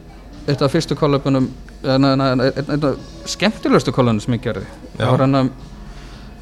eitt 0.49 0.63
af 0.65 0.73
fyrstu 0.73 0.97
kollabunum 0.99 1.49
einn 1.85 2.05
af 2.09 3.09
skemmtilegustu 3.29 3.95
kollabunum 3.95 4.25
sem 4.25 4.37
ég 4.37 4.45
gerði. 4.45 4.69
Það 4.97 5.13
var 5.15 5.25
hann 5.27 5.41
að 5.43 5.51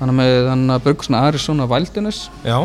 hann 0.00 0.12
með 0.16 0.50
hann 0.50 0.66
að 0.72 0.82
Brugsna 0.84 1.22
Arizona 1.28 1.66
Wilderness 1.70 2.26
já, 2.44 2.58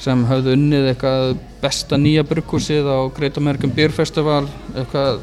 sem 0.00 0.24
hafði 0.28 0.56
unnið 0.56 0.90
eitthvað 0.92 1.38
besta 1.62 1.98
nýja 2.00 2.24
brugghúsið 2.28 2.88
á 2.88 2.98
Great 3.16 3.38
American 3.40 3.72
Beer 3.76 3.94
Festival 3.96 4.44
eitthvað 4.74 5.22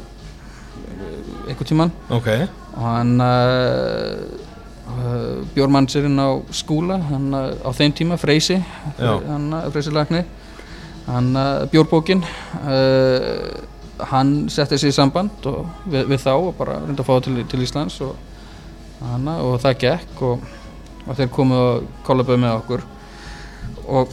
eitthvað 1.44 1.68
tíman 1.70 1.94
ok. 2.14 2.30
Og 2.74 2.88
hann 2.88 3.14
uh, 3.22 4.53
bjórmannsirinn 5.54 6.20
á 6.20 6.28
skúla 6.54 6.98
hann 7.10 7.34
uh, 7.34 7.52
á 7.64 7.70
þeim 7.74 7.94
tíma, 7.96 8.18
Freysi 8.20 8.60
Freysi 8.98 9.94
Lagni 9.94 10.24
hann 11.06 11.30
uh, 11.36 11.64
bjórbókin 11.72 12.24
hann 14.10 14.32
setti 14.50 14.78
sig 14.78 14.92
í 14.92 14.96
samband 14.96 15.46
og, 15.50 15.68
við, 15.86 16.08
við 16.10 16.22
þá 16.24 16.32
og 16.34 16.52
bara 16.58 16.80
reynda 16.82 17.04
að 17.04 17.08
fá 17.08 17.12
það 17.14 17.24
til, 17.28 17.46
til 17.52 17.62
Íslands 17.66 18.00
og, 18.04 18.16
hann, 19.04 19.30
og 19.30 19.54
það 19.62 19.78
gekk 19.84 20.24
og, 20.26 20.50
og 21.06 21.18
þeir 21.20 21.32
komu 21.34 21.60
og 21.60 21.88
kollaböðu 22.06 22.42
með 22.42 22.58
okkur. 22.58 22.84
Og 23.84 24.12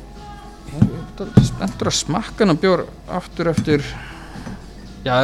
ég 0.72 1.49
spenntur 1.49 1.91
að 1.91 1.98
smakka 1.98 2.48
hann 2.48 2.62
bjór 2.62 2.86
aftur 3.12 3.52
eftir 3.52 3.84
já, 5.03 5.16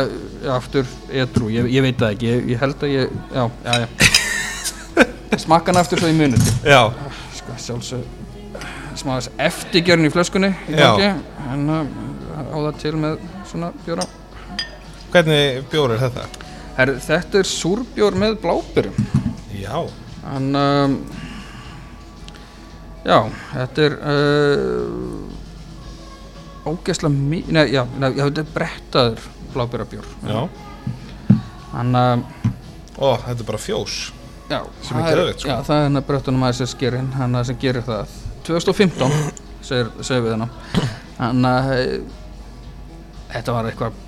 aftur 0.57 0.89
edru, 1.11 1.51
ég, 1.53 1.71
ég 1.71 1.85
veit 1.85 1.99
það 1.99 2.17
ekki 2.17 2.31
ég, 2.31 2.45
ég 2.53 2.63
held 2.65 2.83
að 2.83 2.95
ég, 2.97 3.17
já, 3.31 3.49
já, 3.63 3.81
já 3.85 4.16
smakka 5.35 5.71
hann 5.73 5.81
aftur 5.81 5.99
svo 6.01 6.09
í 6.11 6.15
munið 6.17 6.43
Já, 6.67 6.81
sko, 7.37 7.51
sjálfsög 7.59 8.03
smá 8.97 9.11
þess 9.19 9.29
eftirgjörn 9.49 10.07
í 10.07 10.11
flöskunni 10.13 10.49
í 10.71 10.73
gangi, 10.77 11.09
en 11.53 11.67
uh, 11.69 11.85
á 12.49 12.57
það 12.57 12.77
til 12.81 12.95
með 12.97 13.19
svona 13.45 13.69
bjóra. 13.85 14.05
Hvernig 15.13 15.67
bjór 15.71 15.93
er 15.93 15.99
þetta? 16.07 16.23
Her, 16.79 16.89
þetta 17.05 17.39
er 17.43 17.47
súrbjór 17.51 18.17
með 18.17 18.39
blábyrjum 18.41 18.97
Já, 19.57 19.77
en 20.33 20.49
um, 20.57 20.95
já, 23.05 23.19
þetta 23.53 23.85
er 23.87 23.93
uh, 24.01 25.29
ógeðslega 26.73 27.13
mi- 27.13 27.45
nei, 27.47 27.65
já, 27.71 27.83
já, 27.85 28.23
þetta 28.25 28.43
er 28.43 28.51
brettaður 28.57 29.19
blábærabjór 29.53 30.07
Já, 30.27 30.41
hann 31.77 31.95
að 32.01 32.25
ó, 32.97 33.13
þetta 33.23 33.39
er 33.43 33.47
bara 33.53 33.61
fjós 33.61 33.99
Já, 34.47 34.61
Sem 34.81 34.97
er 34.97 35.03
það 35.03 35.11
geðveikt, 35.11 35.41
sko. 35.43 35.49
Já, 35.49 35.57
það 35.67 35.77
er 35.77 35.85
hann 35.87 35.99
að 35.99 36.07
bröttunum 36.07 36.45
að 36.47 36.53
þessi 36.53 36.71
skerinn, 36.71 37.09
hann 37.17 37.35
að 37.35 37.47
sem 37.49 37.59
gerir 37.61 37.83
það 37.87 38.17
2015, 38.47 39.15
segir, 39.67 39.89
segir 40.07 40.23
við 40.23 40.37
hann 41.17 41.49
að 41.49 41.71
eh, 41.75 41.95
þetta 43.33 43.55
var 43.57 43.67
eitthvað 43.71 44.03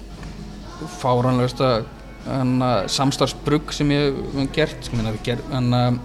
fáranlegust 1.00 1.64
að 1.66 1.90
hann 2.30 2.54
að 2.64 2.86
samstarfsbrugg 2.94 3.74
sem 3.76 3.92
ég 3.92 4.16
hef 4.36 4.54
gert 4.56 4.88
sko, 4.88 5.00
minna, 5.00 5.12
við 5.16 5.28
ger, 5.28 5.44
hann 5.52 5.74
að 5.76 6.00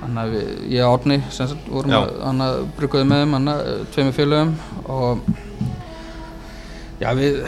hann 0.00 0.16
að 0.22 0.36
ég 0.72 0.80
og 0.86 0.94
Árni 0.96 1.20
sem 1.28 1.50
sagt 1.50 1.66
vorum 1.68 1.92
Já. 1.92 1.98
að, 2.00 2.12
hann 2.24 2.44
að 2.44 2.58
bruggaði 2.78 3.08
með 3.10 3.22
þeim 3.22 3.34
hann 3.36 3.52
að 3.52 3.64
tveimur 3.94 4.16
félögum 4.16 4.52
og 4.90 5.24
já 7.00 7.10
við 7.18 7.42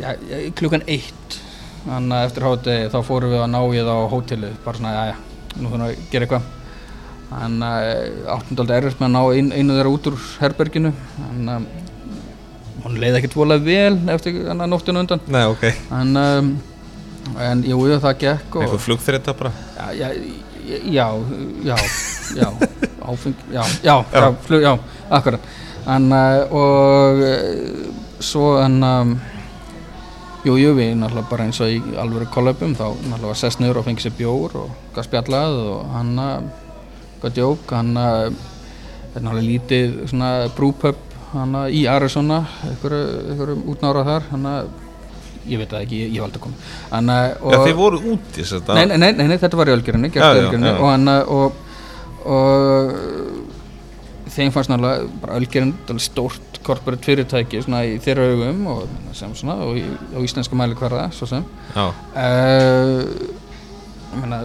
já, 0.00 0.08
klukkan 0.56 0.86
eitt 0.88 1.36
þannig 1.84 2.16
að 2.16 2.26
eftir 2.26 2.46
hátegi 2.48 2.90
þá 2.92 2.98
fórum 3.04 3.32
við 3.34 3.42
að 3.44 3.50
ná 3.52 3.60
í 3.62 3.80
það 3.80 3.94
á 3.94 4.12
hótelið 4.12 4.58
bara 4.64 4.80
svona, 4.80 4.92
já, 4.94 5.02
já, 5.10 5.16
nú 5.54 5.70
þurfum 5.70 5.84
við 5.84 5.94
að 5.94 6.04
gera 6.12 6.28
eitthvað. 6.28 6.52
Þannig 7.34 7.66
að 7.70 8.28
áttundaldi 8.34 8.76
erfist 8.76 9.00
með 9.00 9.08
að 9.08 9.14
ná 9.14 9.22
ein, 9.38 9.50
einu 9.54 9.78
þeirra 9.78 9.94
út 9.96 10.08
úr 10.10 10.20
herberginu. 10.38 10.92
Þannig 11.16 11.54
að 11.54 11.66
hún 12.84 13.00
leiði 13.00 13.20
ekkert 13.20 13.36
volað 13.38 13.66
vel 13.66 13.94
eftir 14.14 14.40
að 14.52 14.64
nóttinu 14.68 15.02
undan. 15.02 15.22
Nei, 15.32 15.42
ok, 15.48 15.66
en, 15.98 16.16
um, 16.20 16.50
en 17.40 17.64
jú, 17.66 17.80
það 17.96 18.18
gekk 18.22 18.58
og, 18.58 18.64
eitthvað 18.64 18.84
flugþrita 18.86 19.36
bara? 19.38 19.52
Já, 19.96 20.10
já, 20.92 21.06
já, 21.64 21.76
já, 22.36 22.48
áfeng, 23.04 23.46
já, 23.52 23.62
já, 23.84 23.94
já, 24.12 24.26
flug, 24.46 24.64
já, 24.64 24.74
akkurat. 25.10 25.52
En, 25.94 26.10
uh, 26.12 26.56
og 26.56 27.24
uh, 27.24 28.20
svo 28.24 28.54
en 28.62 28.78
um, 28.84 29.16
jú, 30.44 30.56
jú, 30.60 30.74
við 30.76 30.92
náttúrulega 31.00 31.30
bara 31.30 31.46
eins 31.48 31.60
og 31.64 31.72
í 31.72 31.80
alvöru 32.00 32.28
kollabum 32.32 32.74
þá 32.76 32.86
náttúrulega 33.08 33.38
sest 33.40 33.62
niður 33.62 33.80
og 33.80 33.88
fengið 33.88 34.06
sér 34.06 34.16
bjór 34.18 34.56
og 34.60 34.74
gaf 34.96 35.08
spjallað 35.08 35.58
og 35.62 35.94
hann 35.94 36.12
uh, 36.20 36.34
gaf 37.22 37.34
djók, 37.36 37.72
hann 37.72 37.92
uh, 37.96 38.28
er 38.28 39.24
náttúrulega 39.24 39.48
lítið 39.48 39.98
svona 40.12 40.30
brúpöp 40.56 41.00
hann 41.32 41.56
uh, 41.58 41.68
í 41.72 41.84
Arizona 41.90 42.42
einhverju, 42.68 43.60
útnára 43.72 44.04
þar 44.06 44.28
hann 44.34 44.50
uh, 44.50 44.60
ég 45.48 45.60
veit 45.60 45.72
það 45.72 45.86
ekki, 45.86 46.02
ég, 46.04 46.12
ég 46.18 46.24
valdi 46.24 46.40
að 46.40 46.46
koma 46.46 46.70
hann, 46.92 47.14
uh, 47.14 47.54
Já, 47.54 47.58
þið 47.64 47.80
voru 47.80 48.02
úti 48.14 48.42
þess 48.42 48.60
að 48.60 48.76
nei, 48.78 48.84
nei, 48.92 49.10
nei, 49.16 49.26
nei, 49.32 49.38
þetta 49.40 49.60
var 49.60 49.72
í 49.72 49.76
Ölgerinni, 49.78 50.12
Já, 50.12 50.28
gert 50.28 50.58
í 50.58 50.60
já. 50.60 50.76
og 50.76 50.86
hann 50.92 51.14
og, 51.24 51.58
og 52.24 53.43
þeim 54.34 54.52
fannst 54.54 54.72
náttúrulega 54.72 55.08
bara 55.22 55.38
Ölgerinn 55.38 56.00
stórt 56.02 56.60
korporate 56.64 57.04
fyrirtæki 57.06 57.62
svona 57.62 57.82
í 57.86 57.98
þeirra 58.02 58.28
augum 58.32 58.62
og 58.72 58.94
sem 59.16 59.34
svona 59.36 59.58
og 59.66 59.78
í, 59.78 59.84
á 59.84 60.18
íslenska 60.24 60.56
mæli 60.58 60.76
hverða 60.78 61.08
svo 61.14 61.28
sem. 61.30 61.44
Uh, 61.76 63.04
ég 64.14 64.22
meina 64.22 64.40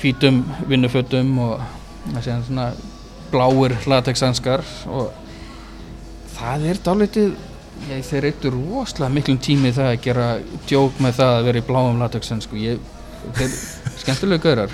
hvítum 0.00 0.42
vinnufötum 0.68 1.32
og 1.44 1.62
þessi 2.10 2.38
svona 2.48 2.72
bláir 3.32 3.76
latexanskar 3.88 4.64
og 4.90 5.12
það 6.36 6.68
er 6.72 6.84
dálítið 6.84 7.32
Já, 7.82 7.96
þeir 8.06 8.28
eittu 8.28 8.50
rosalega 8.52 9.10
miklum 9.10 9.38
tími 9.42 9.72
það 9.74 9.88
að 9.88 10.02
gera 10.04 10.26
djók 10.70 11.00
með 11.02 11.16
það 11.18 11.32
að 11.32 11.46
vera 11.48 11.58
í 11.58 11.64
bláum 11.66 11.96
latexin 11.98 12.42
sko. 12.44 12.58
ég, 12.60 12.82
þeir 13.34 13.56
skemmtilega 13.98 14.68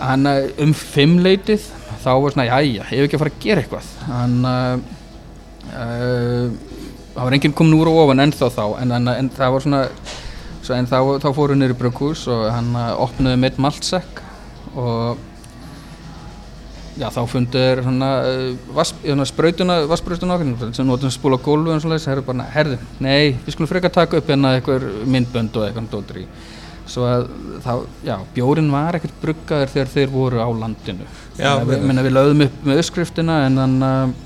hann 0.00 0.26
uh, 0.26 0.48
um 0.64 0.72
fimmleitið 0.74 1.68
þá 2.00 2.10
var 2.16 2.34
svona, 2.34 2.48
jæja, 2.48 2.88
ég 2.88 2.90
hef 2.90 3.06
ekki 3.06 3.18
að 3.18 3.22
fara 3.24 3.34
að 3.34 3.44
gera 3.44 3.64
eitthvað. 3.64 3.92
Hann 4.08 4.36
uh, 4.48 4.74
uh, 5.74 6.70
það 7.14 7.22
var 7.26 7.36
enginn 7.36 7.56
komin 7.56 7.78
úr 7.78 7.90
og 7.90 8.02
ofan 8.04 8.24
ennþá 8.24 8.50
þá 8.54 8.64
en, 8.80 8.92
en, 8.96 9.14
en 9.14 9.32
það 9.34 9.54
var 9.54 9.64
svona 9.64 9.80
svo, 10.62 10.76
en 10.76 10.90
þá, 10.90 10.98
þá 11.22 11.30
fóru 11.36 11.56
niður 11.58 11.74
í 11.74 11.80
brugghús 11.80 12.26
og 12.30 12.46
hann 12.54 12.70
uh, 12.76 12.92
opnaði 13.02 13.40
meitt 13.42 13.58
maltsekk 13.60 14.22
og 14.78 15.18
já, 17.00 17.08
þá 17.10 17.20
fundu 17.32 17.64
þeir 17.64 17.82
svona, 17.86 18.12
uh, 18.28 18.70
vas, 18.76 18.94
svona 19.02 19.26
sprautuna, 19.28 19.80
vassbrautuna 19.90 20.38
okkur 20.38 20.72
sem 20.76 20.88
notum 20.88 21.12
spúla 21.12 21.40
á 21.40 21.44
gólfu 21.44 21.74
og 21.74 21.82
svona 21.82 21.98
þess, 21.98 22.12
herri 22.12 22.26
bara, 22.26 22.48
herði, 22.54 22.78
nei, 23.02 23.34
við 23.44 23.56
skulum 23.56 23.72
frekar 23.72 23.94
taka 23.94 24.20
upp 24.20 24.32
hérna 24.32 24.56
eitthvað 24.58 24.88
myndbönd 25.10 25.58
og 25.58 25.66
eitthvað 25.66 25.92
dóttir 25.96 26.24
í. 26.24 26.26
Svo 26.90 27.04
að 27.06 27.28
þá, 27.62 27.74
já, 28.02 28.16
bjórin 28.34 28.70
var 28.72 28.96
ekkert 28.98 29.18
bruggaður 29.22 29.74
þegar 29.74 29.92
þeir 29.92 30.14
voru 30.14 30.40
á 30.42 30.48
landinu 30.50 31.06
Já, 31.40 31.52
að 31.54 31.70
við, 31.70 31.86
minna, 31.88 32.04
við 32.06 32.16
lögðum 32.16 32.44
upp 32.46 32.66
með 32.68 32.82
öskriftina 32.82 33.38
en 33.46 33.62
þannig 33.62 33.86
að 33.90 34.18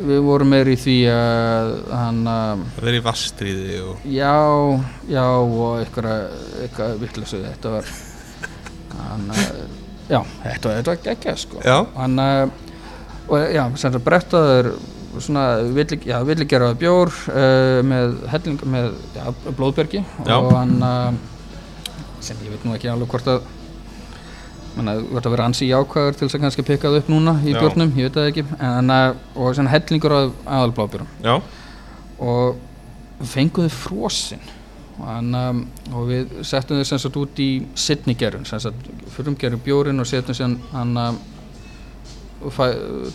við 0.00 0.22
vorum 0.24 0.52
meir 0.54 0.70
í 0.70 0.76
því 0.78 0.96
að 1.12 1.72
hann 1.90 2.20
að 2.30 2.62
verið 2.78 3.04
vastriði 3.04 3.80
og 3.82 4.06
já, 4.06 4.36
já 5.10 5.24
og 5.26 5.80
eitthvað, 5.82 6.94
vittlösu 7.02 7.42
þetta 7.42 7.74
var 7.74 7.90
hann 9.00 9.26
að 9.34 9.44
já, 10.10 10.20
þetta 10.44 10.72
var, 10.72 10.82
var 10.92 11.02
geggja 11.04 11.36
sko. 11.38 11.62
Hann 11.98 12.22
að 12.22 12.54
og 13.30 13.52
já, 13.54 13.62
sem 13.78 13.92
sagt 13.94 14.06
brettaður 14.06 14.72
svona 15.18 15.44
villigeraða 15.74 16.76
bjór 16.78 17.10
uh, 17.30 17.80
með 17.86 18.16
helling 18.30 18.64
með 18.70 18.92
já, 19.14 19.24
blóðbergi. 19.58 20.02
Já. 20.26 20.36
og 20.38 20.52
hann 20.54 20.76
uh, 20.82 21.10
sem 22.22 22.38
ég 22.46 22.54
veit 22.54 22.66
nú 22.66 22.76
ekki 22.76 22.90
alveg 22.92 23.10
hvort 23.10 23.30
að 23.30 23.48
menna, 24.80 24.96
hvort 25.10 25.28
að 25.28 25.34
vera 25.36 25.48
ansi 25.50 25.68
jákvæður 25.70 26.16
til 26.18 26.26
þess 26.26 26.38
að 26.38 26.44
kannski 26.44 26.66
pikka 26.66 26.90
það 26.90 27.02
upp 27.02 27.10
núna 27.12 27.36
í 27.44 27.54
Já. 27.54 27.60
bjórnum, 27.60 27.92
ég 27.96 28.08
veit 28.08 28.16
það 28.18 28.30
ekki. 28.30 28.46
En, 28.70 28.94
uh, 28.94 29.10
og 29.36 29.54
svona 29.56 29.74
hellingur 29.74 30.16
af 30.16 30.32
aðalblóðbjórum 30.58 31.12
já, 31.24 31.34
og 32.20 33.28
fenguðu 33.30 33.72
frosinn 33.74 34.42
um, 35.36 35.62
og 35.94 36.08
við 36.10 36.34
settum 36.46 36.80
þau 36.80 36.88
sem 36.88 37.02
sagt 37.02 37.18
út 37.20 37.40
í 37.42 37.50
Sydney 37.78 38.16
gerun 38.18 38.46
sem 38.48 38.60
sagt 38.62 38.88
fyrir 39.14 39.32
um 39.32 39.38
gerun 39.38 39.62
bjórin 39.64 40.02
og 40.02 40.08
settum 40.08 40.36
sem 40.36 40.56
hann 40.72 40.96
um, 41.00 41.20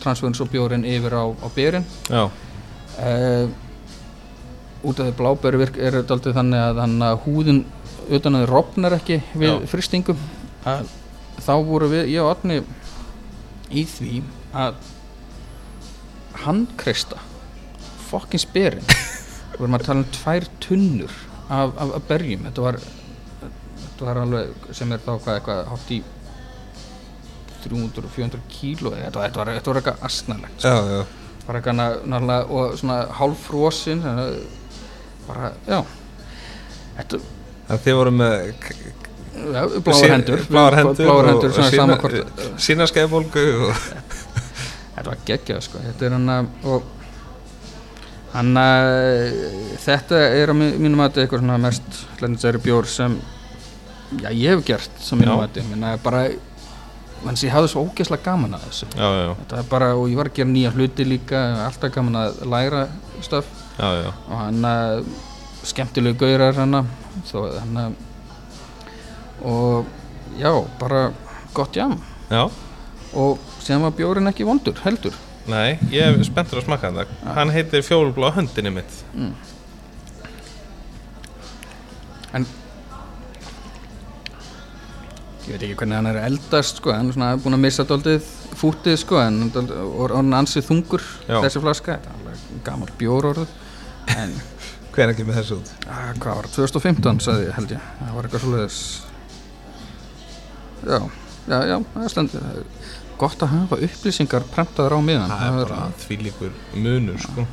transferins 0.02 0.42
og 0.42 0.52
bjórin 0.54 0.86
yfir 0.86 1.18
á, 1.18 1.26
á 1.26 1.48
byrjun 1.56 1.86
já, 2.10 2.26
uh, 2.26 3.48
út 4.86 5.02
af 5.02 5.10
því 5.18 5.58
virk 5.58 5.80
er 5.82 6.00
þetta 6.00 6.18
aldrei 6.18 6.36
þannig 6.36 6.62
að 6.62 6.84
hann 6.84 7.02
að 7.02 7.20
húðin 7.26 7.64
utan 8.10 8.38
að 8.38 8.44
þið 8.44 8.52
rofnar 8.52 8.98
ekki 9.00 9.22
við 9.34 9.50
Já. 9.50 9.68
fristingum 9.72 10.20
að 10.66 10.92
þá 11.44 11.54
voru 11.68 11.90
við, 11.92 12.08
ég 12.14 12.22
og 12.24 12.32
Arni 12.36 12.62
í 13.76 13.84
því 13.90 14.22
að 14.56 14.76
handkreista 16.46 17.20
fokkin 18.10 18.40
sperin. 18.42 18.86
Við 19.56 19.62
vorum 19.62 19.78
að 19.78 19.86
tala 19.88 20.04
um 20.04 20.10
tvær 20.16 20.46
tunnur 20.64 21.14
af, 21.50 21.72
af, 21.80 21.94
af 22.00 22.08
berjum. 22.10 22.46
Þetta 22.50 22.66
var, 22.66 22.80
þetta 23.82 24.08
var 24.10 24.20
alveg 24.26 24.70
sem 24.76 24.92
er 24.96 25.04
þá 25.06 25.12
hvað 25.16 25.38
eitthvað 25.40 25.62
hátt 25.72 25.94
í 25.96 26.02
300-400 27.66 28.42
kíló 28.52 28.92
þetta, 28.94 29.20
var- 29.20 29.32
var, 29.40 29.50
var 29.72 29.80
eitthvað 29.82 30.04
asnalegt 30.06 30.66
já, 30.68 30.76
já. 30.86 31.00
bara 31.48 31.62
eitthvað 31.62 32.52
og 32.54 32.76
svona 32.78 32.98
hálfrosin 33.18 34.04
bara, 35.26 35.52
já. 35.66 35.80
Þetta, 37.00 37.20
þið 37.88 37.98
voru 37.98 38.14
með 38.14 38.52
bláar 39.36 40.10
hendur. 40.16 40.44
Bláar 40.50 40.76
hendur 40.80 40.96
bláar 41.06 41.30
hendur, 41.32 41.52
hvort 42.02 42.60
Sína 42.62 42.88
skeiðbólgu 42.90 43.46
og 43.68 43.76
þetta 44.96 45.08
var 45.12 45.22
geggjað 45.28 45.62
sko. 45.68 45.82
Þetta 45.86 46.06
er 46.10 46.16
hann 46.18 46.30
að 46.36 46.48
og 46.72 46.92
hann 48.36 48.58
að 48.60 48.90
þetta 49.86 50.20
er 50.42 50.52
á 50.52 50.56
mi- 50.56 50.74
mínu 50.86 50.98
mati 51.00 51.22
eitthvað 51.24 51.44
svona 51.44 51.60
mest 51.62 52.02
hlendisæri 52.20 52.60
bjór 52.64 52.88
sem 52.90 53.16
já, 54.22 54.30
ég 54.32 54.56
hef 54.56 54.66
gert 54.68 54.90
sem 55.00 55.20
mínu 55.20 55.32
Já. 55.36 55.38
mati. 55.44 55.62
Minna 55.70 55.98
bara 56.04 56.26
að 56.28 57.42
ég 57.42 57.52
hafði 57.56 57.70
svo 57.72 57.86
ógeðslega 57.88 58.24
gaman 58.24 58.54
að 58.58 58.66
þessu. 58.70 58.88
Já, 58.96 59.08
já, 59.26 59.30
þetta 59.40 59.58
er 59.62 59.70
bara, 59.70 59.88
og 59.96 60.10
ég 60.12 60.16
var 60.20 60.28
að 60.30 60.36
gera 60.40 60.50
nýja 60.52 60.72
hluti 60.76 61.06
líka 61.08 61.40
alltaf 61.66 61.94
gaman 61.96 62.16
að 62.22 62.44
læra 62.46 62.88
stöf 63.22 63.46
já, 63.80 64.12
og 64.30 64.36
hann 64.38 64.62
að 64.66 65.06
skemmtilegu 65.66 66.20
gaurar 66.20 66.54
hann 66.60 66.76
að 66.82 66.86
þó 67.32 67.38
hann 67.60 67.78
að 67.86 67.96
og 69.46 69.86
já, 70.40 70.52
bara 70.80 71.12
gott 71.56 71.76
jam. 71.78 72.00
Já. 72.30 72.50
og 73.16 73.40
sem 73.64 73.82
var 73.82 73.94
bjórin 73.96 74.28
ekki 74.28 74.46
vondur, 74.46 74.76
heldur. 74.84 75.16
Nei, 75.48 75.78
ég 75.94 76.02
er 76.02 76.24
spenntur 76.26 76.58
að 76.58 76.66
smakka 76.66 76.90
þetta 76.90 77.34
Hann 77.38 77.52
heitir 77.54 77.84
fjólblá 77.86 78.32
höndinni 78.34 78.72
mitt. 78.74 78.96
En 82.36 82.48
ég 85.46 85.54
veit 85.54 85.62
ekki 85.62 85.78
hvernig 85.78 86.00
hann 86.00 86.10
er 86.10 86.18
að 86.20 86.28
eldast 86.32 86.82
sko, 86.82 86.92
hann 86.96 87.14
er 87.14 87.38
búin 87.44 87.56
að 87.56 87.62
missa 87.68 87.86
daldið 87.88 88.26
fútið 88.58 88.98
sko, 89.04 89.22
en 89.22 89.52
hann 89.54 90.34
ansið 90.34 90.66
þungur 90.72 91.06
Já. 91.30 91.38
þessi 91.46 91.62
flaska, 91.62 92.00
þetta 92.00 92.10
er 92.10 92.20
alveg 92.20 92.66
gammal 92.66 92.90
bjór 92.98 93.30
orðið 93.32 93.56
en 94.18 94.36
Hver 94.96 95.12
ekki 95.12 95.26
með 95.28 95.42
þessu 95.42 95.58
út? 95.60 95.72
Ah, 95.92 96.14
hvað 96.16 96.38
var 96.40 96.46
það, 96.48 96.70
2015 96.72 97.18
sagði 97.26 97.48
ég 97.50 97.58
held 97.58 97.72
ég. 97.76 97.88
Það 98.00 98.14
var 98.16 98.28
eitthvað 98.28 98.44
svoleiðis 98.46 98.78
já, 100.86 101.00
já, 101.50 101.60
já 101.72 101.78
það 101.94 102.08
stendur 102.14 102.64
gott 103.20 103.44
að 103.46 103.54
hafa 103.56 103.80
upplýsingar 103.88 104.46
prentaður 104.54 104.98
á 104.98 105.00
miðan 105.04 105.32
Það 105.32 105.46
er 105.48 105.60
bara 105.62 105.84
þvílíkur 106.04 106.56
munur 106.84 107.22
sko. 107.24 107.46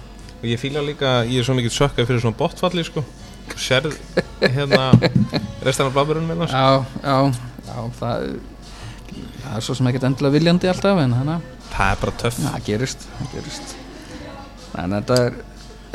og 0.43 0.47
ég 0.49 0.61
fýla 0.61 0.83
líka, 0.85 1.21
ég 1.29 1.43
er 1.43 1.47
svo 1.47 1.57
mikið 1.59 1.77
sökkað 1.77 2.09
fyrir 2.11 2.25
svona 2.25 2.39
botfalli 2.41 2.85
sko 2.87 3.05
sérð 3.59 3.97
hérna 4.41 4.93
restan 5.67 5.89
af 5.89 5.95
blábjörnum 5.95 6.29
minna 6.31 6.49
sko. 6.49 6.57
Já, 6.57 6.85
já, 7.03 7.17
já, 7.69 7.79
það, 7.99 8.27
það 9.45 9.57
er 9.57 9.67
svo 9.67 9.77
sem 9.79 9.91
ekkert 9.91 10.09
endilega 10.09 10.37
viljandi 10.37 10.71
alltaf 10.73 11.03
en 11.03 11.17
að 11.19 11.33
það 11.73 11.89
er 11.89 12.03
bara 12.03 12.15
töff 12.23 12.39
það 12.43 12.69
gerist, 12.69 13.09
gerist. 13.33 13.75
En 14.81 14.95
þetta 14.97 15.19
er, 15.27 15.37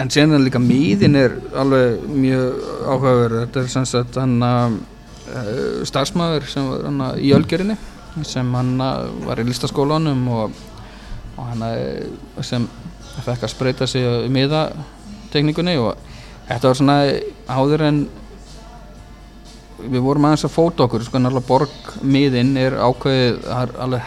en 0.04 0.12
er 0.38 0.44
líka 0.44 0.62
miðin 0.62 1.18
er 1.18 1.38
alveg 1.58 2.06
mjög 2.14 2.62
áhugaverð, 2.86 3.40
þetta 3.46 3.64
er 3.64 3.74
sem 3.74 3.88
sagt 3.90 4.20
hann 4.22 4.38
að 4.46 4.78
starfsmæður 5.88 6.50
sem 6.52 6.68
var 6.72 6.86
hann 6.88 7.06
að 7.10 7.22
í 7.24 7.32
Ölgerinni 7.36 7.78
sem 8.26 8.54
hann 8.58 8.76
að 8.82 9.10
var 9.28 9.42
í 9.42 9.48
listaskólanum 9.48 10.28
og, 10.34 10.62
og 11.38 11.50
hann 11.52 11.66
að 11.68 12.46
sem 12.46 12.68
fekk 13.26 13.48
að 13.48 13.54
spreita 13.54 13.88
sig 13.90 14.06
í 14.06 14.32
miðatekníkunni 14.34 15.76
og 15.82 15.98
þetta 16.48 16.70
var 16.70 16.80
svona 16.80 16.98
áður 17.50 17.86
en 17.90 18.02
við 19.78 20.02
vorum 20.02 20.26
aðeins 20.26 20.46
að 20.48 20.54
fóta 20.56 20.86
okkur 20.88 21.04
sko 21.06 21.20
náttúrulega 21.22 21.50
borgmiðin 21.52 22.56
er 22.58 22.78
ákveðið 22.82 23.36
það 23.46 23.98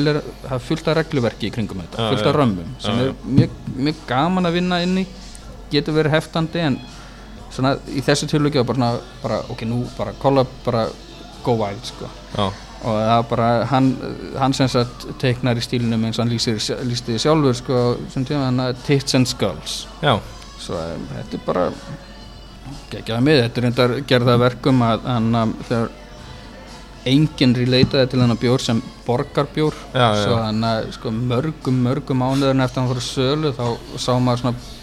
er 0.00 0.20
það 0.42 0.64
fullt 0.66 0.88
af 0.90 0.96
regluverki 0.98 1.50
í 1.50 1.52
kringum 1.54 1.82
þetta, 1.84 2.08
fullt 2.10 2.26
af 2.26 2.34
römmum 2.36 2.72
sem 2.82 3.02
er 3.04 3.12
mjög, 3.22 3.60
mjög 3.76 4.00
gaman 4.08 4.50
að 4.50 4.56
vinna 4.58 4.80
inn 4.82 5.02
í 5.04 5.06
getur 5.70 5.94
verið 6.00 6.16
heftandi 6.16 6.64
en 6.64 6.80
svona 7.50 7.76
í 7.90 8.02
þessu 8.04 8.28
tilvægi 8.30 8.62
var 8.62 8.68
bara 8.72 8.90
bara, 9.22 9.38
ok, 9.52 9.64
nú 9.68 9.84
bara 9.98 10.14
kolla 10.18 10.44
bara 10.64 10.86
go 11.44 11.56
wild 11.60 11.86
sko. 11.88 12.08
Já, 12.36 12.50
og 12.80 12.98
það 12.98 13.14
er 13.14 13.24
bara 13.30 13.48
hann, 13.70 13.88
hann 14.40 14.56
sem 14.56 14.68
sagt 14.72 15.06
teiknar 15.20 15.58
í 15.58 15.64
stílinum 15.64 16.04
eins 16.06 16.18
og 16.18 16.24
hann 16.24 16.34
lýsir, 16.34 16.60
lýsti 16.86 17.14
því 17.14 17.22
sjálfur 17.24 17.58
sko 17.58 17.80
sem 18.12 18.26
tíma 18.28 18.46
hann 18.48 18.62
að 18.68 18.84
tits 18.86 19.16
and 19.18 19.28
skulls. 19.30 19.82
Já, 20.04 20.16
svo 20.60 20.78
um, 20.80 21.08
þetta 21.16 21.38
er 21.40 21.46
bara 21.46 21.66
geggjaða 22.90 23.24
mið, 23.24 23.42
þetta 23.44 23.60
er 23.60 23.66
reyndar 23.68 23.96
gerða 24.10 24.36
verkum 24.40 24.84
að 24.86 25.08
hann 25.08 25.42
um, 25.42 25.56
þegar 25.68 25.96
enginn 27.10 27.54
relataði 27.56 28.10
til 28.12 28.20
hann 28.20 28.36
bjór 28.40 28.62
sem 28.62 28.82
borgarbjór. 29.06 29.76
Já, 29.96 30.08
svo 30.20 30.36
hann 30.42 30.66
að 30.66 30.90
sko, 30.98 31.12
mörgum, 31.14 31.80
mörgum 31.86 32.26
ániðurinn 32.26 32.64
eftir 32.66 32.82
að 32.82 32.84
hann 32.84 32.92
fór 32.92 33.00
að 33.00 33.08
sölu 33.08 33.54
þá 33.56 33.96
sá 33.96 34.12
maður 34.20 34.44
svona 34.44 34.79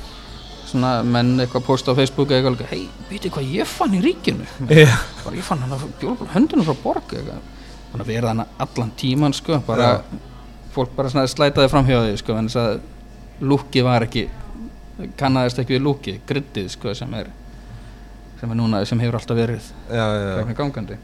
svona 0.67 0.91
menn 1.07 1.37
eitthvað 1.41 1.65
posta 1.67 1.93
á 1.95 1.97
Facebook 1.97 2.31
eða 2.31 2.51
eitthvað 2.51 2.73
hei, 2.73 2.87
veitir 3.09 3.33
hvað 3.33 3.53
ég 3.55 3.69
fann 3.71 3.95
í 3.95 4.01
ríkinu? 4.03 4.47
Já, 4.67 4.91
bara 5.23 5.37
ég 5.37 5.47
fann 5.47 5.63
hann 5.63 5.75
að 5.77 5.85
bjór 6.01 6.25
höndunum 6.33 6.67
frá 6.67 6.81
borg 6.83 7.15
eitthvað. 7.15 7.45
Þannig 7.91 8.03
að 8.03 8.11
verða 8.11 8.33
hann 8.33 8.43
allan 8.65 8.93
tíman 8.99 9.35
sko 9.37 9.61
bara, 9.67 9.91
fólk 10.75 10.93
bara 10.97 11.27
slætaði 11.27 11.71
fram 11.71 11.87
hjá 11.87 12.01
því 12.01 12.19
sko 12.21 12.37
en 12.37 12.51
þess 12.51 12.61
að 12.63 13.47
lúki 13.47 13.83
var 13.85 14.07
ekki 14.07 14.27
kannaðist 15.17 15.61
ekki 15.61 15.77
við 15.77 15.85
lúki 15.85 16.15
griddið 16.27 16.71
sko 16.73 16.93
sem 16.97 17.11
er 17.17 17.29
sem 18.39 18.51
er 18.51 18.57
núna, 18.57 18.83
sem 18.85 18.99
hefur 19.01 19.17
alltaf 19.17 19.37
verið 19.37 19.65
já. 19.89 20.05
gegnum 20.37 20.57
gangandi. 20.57 20.97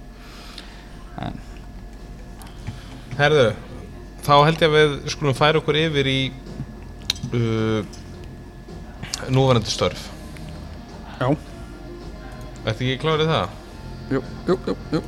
En, 1.23 1.39
Herðu, 3.17 3.47
þá 4.25 4.33
held 4.47 4.61
ég 4.63 4.69
að 4.69 4.75
við 4.77 4.93
skulum 5.13 5.37
færa 5.37 5.61
okkur 5.61 5.77
yfir 5.77 6.09
í 6.09 6.19
uh, 7.37 7.81
núverandi 9.31 9.71
störf. 9.71 10.09
Já, 11.19 11.27
Ertu 12.63 12.83
ekki 12.85 12.99
klárið 13.01 13.27
það? 13.31 13.59
jú, 14.13 14.19
jú, 14.47 14.55
jú, 14.67 14.75
jú. 14.93 15.01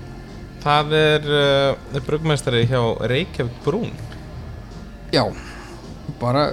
Það 0.66 0.94
er 0.98 1.28
uh, 1.30 2.00
brugmestari 2.08 2.64
hjá 2.68 2.80
Reykjavík 3.08 3.58
Brún. 3.66 3.92
Já, 5.14 5.24
bara 6.20 6.48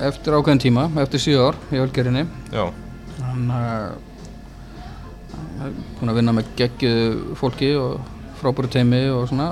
eftir 0.00 0.36
ákveðin 0.36 0.60
tíma, 0.62 0.84
eftir 1.02 1.22
7 1.24 1.40
ár 1.48 1.56
í 1.74 1.80
Ölgerinni 1.82 2.22
Já, 2.52 2.66
hann 3.24 3.50
uh, 3.52 3.92
búin 5.98 6.12
að 6.12 6.18
vinna 6.20 6.34
með 6.36 6.52
geggjuðu 6.60 7.36
fólki 7.40 7.70
og 7.80 8.00
frábæru 8.40 8.70
teimi 8.72 9.02
og 9.12 9.26
svona. 9.30 9.48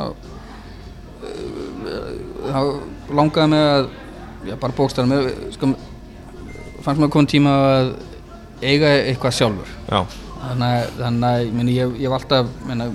Uh, 1.23 2.13
þá 2.49 2.61
langaði 3.19 3.51
mig 3.55 3.65
að 3.73 3.89
já, 4.49 4.55
bara 4.63 4.77
bókstæða 4.79 5.11
mig 5.11 5.33
sko, 5.57 5.73
fannst 6.89 7.03
mér 7.05 7.13
komið 7.15 7.31
tíma 7.35 7.55
að 7.69 7.93
eiga 8.65 8.91
eitthvað 9.05 9.37
sjálfur. 9.39 9.73
Já, 9.93 10.01
þannig 10.43 10.69
að, 10.75 10.93
þannig 11.03 11.29
að 11.31 11.41
ég, 11.45 11.53
meni, 11.61 11.77
ég, 11.77 11.97
ég 12.01 12.09
hef 12.09 12.17
alltaf 12.19 12.53
meni, 12.69 12.89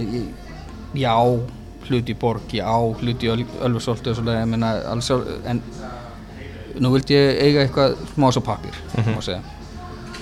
ég, 0.00 0.14
ég, 0.18 0.24
ég 0.98 1.08
á 1.08 1.22
hluti 1.84 2.14
í 2.14 2.18
borg, 2.18 2.54
ég 2.56 2.64
á 2.66 2.76
hluti 2.80 3.28
í 3.28 3.32
öl, 3.32 3.44
Ölfusólti 3.68 4.10
og 4.12 4.18
svoleiði, 4.18 4.40
ég 4.42 4.50
meina, 4.54 4.70
alls 4.92 5.08
sjálf, 5.10 5.28
en 5.48 5.60
nú 6.82 6.90
vildi 6.94 7.14
ég 7.14 7.38
eiga 7.44 7.62
eitthvað 7.66 7.94
smá 8.14 8.30
svo 8.34 8.42
pappir, 8.44 8.76
má 8.98 9.20
segja. 9.22 9.42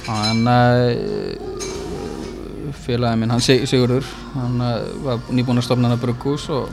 Hann 0.03 0.43
félagi 2.83 3.19
minn, 3.21 3.31
hann 3.31 3.41
Sig- 3.41 3.67
Sigurður 3.69 4.05
hann 4.35 4.61
eh, 4.61 4.81
var 5.05 5.21
nýbúinn 5.31 5.61
að 5.61 5.67
stofna 5.69 5.89
hann 5.89 5.97
að 5.99 6.03
brugghús 6.07 6.47
og, 6.53 6.73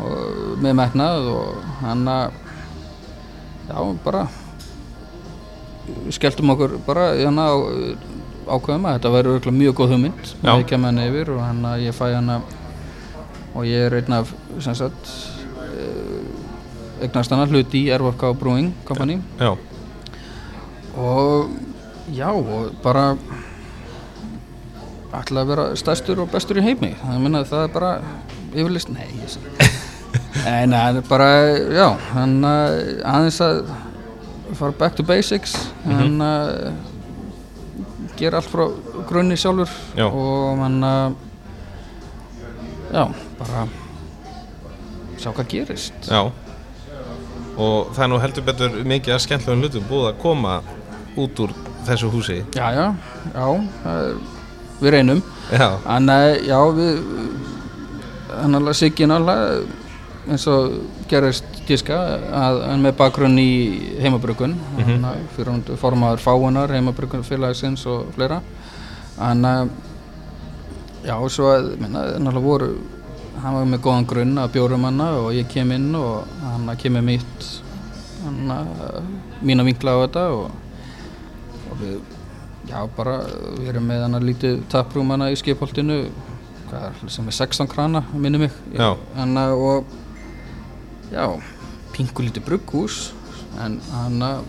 og 0.00 0.58
með 0.64 0.76
metnað 0.80 1.28
og 1.30 1.60
hann 1.82 2.04
að 2.10 2.38
já, 3.68 3.78
bara 4.04 4.26
skelltum 6.12 6.52
okkur 6.54 6.78
bara 6.86 7.12
hérna 7.12 7.48
á, 7.52 7.56
ákveðum 8.56 8.88
að 8.88 8.98
þetta 8.98 9.12
væri 9.14 9.54
mjög 9.58 9.76
góð 9.78 9.94
hugmynd. 9.94 10.32
Já. 10.42 10.52
við 10.56 10.66
kemur 10.72 10.92
hann 10.92 11.04
yfir 11.04 11.32
og 11.34 11.42
hann 11.44 11.64
að 11.68 11.84
ég 11.86 11.96
fæ 11.96 12.06
hann 12.14 12.32
að 12.36 12.52
og 13.54 13.68
ég 13.68 13.86
er 13.86 13.96
einn 14.00 14.16
af 14.16 14.32
sem 14.64 14.74
sagt 14.74 15.12
uh, 15.60 17.04
eignast 17.04 17.30
hann 17.30 17.48
hluti 17.48 17.84
í 17.86 17.92
RVK 17.94 18.34
Brewing 18.40 18.72
Company. 18.88 19.20
Já, 19.38 19.54
og 20.96 21.50
já 22.12 22.28
og 22.32 22.74
bara 22.82 23.14
ætla 25.14 25.44
að 25.44 25.50
vera 25.52 25.70
stærstur 25.78 26.24
og 26.24 26.32
bestur 26.32 26.58
í 26.58 26.66
heimi. 26.66 26.94
Það, 26.98 27.22
minna, 27.22 27.44
það 27.46 27.68
er 27.68 27.74
bara 27.76 27.96
yfirlist 28.54 28.90
nei, 28.90 29.08
ég 29.22 29.36
sé 29.36 29.82
Nei, 30.34 30.66
það 30.66 30.98
er 30.98 31.06
bara, 31.08 31.28
já, 31.70 31.86
hann 32.14 32.34
uh, 32.42 32.72
aðeins 33.06 33.38
að 33.44 33.60
fara 34.58 34.74
back 34.78 34.96
to 34.98 35.04
basics. 35.06 35.54
Hann 35.86 36.18
uh, 36.22 36.72
gera 38.18 38.40
allt 38.40 38.50
frá 38.50 38.66
grunni 39.08 39.36
sjálfur 39.38 39.70
Já. 39.98 40.06
og 40.06 40.60
hann 40.62 40.76
uh, 40.86 41.14
já, 42.94 43.04
bara 43.38 43.64
sjá 45.18 45.30
hvað 45.30 45.48
gerist. 45.50 46.08
Já. 46.10 46.24
Og 47.54 47.92
það 47.94 48.04
er 48.04 48.10
nú 48.10 48.20
heldur 48.22 48.46
betur 48.46 48.76
mikið 48.82 49.14
að 49.14 49.22
skemmtilegum 49.28 49.62
hlutum 49.62 49.88
búið 49.90 50.08
að 50.10 50.20
koma 50.22 50.56
út 51.18 51.42
úr 51.44 51.54
þessu 51.86 52.10
húsi. 52.10 52.40
Já, 52.58 52.66
já, 52.74 52.86
já, 53.30 53.46
við 54.82 54.96
reynum. 54.96 55.22
Já, 55.54 55.68
En 55.94 56.10
já, 56.42 56.58
við 56.74 57.02
hann 58.34 58.58
alveg 58.58 58.74
Siggi 58.78 59.06
náttúrulega 59.06 59.62
eins 60.30 60.46
og 60.48 60.76
gerist 61.10 61.44
tíska 61.68 61.96
að 62.32 62.60
hann 62.68 62.84
með 62.84 62.96
bakgrunn 63.00 63.38
í 63.38 63.50
heimabrukun 64.00 64.54
mm 64.56 64.84
-hmm. 64.84 65.26
fyrir 65.36 65.52
hann 65.52 65.64
formaður 65.80 66.24
fáunar 66.24 66.72
heimabrukun 66.72 67.24
félagsins 67.24 67.86
og 67.86 68.12
fleira 68.14 68.40
en 69.20 69.44
uh, 69.44 69.66
já, 71.04 71.28
svo 71.28 71.52
að 71.52 71.76
náttúrulega 71.78 72.40
voru 72.40 72.70
hann 73.42 73.54
var 73.54 73.64
með 73.64 73.80
góðan 73.80 74.06
grunn 74.06 74.38
að 74.38 74.52
bjórum 74.52 74.84
hana 74.84 75.10
og 75.10 75.32
ég 75.34 75.48
kem 75.48 75.72
inn 75.72 75.94
og 75.94 76.24
hann 76.42 76.76
kemur 76.76 77.02
mitt 77.02 77.62
hann, 78.24 78.50
uh, 78.50 79.02
mína 79.42 79.64
vinkla 79.64 79.90
á 79.90 80.02
þetta 80.06 80.28
og, 80.28 80.50
og 81.70 81.80
við 81.80 81.98
Já, 82.64 82.86
bara 82.96 83.18
við 83.58 83.66
erum 83.68 83.90
með 83.90 84.02
hann 84.06 84.16
að 84.16 84.24
lítið 84.30 84.62
taprúm 84.72 85.10
hana 85.12 85.28
í 85.32 85.36
skipholtinu 85.36 85.98
hvað 86.70 86.86
er, 86.88 87.10
sem 87.12 87.26
er 87.28 87.36
16 87.36 87.68
krana, 87.68 88.00
minni 88.16 88.38
mig 88.38 88.54
Já. 88.72 88.96
en, 89.20 89.36
að- 89.36 89.58
og 89.58 89.84
já, 91.12 91.26
pingu 91.94 92.26
lítið 92.26 92.46
brugghús 92.48 93.12
en 93.62 93.80
hann 93.92 94.22
að 94.22 94.40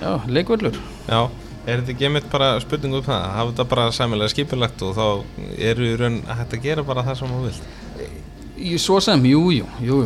já, 0.00 0.12
leikvöllur 0.26 0.80
já 1.08 1.22
Er 1.68 1.82
þetta 1.82 1.92
ekki 1.92 2.06
einmitt 2.08 2.28
bara 2.32 2.54
spurningu 2.62 3.02
um 3.02 3.04
það? 3.04 3.24
Hafa 3.36 3.50
þetta 3.50 3.64
bara 3.68 3.82
sæmilega 3.92 4.32
skipulegt 4.32 4.80
og 4.82 4.94
þá 4.96 5.02
eru 5.60 5.84
í 5.90 5.96
raun 6.00 6.16
að 6.24 6.38
að 6.56 6.62
gera 6.64 6.84
bara 6.88 7.04
það 7.04 7.18
sem 7.20 7.34
þú 7.34 7.40
vilt? 7.44 7.66
svo 8.80 8.98
sem, 9.00 9.22
jú, 9.24 9.42
jú, 9.54 9.66
jú 9.80 9.98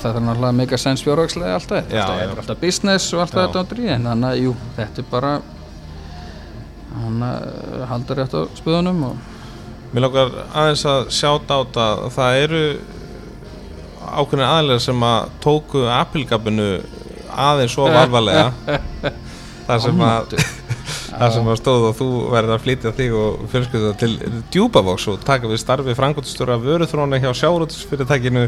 það 0.00 0.16
er 0.16 0.22
náttúrulega 0.24 0.56
mega 0.56 0.78
sens 0.80 1.02
fjárhagslega 1.04 1.56
alltaf, 1.58 1.90
Já, 1.92 2.00
alltaf, 2.00 2.14
já. 2.16 2.20
þetta 2.22 2.32
er 2.32 2.42
alltaf 2.42 2.60
business 2.60 3.08
og 3.12 3.20
alltaf 3.24 3.40
Já. 3.40 3.46
þetta 3.46 3.62
áttur 3.64 3.80
í 3.82 3.88
en 3.92 4.06
þannig 4.08 4.28
að, 4.28 4.38
jú, 4.44 4.52
þetta 4.76 5.02
er 5.02 5.08
bara 5.10 5.32
hann 6.98 7.26
halda 7.90 8.16
rétt 8.16 8.36
á 8.36 8.40
spöðunum 8.60 9.02
og 9.10 9.34
Mér 9.92 10.04
langar 10.04 10.32
aðeins 10.52 10.84
að 10.88 11.10
sjáta 11.16 11.56
á 11.56 11.60
þetta 11.64 11.88
það 12.16 12.40
eru 12.44 12.62
ákveðin 13.98 14.46
aðlega 14.46 14.84
sem 14.84 15.04
að 15.08 15.30
tóku 15.44 15.84
appilgabinu 15.92 16.68
aðeins 17.28 17.74
svo 17.76 17.88
varvalega 17.92 18.78
þar 19.68 19.82
sem 19.84 20.02
að 20.04 20.36
þar 21.18 21.32
sem 21.34 21.48
að 21.50 21.58
stóð 21.60 21.86
og 21.90 21.96
þú 21.98 22.08
verður 22.32 22.56
að 22.56 22.64
flytja 22.64 22.92
þig 22.96 23.16
og 23.18 23.46
fjölskylda 23.52 23.94
til 24.00 24.10
djúbavoks 24.54 25.08
og 25.12 25.24
taka 25.26 25.50
við 25.50 25.62
starfi 25.62 25.96
frangotstjóra 25.98 26.58
vöruþróna 26.62 27.20
hjá 27.22 27.30
sjárótsfyrirtækinu 27.42 28.46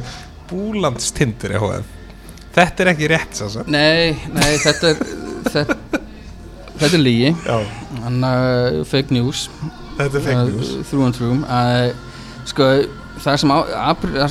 Búlandstindur 0.51 1.57
EHF 1.59 1.97
Þetta 2.51 2.83
er 2.83 2.93
ekki 2.95 3.11
rétt 3.11 3.39
svo 3.39 3.65
Nei, 3.71 4.17
nei, 4.35 4.55
þetta 4.63 4.95
er 4.95 5.03
þetta, 5.51 5.77
þetta 6.81 6.95
er 6.97 7.05
lígi 7.05 7.35
Þannig 7.45 8.31
að 8.31 8.81
fake 8.91 9.15
news. 9.15 9.45
Þetta 9.99 10.17
er 10.17 10.25
fake 10.25 10.45
news. 10.49 10.73
Þrú 10.91 11.05
and 11.07 11.19
þrúm 11.19 11.45
Sko, 12.51 12.67
það 13.19 13.39
sem, 13.43 13.53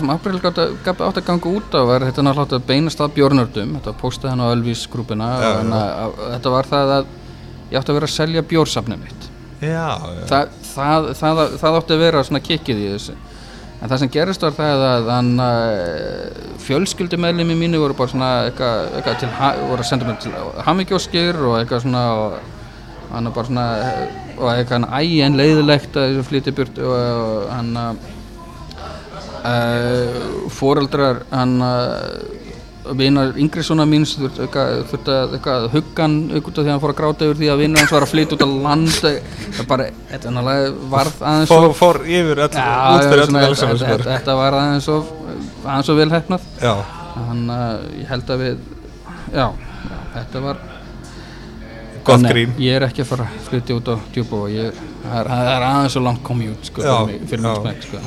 sem 0.02 0.12
April 0.14 0.40
að 0.40 0.60
að 0.60 1.02
átt 1.08 1.22
að 1.22 1.26
ganga 1.28 1.54
út 1.54 1.76
á 1.76 1.82
var 1.90 2.06
þetta 2.08 2.26
náttúrulega 2.26 2.60
að 2.60 2.68
beinast 2.70 3.02
að 3.04 3.16
bjórnördum. 3.18 3.74
Þetta 3.80 3.96
postaði 4.00 4.34
hann 4.34 4.44
á 4.46 4.54
Ölvís 4.54 4.86
grúpuna. 4.92 5.32
Já, 5.44 5.50
að 5.80 6.22
þetta 6.36 6.54
var 6.56 6.70
það 6.70 6.94
að 6.98 7.10
ég 7.70 7.80
átti 7.80 7.94
að 7.94 8.00
vera 8.00 8.10
að 8.10 8.16
selja 8.16 8.46
bjórsafnið 8.54 9.02
mitt. 9.04 9.32
Já, 9.60 9.90
já. 10.00 10.22
Þa, 10.30 10.44
það, 10.74 11.10
það, 11.20 11.42
það 11.62 11.80
átti 11.82 11.96
að 11.98 12.06
vera 12.06 12.24
svona 12.28 12.46
kikkið 12.46 12.86
í 12.86 12.94
þessu. 12.94 13.18
En 13.80 13.88
það 13.88 14.00
sem 14.02 14.12
gerist 14.12 14.42
var 14.44 14.56
það 14.58 14.82
að 14.90 15.06
þann 15.08 15.30
fjölskyldumæðlimi 16.66 17.56
mínu 17.56 17.80
voru 17.80 17.96
bara 17.96 18.12
svona 18.12 18.32
eitthvað, 18.50 18.90
eitthvað 19.00 19.20
til, 19.22 19.30
voru 19.70 19.86
að 19.86 19.88
senda 19.88 20.08
mér 20.10 20.18
til 20.20 20.34
hamingjóskir 20.68 21.40
og 21.48 21.56
eitthvað 21.62 21.86
svona 21.86 22.02
og 22.18 23.14
hann 23.14 23.32
bara 23.32 23.48
svona 23.48 23.68
og 24.36 24.50
eitthvað 24.52 24.76
hann 24.76 24.90
ægin 25.00 25.40
leiðilegt 25.40 25.96
að 25.96 26.10
þessu 26.10 26.28
flytja 26.28 26.56
burt 26.58 26.82
og, 26.84 27.48
hann 27.54 27.72
uh, 29.46 30.50
fóreldrar 30.54 31.24
hann 31.32 31.58
vinar 32.98 33.36
yngri 33.38 33.64
svona 33.66 33.86
míns 33.90 34.16
þurfti 34.18 34.46
eitthvað, 34.46 35.50
að 35.54 35.68
huggan 35.74 36.16
út 36.40 36.48
af 36.50 36.56
því 36.58 36.64
að 36.64 36.72
hann 36.72 36.82
fór 36.84 36.94
að 36.94 37.00
gráta 37.00 37.28
yfir 37.28 37.40
því 37.42 37.50
að 37.54 37.62
vinnur 37.64 37.84
hans 37.84 37.94
var 37.94 38.06
að 38.06 38.14
flytja 38.14 38.38
út 38.38 38.46
á 38.46 38.50
land. 38.50 38.94
Það 39.60 39.68
bara, 39.70 39.88
þetta 40.10 40.34
varð 40.94 41.22
aðeins 41.32 41.52
Fór, 41.52 41.68
fór 41.78 42.02
yfir 42.08 42.44
öll, 42.46 42.50
Já, 42.56 42.72
út 42.96 43.06
fyrir 43.12 43.26
sem 43.60 43.76
þetta, 43.84 44.00
þetta, 44.08 44.38
var 44.40 44.58
aðeins 44.60 44.88
svo 44.88 44.98
aðeins 45.66 45.90
svo 45.90 45.98
vel 46.00 46.10
hefnað 46.14 46.48
Já, 46.64 46.74
þannig 47.16 47.56
að 47.58 47.88
ég 48.00 48.12
held 48.14 48.34
að 48.36 48.44
við 48.46 48.62
já, 49.36 49.48
já 49.90 49.98
þetta 50.16 50.44
var 50.48 50.62
gott 52.10 52.30
grín. 52.30 52.56
ég 52.62 52.80
er 52.80 52.88
ekki 52.88 53.04
að 53.06 53.12
fara 53.12 53.28
að 53.28 53.50
flytja 53.50 53.80
út 53.80 53.92
á 53.92 53.96
djúbú 54.16 54.44
og 54.46 54.54
ég, 54.54 54.80
það, 55.04 55.32
er, 55.54 55.66
aðeins 55.70 55.96
svo 55.96 56.04
langt 56.06 56.24
komið 56.28 56.54
út 56.54 56.70
sko, 56.70 56.84
Já, 56.86 56.96
fyrir 57.32 57.46
já, 57.48 57.54
smekk 57.62 57.88
sko. 57.88 58.02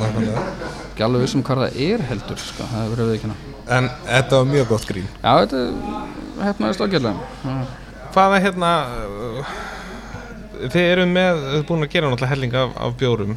ekki 0.92 1.06
alveg 1.06 1.24
vissum 1.26 1.44
hvað 1.46 1.62
það 1.64 1.80
er 1.88 2.06
heldur 2.10 2.42
sko, 2.42 2.68
það 2.72 3.06
er 3.06 3.26
En 3.72 3.86
þetta 4.04 4.40
var 4.40 4.48
mjög 4.50 4.66
gott 4.72 4.88
grín. 4.88 5.06
Já, 5.22 5.32
þetta 5.44 5.60
hefnaðist 6.42 6.82
ágjörlega 6.82 7.54
Hvaða 8.12 8.40
hérna 8.42 8.72
Þið 10.62 10.82
eru 10.82 11.06
með, 11.10 11.40
þið 11.42 11.56
eru 11.56 11.66
búin 11.70 11.86
að 11.86 11.92
gera 11.94 12.10
náttúrulega 12.10 12.34
helling 12.34 12.52
af, 12.58 12.74
af 12.86 12.92
bjórum. 13.00 13.32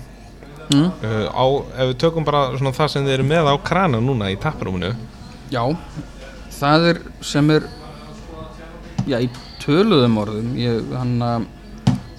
Mm. 0.73 0.89
uh, 0.89 1.25
á, 1.29 1.45
Ef 1.77 1.89
við 1.91 1.97
tökum 2.01 2.25
bara 2.25 2.43
svona 2.57 2.73
það 2.73 2.91
sem 2.93 3.05
þið 3.05 3.15
eru 3.19 3.25
með 3.29 3.49
á 3.53 3.55
krana 3.65 3.99
núna 4.01 4.31
í 4.33 4.37
tapparúminu 4.41 4.91
já, 5.53 5.61
það 6.57 6.87
er 6.89 6.99
sem 7.21 7.51
er 7.53 7.67
já, 9.05 9.19
í 9.21 9.29
töluðum 9.61 10.17
orðum 10.23 10.55
ég, 10.57 10.87
hann 10.95 11.13
að 11.21 11.45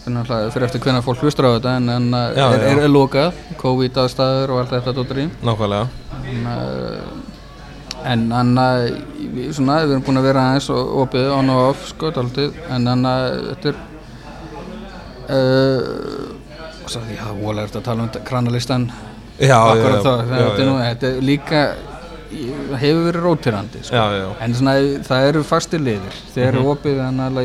þannig 0.07 0.31
að 0.37 0.51
fyrir 0.55 0.67
eftir 0.69 0.83
hvernig 0.85 1.05
fólk 1.07 1.23
hlustar 1.25 1.49
á 1.49 1.51
þetta 1.57 1.73
en, 1.81 1.89
en 1.91 2.05
Já, 2.15 2.21
já, 2.39 2.45
er, 2.55 2.65
er, 2.71 2.83
er 2.87 2.93
lokað, 2.93 3.41
COVID 3.59 3.97
aðstæður 4.05 4.53
og 4.55 4.61
allt 4.63 4.75
þetta 4.77 4.95
dóttur 5.01 5.19
í 5.19 5.27
Nákvæmlega. 5.47 5.89
En, 6.31 6.47
uh, 6.53 8.07
en 8.13 8.23
hann 8.37 8.53
að 8.63 8.85
við, 9.35 9.51
erum 9.59 10.05
búin 10.07 10.21
að 10.23 10.29
vera 10.29 10.45
aðeins 10.53 10.71
og 10.71 10.95
opið 11.03 11.29
on 11.35 11.51
og 11.57 11.63
off 11.73 11.89
sko, 11.91 12.13
dálítið, 12.15 12.61
en 12.77 12.87
hann 12.93 13.05
að 13.11 13.27
þetta 13.51 13.73
er 13.73 13.83
uh, 15.35 16.31
svo 16.87 17.03
því 17.03 17.19
að 17.27 17.43
vola 17.43 17.65
er 17.65 17.71
þetta 17.73 17.83
að 17.83 17.89
tala 17.91 18.07
um 18.07 18.27
kranalistan 18.31 18.89
akkurat 19.37 20.05
það, 20.07 20.21
já, 20.23 20.37
þetta, 20.39 20.63
er 20.63 20.69
nú, 20.71 20.77
já, 20.79 20.89
þetta 20.93 21.11
er 21.11 21.25
líka 21.27 21.63
það 22.37 22.81
hefur 22.83 23.03
verið 23.07 23.25
rótirandi 23.25 23.83
sko. 23.87 24.03
en 24.45 24.55
svona, 24.59 24.75
það 25.07 25.29
eru 25.31 25.43
fastir 25.47 25.83
liðir. 25.83 26.17
Þeir 26.35 26.47
eru 26.49 26.63
Mhm. 26.63 26.71
opið 26.73 27.01
þannig 27.03 27.27
að 27.27 27.37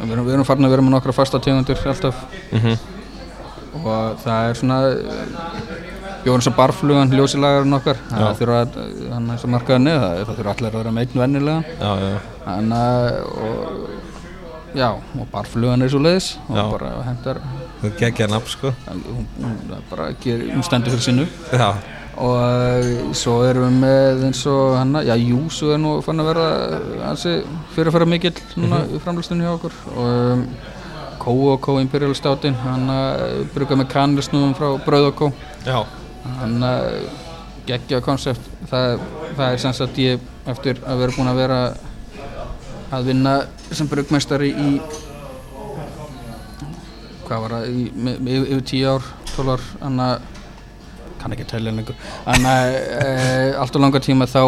við, 0.00 0.12
erum, 0.16 0.30
erum 0.34 0.48
farin 0.48 0.68
að 0.68 0.74
vera 0.76 0.86
með 0.86 0.96
nokkra 0.96 1.14
fasta 1.16 1.40
tegundur 1.42 1.82
alltaf. 1.92 2.24
Mhm. 2.52 2.76
og 3.76 4.16
það 4.22 4.48
er 4.50 4.54
svona 4.56 4.76
bjóðan 6.24 6.42
sem 6.46 6.54
barflugan 6.56 7.12
ljósilagarinn 7.12 7.76
okkar. 7.76 7.98
Það 8.08 8.38
þurfa 8.40 8.60
að, 8.64 8.78
hann 9.12 9.30
er 9.30 9.42
sem 9.42 9.52
markaði 9.52 9.82
neð 9.84 10.00
það, 10.00 10.32
þurfa 10.38 10.54
allir 10.54 10.70
að 10.70 10.78
vera 10.80 10.94
með 10.96 11.06
einn 11.06 11.20
vennilega 11.22 11.60
þannig 12.46 12.78
að 12.78 13.18
og, 13.42 13.90
já, 14.76 14.88
og 14.96 15.28
barflugan 15.32 15.84
er 15.86 15.92
svo 15.92 16.00
leiðis 16.02 16.30
og 16.48 16.56
Já. 16.56 16.64
bara 16.72 16.90
hendar 17.06 17.42
Þú 17.76 17.90
geggja 18.00 18.26
nafn 18.32 18.48
sko. 18.48 18.72
Hún, 18.88 19.26
hún 19.36 19.56
bara 19.90 20.08
ger, 20.24 20.40
hún 20.48 20.64
stendur 20.64 20.94
fyrir 20.96 21.04
sínu. 21.04 21.26
Já, 21.52 21.74
og 22.16 23.12
svo 23.16 23.34
erum 23.44 23.66
við 23.68 23.80
með 23.82 24.22
eins 24.28 24.40
og 24.48 24.76
hann 24.78 24.94
já, 25.04 25.14
Júsu 25.20 25.68
er 25.74 25.78
nú 25.82 25.96
fann 26.04 26.20
að 26.22 26.30
vera 26.30 26.46
hansi 27.04 27.34
fyrirfæra 27.74 28.06
mikill 28.08 28.34
núna 28.56 28.78
Mhm. 28.84 28.94
í 28.96 29.00
framlýstunni 29.04 29.44
hjá 29.44 29.52
okkur. 29.58 29.72
Og 29.96 30.32
um, 30.32 30.46
Kó 31.18 31.32
og 31.52 31.60
Kó 31.60 31.78
Imperial 31.80 32.14
Stoutin 32.14 32.54
hann 32.54 32.88
uh, 32.88 33.44
brukar 33.54 33.76
með 33.76 33.88
kanilsnúðum 33.92 34.54
frá 34.56 34.68
Brauð 34.84 35.06
og 35.10 35.16
Kó. 35.16 35.32
Já, 35.66 35.84
hann 36.40 36.62
uh, 36.62 37.02
geggja 37.66 38.00
konsept. 38.00 38.40
Það, 38.70 39.00
það 39.36 39.52
er 39.52 39.58
sem 39.58 39.72
sagt 39.72 39.98
ég 39.98 40.20
eftir 40.46 40.78
að 40.86 40.98
vera 41.02 41.16
búin 41.16 41.28
að 41.32 41.36
vera 41.42 41.60
að 42.96 43.04
vinna 43.10 43.40
sem 43.72 43.88
brugmestari 43.90 44.52
í 44.54 44.80
hvað 47.26 47.40
var 47.42 47.54
það 47.56 47.64
yfir, 47.74 48.60
tíu 48.70 48.90
ár 48.94 49.06
12 49.34 49.50
ár 49.56 49.64
hann 49.82 50.00
að 50.04 50.26
kann 51.26 51.34
ekki 51.36 51.46
að 51.46 51.52
tellja 51.56 51.74
lengur. 51.74 51.96
Hann 52.26 52.46
að 52.46 52.74
e, 52.78 53.06
allt 53.58 53.76
og 53.78 53.82
langa 53.82 54.02
tíma 54.04 54.28
þá 54.30 54.42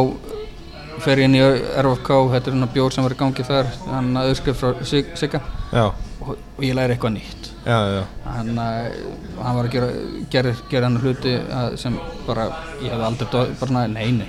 fer 1.03 1.21
ég 1.23 1.29
inn 1.29 1.37
í 1.39 1.43
RFK 1.83 2.11
þetta 2.35 2.51
er 2.51 2.57
hann 2.57 2.71
bjór 2.75 2.95
sem 2.95 3.07
var 3.07 3.15
í 3.15 3.19
gangi 3.19 3.47
þar 3.47 3.69
hann 3.89 4.11
að 4.19 4.31
auðskrift 4.33 4.61
frá 4.63 4.85
Sig- 4.87 5.13
Sigga. 5.19 5.41
Og, 5.75 6.33
og 6.35 6.65
ég 6.67 6.75
læri 6.75 6.95
eitthvað 6.97 7.15
nýtt. 7.19 7.51
Já, 7.69 7.79
já. 7.93 8.03
hann, 8.25 8.55
uh, 8.59 9.43
hann 9.43 9.57
var 9.59 9.69
að 9.69 9.75
gera, 9.75 9.89
gera, 10.33 10.55
gera 10.71 10.89
hann 10.89 10.99
hluti 11.03 11.35
sem 11.79 11.99
bara 12.27 12.49
ég 12.81 12.91
hefði 12.91 13.07
aldrei 13.11 13.29
dó, 13.31 13.43
bara 13.61 13.71
svona, 13.71 13.85
nei, 13.93 14.29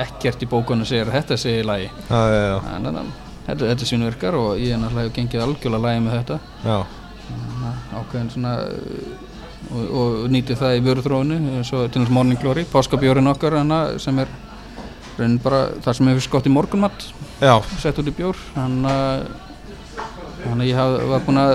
ekkert 0.00 0.42
í 0.42 0.48
bókunum 0.50 0.88
segir 0.88 1.12
þetta 1.12 1.38
segir 1.38 1.62
í 1.62 1.68
lagi. 1.68 1.90
Já, 2.08 2.58
en, 2.74 2.88
en, 2.90 3.12
þetta, 3.46 3.68
þetta 3.70 3.90
sínu 3.90 4.08
virkar 4.10 4.38
og 4.38 4.58
ég 4.58 4.74
er 4.74 4.82
náttúrulega 4.82 5.10
hef 5.10 5.18
gengið 5.18 5.44
algjörlega 5.46 5.84
lagi 5.86 6.04
með 6.06 6.18
þetta. 6.18 6.40
Ákveðin 7.94 8.32
svona 8.34 8.56
uh, 8.64 9.33
og, 9.70 9.84
og 10.00 10.26
nýti 10.32 10.56
það 10.58 10.78
í 10.78 10.82
vöruþróinu 10.88 11.62
svo 11.66 11.84
til 11.88 12.02
þess 12.02 12.14
Morning 12.14 12.40
Glory, 12.40 12.66
páskabjórin 12.70 13.30
okkar 13.32 13.58
hana, 13.60 13.80
sem 14.02 14.18
er 14.22 14.30
bara 15.44 15.68
það 15.84 15.98
sem 15.98 16.10
hefur 16.10 16.26
skott 16.26 16.48
í 16.50 16.52
morgunmatt 16.52 17.08
sett 17.82 17.98
út 18.00 18.10
í 18.10 18.14
bjór. 18.16 18.38
Þannig 18.54 18.90
að 18.90 19.26
þannig 20.44 20.64
að 20.64 20.70
ég 20.70 20.78
haf, 20.78 20.94
var 21.10 21.22
búinn 21.26 21.40
að 21.40 21.52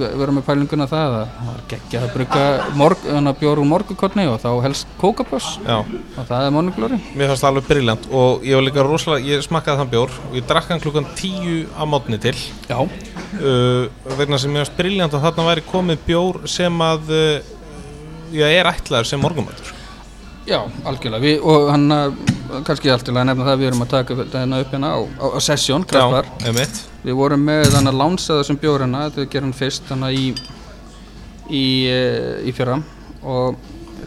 ve- 0.00 0.10
vera 0.20 0.34
með 0.36 0.44
pælinguna 0.48 0.86
það 0.90 1.04
að 1.04 1.14
það 1.34 1.48
var 1.50 1.60
geggjað 1.72 2.04
að 2.08 2.12
brugga 2.16 2.44
morg, 2.80 3.04
þannig 3.06 3.30
að 3.32 3.40
bjór 3.42 3.60
úr 3.62 3.68
morgukotni 3.72 4.26
og 4.30 4.38
þá 4.42 4.48
helst 4.66 4.94
kókapass 5.00 5.48
já. 5.64 5.76
Og 5.80 6.28
það 6.28 6.46
er 6.48 6.54
morgunglóri 6.56 6.98
Mér 7.14 7.30
fannst 7.32 7.44
það 7.46 7.50
alveg 7.52 7.68
briljant 7.70 8.08
og 8.10 8.44
ég 8.48 8.58
var 8.58 8.66
líka 8.68 8.86
rosalega, 8.88 9.28
ég 9.34 9.44
smakkaði 9.46 9.82
þann 9.82 9.92
bjór 9.94 10.16
og 10.30 10.36
ég 10.40 10.48
drakk 10.50 10.72
hann 10.74 10.82
klukkan 10.84 11.08
tíu 11.18 11.56
á 11.78 11.82
mótni 11.88 12.18
til. 12.22 12.34
Já, 12.68 12.78
uh, 12.82 13.86
vegna 14.18 14.38
sem 14.42 14.52
mér 14.52 14.64
fannst 14.64 14.78
briljant 14.78 15.14
að 15.14 15.26
þarna 15.28 15.48
væri 15.52 15.66
komið 15.70 16.04
bjór 16.08 16.42
sem 16.50 16.84
að 16.84 17.14
uh, 17.14 17.52
já, 18.34 18.46
er 18.50 18.70
ætlaður 18.74 19.10
sem 19.12 19.22
morgumættur 19.22 19.72
já, 20.44 20.58
algjörlega. 20.84 21.22
Við, 21.24 21.38
og 21.40 21.70
hann 21.72 21.86
að, 21.94 22.16
kannski 22.66 22.90
allt 22.92 23.06
til 23.06 23.14
að 23.16 23.28
nefna 23.30 23.46
það 23.48 23.62
við 23.62 23.70
erum 23.70 23.84
að 23.84 23.92
taka 23.94 24.18
þetta 24.22 24.44
upp 24.60 24.74
hérna 24.74 24.90
á, 24.94 25.00
á, 25.02 25.26
á 25.34 25.38
sessjón, 25.42 25.86
við 27.04 27.16
vorum 27.18 27.42
með 27.44 27.70
þannig 27.74 27.92
að 27.92 28.00
lánsa 28.00 28.38
þessum 28.40 28.60
bjór 28.62 28.84
hérna 28.84 29.06
þetta 29.08 29.30
gerum 29.32 29.50
hann 29.50 29.58
fyrst 29.58 29.88
þannig 29.90 30.20
í 30.20 30.26
í, 31.50 31.64
eh, 31.88 32.44
í 32.48 32.52
fyrra. 32.56 32.78
Og 33.24 33.56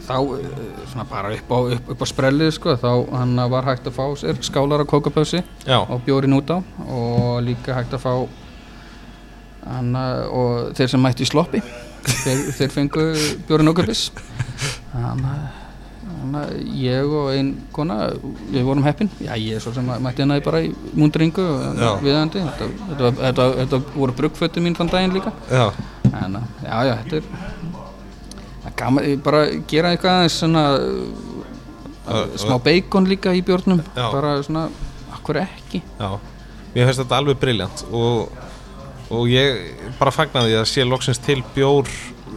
þá 0.07 0.15
eh, 0.37 0.49
svona 0.91 1.05
bara 1.09 1.33
upp 1.35 1.51
á, 1.51 1.59
upp, 1.75 1.91
upp 1.93 2.01
á 2.01 2.07
sprellið 2.07 2.51
sko, 2.55 2.75
þá 2.79 3.47
var 3.51 3.67
hægt 3.67 3.89
að 3.89 3.97
fá 3.97 4.05
sér 4.17 4.41
skálar 4.45 4.83
af 4.83 4.87
kókapössi 4.87 5.43
Já, 5.65 5.79
og 5.81 6.01
bjórin 6.05 6.37
út 6.37 6.49
á. 6.53 6.57
Og 6.87 7.41
líka 7.43 7.75
hægt 7.75 7.93
að 7.93 8.05
fá 8.05 8.13
hana, 9.67 10.05
og 10.31 10.73
þeir 10.77 10.93
sem 10.93 11.01
mætti 11.01 11.25
í 11.25 11.27
sloppi 11.27 11.61
þeir, 12.23 12.43
þeir 12.55 12.71
fengu 12.71 13.07
bjórin 13.49 13.73
okkupis 13.73 14.07
þannig 14.93 15.31
að 15.33 15.56
ég 16.77 17.13
og 17.13 17.29
ein 17.31 17.51
kona 17.73 17.97
við 18.51 18.65
vorum 18.65 18.85
heppin, 18.85 19.09
já 19.21 19.33
ég 19.37 19.57
er 19.57 19.63
svo 19.63 19.73
sem 19.75 19.85
mætti 20.03 20.23
henni 20.23 20.39
bara 20.45 20.61
í 20.65 20.71
múndringu 20.97 21.45
viðandi, 22.03 22.41
þetta, 22.47 22.69
þetta, 22.89 23.11
þetta, 23.19 23.45
þetta 23.61 23.79
voru 23.93 24.15
bruggfötu 24.17 24.63
mín 24.63 24.75
þann 24.77 24.91
daginn 24.91 25.15
líka. 25.15 25.33
Já, 25.51 25.69
en 26.09 26.39
að, 26.39 26.49
já 26.63 26.79
já, 26.89 26.95
þetta 27.03 27.21
er 27.21 28.73
gaman, 28.81 29.07
bara 29.25 29.45
gera 29.69 29.93
eitthvað 29.93 30.17
aðeins 30.17 30.39
svona 30.41 30.65
uh, 30.77 32.25
smá 32.39 32.57
bacon 32.63 33.09
líka 33.09 33.33
í 33.37 33.43
bjórnum. 33.45 33.81
Já. 33.95 34.09
bara 34.11 34.35
svona, 34.45 34.67
akkur 35.15 35.41
ekki? 35.43 35.83
Já. 35.99 36.11
Mér 36.73 36.89
finnst 36.89 37.01
þetta 37.05 37.21
alveg 37.21 37.39
briljant 37.41 37.85
og, 37.95 38.35
og 39.13 39.31
ég 39.31 39.95
bara 39.97 40.13
fagnaði 40.13 40.59
að 40.59 40.69
sé 40.69 40.85
loksins 40.85 41.21
til 41.23 41.39
bjór 41.55 41.89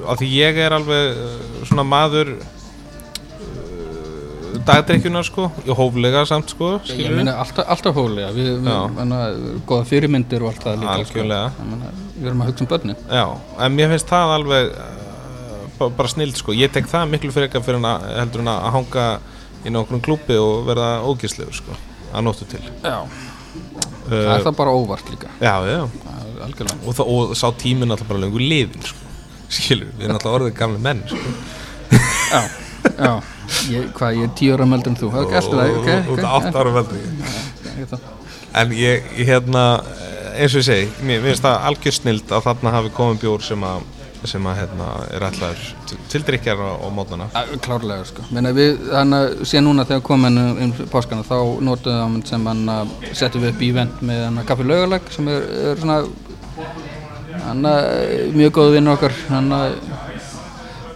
af 0.08 0.20
því 0.20 0.30
ég 0.32 0.64
er 0.64 0.76
alveg 0.76 1.18
uh, 1.18 1.60
svona 1.68 1.84
maður 1.84 2.36
uh, 4.60 4.66
dagdrekkjuna 4.68 5.22
sko, 5.26 5.48
hóflega 5.78 6.22
samt 6.28 6.52
sko, 6.54 6.70
Ég 6.92 7.10
meina 7.14 7.34
alltaf, 7.42 7.66
alltaf 7.74 7.96
hólega, 7.96 8.30
við, 8.36 8.50
við 8.60 8.70
Já. 8.70 8.78
hana, 9.00 9.20
góða 9.68 9.86
fyrirmyndir 9.88 10.44
og 10.44 10.52
allt 10.52 10.66
það 10.66 10.84
líka 10.84 11.08
sko. 11.08 11.26
Við 12.20 12.28
erum 12.28 12.44
að 12.44 12.50
hugsa 12.52 12.64
um 12.66 12.70
börnin. 12.70 12.98
Já, 13.08 13.24
en 13.64 13.76
mér 13.76 13.92
finnst 13.94 14.10
það 14.12 14.34
alveg 14.36 14.72
uh, 14.76 15.84
bara, 15.88 16.08
snild 16.12 16.38
sko, 16.38 16.54
ég 16.56 16.72
tek 16.74 16.88
það 16.90 17.12
miklu 17.14 17.32
fyrir 17.34 17.48
eitthvað 17.48 17.66
fyrir 17.68 17.88
að, 17.90 18.06
heldur 18.20 18.44
en 18.44 18.52
að 18.52 18.70
hanga 18.76 19.06
í 19.64 19.74
nokkrum 19.74 20.04
klúpi 20.04 20.38
og 20.40 20.64
verða 20.68 20.90
ógæslegur 21.08 21.56
sko, 21.56 21.76
að 22.12 22.26
nóttu 22.26 22.48
til. 22.50 22.62
Já, 22.84 22.98
það 24.06 24.16
er 24.20 24.32
uh, 24.36 24.46
það 24.46 24.56
bara 24.60 24.74
óvart 24.76 25.12
líka. 25.12 25.32
Já, 25.40 25.54
já, 25.68 25.82
og, 25.84 26.90
það, 26.94 27.04
og 27.04 27.36
sá 27.38 27.46
tíminn 27.60 27.92
alltaf 27.92 28.08
bara 28.10 28.24
lengur 28.24 28.44
liðin 28.44 28.84
sko, 28.84 29.12
skilur, 29.48 29.92
við 29.96 30.08
erum 30.08 30.18
alltaf 30.20 30.36
orðið 30.40 30.58
gamli 30.60 30.82
menn 30.84 31.06
sko. 31.08 31.38
Já, 32.30 32.42
já. 33.00 33.12
Ég, 33.70 33.86
Hvað, 33.96 34.18
ég 34.18 34.26
er 34.28 34.34
tíu 34.38 34.54
ára 34.56 34.66
meldur 34.68 34.92
en 34.92 34.98
þú. 35.00 35.10
Ok, 35.10 35.36
alltaf 35.40 35.60
það, 35.60 35.76
ok, 35.78 35.88
ok. 36.14 36.20
það 36.20 36.34
átt 36.38 36.58
ára 36.60 36.74
það. 36.80 38.10
En 38.60 38.74
ég, 38.74 39.08
ég 39.20 39.30
hérna, 39.30 39.64
eins 40.34 40.54
og 40.54 40.60
ég 40.60 40.66
segi, 40.66 40.90
mér 41.06 41.24
finnst 41.24 41.44
það 41.46 41.64
algjör 41.70 41.96
snild 41.96 42.34
að 42.34 42.46
þarna 42.48 42.74
hafi 42.74 42.92
komið 42.96 43.20
bjór 43.22 43.44
sem 43.46 43.66
að, 43.66 43.84
sem 44.28 44.48
að 44.50 44.58
hérna, 44.58 44.88
er 45.14 45.26
ætlaður 45.30 45.62
til, 45.88 45.98
til 46.12 46.22
drikkjar 46.26 46.60
á. 46.60 46.70
Ja, 47.36 47.44
Klárlega, 47.62 48.08
sko. 48.10 48.26
Meina, 48.34 48.52
við, 48.56 48.82
Þannig 48.90 49.22
að 49.22 49.44
síðan 49.52 49.68
núna 49.70 49.86
þegar 49.88 50.04
komin 50.10 50.42
um 50.42 50.74
páskana 50.92 51.26
þá 51.26 51.36
notuðum 51.70 52.18
við 52.18 52.32
sem 52.34 52.50
hann 52.50 52.74
að 52.74 52.94
settum 53.12 53.46
við 53.46 53.54
upp 53.54 53.62
í 53.62 53.72
event 53.74 54.04
með 54.10 54.24
hann 54.26 54.42
að 54.42 54.50
kaffi 54.50 54.66
laugalag 54.66 55.10
sem 55.14 55.30
er, 55.30 55.48
er 55.70 55.82
svona 55.84 56.00
hann 57.46 57.66
að 57.70 58.34
mjög 58.36 58.56
góð 58.58 58.74
vinnur 58.76 58.98
okkar. 58.98 59.16
Hann 59.30 59.52
að 59.54 59.78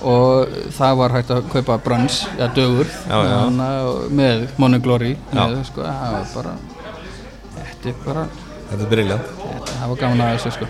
og 0.04 0.54
það 0.76 0.96
var 1.00 1.14
hægt 1.16 1.30
að 1.34 1.46
kaupa 1.52 1.76
brans, 1.84 2.20
ja 2.38 2.46
dögur 2.56 2.88
Já, 3.08 3.16
já. 3.24 3.36
hann 3.44 3.60
að 3.64 3.90
með 4.20 4.46
Money 4.60 4.82
Glory 4.84 5.12
með, 5.32 5.60
sko, 5.70 5.84
það 5.86 6.16
var 6.18 6.32
bara 6.34 6.56
þetta 7.60 7.92
er 7.94 8.02
bara 8.08 8.26
Þetta 8.64 8.80
er 8.86 8.88
briljant. 8.90 9.26
það 9.68 9.90
var 9.90 9.98
gaman 10.00 10.20
að 10.24 10.30
þessu 10.34 10.50
sko. 10.56 10.66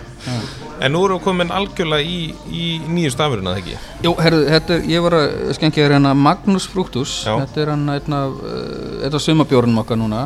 En 0.83 0.91
nú 0.91 0.99
erum 1.07 1.17
við 1.17 1.23
komin 1.23 1.51
algjörlega 1.55 2.03
í, 2.05 2.17
í 2.51 2.65
nýju 2.91 3.11
stafurinn, 3.13 3.47
að 3.47 3.61
ekki? 3.61 3.77
Jú, 4.03 4.11
herru, 4.19 4.41
þetta 4.51 4.75
er, 4.75 4.83
ég 4.91 5.05
var 5.05 5.15
að 5.17 5.53
skengja 5.55 5.85
þér 5.85 5.93
hérna 5.95 6.11
Magnus 6.19 6.67
Fructus, 6.69 7.13
Já. 7.25 7.37
þetta 7.45 7.61
er 7.63 7.71
hann 7.71 7.85
einn 7.95 8.17
af, 8.19 8.35
uh, 8.43 9.05
einn 9.07 9.15
af 9.15 9.23
sumabjórnum 9.23 9.79
okkar 9.81 9.97
núna. 10.03 10.25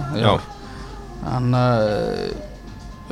Hann, 1.30 1.54
uh, 1.54 2.26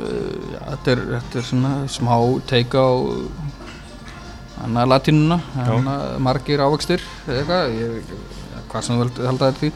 uh, 0.02 0.52
já, 0.52 0.60
þetta 0.74 0.92
er, 0.96 1.04
þetta 1.14 1.40
er 1.40 1.48
svona 1.52 1.72
smá 1.94 2.12
teika 2.50 2.82
á 2.82 2.92
hann 4.62 4.80
að 4.82 4.90
latínuna, 4.92 5.40
hann 5.56 5.88
að 5.92 6.04
margir 6.26 6.62
ávextir, 6.64 7.04
eða 7.26 7.38
eitthvað, 7.40 7.78
ég, 7.78 8.12
hvað 8.68 8.84
sem 8.86 8.96
þú 8.98 9.04
vilt 9.04 9.22
halda 9.26 9.50
þetta 9.50 9.64
því, 9.64 9.72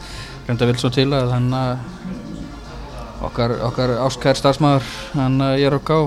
reynda 0.47 0.69
vil 0.69 0.79
svo 0.81 0.93
til 0.93 1.09
að 1.15 1.33
hann 1.33 1.51
að 1.57 1.73
okkar, 3.23 3.57
okkar 3.69 3.93
ástkær 4.03 4.39
starfsmæður, 4.39 4.89
hann 5.17 5.37
að 5.43 5.59
ég 5.61 5.69
er 5.69 5.77
okká, 5.77 5.99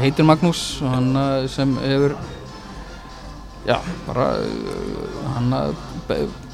heitir 0.00 0.28
Magnús 0.28 0.66
og 0.84 0.94
hann 0.94 1.10
að 1.18 1.48
sem 1.54 1.74
hefur 1.82 2.14
Já, 3.68 3.76
bara 4.06 4.30
uh, 4.40 5.32
hann 5.34 5.52
að 5.52 5.74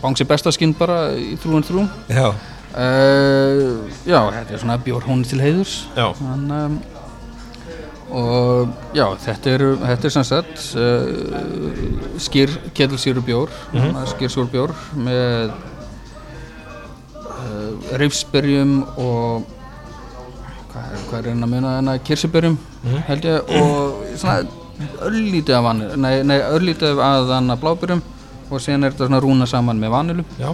bangsi 0.03 0.27
bestaskinn 0.27 0.73
bara 0.77 1.12
í 1.15 1.36
þrúin 1.39 1.65
þrú. 1.65 1.85
Já. 2.11 2.32
uh, 2.74 3.86
Já, 4.03 4.19
þetta 4.35 4.57
er 4.57 4.61
svona 4.61 4.78
bjór 4.82 5.07
hóni 5.07 5.28
til 5.28 5.39
heiðurs. 5.40 5.77
Hann, 5.94 6.51
um, 6.51 6.81
og 8.15 8.69
já, 8.95 9.07
þetta 9.24 9.51
er, 9.51 9.65
þetta 9.83 10.07
er 10.07 10.15
sem 10.15 10.27
sagt 10.27 10.66
uh, 10.78 12.19
skýr 12.23 12.53
kettilsýru 12.77 13.24
bjór 13.27 13.51
mm 13.73 14.05
skýr 14.12 14.31
súr 14.31 14.47
bjór 14.53 14.74
með 14.95 15.51
uh, 17.24 17.97
rifsberjum 17.99 18.78
og 18.95 19.43
hvað 20.70 20.93
er, 20.93 21.03
hvað 21.09 21.19
er 21.19 21.31
hann 21.33 21.47
að 21.47 21.53
muna 21.55 21.74
þarna? 21.78 21.99
Kirsiberjum 22.07 22.57
held 23.09 23.27
ég 23.27 23.51
og 23.59 24.07
svona 24.15 24.39
örlítið 25.07 25.57
af 25.57 25.65
vanil 25.65 25.91
nei, 26.01 26.15
nei 26.27 26.39
örlítið 26.45 27.01
af 27.01 27.27
þann 27.31 27.55
að 27.55 27.62
bláberjum 27.65 28.03
og 28.51 28.62
síðan 28.62 28.87
er 28.87 28.95
þetta 28.95 29.09
svona 29.09 29.23
rúna 29.24 29.49
saman 29.51 29.81
með 29.81 29.95
vanilu 29.95 30.24
Já. 30.39 30.53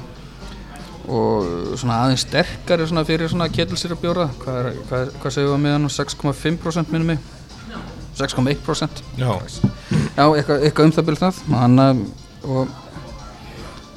og 1.11 1.77
svona 1.77 2.01
aðeins 2.05 2.25
sterkari 2.25 2.87
svona 2.89 3.05
fyrir 3.09 3.29
svona 3.29 3.51
ketilsýra 3.53 3.99
bjóra 4.01 4.29
hvað, 4.41 4.73
hvað, 4.89 5.15
hvað 5.21 5.37
segum 5.37 5.57
við 5.57 5.65
með 5.67 5.77
hann 5.77 5.95
6,5% 5.99 6.95
minnum 6.95 7.13
mig 7.13 7.31
6,1% 8.19 9.03
Já. 9.19 9.31
já, 10.17 10.25
eitthvað, 10.37 10.63
eitthvað 10.67 10.85
um 10.89 10.93
það 10.97 11.07
byrð 11.09 11.23
það. 11.23 11.41
Hann 11.57 11.79
að 11.87 12.03
og 12.43 12.69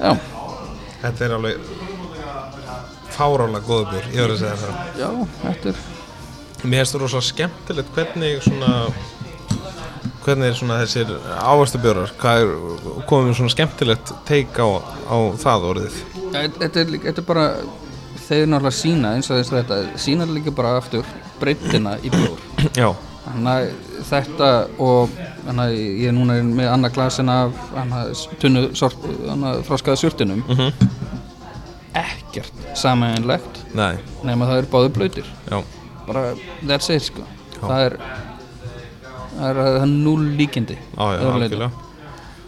já, 0.00 0.12
Þetta 1.02 1.24
er 1.26 1.34
alveg 1.36 1.56
fárálega 3.16 3.62
góða 3.66 3.90
bjór, 3.92 4.08
ég 4.12 4.20
verður 4.22 4.34
að 4.34 4.40
segja 4.42 4.56
það. 4.62 4.80
já, 5.00 5.10
þetta 5.42 5.70
er 5.72 5.84
Mér 6.66 6.80
finnst 6.82 6.94
það 6.96 7.02
rosa 7.04 7.20
skemmtilegt 7.22 7.90
hvernig 7.94 8.40
svona 8.42 8.70
hvernig 10.26 10.48
er 10.50 10.56
svona 10.58 10.78
þessir 10.82 11.10
hvað 12.18 12.40
er 12.42 13.02
komið 13.06 13.36
svona 13.38 13.52
skemmtilegt 13.54 14.12
teik 14.26 14.56
á, 14.58 14.66
á 15.06 15.16
það 15.38 15.66
orðið? 15.70 15.98
Þetta- 16.32 16.80
er, 16.82 16.94
þetta 17.06 17.22
er 17.22 17.28
bara 17.28 17.44
þeir 18.26 18.48
náttúrulega 18.50 18.74
sína 18.80 19.12
eins 19.14 19.30
og 19.30 19.38
þess 19.38 19.52
að 19.52 19.60
þetta 19.60 20.00
sína 20.02 20.26
líka 20.26 20.50
bara 20.56 20.72
aftur 20.80 21.04
breyttina 21.38 21.94
í 22.02 22.10
bjór. 22.10 22.40
Já, 22.74 22.88
þannig 23.26 23.48
þetta 24.08 24.50
og 24.82 25.16
að 25.66 25.74
ég 25.76 26.08
er 26.08 26.14
núna 26.16 26.36
með 26.46 26.70
annað 26.72 26.94
glasin 26.96 27.28
af 27.32 27.56
tunnu 28.40 28.66
froskaða 29.66 29.96
surtinum 30.00 30.42
Mhm. 30.48 30.72
ekkert 31.96 32.52
samæðinlegt 32.76 33.62
nei, 33.74 33.96
nema 34.26 34.46
það 34.50 34.58
er 34.62 34.66
báðu 34.72 34.90
blöytir 34.98 35.28
já, 35.50 35.62
bara 36.06 36.34
that's 36.66 36.90
it 36.92 37.02
sko. 37.02 37.22
Það 37.60 37.80
er 37.86 37.96
það 39.36 39.48
er, 39.50 39.60
er 39.80 39.86
núl 39.86 40.26
líkindi 40.36 40.76
já, 40.76 41.70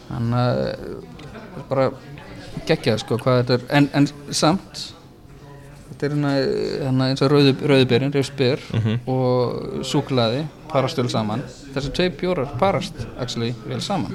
þannig 0.09 0.39
að 0.43 1.65
bara 1.69 1.89
geggjað 2.69 2.99
sko 3.01 3.17
hvað 3.23 3.39
þetta 3.43 3.55
er. 3.59 3.65
En, 3.79 3.89
en 3.95 4.09
samt 4.31 4.85
þetta 5.99 6.07
er 6.07 6.12
hérna, 6.15 6.33
hérna 6.85 7.09
eins 7.11 7.23
og 7.27 7.33
rauðu, 7.33 7.55
rauðubyrinn, 7.66 8.12
rauðsbyr 8.15 8.61
Mhm. 8.79 9.01
og 9.11 9.83
súklaði 9.85 10.45
parast 10.70 10.97
vel 11.01 11.09
saman 11.11 11.43
þessi 11.75 11.91
tvei 11.97 12.09
bjórar 12.20 12.55
parast 12.59 12.95
actually 13.19 13.55
vel 13.66 13.81
saman 13.81 14.15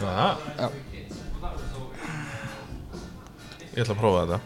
Já, 0.00 0.36
Já. 0.58 0.68
ég 3.74 3.82
ætla 3.84 3.94
að 3.94 4.00
prófa 4.00 4.24
þetta 4.26 4.40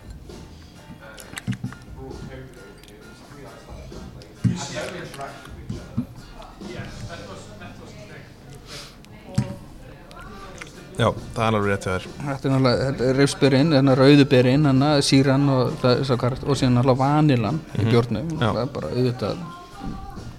Já, 10.99 11.13
það 11.35 11.45
er 11.45 11.55
alveg 11.55 11.69
rétt 11.71 11.85
hjá 11.87 11.93
þér. 11.95 12.07
Þetta 12.19 12.49
er 12.49 12.53
náttúrulega 12.53 12.87
þetta 12.89 13.05
er 13.09 13.19
rauðsbyrinn, 13.21 13.71
hérna 13.77 13.95
rauðubyrinn 13.99 14.67
hérna 14.67 14.89
síran 15.07 15.45
og, 15.55 15.77
það, 15.83 16.03
og 16.43 16.59
síðan 16.59 16.75
náttúrulega 16.79 16.99
vanilan 17.05 17.61
í 17.79 17.87
bjórnum. 17.87 18.27
Mhm. 18.33 18.41
Já. 18.43 18.49
það 18.53 18.61
er 18.65 18.73
bara 18.75 18.91
auðvitað 18.97 19.37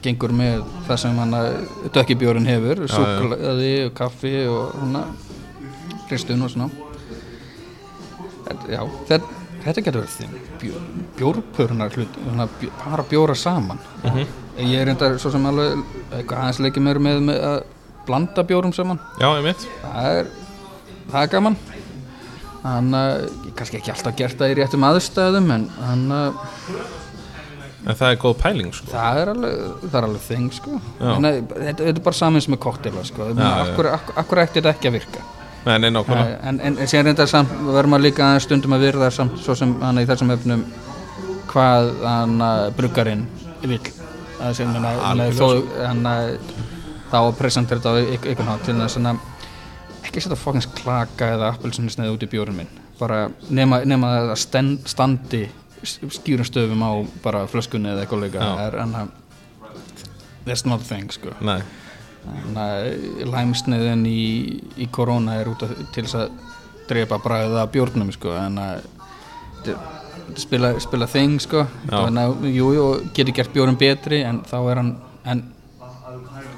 gengur 0.03 0.31
með 0.35 0.61
það 0.87 0.99
sem 1.01 1.17
hann 1.19 1.33
dökkibjórinn 1.95 2.47
hefur 2.47 2.83
súklaði 2.91 3.71
og 3.85 3.93
kaffi 3.97 4.35
og 4.47 4.75
svona 4.75 5.03
hristun 6.09 6.43
og 6.43 6.53
svona. 6.53 6.69
Þetta, 8.49 8.69
já, 8.73 8.81
þetta, 9.09 9.39
þetta 9.63 9.83
getur 9.85 10.01
verið 10.01 10.15
þinn 10.17 10.37
bjó, 10.61 10.83
bjórpörunar 11.19 11.95
hlut 11.95 12.19
bjó, 12.59 12.71
bara 12.83 13.03
bjóra 13.09 13.35
saman. 13.35 13.79
Mhm. 14.03 14.25
ég 14.59 14.75
er 14.81 14.85
reyndar 14.89 15.19
svo 15.19 15.31
sem 15.31 15.45
alveg 15.45 15.83
eitthvað 16.11 16.39
aðeins 16.41 16.59
leikið 16.59 16.83
mér 16.83 16.99
með, 16.99 17.19
með 17.29 17.43
að 17.47 17.59
blanda 18.07 18.43
bjórum 18.43 18.73
saman. 18.75 18.99
Já, 19.21 19.29
ég 19.37 19.43
mitt 19.45 19.67
það 19.83 20.19
er, 20.19 20.31
það 21.11 21.21
er 21.21 21.31
gaman. 21.33 21.57
Hann 22.59 22.95
uh, 22.95 23.51
kannski 23.55 23.79
ekki 23.79 23.93
alltaf 23.93 24.15
gert 24.19 24.39
það 24.39 24.53
í 24.53 24.57
réttum 24.59 24.85
aðstæðum 24.89 25.51
en 25.55 25.67
hann 25.79 26.07
uh, 26.11 26.49
En 27.87 27.95
það 27.95 28.09
er 28.11 28.17
góð 28.19 28.33
pæling, 28.41 28.73
sko. 28.75 28.89
það 28.91 29.17
er 29.21 29.29
alveg 29.31 29.59
það 29.85 29.93
er 29.95 30.07
alveg 30.09 30.23
þing 30.25 30.49
sko. 30.57 30.79
En, 30.99 31.27
uh, 31.29 31.37
þetta, 31.39 31.83
þetta 31.85 31.93
er 31.93 32.01
bara 32.09 32.19
samins 32.19 32.49
með 32.51 32.59
koktela 32.65 33.03
sko. 33.07 33.29
Já, 33.31 33.45
akkur, 33.63 33.91
akkur, 33.93 34.17
akkur 34.23 34.41
ætti 34.43 34.59
þetta 34.59 34.73
ekki 34.75 34.91
að 34.91 34.97
virka? 34.99 35.23
Nákvæmlega. 35.69 36.35
En, 36.49 36.59
en, 36.65 36.77
en 36.79 36.89
síðan 36.89 37.09
reyndar 37.09 37.29
samt 37.29 37.51
verður 37.67 37.91
maður 37.93 38.05
líka 38.07 38.29
stundum 38.43 38.75
að 38.75 38.85
virða 38.87 39.09
samt 39.13 39.39
svo 39.43 39.55
sem 39.59 39.73
hann 39.83 39.99
í 40.01 40.05
þessum 40.07 40.31
efnum 40.35 40.63
hvað 41.51 41.89
hann 42.03 42.35
bruggarinn 42.77 43.25
vill. 43.63 43.81
Að 44.39 44.55
sem 44.59 44.71
hann 44.75 46.05
að 46.07 46.37
þá 47.09 47.17
að 47.19 47.35
presentera 47.39 47.81
þetta 47.81 47.91
á 47.91 47.99
einhvern 47.99 48.51
hátt 48.51 48.65
til 48.67 48.77
þess 48.79 48.99
að 48.99 49.19
ekki 50.05 50.21
setja 50.23 50.35
fokkins 50.39 50.67
klaka 50.79 51.31
eða 51.35 51.51
appelsinu 51.53 51.89
sneið 51.93 52.13
út 52.15 52.23
í 52.25 52.29
bjórun 52.31 52.55
minn. 52.61 52.69
Bara 52.99 53.29
nema, 53.49 53.81
nema 53.87 54.07
að 54.19 54.29
það 54.31 54.39
sten- 54.43 54.79
standi 54.89 55.43
s- 55.83 55.99
skýrum 56.17 56.45
stöfum 56.47 56.81
á 56.83 56.91
bara 57.23 57.45
flöskunni 57.47 57.89
eða 57.93 58.05
eitthvað 58.05 58.67
er 58.67 58.79
hann 58.79 58.95
að 58.95 59.09
that's 60.45 60.65
not 60.65 60.81
a 60.81 60.83
thing 60.83 61.09
sko. 61.11 61.33
Nei, 61.41 61.61
Þannig 62.29 62.57
að 62.59 63.29
læmsniðin 63.31 64.01
í, 64.05 64.61
í 64.83 64.87
korona 64.91 65.37
er 65.39 65.47
út 65.53 65.63
af, 65.63 65.71
til 65.95 66.03
þess 66.03 66.17
að 66.19 66.33
drepa 66.89 67.17
bræðið 67.23 67.55
af 67.61 67.71
bjórnum 67.71 68.11
sko. 68.11 68.33
En 68.35 68.57
að 68.59 68.81
þetta- 69.63 69.77
þetta 70.27 70.43
spila, 70.43 70.73
spila 70.83 71.07
þing 71.07 71.39
sko. 71.41 71.63
Já. 71.89 71.95
þannig 72.05 72.23
að 72.27 72.49
jú, 72.53 72.67
jú, 72.75 72.85
getur 73.15 73.33
gert 73.39 73.53
bjórn 73.55 73.77
betri 73.79 74.21
en 74.27 74.41
þá 74.43 74.57
er 74.71 74.75
hann 74.83 74.91
en 75.25 75.43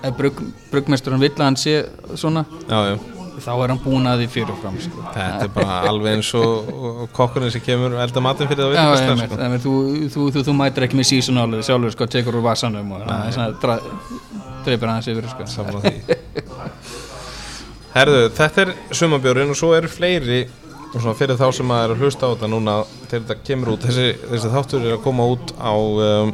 ef 0.03 0.17
brugg, 0.17 0.41
bruggmesturinn 0.71 1.19
vill 1.21 1.29
að 1.37 1.43
hann 1.45 1.55
sé 1.61 1.75
svona 2.15 2.45
Já, 2.67 2.79
já 2.95 2.97
þá 3.39 3.51
er 3.53 3.71
hann 3.73 3.81
búin 3.83 4.09
að 4.09 4.23
því 4.23 4.27
fyrirfram 4.35 4.77
sko. 4.83 5.03
Þetta 5.15 5.45
er 5.45 5.51
bara 5.55 5.77
alveg 5.89 6.17
eins 6.17 6.31
og, 6.37 6.71
og 6.71 7.03
kokkurinn 7.15 7.53
sem 7.53 7.63
kemur 7.65 7.95
og 7.95 8.03
elda 8.03 8.23
matinn 8.23 8.49
fyrir 8.51 8.63
það 8.63 8.75
Já, 8.75 8.83
einmitt, 9.07 9.31
sko. 9.31 9.41
einmitt, 9.45 9.65
þú, 9.65 9.75
þú, 10.13 10.25
þú, 10.35 10.43
þú 10.49 10.55
mætir 10.59 10.87
ekki 10.87 10.99
með 10.99 11.09
seasonalið 11.11 11.63
sjálfur 11.69 11.95
sko, 11.95 12.09
tekur 12.15 12.39
úr 12.39 12.45
vasanum 12.49 12.91
og 12.97 13.05
það 13.07 13.27
er 13.27 13.35
svona 13.37 13.59
dra, 13.63 13.77
dreipir 14.67 14.93
aðeins 14.93 15.11
yfir 15.13 15.29
sko. 15.31 15.47
Samla 15.55 15.83
því 15.85 16.19
Herðu, 17.91 18.19
þetta 18.37 18.63
er 18.63 18.73
sumabjörn 18.95 19.51
og 19.51 19.57
svo 19.59 19.73
eru 19.75 19.89
fleiri 19.91 20.45
og 20.95 21.15
fyrir 21.15 21.37
þá 21.39 21.47
sem 21.55 21.71
að 21.71 21.81
er 21.85 21.93
að 21.93 22.03
hlusta 22.03 22.27
á 22.27 22.31
þetta 22.33 22.49
núna 22.51 22.75
þegar 23.07 23.25
þetta 23.25 23.35
kemur 23.47 23.73
út 23.73 23.85
þessi, 23.87 24.07
þessi 24.27 24.51
þáttur 24.53 24.85
er 24.87 24.95
að 24.97 25.03
koma 25.05 25.27
út 25.31 25.53
á 25.55 25.73
um, 25.75 26.31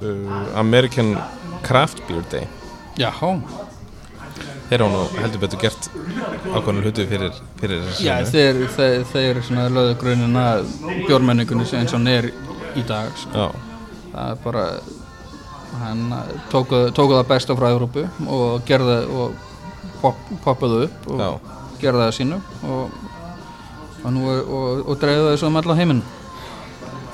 uh, 0.00 0.36
American 0.60 1.14
Craft 1.64 2.04
Beer 2.08 2.24
Day 2.32 2.48
Já, 3.00 3.10
þeir 4.70 4.84
á 4.84 4.86
nú 4.90 5.00
heldur 5.20 5.40
betur 5.44 5.60
gert 5.60 5.88
ákvæmlega 6.54 6.84
hlutu 6.88 7.06
fyrir, 7.10 7.38
fyrir 7.60 7.82
þessi 7.86 8.06
já 8.08 8.14
þeir, 8.30 8.60
þeir, 8.76 9.04
þeir 9.12 9.40
svona 9.46 9.66
lögðu 9.72 9.96
grunin 10.00 10.38
að 10.40 10.66
bjórmenningunni 11.08 11.66
sem 11.68 11.82
eins 11.82 11.94
og 11.96 12.08
er 12.10 12.30
í 12.74 12.84
dag 12.88 13.10
sko. 13.20 13.48
Það 14.14 14.30
er 14.30 14.38
bara 14.44 14.64
hann 15.82 16.02
tóku, 16.52 16.80
tóku 16.94 17.16
það 17.18 17.28
besta 17.32 17.56
frá 17.58 17.68
Európu 17.74 18.04
og 18.30 18.64
gerði 18.68 18.96
og 19.10 19.34
pop, 20.02 20.18
poppaðu 20.44 20.84
upp 20.88 21.08
og 21.10 21.22
Já. 21.22 21.30
gerði 21.82 22.04
það 22.04 22.12
sínu 22.18 22.38
og, 22.70 22.98
og, 24.04 24.20
er- 24.34 24.44
og, 24.44 24.84
og 24.88 25.00
dreifði 25.02 25.26
það 25.28 25.38
svo 25.42 25.50
um 25.50 25.60
alla 25.62 25.76
heiminn. 25.80 26.02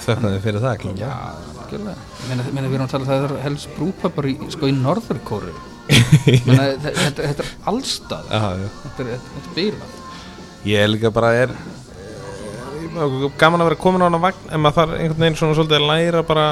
Þöknaði 0.01 0.41
fyrir 0.45 0.63
það 0.65 0.79
klálega 0.85 1.09
Já, 1.09 1.17
algjörlega. 1.65 2.07
Meina, 2.29 2.47
meina 2.55 2.69
við 2.69 2.79
erum 2.79 2.87
að 2.87 2.95
tala 2.95 3.09
það 3.11 3.27
er 3.29 3.35
helst 3.45 3.75
brúpöpar 3.77 4.29
í, 4.31 4.37
sko, 4.55 4.69
í 4.71 4.77
norðurkóru 4.77 5.53
þetta, 6.47 6.93
þetta, 6.95 7.27
þetta 7.29 7.45
er 7.45 7.53
allstað 7.73 8.31
þetta 8.31 9.05
er, 9.07 9.13
er 9.15 9.53
bílað 9.57 9.99
Ég 10.69 10.83
er 10.85 10.91
líka 10.93 11.09
bara 11.15 11.31
er 11.47 11.53
eh, 11.55 13.29
gaman 13.41 13.63
að 13.63 13.71
vera 13.71 13.81
komin 13.81 14.03
á 14.05 14.09
hana 14.11 14.21
vagn 14.21 14.51
en 14.53 14.61
maður 14.61 14.77
þarf 14.81 14.99
einhvern 14.99 15.23
veginn 15.25 15.39
svona 15.41 15.57
svolítið 15.57 15.79
að 15.81 15.89
læra 15.91 16.23
bara 16.29 16.47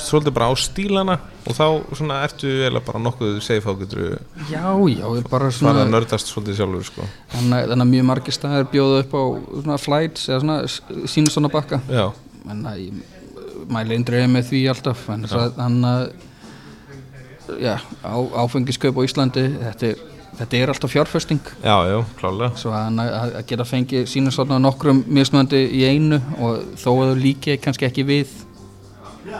svolítið 0.00 0.34
bara 0.36 0.48
á 0.48 0.54
stílana 0.60 1.16
og 1.48 1.56
þá 1.56 1.64
svona 1.96 2.18
ertu 2.24 2.50
eða 2.66 2.80
bara 2.84 3.00
nokkuð 3.02 3.38
getur 3.80 4.18
Já, 4.50 4.64
já, 4.92 5.06
er 5.18 5.28
bara 5.30 5.50
svona 5.52 5.84
nördast 5.88 6.30
svolítið 6.32 6.58
sjálfur 6.60 6.84
sko. 6.88 7.08
þannig 7.34 7.56
að- 7.58 7.68
þannig 7.72 7.90
mjög 7.94 8.06
margir 8.10 8.36
staðir 8.36 8.68
bjóðu 8.72 8.98
upp 9.04 9.14
á 9.16 9.22
svona 9.62 9.78
flights 9.78 10.28
eða 10.28 10.40
svona 10.40 11.06
sínu 11.06 11.30
svona 11.32 11.48
bakka. 11.52 11.80
Já, 11.88 12.12
en 12.50 12.64
að 12.64 12.78
ég 12.86 12.92
mæli 13.70 13.96
eindriði 13.96 14.28
með 14.32 14.48
því 14.50 14.60
alltaf 14.72 15.08
en 15.12 15.24
hann 15.56 15.84
að 15.84 16.12
já, 17.60 17.74
á, 18.04 18.14
áfengiskaup 18.44 19.00
á 19.00 19.02
Íslandi 19.06 19.46
þetta 19.56 19.90
er, 19.90 20.04
þetta 20.40 20.60
er 20.60 20.72
alltaf 20.74 20.94
fjárfesting. 20.94 21.50
Já, 21.64 21.74
já, 21.90 21.98
klálega 22.20 22.52
svo 22.60 22.74
að, 22.74 22.86
hann 22.86 23.02
að, 23.04 23.34
geta 23.50 23.66
fengið 23.68 24.06
sína 24.10 24.34
svona 24.34 24.60
nokkrum 24.62 25.02
mismunandi 25.06 25.64
í 25.80 25.84
einu 25.88 26.20
og 26.38 26.62
þó 26.80 26.88
að 26.94 27.12
þú 27.12 27.18
líki 27.24 27.58
kannski 27.62 27.88
ekki 27.90 28.06
við 28.08 28.32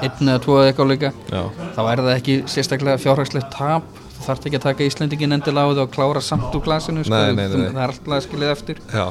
einn 0.01 0.29
eða 0.29 0.43
tvo 0.45 0.61
eða 0.61 0.71
eitthvað 0.71 0.91
líka 0.93 1.11
þá 1.31 1.81
er 1.87 2.05
það 2.05 2.13
ekki 2.17 2.39
sérstaklega 2.51 3.01
fjárhagslegt 3.01 3.51
tap. 3.57 3.89
Þú 4.21 4.27
þarft 4.27 4.47
ekki 4.47 4.59
að 4.59 4.65
taka 4.67 4.85
Íslendingin 4.85 5.33
endilega 5.33 5.65
á 5.65 5.73
því 5.73 5.83
og 5.87 5.95
klára 5.95 6.21
samt 6.21 6.53
úr 6.53 6.61
glasinu 6.67 7.07
sko. 7.07 7.17
Nei, 7.17 7.33
nei, 7.33 7.47
nei, 7.49 7.71
það 7.73 7.81
er 7.81 7.93
alltaf 7.95 8.27
skilið 8.27 8.51
eftir. 8.53 8.83
Já, 8.93 9.07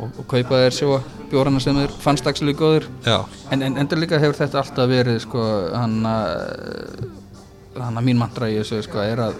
og, 0.00 0.16
og 0.20 0.26
kaupa 0.30 0.62
þér 0.64 0.76
svo 0.76 0.96
bjórana 1.30 1.60
sem 1.62 1.76
þeir 1.80 1.94
fannst 2.02 2.26
dagslega 2.26 2.60
góður 2.60 2.88
En, 3.52 3.62
en 3.62 3.78
endur 3.80 4.00
líka 4.00 4.20
hefur 4.22 4.38
þetta 4.38 4.62
alltaf 4.62 4.90
verið 4.90 5.20
sko, 5.24 5.44
hann 5.74 6.00
að 6.08 7.06
hann 7.80 8.00
að 8.00 8.08
mín 8.08 8.20
mantra 8.20 8.50
í 8.50 8.58
þessu 8.60 8.82
sko, 8.86 9.02
er, 9.04 9.22
að, 9.28 9.38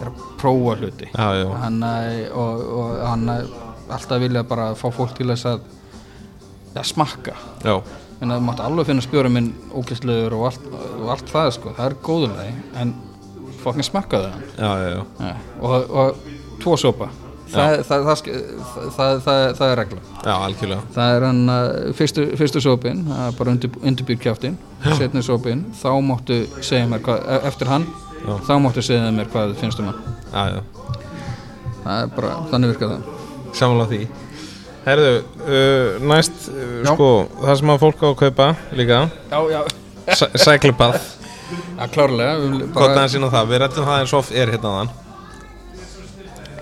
er 0.00 0.10
að 0.10 0.22
prófa 0.40 0.76
hluti. 0.80 1.10
Já, 1.12 1.44
hann 1.62 1.80
að, 1.86 2.10
og, 2.32 2.64
og 2.80 3.00
hann 3.04 3.32
að 3.34 3.52
alltaf 3.90 4.22
vilja 4.22 4.44
bara 4.46 4.70
fá 4.78 4.86
fólk 4.94 5.16
til 5.18 5.30
þess 5.32 5.48
að 5.50 5.64
ja, 6.76 6.84
smakka. 6.86 7.34
Já, 7.66 7.76
en 8.20 8.34
það 8.34 8.44
mátti 8.46 8.66
alveg 8.66 8.90
finna 8.90 9.06
spjóra 9.06 9.32
minn 9.32 9.54
ógæstlegur 9.74 10.36
og 10.38 10.46
og 10.50 11.08
allt 11.14 11.32
það 11.32 11.54
sko, 11.56 11.72
það 11.78 11.86
er 11.86 11.98
góðulegi 12.04 12.54
en 12.82 12.94
fokkin 13.62 13.86
smakka 13.86 14.22
það. 14.26 14.46
Já, 14.56 14.70
já, 14.70 14.88
já. 14.94 15.02
ja, 15.24 15.34
og, 15.60 15.90
og 15.90 16.60
tvo 16.60 16.76
sopa 16.80 17.10
það, 17.52 17.74
það, 17.88 18.04
það, 18.96 19.20
það, 19.26 19.42
er 19.72 19.78
regla. 19.80 20.00
Já 20.24 20.32
algjörlega. 20.36 20.82
Það 20.96 21.14
er 21.16 21.26
hann 21.26 21.40
að 21.54 21.68
fyrstu, 21.98 22.26
fyrstu 22.40 22.62
er 23.28 23.36
bara 23.38 23.54
undir, 23.54 23.72
undirbyrg 23.82 24.22
kjáftin, 24.24 24.56
setni 24.98 25.22
sópin, 25.26 25.64
þá 25.82 25.90
máttu 26.06 26.40
segja 26.62 26.86
mér 26.90 27.02
hvað, 27.06 27.22
e- 27.26 27.40
eftir 27.50 27.70
hann, 27.72 27.86
Já. 28.20 28.32
þá 28.48 28.52
máttu 28.66 28.84
segja 28.86 29.10
mér 29.16 29.30
hvað 29.32 29.52
þið 29.54 29.62
finnst 29.64 29.82
um 29.82 29.90
hann. 29.90 30.02
Já, 30.30 30.42
já, 30.56 30.62
Það 31.80 32.02
er 32.04 32.10
bara, 32.16 32.32
þannig 32.50 32.74
virkar 32.74 32.90
það. 32.94 33.06
samanlega 33.56 33.90
því. 33.94 34.08
Herðu, 34.80 35.12
uh, 35.44 36.08
næst 36.08 36.48
uh, 36.52 36.74
sko, 36.88 37.08
það 37.42 37.58
sem 37.60 37.72
að 37.74 37.82
fólk 37.82 38.00
á 38.04 38.08
að 38.10 38.18
kaupa 38.24 38.50
líka, 38.78 39.00
Já, 39.32 39.40
já. 39.52 39.60
Cyclepath 40.40 41.16
Já, 41.50 41.84
klárlega. 41.92 42.34
aðeins 42.96 43.14
inn 43.18 43.26
á 43.26 43.30
það, 43.34 43.50
við 43.50 43.60
rættum 43.64 43.86
það 43.88 44.00
eins 44.04 44.14
og 44.16 44.30
er 44.40 44.52
hérna 44.54 44.72
þann 44.78 44.92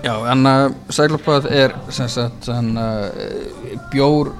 já, 0.03 0.13
en 0.31 0.49
að 0.49 0.65
Sæglapað 0.95 1.47
er 1.51 1.75
sem 1.93 2.09
sagt 2.11 2.49
hann 2.51 2.73
að 2.79 3.07
bjór, 3.93 4.33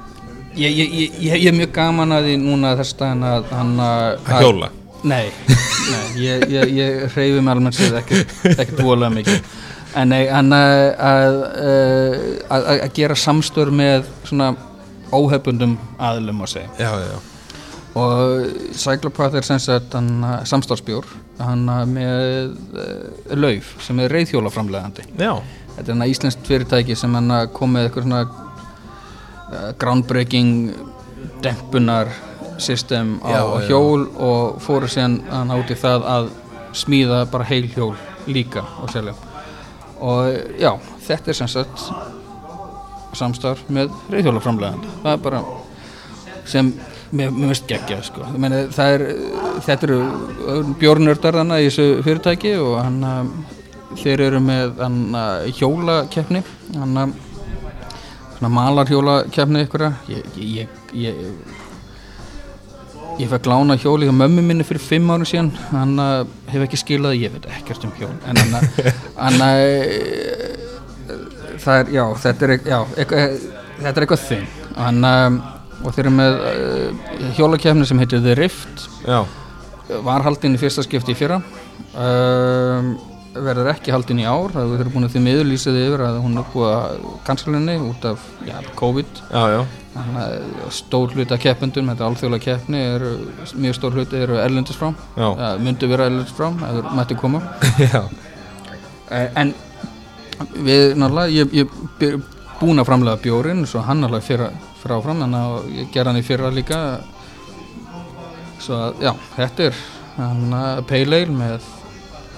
ég, 0.57 0.71
ég, 0.71 0.93
ég, 1.03 1.17
ég, 1.29 1.47
er 1.51 1.57
mjög 1.57 1.73
gaman 1.75 2.17
að 2.17 2.29
því 2.29 2.35
núna 2.43 2.75
þess 2.79 2.99
daginn 2.99 3.25
að 3.29 3.49
hann 3.55 3.73
að... 3.83 4.05
Að 4.27 4.45
hjóla? 4.45 4.71
Nei, 4.99 5.25
nei 5.89 6.05
ég, 6.25 6.45
ég, 6.51 6.71
ég 6.75 7.03
hreyfi 7.15 7.41
mig 7.41 7.53
almennt 7.53 7.77
sér 7.77 7.99
ekki, 8.01 8.23
dvolega 8.75 9.13
mikið. 9.15 9.51
En 9.97 10.11
nei, 10.13 10.23
hann 10.29 10.53
að, 10.53 10.83
að, 11.01 11.37
að, 12.53 12.67
að 12.75 12.91
gera 12.99 13.17
samstör 13.17 13.71
með 13.73 14.05
svona 14.27 14.51
óhefbundum 15.09 15.79
aðlum 15.97 16.43
að 16.45 16.51
segja. 16.53 16.73
Já, 16.77 16.91
já, 17.07 17.15
og 17.99 18.75
Cyclopath 18.79 19.35
er 19.39 19.45
sem 19.47 19.59
sagt 19.61 19.95
hann 19.97 20.23
samstarfsbjór. 20.47 21.07
Hann 21.39 21.67
að 21.71 21.91
með 21.93 22.53
uh, 22.75 23.35
lauf 23.39 23.73
sem 23.85 23.99
er 24.03 24.11
reyðhjólaframlegandi 24.11 25.05
já, 25.19 25.33
þetta 25.75 25.85
er 25.85 25.93
hann 25.93 26.03
að 26.03 26.11
íslenskt 26.13 26.47
fyrirtæki 26.49 26.97
sem 26.99 27.13
hann 27.15 27.31
kom 27.55 27.71
með 27.75 27.87
eitthvað 27.87 28.07
svona 28.07 28.23
uh, 28.25 29.69
groundbreaking 29.79 30.73
dempunar 31.43 32.11
system 32.59 33.17
á 33.23 33.31
Já, 33.31 33.39
já. 33.39 33.69
hjól 33.69 34.03
og 34.19 34.59
fóru 34.63 34.89
síðan 34.91 35.21
hann 35.31 35.55
át 35.55 35.71
í 35.71 35.79
það 35.79 36.07
að 36.11 36.29
smíða 36.75 37.23
bara 37.31 37.47
heil 37.47 37.69
hjól 37.71 37.93
líka 38.27 38.65
og 38.83 38.91
selja. 38.91 39.15
Og 40.03 40.59
já, 40.59 40.73
þetta 41.07 41.31
er 41.31 41.39
sem 41.39 41.49
sagt 41.55 41.87
samstarf 43.15 43.63
með 43.73 43.95
reyðhjólaframlegandi 44.11 44.91
það 45.01 45.13
er 45.15 45.23
bara 45.23 45.39
sem 46.49 46.73
mér 47.15 47.31
finnst 47.33 47.69
geggjað 47.69 48.03
sko. 48.07 48.25
Það 48.75 48.91
er, 48.95 49.05
þetta 49.65 49.87
eru 49.87 49.99
bjórnördar 50.81 51.39
þannig 51.41 51.63
í 51.63 51.69
þessu 51.69 51.87
fyrirtæki 52.05 52.53
og 52.61 52.75
hann 52.81 52.99
að 53.07 53.31
þeir 53.99 54.25
eru 54.27 54.41
með 54.43 54.83
hann 54.83 54.99
að 55.17 55.47
hjólakeppni. 55.59 56.43
Hann 56.77 57.15
svona 58.35 58.53
malarhjólakeppni 58.55 59.65
ykkur 59.65 59.87
ég, 60.11 60.29
ég, 60.39 60.77
ég, 60.95 61.23
ég 63.19 63.31
fekk 63.33 63.49
lána 63.51 63.77
hjóli 63.79 64.07
hjá 64.07 64.15
mömmu 64.15 64.45
minni 64.45 64.67
fyrir 64.67 64.83
fimm 64.83 65.09
árum 65.11 65.27
síðan. 65.27 65.51
Hann 65.73 65.97
hef 66.51 66.67
ekki 66.67 66.79
skilað 66.83 67.19
ég 67.19 67.35
veit 67.35 67.49
ekkert 67.59 67.89
um 67.89 67.95
hjól. 67.99 68.13
En 68.29 68.39
hann 68.39 68.59
að 68.59 68.63
hann 69.19 69.45
að 69.49 69.63
það 71.59 71.81
er, 71.81 71.93
já, 71.93 72.03
þetta 72.23 72.45
er 72.45 72.53
já, 72.63 72.79
eitthvað, 72.95 73.39
þetta 73.79 73.95
er 73.95 74.05
eitthvað 74.05 74.27
þinn 74.29 74.47
hann 74.79 75.07
að 75.07 75.39
og 75.83 75.93
þeir 75.95 76.05
eru 76.05 76.15
með 76.15 76.39
uh, 76.39 77.27
hjólakefni 77.37 77.87
sem 77.87 78.01
heitir 78.01 78.23
The 78.25 78.35
Rift. 78.39 78.87
Já, 79.07 79.21
var 80.05 80.25
haldinn 80.25 80.57
í 80.57 80.61
fyrsta 80.61 80.85
skipti 80.85 81.15
í 81.15 81.17
fyrra. 81.17 81.39
Um, 81.97 82.93
verður 83.33 83.69
ekki 83.73 83.93
haldinn 83.93 84.21
í 84.23 84.27
ár. 84.27 84.51
Það 84.53 84.73
eru 84.79 84.93
búin 84.93 85.07
að 85.07 85.15
því 85.15 85.21
miður 85.25 85.49
lýsið 85.49 85.77
yfir 85.83 86.03
að 86.05 86.17
hún 86.23 86.41
er 86.41 86.49
búið 86.53 86.71
að 86.73 87.05
kansalinni 87.27 87.77
út 87.85 88.07
af 88.09 88.25
já, 88.47 88.55
COVID. 88.79 89.21
Já, 89.29 89.61
að 89.99 90.35
stór 90.73 91.13
hluti 91.15 91.35
af 91.35 91.41
keppendum, 91.43 91.89
þetta 91.91 92.05
er 92.05 92.09
alþjóðlega 92.09 92.45
keppni 92.45 92.81
mjög 93.59 93.77
stór 93.77 93.97
hluti 93.97 94.21
eru 94.23 94.39
erlendis 94.39 94.77
frá. 94.79 94.91
Já. 95.17 95.27
ja, 95.27 95.51
myndu 95.61 95.89
vera 95.91 96.09
erlendis 96.09 96.35
frá 96.35 96.49
ef 96.51 96.75
þeir 96.77 96.91
mætti 96.99 97.19
koma. 97.19 97.43
Eh, 99.09 99.25
en 99.41 99.55
við 100.61 100.91
náttúrulega 101.01 101.33
ég, 101.33 101.53
ég 101.57 101.71
er 102.05 102.19
búin 102.59 102.77
að 102.77 102.85
framlega 102.91 103.17
bjórin 103.23 103.63
svo 103.65 103.81
hann 103.81 104.03
náttúrulega 104.03 104.27
fyrra, 104.27 104.49
fyrra 104.81 104.97
áfram 104.99 105.23
þannig 105.25 105.47
að 105.47 105.71
ég 105.79 105.89
ger 105.93 106.09
hann 106.09 106.19
í 106.19 106.25
fyrra 106.25 106.51
líka. 106.55 106.79
Svo 108.59 108.75
að 108.75 109.03
já, 109.05 109.11
þetta 109.37 109.67
er 109.69 109.81
hann 110.19 110.55
að 110.55 110.81
pale 110.89 111.19
ale 111.23 111.35
með 111.39 111.67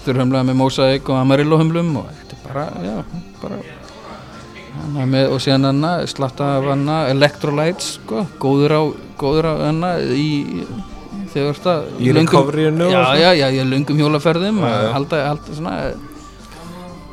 þurrhumlega 0.05 0.47
með 0.49 0.57
mosaik 0.61 1.09
og 1.09 1.19
amarillo 1.22 1.57
humlum 1.61 1.95
og 2.01 2.09
þetta 2.19 2.38
er 2.38 2.43
bara, 2.47 2.65
já, 2.85 2.95
bara 3.41 3.59
hann 4.81 5.09
með, 5.11 5.26
og 5.34 5.41
síðan 5.43 5.68
hann 5.69 6.07
slatta 6.09 6.47
af 6.59 6.69
hann 6.72 6.85
electrolytes 7.11 7.95
sko, 7.99 8.23
góður 8.41 8.77
á, 8.77 8.81
góður 9.22 9.49
á 9.49 9.53
hann 9.68 9.81
í 10.18 10.27
þegar 11.34 11.57
þetta 11.57 11.76
Í 12.01 12.13
recoveryinu 12.15 12.88
já, 12.91 13.01
já, 13.19 13.30
já, 13.39 13.47
ég 13.57 13.68
löngum 13.69 13.99
hjólaferðum 14.01 14.61
að 14.68 14.88
halda, 14.95 15.22
halda 15.30 15.57
svona 15.57 15.76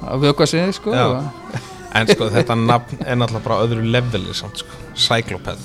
að 0.09 0.23
vöka 0.25 0.47
sig 0.47 0.73
sko 0.77 0.95
Já. 0.95 1.05
og- 1.07 1.75
En 1.97 2.09
sko 2.11 2.29
þetta 2.33 2.57
nafn 2.59 3.01
er 3.05 3.17
náttúrulega 3.17 3.45
bara 3.47 3.61
á 3.61 3.65
öðru 3.65 3.87
leveli 3.89 4.35
samt 4.37 4.61
sko. 4.61 4.81
Cycloped. 4.99 5.63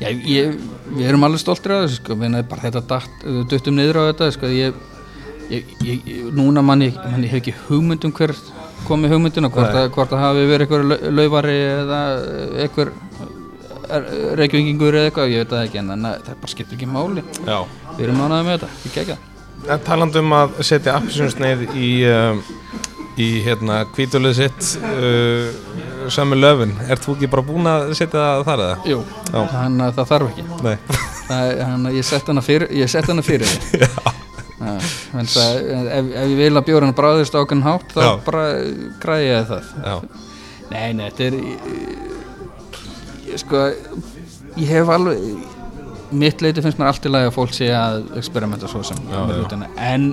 Já, 0.00 0.08
ég, 0.10 0.56
við 0.94 1.08
erum 1.08 1.26
alveg 1.26 1.42
stoltir 1.42 1.74
af 1.74 1.84
þessu 1.84 2.00
sko, 2.00 2.16
Meina, 2.20 2.42
bara 2.46 2.68
þetta 2.68 2.82
datt, 2.94 3.26
duttum 3.50 3.76
niður 3.76 4.00
á 4.00 4.02
þetta 4.12 4.30
sko, 4.36 4.50
ég, 4.54 4.78
ég, 5.50 5.74
ég, 5.84 6.08
núna 6.36 6.62
mann 6.64 6.86
ég, 6.86 6.96
man, 6.96 7.24
ég 7.26 7.34
hef 7.34 7.42
ekki 7.42 7.56
hugmynd 7.66 8.06
um 8.08 8.14
hver 8.16 8.34
komið 8.88 9.14
hugmyndina, 9.14 9.50
hvort, 9.52 9.74
að, 9.76 9.90
hvort 9.94 10.14
að 10.16 10.22
hafi 10.24 10.46
verið 10.48 10.70
einhver 10.72 11.10
laufari 11.12 11.56
eða 11.68 11.98
einhver 12.64 12.94
reykvingingur 14.38 14.96
eða 14.96 15.10
eitthvað, 15.10 15.34
ég 15.34 15.42
veit 15.42 15.52
það 15.52 15.66
ekki 15.66 15.82
en 15.82 15.92
þannig 15.92 16.14
að 16.14 16.28
það 16.28 16.40
bara 16.44 16.54
skiptir 16.54 16.78
ekki 16.78 16.88
máli. 16.88 17.26
Já. 17.42 17.58
Við 17.98 18.06
erum 18.06 18.22
mánaði 18.22 18.46
með 18.46 18.56
þetta, 18.56 18.70
ég 18.86 18.96
kekja 18.96 19.18
En 19.68 19.82
talandi 19.84 20.20
um 20.22 20.32
að 20.32 20.54
setja 20.64 20.94
appisjónsneið 20.96 21.66
í, 21.76 21.88
um, 22.08 22.38
í 23.18 23.28
hérna 23.44 23.80
kvítulið 23.94 24.36
sitt 24.38 24.68
uh, 24.84 25.50
Sömmu 26.10 26.38
löfin, 26.38 26.72
ert 26.90 27.02
þú 27.04 27.16
ekki 27.16 27.28
bara 27.30 27.44
búin 27.44 27.68
að 27.70 27.90
setja 27.98 28.22
það 28.22 28.44
þar 28.46 28.62
eða? 28.64 28.76
Jú, 28.88 29.00
þannig 29.30 29.84
að 29.84 29.98
það 29.98 30.08
þarf 30.10 30.30
ekki. 30.30 30.44
Þannig 31.28 31.90
að 31.90 31.98
ég 31.98 32.06
sett 32.08 32.30
hana 32.32 32.42
fyrir 32.46 32.72
ég 32.74 32.90
sett 32.90 33.10
hana 33.12 33.24
fyrir 33.26 33.50
þig. 33.50 33.84
Já, 34.60 34.72
en 35.16 35.28
það, 35.30 35.60
ef, 35.76 36.08
ef 36.20 36.32
ég 36.32 36.34
vil 36.40 36.50
að 36.58 36.66
bjóran 36.66 36.96
bráðist 36.96 37.36
á 37.36 37.40
okkur 37.40 37.62
hátt 37.64 37.94
þá 37.94 38.00
Já. 38.04 38.10
bara 38.26 38.42
græði 39.00 39.28
ég 39.30 39.46
það. 39.52 39.70
Já, 39.84 39.94
Nei, 40.70 40.92
nei, 40.94 41.06
þetta 41.10 41.24
er 41.26 41.36
ég, 41.40 41.70
ég, 43.26 43.40
sko 43.42 43.62
ég 44.60 44.68
hef 44.70 44.92
alveg 44.94 45.24
mitt 46.10 46.42
leiti 46.42 46.62
finnst 46.62 46.78
mér 46.78 46.90
allt 46.90 47.06
í 47.06 47.10
lagi 47.12 47.30
að 47.30 47.34
fólk 47.36 47.54
sé 47.54 47.70
að 47.74 48.02
experimenta 48.18 48.70
svo 48.70 48.82
sem 48.86 49.00
en 49.78 50.06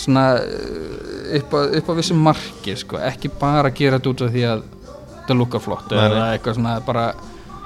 svona 0.00 0.24
eh, 0.40 1.38
upp 1.40 1.56
á, 1.56 1.60
upp 1.80 1.90
á 1.90 1.94
vissu 1.98 2.16
marki 2.16 2.76
sko, 2.78 3.00
ekki 3.04 3.32
bara 3.40 3.72
gera 3.74 3.98
þetta 3.98 4.14
út 4.14 4.24
af 4.26 4.32
því 4.34 4.46
að 4.48 4.64
þetta 5.16 5.38
lukkar 5.38 5.64
flott 5.64 5.92
Nei, 5.92 6.00
eða 6.06 6.26
eitthvað 6.34 6.58
svona 6.58 6.74
bara 6.86 7.06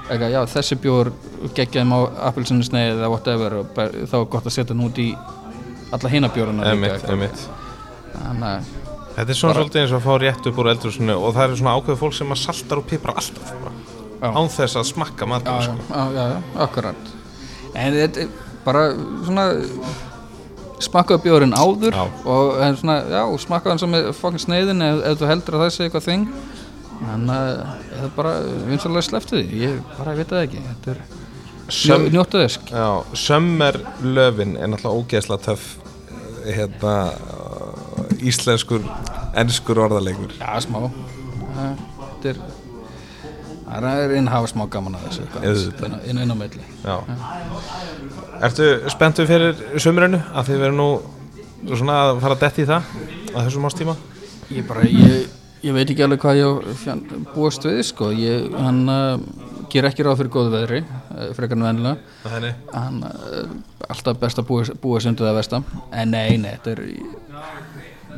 eitthvað, 0.05 0.29
já, 0.35 0.39
þessi 0.53 0.79
bjór 0.83 1.11
geggjaðum 1.57 1.95
á 1.95 1.99
appelsinu 2.29 2.65
sneið 2.67 2.99
eða 2.99 3.11
whatever 3.13 3.59
og 3.61 3.75
þá 3.75 4.17
er 4.19 4.27
gott 4.35 4.49
að 4.49 4.57
setja 4.57 4.75
hann 4.75 4.85
út 4.85 5.01
í 5.01 5.11
alla 5.95 6.11
hina 6.11 6.31
bjóruna 6.33 6.73
Þetta 9.15 9.31
er 9.31 9.37
svona 9.39 9.55
svolítið 9.55 9.79
eins 9.79 9.91
og 9.93 10.01
að 10.01 10.05
fá 10.05 10.13
rétt 10.19 10.47
upp 10.49 10.57
úr 10.59 10.67
eldursunni 10.73 11.13
og 11.15 11.29
það 11.37 11.45
er 11.45 11.59
svona 11.61 11.75
ákveð 11.79 11.99
fólk 12.01 12.15
sem 12.17 12.33
að 12.35 12.39
saltar 12.41 12.81
og 12.81 12.87
piprar 12.89 13.21
alltaf 13.21 13.53
án 14.33 14.49
þess 14.51 14.79
að 14.79 14.87
smakka 14.89 15.27
matur 15.29 15.55
já, 15.55 15.67
sko. 15.67 15.75
já, 15.89 16.03
já, 16.15 16.25
já, 16.31 16.37
akkurat. 16.65 17.11
En 17.75 17.95
þetta 17.95 18.25
er 18.25 18.29
bara 18.65 18.83
svona 19.27 19.45
smakkaðu 20.83 21.23
bjórin 21.23 21.55
áður 21.55 21.95
Já. 21.95 22.03
og 22.27 22.55
svona, 22.79 22.97
já, 23.11 23.21
smakkaðu 23.45 23.73
hann 23.73 23.81
sem 23.83 23.97
er 23.97 24.09
fokkin 24.15 24.43
sneiðin 24.43 24.85
ef, 24.85 25.01
ef 25.09 25.19
þú 25.21 25.29
heldur 25.29 25.57
að 25.57 25.63
það 25.65 25.73
sé 25.75 25.87
eitthvað 25.87 26.07
þing. 26.09 26.25
En 27.11 27.29
uh, 27.31 27.75
eða 27.97 28.09
bara 28.15 28.33
vinsalega 28.69 29.05
sleftu 29.09 29.39
því, 29.39 29.61
ég 29.61 29.79
bara 29.97 30.15
veit 30.17 30.31
það 30.31 30.43
ekki. 30.45 30.63
Þetta 30.69 30.93
er, 30.95 31.01
Söm, 31.65 32.05
njó, 32.05 32.11
njóttu 32.13 32.41
þess 32.43 32.59
já, 32.69 32.87
Sömmer 33.17 33.79
löfin 34.05 34.53
er 34.53 34.69
náttúrulega 34.69 34.99
ógeðslega 35.01 35.47
töff 35.47 35.63
eh, 36.45 36.51
hérna 36.59 36.93
uh, 37.09 38.03
íslenskur, 38.21 38.85
ennskur 39.41 39.81
orðalegur. 39.87 40.35
Já, 40.39 40.53
smá. 40.63 40.85
Þetta 41.55 42.35
er 42.35 42.43
það 43.65 44.01
er 44.03 44.15
inn 44.19 44.29
að 44.29 44.35
hafa 44.37 44.51
smá 44.53 44.65
gaman 44.71 44.97
að 44.99 45.07
þessu 45.09 45.69
inn, 45.85 45.99
inn, 46.11 46.23
inn 46.25 46.33
á 46.33 46.37
milli 46.37 46.65
Já 46.85 46.95
Ertu 48.43 48.65
spenntu 48.91 49.23
fyrir 49.29 49.79
sömrinu 49.79 50.19
að 50.35 50.49
þið 50.51 50.61
verður 50.65 50.77
nú 50.79 50.89
svona 51.73 51.95
að 52.09 52.21
fara 52.23 52.35
að 52.35 52.43
detti 52.43 52.65
í 52.65 52.69
það 52.69 52.89
á 53.31 53.37
þessum 53.39 53.67
ástíma? 53.69 53.95
Ég 54.53 54.67
bara, 54.67 54.85
ég, 54.85 55.29
ég 55.65 55.75
veit 55.75 55.89
ekki 55.89 56.03
alveg 56.05 56.21
hvað 56.21 56.39
ég 56.41 57.05
búast 57.33 57.65
við, 57.65 57.81
sko. 57.87 58.11
Ég, 58.13 58.49
hann 58.53 58.83
uh, 58.91 59.15
ger 59.71 59.87
ekki 59.89 60.05
ráð 60.05 60.19
fyrir 60.21 60.33
góðu 60.35 60.53
veðri, 60.53 60.81
uh, 60.85 61.29
frekar 61.37 61.57
en 61.57 61.67
vennilega. 61.69 62.51
Hann 62.75 63.01
uh, 63.07 63.55
alltaf 63.89 64.19
best 64.21 64.41
að 64.41 64.49
búa, 64.51 64.67
búa 64.83 65.01
sundu 65.03 65.25
það 65.25 65.39
vestam. 65.39 65.67
En 65.89 66.13
nei, 66.13 66.35
nei, 66.41 66.51
þetta 66.57 66.75
er, 66.75 66.83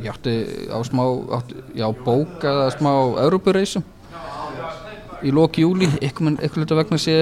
ég 0.04 0.10
átti 0.12 0.34
á 0.68 0.78
smá, 0.86 1.04
átti, 1.38 1.62
já, 1.78 1.86
bók 2.04 2.44
eða 2.44 2.68
smá 2.76 2.92
Európureisum 3.24 3.86
í 5.26 5.34
lóki 5.34 5.64
júli, 5.64 5.88
eitthvað 5.98 6.56
hluta 6.58 6.78
vegna 6.78 6.98
sé, 7.02 7.18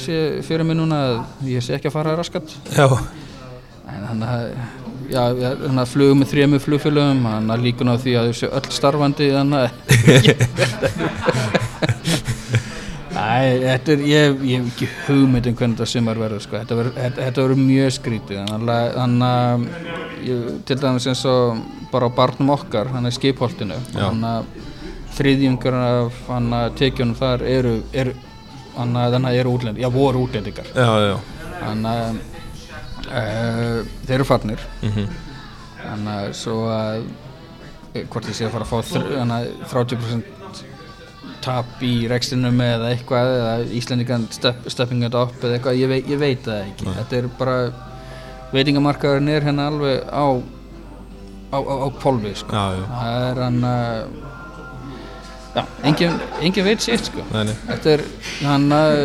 sé 0.00 0.18
fyrir 0.46 0.66
mig 0.66 0.78
núna 0.78 1.00
að 1.06 1.48
ég 1.52 1.64
sé 1.64 1.76
ekki 1.76 1.90
að 1.90 1.98
fara 1.98 2.14
að 2.14 2.22
raskat. 2.22 2.54
Já, 2.74 2.86
En 3.88 4.04
hann 4.04 4.20
að, 4.26 4.50
að 5.16 5.86
flugum 5.88 6.18
með 6.20 6.32
þremur 6.34 6.60
flugfélögum, 6.60 7.22
hann 7.28 7.52
að 7.54 7.62
líkun 7.64 7.88
á 7.92 7.96
því 7.96 8.12
að 8.20 8.26
þau 8.28 8.36
séu 8.40 8.50
öll 8.58 8.68
starfandi. 8.76 9.28
Æ, 13.18 13.58
þetta 13.64 13.92
er, 13.94 14.02
ég, 14.06 14.36
hef 14.36 14.68
ekki 14.68 14.86
hugmynd 15.08 15.48
um 15.50 15.56
hvernig 15.58 15.74
þetta 15.78 15.90
sumar 15.90 16.20
verður, 16.20 16.42
sko, 16.44 16.60
þetta 16.60 16.74
verður, 16.78 17.56
mjög 17.58 17.90
skrítið, 17.96 18.52
hann 18.52 19.16
að, 19.26 19.64
til 20.68 20.78
dæmis 20.78 21.08
eins 21.10 21.24
og 21.26 21.58
bara 21.90 22.06
á 22.06 22.10
barnum 22.14 22.52
okkar, 22.54 22.92
hann 22.94 23.08
er 23.08 23.16
skipholtinu, 23.16 23.78
hann 23.96 24.22
að 24.28 24.46
þriðjungur 25.18 25.78
af 25.82 26.18
tekjunum 26.78 27.18
þar 27.18 27.44
eru, 27.48 27.76
eru, 27.92 28.16
þannig 28.76 29.18
að 29.30 29.38
eru 29.42 29.54
útlend, 29.58 29.80
já, 29.82 29.88
voru 29.92 30.26
útlendingar, 30.26 30.68
já, 30.74 30.90
já. 31.08 31.16
Hann 31.58 31.86
að, 31.90 32.20
uh, 33.08 33.80
þeir 34.06 34.18
eru 34.20 34.28
farnir, 34.28 34.68
mm 34.82 35.08
þannig 35.78 36.10
að 36.12 36.32
svo 36.36 36.56
að 36.72 36.96
eh, 37.94 38.02
hvort 38.10 38.26
ég 38.28 38.36
sé 38.36 38.46
að 38.48 38.54
fara 38.56 38.66
að 38.66 38.72
fá 38.72 38.78
þr- 38.90 39.12
þannig 39.14 39.36
að 39.38 39.68
30% 39.72 40.34
tap 41.44 41.82
í 41.86 41.92
rekstrinum 42.10 42.60
eða 42.64 42.90
eitthvað 42.92 43.32
eða 43.36 43.52
Íslandingan 43.78 44.26
step, 44.34 44.66
stepping 44.70 45.04
it 45.06 45.14
up 45.16 45.36
eða 45.38 45.58
eitthvað, 45.58 45.78
ég, 45.80 45.92
vei, 45.92 45.98
ég 46.10 46.20
veit 46.20 46.42
það 46.44 46.64
ekki. 46.64 46.88
Þetta 46.98 47.18
er 47.20 47.28
bara 47.38 47.56
veitingamarkaðurinn 48.52 49.32
er 49.32 49.46
hérna 49.46 49.68
alveg 49.70 50.02
á 50.10 50.26
á, 51.54 51.58
á, 51.58 51.72
á 51.86 51.88
pólfi 52.02 52.34
sko. 52.42 52.52
Það 52.90 53.28
er 53.30 53.42
hann 53.44 53.60
að 53.68 54.16
já, 55.58 55.62
engin, 55.90 56.18
engin 56.40 56.66
veit 56.66 56.84
sétt 56.84 57.10
sko. 57.10 57.24
Nei, 57.34 57.44
nei. 57.50 57.54
Þetta 57.68 57.94
er 57.94 58.04
hann 58.46 58.66
að 58.74 58.98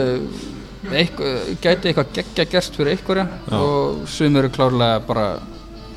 eitthvað, 0.91 1.51
gæti 1.63 1.89
eitthvað 1.89 2.13
geggja 2.17 2.45
gerst 2.51 2.77
fyrir 2.77 2.97
einhverja 2.97 3.27
Já. 3.47 3.57
og 3.59 4.07
sumir 4.11 4.43
eru 4.43 4.53
klárlega 4.53 4.99
bara 5.07 5.27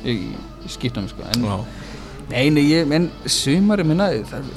í, 0.07 0.17
skýtum 0.71 1.07
sko. 1.11 1.25
en 1.33 1.47
Já, 1.47 1.57
nei, 2.31 2.49
nei, 2.55 2.63
ég, 2.71 2.91
en 2.95 3.09
sumari 3.25 3.83
minna 3.87 4.09
það 4.29 4.51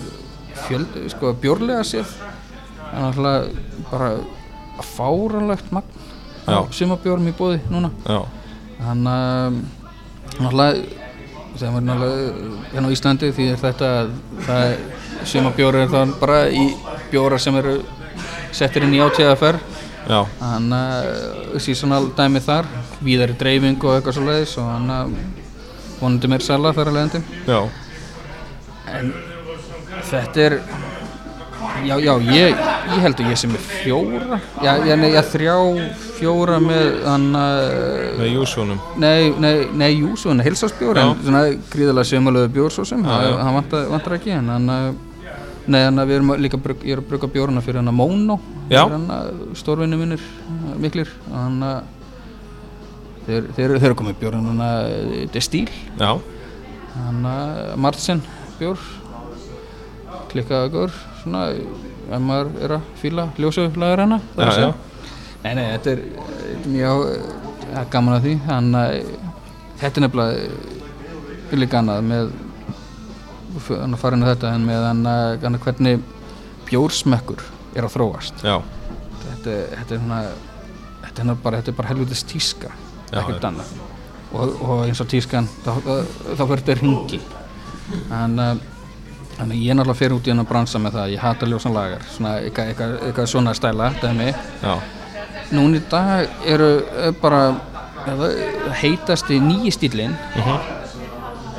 fjöld, 0.66 1.01
sko, 1.14 1.35
séð 1.89 2.14
það 2.90 2.93
er 2.93 3.02
náttúrulega 3.06 3.90
bara 3.90 4.12
fáranlegt 4.94 5.72
magn 5.74 5.98
sumabjórum 6.74 7.28
í 7.31 7.35
bóði 7.36 7.60
núna. 7.70 7.90
Hann 8.81 9.06
að 9.06 9.60
náttúrulega 10.39 10.99
sem 11.60 11.76
er 11.76 11.84
náttúrulega 11.86 12.64
hérna 12.72 12.90
á 12.90 12.94
Íslandi 12.94 13.30
því 13.36 13.48
er 13.52 13.60
þetta 13.60 13.90
að 14.00 14.14
það 14.46 14.64
er 14.70 15.26
sumabjóri 15.32 15.84
er 15.84 15.92
það 15.92 16.14
bara 16.22 16.40
í 16.48 16.64
bjóra 17.12 17.38
sem 17.42 17.58
eru 17.60 17.76
settir 18.56 18.86
inn 18.86 18.96
í 18.96 19.02
átíðaferð 19.04 19.78
hann 20.40 20.72
að 20.74 21.60
seasonal 21.62 22.06
dæmi 22.16 22.40
þar 22.42 22.68
víðari 23.04 23.36
dreifing 23.38 23.84
og 23.84 23.96
eitthvað 23.98 24.16
svo 24.16 24.26
leiðis 24.26 24.56
og 24.58 24.70
hann 24.72 24.90
að 24.94 25.12
vonandi 26.00 26.30
meir 26.32 26.44
sala 26.44 26.72
þar 26.72 26.90
að 26.90 26.96
leiðandi. 26.96 27.20
Já. 27.46 27.60
En 28.90 29.12
þetta 30.08 30.46
er 30.46 30.56
já, 31.84 31.96
já, 32.00 32.14
ég, 32.32 32.62
ég 32.94 33.02
held 33.04 33.20
að 33.20 33.30
ég 33.30 33.40
sem 33.40 33.52
er 33.54 33.66
fjóra 33.66 34.40
já, 34.64 34.72
já, 34.88 34.94
nei, 34.98 35.10
já, 35.12 35.20
þrjá, 35.34 35.54
fjóra 36.20 36.56
með 36.62 36.88
hann 37.09 37.28
að 37.40 37.60
Með 38.20 38.32
júsjónum 38.36 38.80
Nei, 39.02 39.30
nei, 39.42 39.55
nei, 39.72 39.90
jú, 39.98 40.14
svona 40.20 40.44
heilsásbjór 40.47 41.01
en 41.02 41.14
svona 41.24 41.44
gríðalega 41.72 42.10
sömulegu 42.12 42.52
bjór 42.56 42.74
svo 42.74 42.84
sem, 42.88 43.02
Já, 43.05 43.16
já. 43.26 43.36
hann 43.40 43.56
vantar, 43.59 43.86
vantar 43.92 44.16
ekki 44.18 44.34
en 44.38 44.51
hann 44.55 44.74
að 44.76 44.90
Nei, 45.70 45.82
hann 45.84 46.01
við 46.02 46.16
erum 46.16 46.30
líka, 46.40 46.59
ég 46.82 46.97
er 46.97 47.02
að 47.02 47.09
bruka 47.10 47.28
bjórna 47.30 47.60
fyrir 47.62 47.78
hann 47.82 47.90
að 47.92 47.98
Móno 48.01 48.38
að 49.12 49.28
stórvinni 49.60 49.98
minnir 50.01 50.22
miklir 50.80 51.10
hann 51.30 51.60
þeir, 53.26 53.51
þeir, 53.56 53.74
þeir 53.76 53.90
eru 53.90 53.98
komið 54.01 54.18
bjórn 54.22 54.48
hann 54.51 54.62
að 54.64 55.28
Destíl, 55.34 55.66
hann 56.01 57.20
að 57.28 57.76
Martsen 57.84 58.22
bjór 58.59 58.80
klikkaða 60.30 60.70
gór, 60.72 60.97
svona 61.22 61.44
ef 61.55 62.22
maður 62.22 62.51
er 62.64 62.74
að 62.78 62.88
fíla 63.01 63.28
ljósuflagur 63.38 64.02
hana 64.05 64.18
það 64.34 64.42
er 64.44 64.51
að 64.51 64.56
segja. 64.59 64.72
Nei, 65.40 65.54
nei, 65.56 65.64
þetta 65.72 65.94
er, 65.94 66.04
þetta 66.20 66.54
er 66.54 66.70
mjög 66.74 67.04
ja, 67.70 67.84
gaman 67.94 68.16
að 68.16 68.26
því. 68.26 68.34
Þannig 68.46 68.80
að 68.80 68.94
þetta 69.80 70.00
er 70.00 70.06
nefnilega 70.06 70.44
eh, 70.44 71.56
líka 71.56 71.80
annað 71.80 72.06
með 72.10 72.34
hann 73.70 73.96
að 73.96 74.28
þetta 74.28 74.52
en 74.54 74.66
með 74.68 74.84
hann 74.86 75.06
að 75.10 75.46
hann 75.46 75.58
að 75.58 75.64
hvernig 75.64 76.04
bjórsmekkur 76.68 77.42
er 77.74 77.86
að 77.86 77.96
þróast. 77.96 78.44
Já, 78.46 78.60
þetta, 79.24 79.56
þetta 79.74 79.96
er 79.96 80.02
svona 80.04 80.20
þetta 81.06 81.24
er 81.24 81.40
bara, 81.42 81.60
þetta 81.60 81.72
er 81.72 81.78
bara 81.80 81.90
helvitis 81.90 82.26
tíska 82.28 82.70
ekkert 83.10 83.48
annað. 83.48 83.72
Og, 84.30 84.60
og 84.62 84.84
eins 84.84 85.00
og 85.02 85.08
tískan 85.10 85.48
þá, 85.64 85.72
fyrir 86.38 86.60
þetta 86.60 86.76
ringi 86.78 87.18
þannig 88.06 88.60
að 89.40 89.54
ég 89.56 89.74
náttúrulega 89.74 89.98
fer 89.98 90.14
út 90.14 90.28
í 90.28 90.30
hennar 90.30 90.46
bransa 90.46 90.78
með 90.78 90.98
það. 90.98 91.12
Ég 91.14 91.24
hata 91.24 91.48
ljósan 91.48 91.74
lagar 91.74 92.04
svona 92.12 92.36
eitthvað, 92.44 93.26
svona 93.30 93.54
stæla 93.56 93.90
dæmi. 94.02 94.28
Já, 94.62 94.74
núna 95.56 95.81
í 95.81 95.85
dag 95.90 96.43
eru 96.47 96.70
eh, 96.81 97.12
bara 97.22 97.43
eða, 98.09 98.31
heitasti 98.82 99.40
nýji 99.43 99.74
stílinn 99.78 100.16
uh 100.36 100.59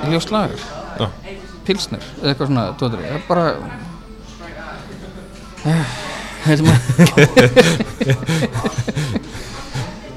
ljós 0.10 0.32
lagar 0.34 0.58
já. 0.98 1.08
pilsnir 1.66 2.02
eða 2.22 2.30
eitthvað 2.32 2.48
svona 2.48 2.64
tóttur 2.74 3.04
það 3.06 3.16
er 3.16 3.26
bara 3.28 3.46
Eh, 5.62 5.90
þetta 6.42 6.72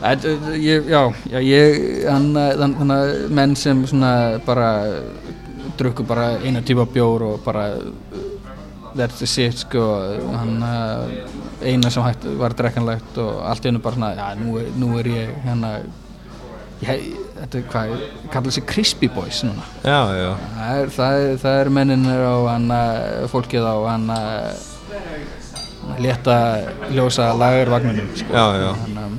er 0.00 0.56
ég, 0.60 0.86
já, 0.88 1.00
já, 1.28 1.38
ég 1.44 2.06
þannig 2.08 2.94
að 2.94 3.12
menn 3.36 3.52
sem 3.56 3.82
svona 3.88 4.40
bara 4.46 4.70
drukku 5.76 6.06
bara 6.08 6.38
eina 6.40 6.62
típa 6.64 6.86
bjór 6.88 7.26
og 7.28 7.44
bara 7.44 7.76
the 8.96 9.26
shit 9.26 9.58
sko 9.66 9.84
hann 10.32 10.64
uh, 10.64 11.04
eina 11.64 11.90
sem 11.92 12.04
hægt 12.04 12.26
var 12.40 12.54
drekkanlegt 12.56 13.18
og 13.22 13.42
allt 13.48 13.64
í 13.64 13.70
hennu 13.70 13.82
bara 13.84 13.98
svona 13.98 14.10
já, 14.18 14.26
nú, 14.40 14.58
nú 14.80 14.90
er 15.00 15.10
ég 15.10 15.34
hérna 15.44 15.72
ég, 16.84 17.08
þetta 17.38 17.58
er 17.60 17.66
hvað, 17.72 17.94
kallar 18.32 18.56
sig 18.56 18.66
crispy 18.68 19.08
boys 19.12 19.42
núna 19.46 19.66
já, 19.84 19.98
já, 20.18 20.30
Það 20.58 20.80
er, 20.82 20.94
það 20.98 21.18
er, 21.20 21.36
það 21.44 21.60
er 21.62 21.72
menninir 21.78 22.24
á 22.24 22.36
hann 22.52 22.74
fólkið 23.32 23.68
á 23.68 23.76
hann 23.90 24.08
létta 26.00 26.36
ljósa 26.90 27.32
lagarvagninum 27.36 28.10
sko. 28.16 28.32
já, 28.32 28.46
já. 28.62 28.70
Hann, 28.82 28.98
um, 29.04 29.18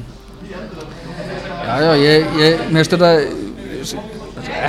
já, 1.65 1.75
já, 1.81 1.93
ég, 2.01 2.29
ég 2.41 2.67
mér 2.69 2.83
finnst 2.83 2.95
þetta 2.97 4.14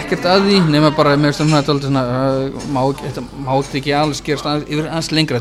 ekkert 0.00 0.26
að 0.30 0.46
því 0.46 0.58
nema 0.70 0.90
bara, 0.96 1.14
þetta 1.60 1.74
alltaf 1.74 1.90
svona 1.90 2.04
uh, 2.06 2.68
má, 2.74 2.80
þetta 3.00 3.24
má 3.46 3.50
þetta 3.54 3.78
ekki 3.80 3.94
alls 3.96 4.22
gerast 4.26 4.48
aðeins, 4.50 4.68
yfir 4.70 4.88
aðeins 4.90 5.10
lengra 5.16 5.40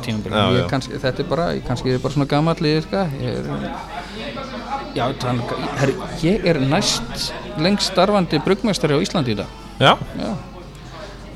kannski, 0.71 0.99
þetta 1.03 1.23
er 1.23 1.29
bara, 1.29 1.47
kannski 1.67 1.93
er 1.95 2.01
bara 2.03 2.15
svona 2.15 2.29
ég, 2.31 2.79
ég 3.21 3.39
er 3.39 3.45
já, 4.95 5.05
þannig, 5.21 5.53
ég 6.23 6.49
er 6.51 6.61
næst 6.63 7.29
lengst 7.61 7.91
starfandi 7.91 8.39
bruggmestari 8.45 8.95
á 8.95 8.99
Íslandi 9.03 9.35
í 9.35 9.39
dag. 9.39 9.51
Já, 9.79 9.93
Já, 10.19 10.31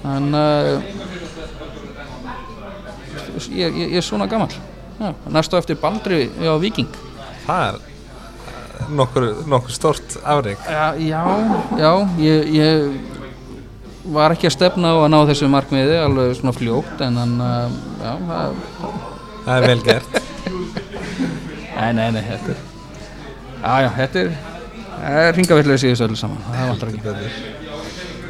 þannig 0.03 0.39
að 0.39 0.69
ég, 3.51 3.67
ég, 3.67 3.85
ég 3.89 3.99
er 3.99 4.05
svona 4.05 4.27
gammal 4.31 4.51
næstu 5.31 5.59
eftir 5.59 5.79
Baldri 5.79 6.27
á 6.43 6.55
Viking 6.59 6.91
það 7.45 7.65
er 7.67 7.89
nokkur, 8.95 9.30
nokkur 9.49 9.74
stort 9.74 10.18
afreik 10.24 10.61
Já, 10.70 10.94
já, 10.98 11.24
já 11.80 11.91
ég, 12.24 12.49
ég 12.56 12.90
var 14.10 14.34
ekki 14.34 14.49
að 14.49 14.56
stefna 14.56 14.94
á 14.95 14.98
að 15.03 15.11
ná 15.14 15.20
þessu 15.30 15.49
markmiði 15.52 15.99
alveg 16.02 16.34
svona 16.40 16.56
fljótt 16.56 17.03
en 17.06 17.20
hann, 17.20 17.36
uh, 17.44 17.72
já, 18.02 18.14
það 18.30 18.56
það 19.45 19.53
er 19.56 19.68
vel 19.68 19.84
gert. 19.86 20.20
Nei, 21.80 21.94
nei, 21.95 22.10
nei, 22.11 22.24
þetta 22.28 22.52
er 22.52 22.57
Já, 23.60 23.74
já, 23.86 23.90
þetta 23.95 24.22
er 24.26 24.32
Það 24.99 25.22
er 25.24 25.38
ringavillið 25.38 25.80
síðust 25.80 26.03
öllu 26.03 26.18
saman 26.20 26.41
Það 26.44 26.72
vantar 26.74 26.90
ekki. 26.91 27.45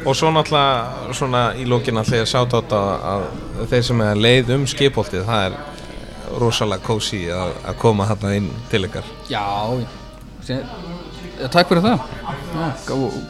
Og 0.06 0.16
svo 0.16 0.30
náttúrulega 0.32 1.16
svona 1.18 1.40
í 1.58 1.66
lókin 1.68 1.98
alltaf 1.98 2.20
ég 2.20 2.30
sjátt 2.30 2.54
átt 2.56 2.76
að, 2.78 3.26
þeir 3.72 3.82
sem 3.90 4.04
er 4.06 4.22
leið 4.22 4.52
um 4.54 4.68
skipholtið 4.70 5.26
það 5.26 5.48
er 5.48 5.58
rosalega 6.40 6.86
kósi 6.86 7.24
að, 7.34 7.56
að 7.66 7.80
koma 7.82 8.06
þarna 8.12 8.36
inn 8.38 8.46
til 8.70 8.84
ykkar. 8.86 9.10
Já, 9.28 9.42
já 9.82 9.99
Takk 11.50 11.70
fyrir 11.70 11.84
það. 11.84 12.02
Já, 12.50 12.64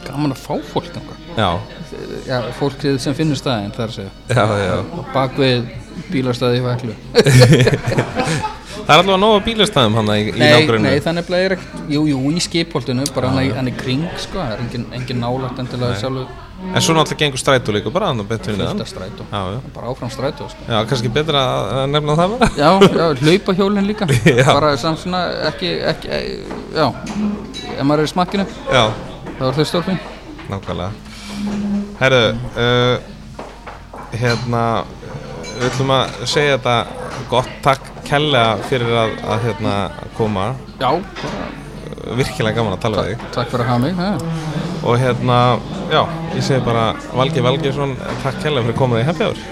Gaman 0.07 0.33
að 0.33 0.41
fá 0.41 0.55
fólk 0.73 0.89
já, 2.27 2.39
fólkið 2.57 2.97
sem 2.99 3.15
finnur 3.15 3.39
staðinn 3.39 3.71
þar 3.75 3.87
að 3.87 3.95
segja. 3.99 4.11
Já, 4.27 4.43
já. 4.65 4.73
Og 4.97 5.13
bak 5.13 5.37
við 5.39 5.69
bílastæði 6.11 6.59
í 6.59 6.65
Væklu 6.65 6.95
það 8.85 8.93
er 8.93 9.01
allavega 9.01 9.19
nóga 9.21 9.41
bílastæðum 9.45 9.97
hann 9.99 10.13
í, 10.13 10.21
í 10.31 10.39
nágrunni 10.39 10.93
nei, 10.93 11.03
þannig 11.03 11.27
að 11.27 11.43
er 11.45 11.55
ekkert 11.57 11.91
Jú, 11.91 12.03
jú, 12.07 12.21
í 12.31 12.43
skipholtinu, 12.43 13.07
bara 13.15 13.31
hann, 13.33 13.69
í 13.69 13.75
kring 13.75 14.07
sko, 14.21 14.39
það 14.39 14.53
er 14.55 14.63
engin, 14.65 14.87
engin 14.97 15.21
nálægt 15.23 15.59
endilega 15.63 15.99
sjálfur 15.99 16.29
en 16.61 16.81
svo 16.81 16.93
náttúrulega 16.95 17.19
gengur 17.23 17.41
strætó 17.41 17.73
líka 17.75 17.91
bara 17.93 18.11
hann 18.11 18.23
betur 18.27 18.57
neðan. 18.57 18.81
Af 18.81 18.89
strætó. 18.91 19.25
Já, 19.31 19.41
já. 19.55 19.59
bara 19.75 19.87
áfram 19.91 20.09
strætó 20.13 20.49
sko. 20.49 20.61
já, 20.67 20.77
kannski 20.89 21.09
betra 21.09 21.41
að 21.83 21.85
nefna 21.91 22.15
það 22.19 22.35
bara. 22.37 22.49
Já, 22.57 22.69
já, 22.85 23.05
hlaupa 23.21 23.53
hjólinn 23.57 23.87
líka. 23.87 24.07
Já. 24.41 24.47
bara 24.53 24.77
samt 24.77 24.99
svona 24.99 25.21
ekki, 25.51 25.71
ekki, 25.91 26.07
e, 26.07 26.19
já. 26.75 26.87
Ef 27.77 27.83
maður 27.83 28.03
er 28.03 28.09
í 28.09 28.11
smakkinu, 28.13 28.45
já, 28.71 28.83
þá 29.39 29.45
er 29.49 29.57
þau 29.59 29.65
stórfinn 29.71 29.99
nákvæmlega. 30.51 30.91
Herru 32.01 32.21
uh, 32.57 32.97
hérna 34.11 34.63
við 35.55 35.65
ætlum 35.69 35.93
að 35.95 36.21
segja 36.29 36.57
þetta 36.57 36.75
gott. 37.31 37.51
Takk 37.65 37.89
kella 38.07 38.45
fyrir 38.67 38.91
að, 39.05 39.17
að 39.23 39.47
hérna 39.47 39.75
koma. 40.17 40.51
Já, 40.81 40.91
Uh, 41.21 41.60
virkilega 42.19 42.57
gaman 42.59 42.77
að 42.77 42.83
tala 42.85 43.05
við 43.05 43.11
þig. 43.11 43.25
takk 43.37 43.51
fyrir 43.53 43.65
að 43.65 43.71
hafa 43.71 43.83
mig 43.83 44.01
ja. 44.01 44.11
og 44.81 45.01
hérna, 45.01 45.41
já, 45.91 46.01
ég 46.35 46.47
segi 46.47 46.63
bara 46.65 46.85
Valgi 47.11 47.45
Valgjesson, 47.45 47.97
takk 48.23 48.41
kella 48.45 48.65
fyrir 48.65 48.79
komaði 48.79 49.05
í 49.05 49.09
Happy 49.11 49.27
Hour. 49.27 49.43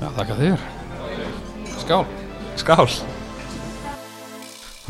Já, 0.00 0.10
þakka 0.18 0.42
þér. 0.42 0.68
Skál. 1.80 2.04
Skál. 2.60 2.90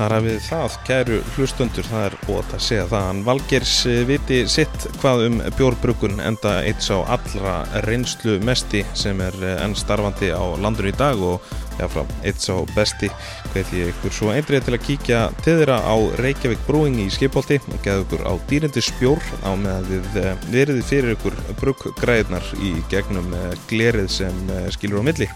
Það 0.01 0.07
er 0.07 0.13
að 0.17 0.27
við 0.27 0.37
það, 0.47 0.75
kæru 0.89 1.17
hlustundur, 1.35 1.89
það 1.91 2.05
er 2.07 2.15
ótt 2.33 2.53
að 2.57 2.63
segja 2.65 2.85
það. 2.89 3.03
Hann 3.05 3.19
Valgers 3.27 3.73
eh, 3.91 3.99
viti 4.09 4.39
sitt 4.49 4.87
hvað 5.03 5.25
um 5.27 5.35
bjórbrukun 5.59 6.23
enda 6.25 6.55
eitt 6.65 6.81
sá 6.87 6.95
allra 7.05 7.59
reynslu 7.85 8.39
mesti 8.49 8.81
sem 8.97 9.21
er 9.21 9.37
eh, 9.45 9.59
enn 9.61 9.77
starfandi 9.77 10.31
á 10.33 10.41
landinu 10.57 10.89
í 10.89 10.97
dag 10.97 11.21
og 11.21 11.45
jáfram 11.79 12.09
eitt 12.27 12.43
sá 12.43 12.55
besti. 12.75 13.11
Hveit 13.53 13.73
ég 13.77 13.91
ykkur 13.93 14.15
svo 14.15 14.33
eindrið 14.35 14.67
til 14.67 14.77
að 14.77 14.85
kíkja 14.87 15.21
til 15.45 15.57
þeirra 15.61 15.79
á 15.85 15.95
Reykjavík 16.21 16.63
Brewing 16.67 17.01
í 17.03 17.09
Skipholti 17.13 17.61
og 17.61 17.79
geða 17.85 18.05
ykkur 18.05 18.25
á 18.27 18.33
dýrindi 18.51 18.83
spjór 18.85 19.23
á 19.47 19.51
meðan 19.59 19.89
við 19.91 20.19
eh, 20.21 20.33
veriði 20.53 20.87
fyrir 20.87 21.15
ykkur 21.17 21.37
bruggræðnar 21.61 22.51
í 22.63 22.75
gegnum 22.93 23.31
eh, 23.37 23.53
glerið 23.71 24.11
sem 24.21 24.43
eh, 24.57 24.69
skilur 24.75 25.05
á 25.05 25.09
milli. 25.11 25.29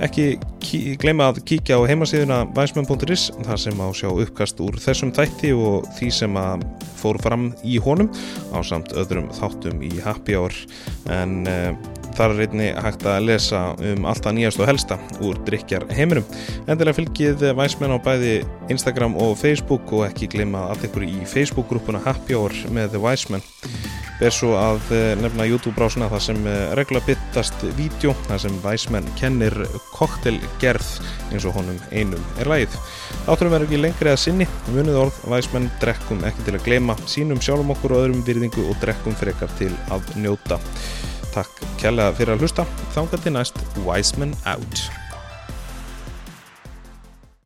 Ekki 0.00 0.28
gleyma 1.00 1.30
að 1.30 1.42
kíkja 1.48 1.80
á 1.80 1.88
heimasíðuna 1.88 2.42
væsmenn.is 2.56 3.28
þar 3.44 3.60
sem 3.60 3.76
má 3.76 3.88
sjá 3.96 4.08
uppkast 4.10 4.60
úr 4.64 4.78
þessum 4.80 5.12
þætti 5.16 5.52
og 5.56 5.88
því 5.98 6.10
sem 6.20 6.40
að 6.40 6.66
fór 7.00 7.20
fram 7.22 7.50
í 7.64 7.78
honum 7.82 8.10
á 8.52 8.60
samt 8.66 8.92
öðrum 8.96 9.30
þáttum 9.36 9.80
í 9.84 9.92
Happy 10.04 10.36
Hour 10.36 10.54
en 11.12 11.42
þar 12.20 12.34
er 12.34 12.42
einni 12.44 12.68
hægt 12.84 13.06
að 13.08 13.26
lesa 13.30 13.60
um 13.90 14.08
alltaf 14.10 14.36
nýjast 14.36 14.60
og 14.60 14.68
helsta 14.68 14.98
úr 15.24 15.40
drikjar 15.46 15.86
heiminum. 15.96 16.26
Endilega 16.66 16.98
fylgið 17.00 17.46
væsmenn 17.56 17.96
á 17.96 17.98
bæði 18.04 18.34
Instagram 18.72 19.16
og 19.16 19.38
Facebook 19.40 19.88
og 19.96 20.04
ekki 20.10 20.28
gleyma 20.36 20.68
að 20.74 20.90
ykkur 20.90 21.08
í 21.08 21.16
Facebook-grúpuna 21.24 22.04
Happy 22.04 22.36
Hour 22.36 22.54
með 22.76 23.00
Wiseman 23.00 23.44
ber 24.20 24.32
svo 24.34 24.52
að 24.60 24.90
eh, 24.92 25.14
nefna 25.16 25.46
YouTube-brásuna 25.48 26.10
þar 26.12 26.22
sem 26.22 26.40
eh, 26.48 26.72
regla 26.76 27.00
byttast 27.06 27.62
vídeo 27.78 28.12
þar 28.26 28.42
sem 28.42 28.58
Væsmenn 28.64 29.08
kennir 29.16 29.56
koktelgerð 29.94 30.90
eins 31.32 31.46
og 31.48 31.56
honum 31.56 31.78
einum 31.88 32.20
er 32.40 32.50
lagið. 32.52 32.76
Átturum 33.30 33.56
er 33.56 33.64
ekki 33.64 33.80
lengri 33.80 34.12
að 34.12 34.20
sinni, 34.26 34.48
munið 34.74 35.00
orð 35.06 35.20
Væsmenn 35.32 35.70
drekkum 35.80 36.24
ekki 36.28 36.44
til 36.46 36.58
að 36.58 36.66
gleyma 36.68 36.98
sínum 37.08 37.40
sjálfum 37.40 37.72
okkur 37.76 37.96
og 37.96 38.04
öðrum 38.04 38.24
virðingu 38.26 38.66
og 38.68 38.76
drekkum 38.84 39.16
frekar 39.20 39.52
til 39.60 39.72
að 39.94 40.12
njóta. 40.20 40.60
Takk 41.34 41.62
kærlega 41.80 42.16
fyrir 42.18 42.34
að 42.34 42.46
hlusta, 42.46 42.66
þangað 42.96 43.26
til 43.26 43.36
næst 43.36 43.62
Wiseman 43.86 44.34
out. 44.44 44.99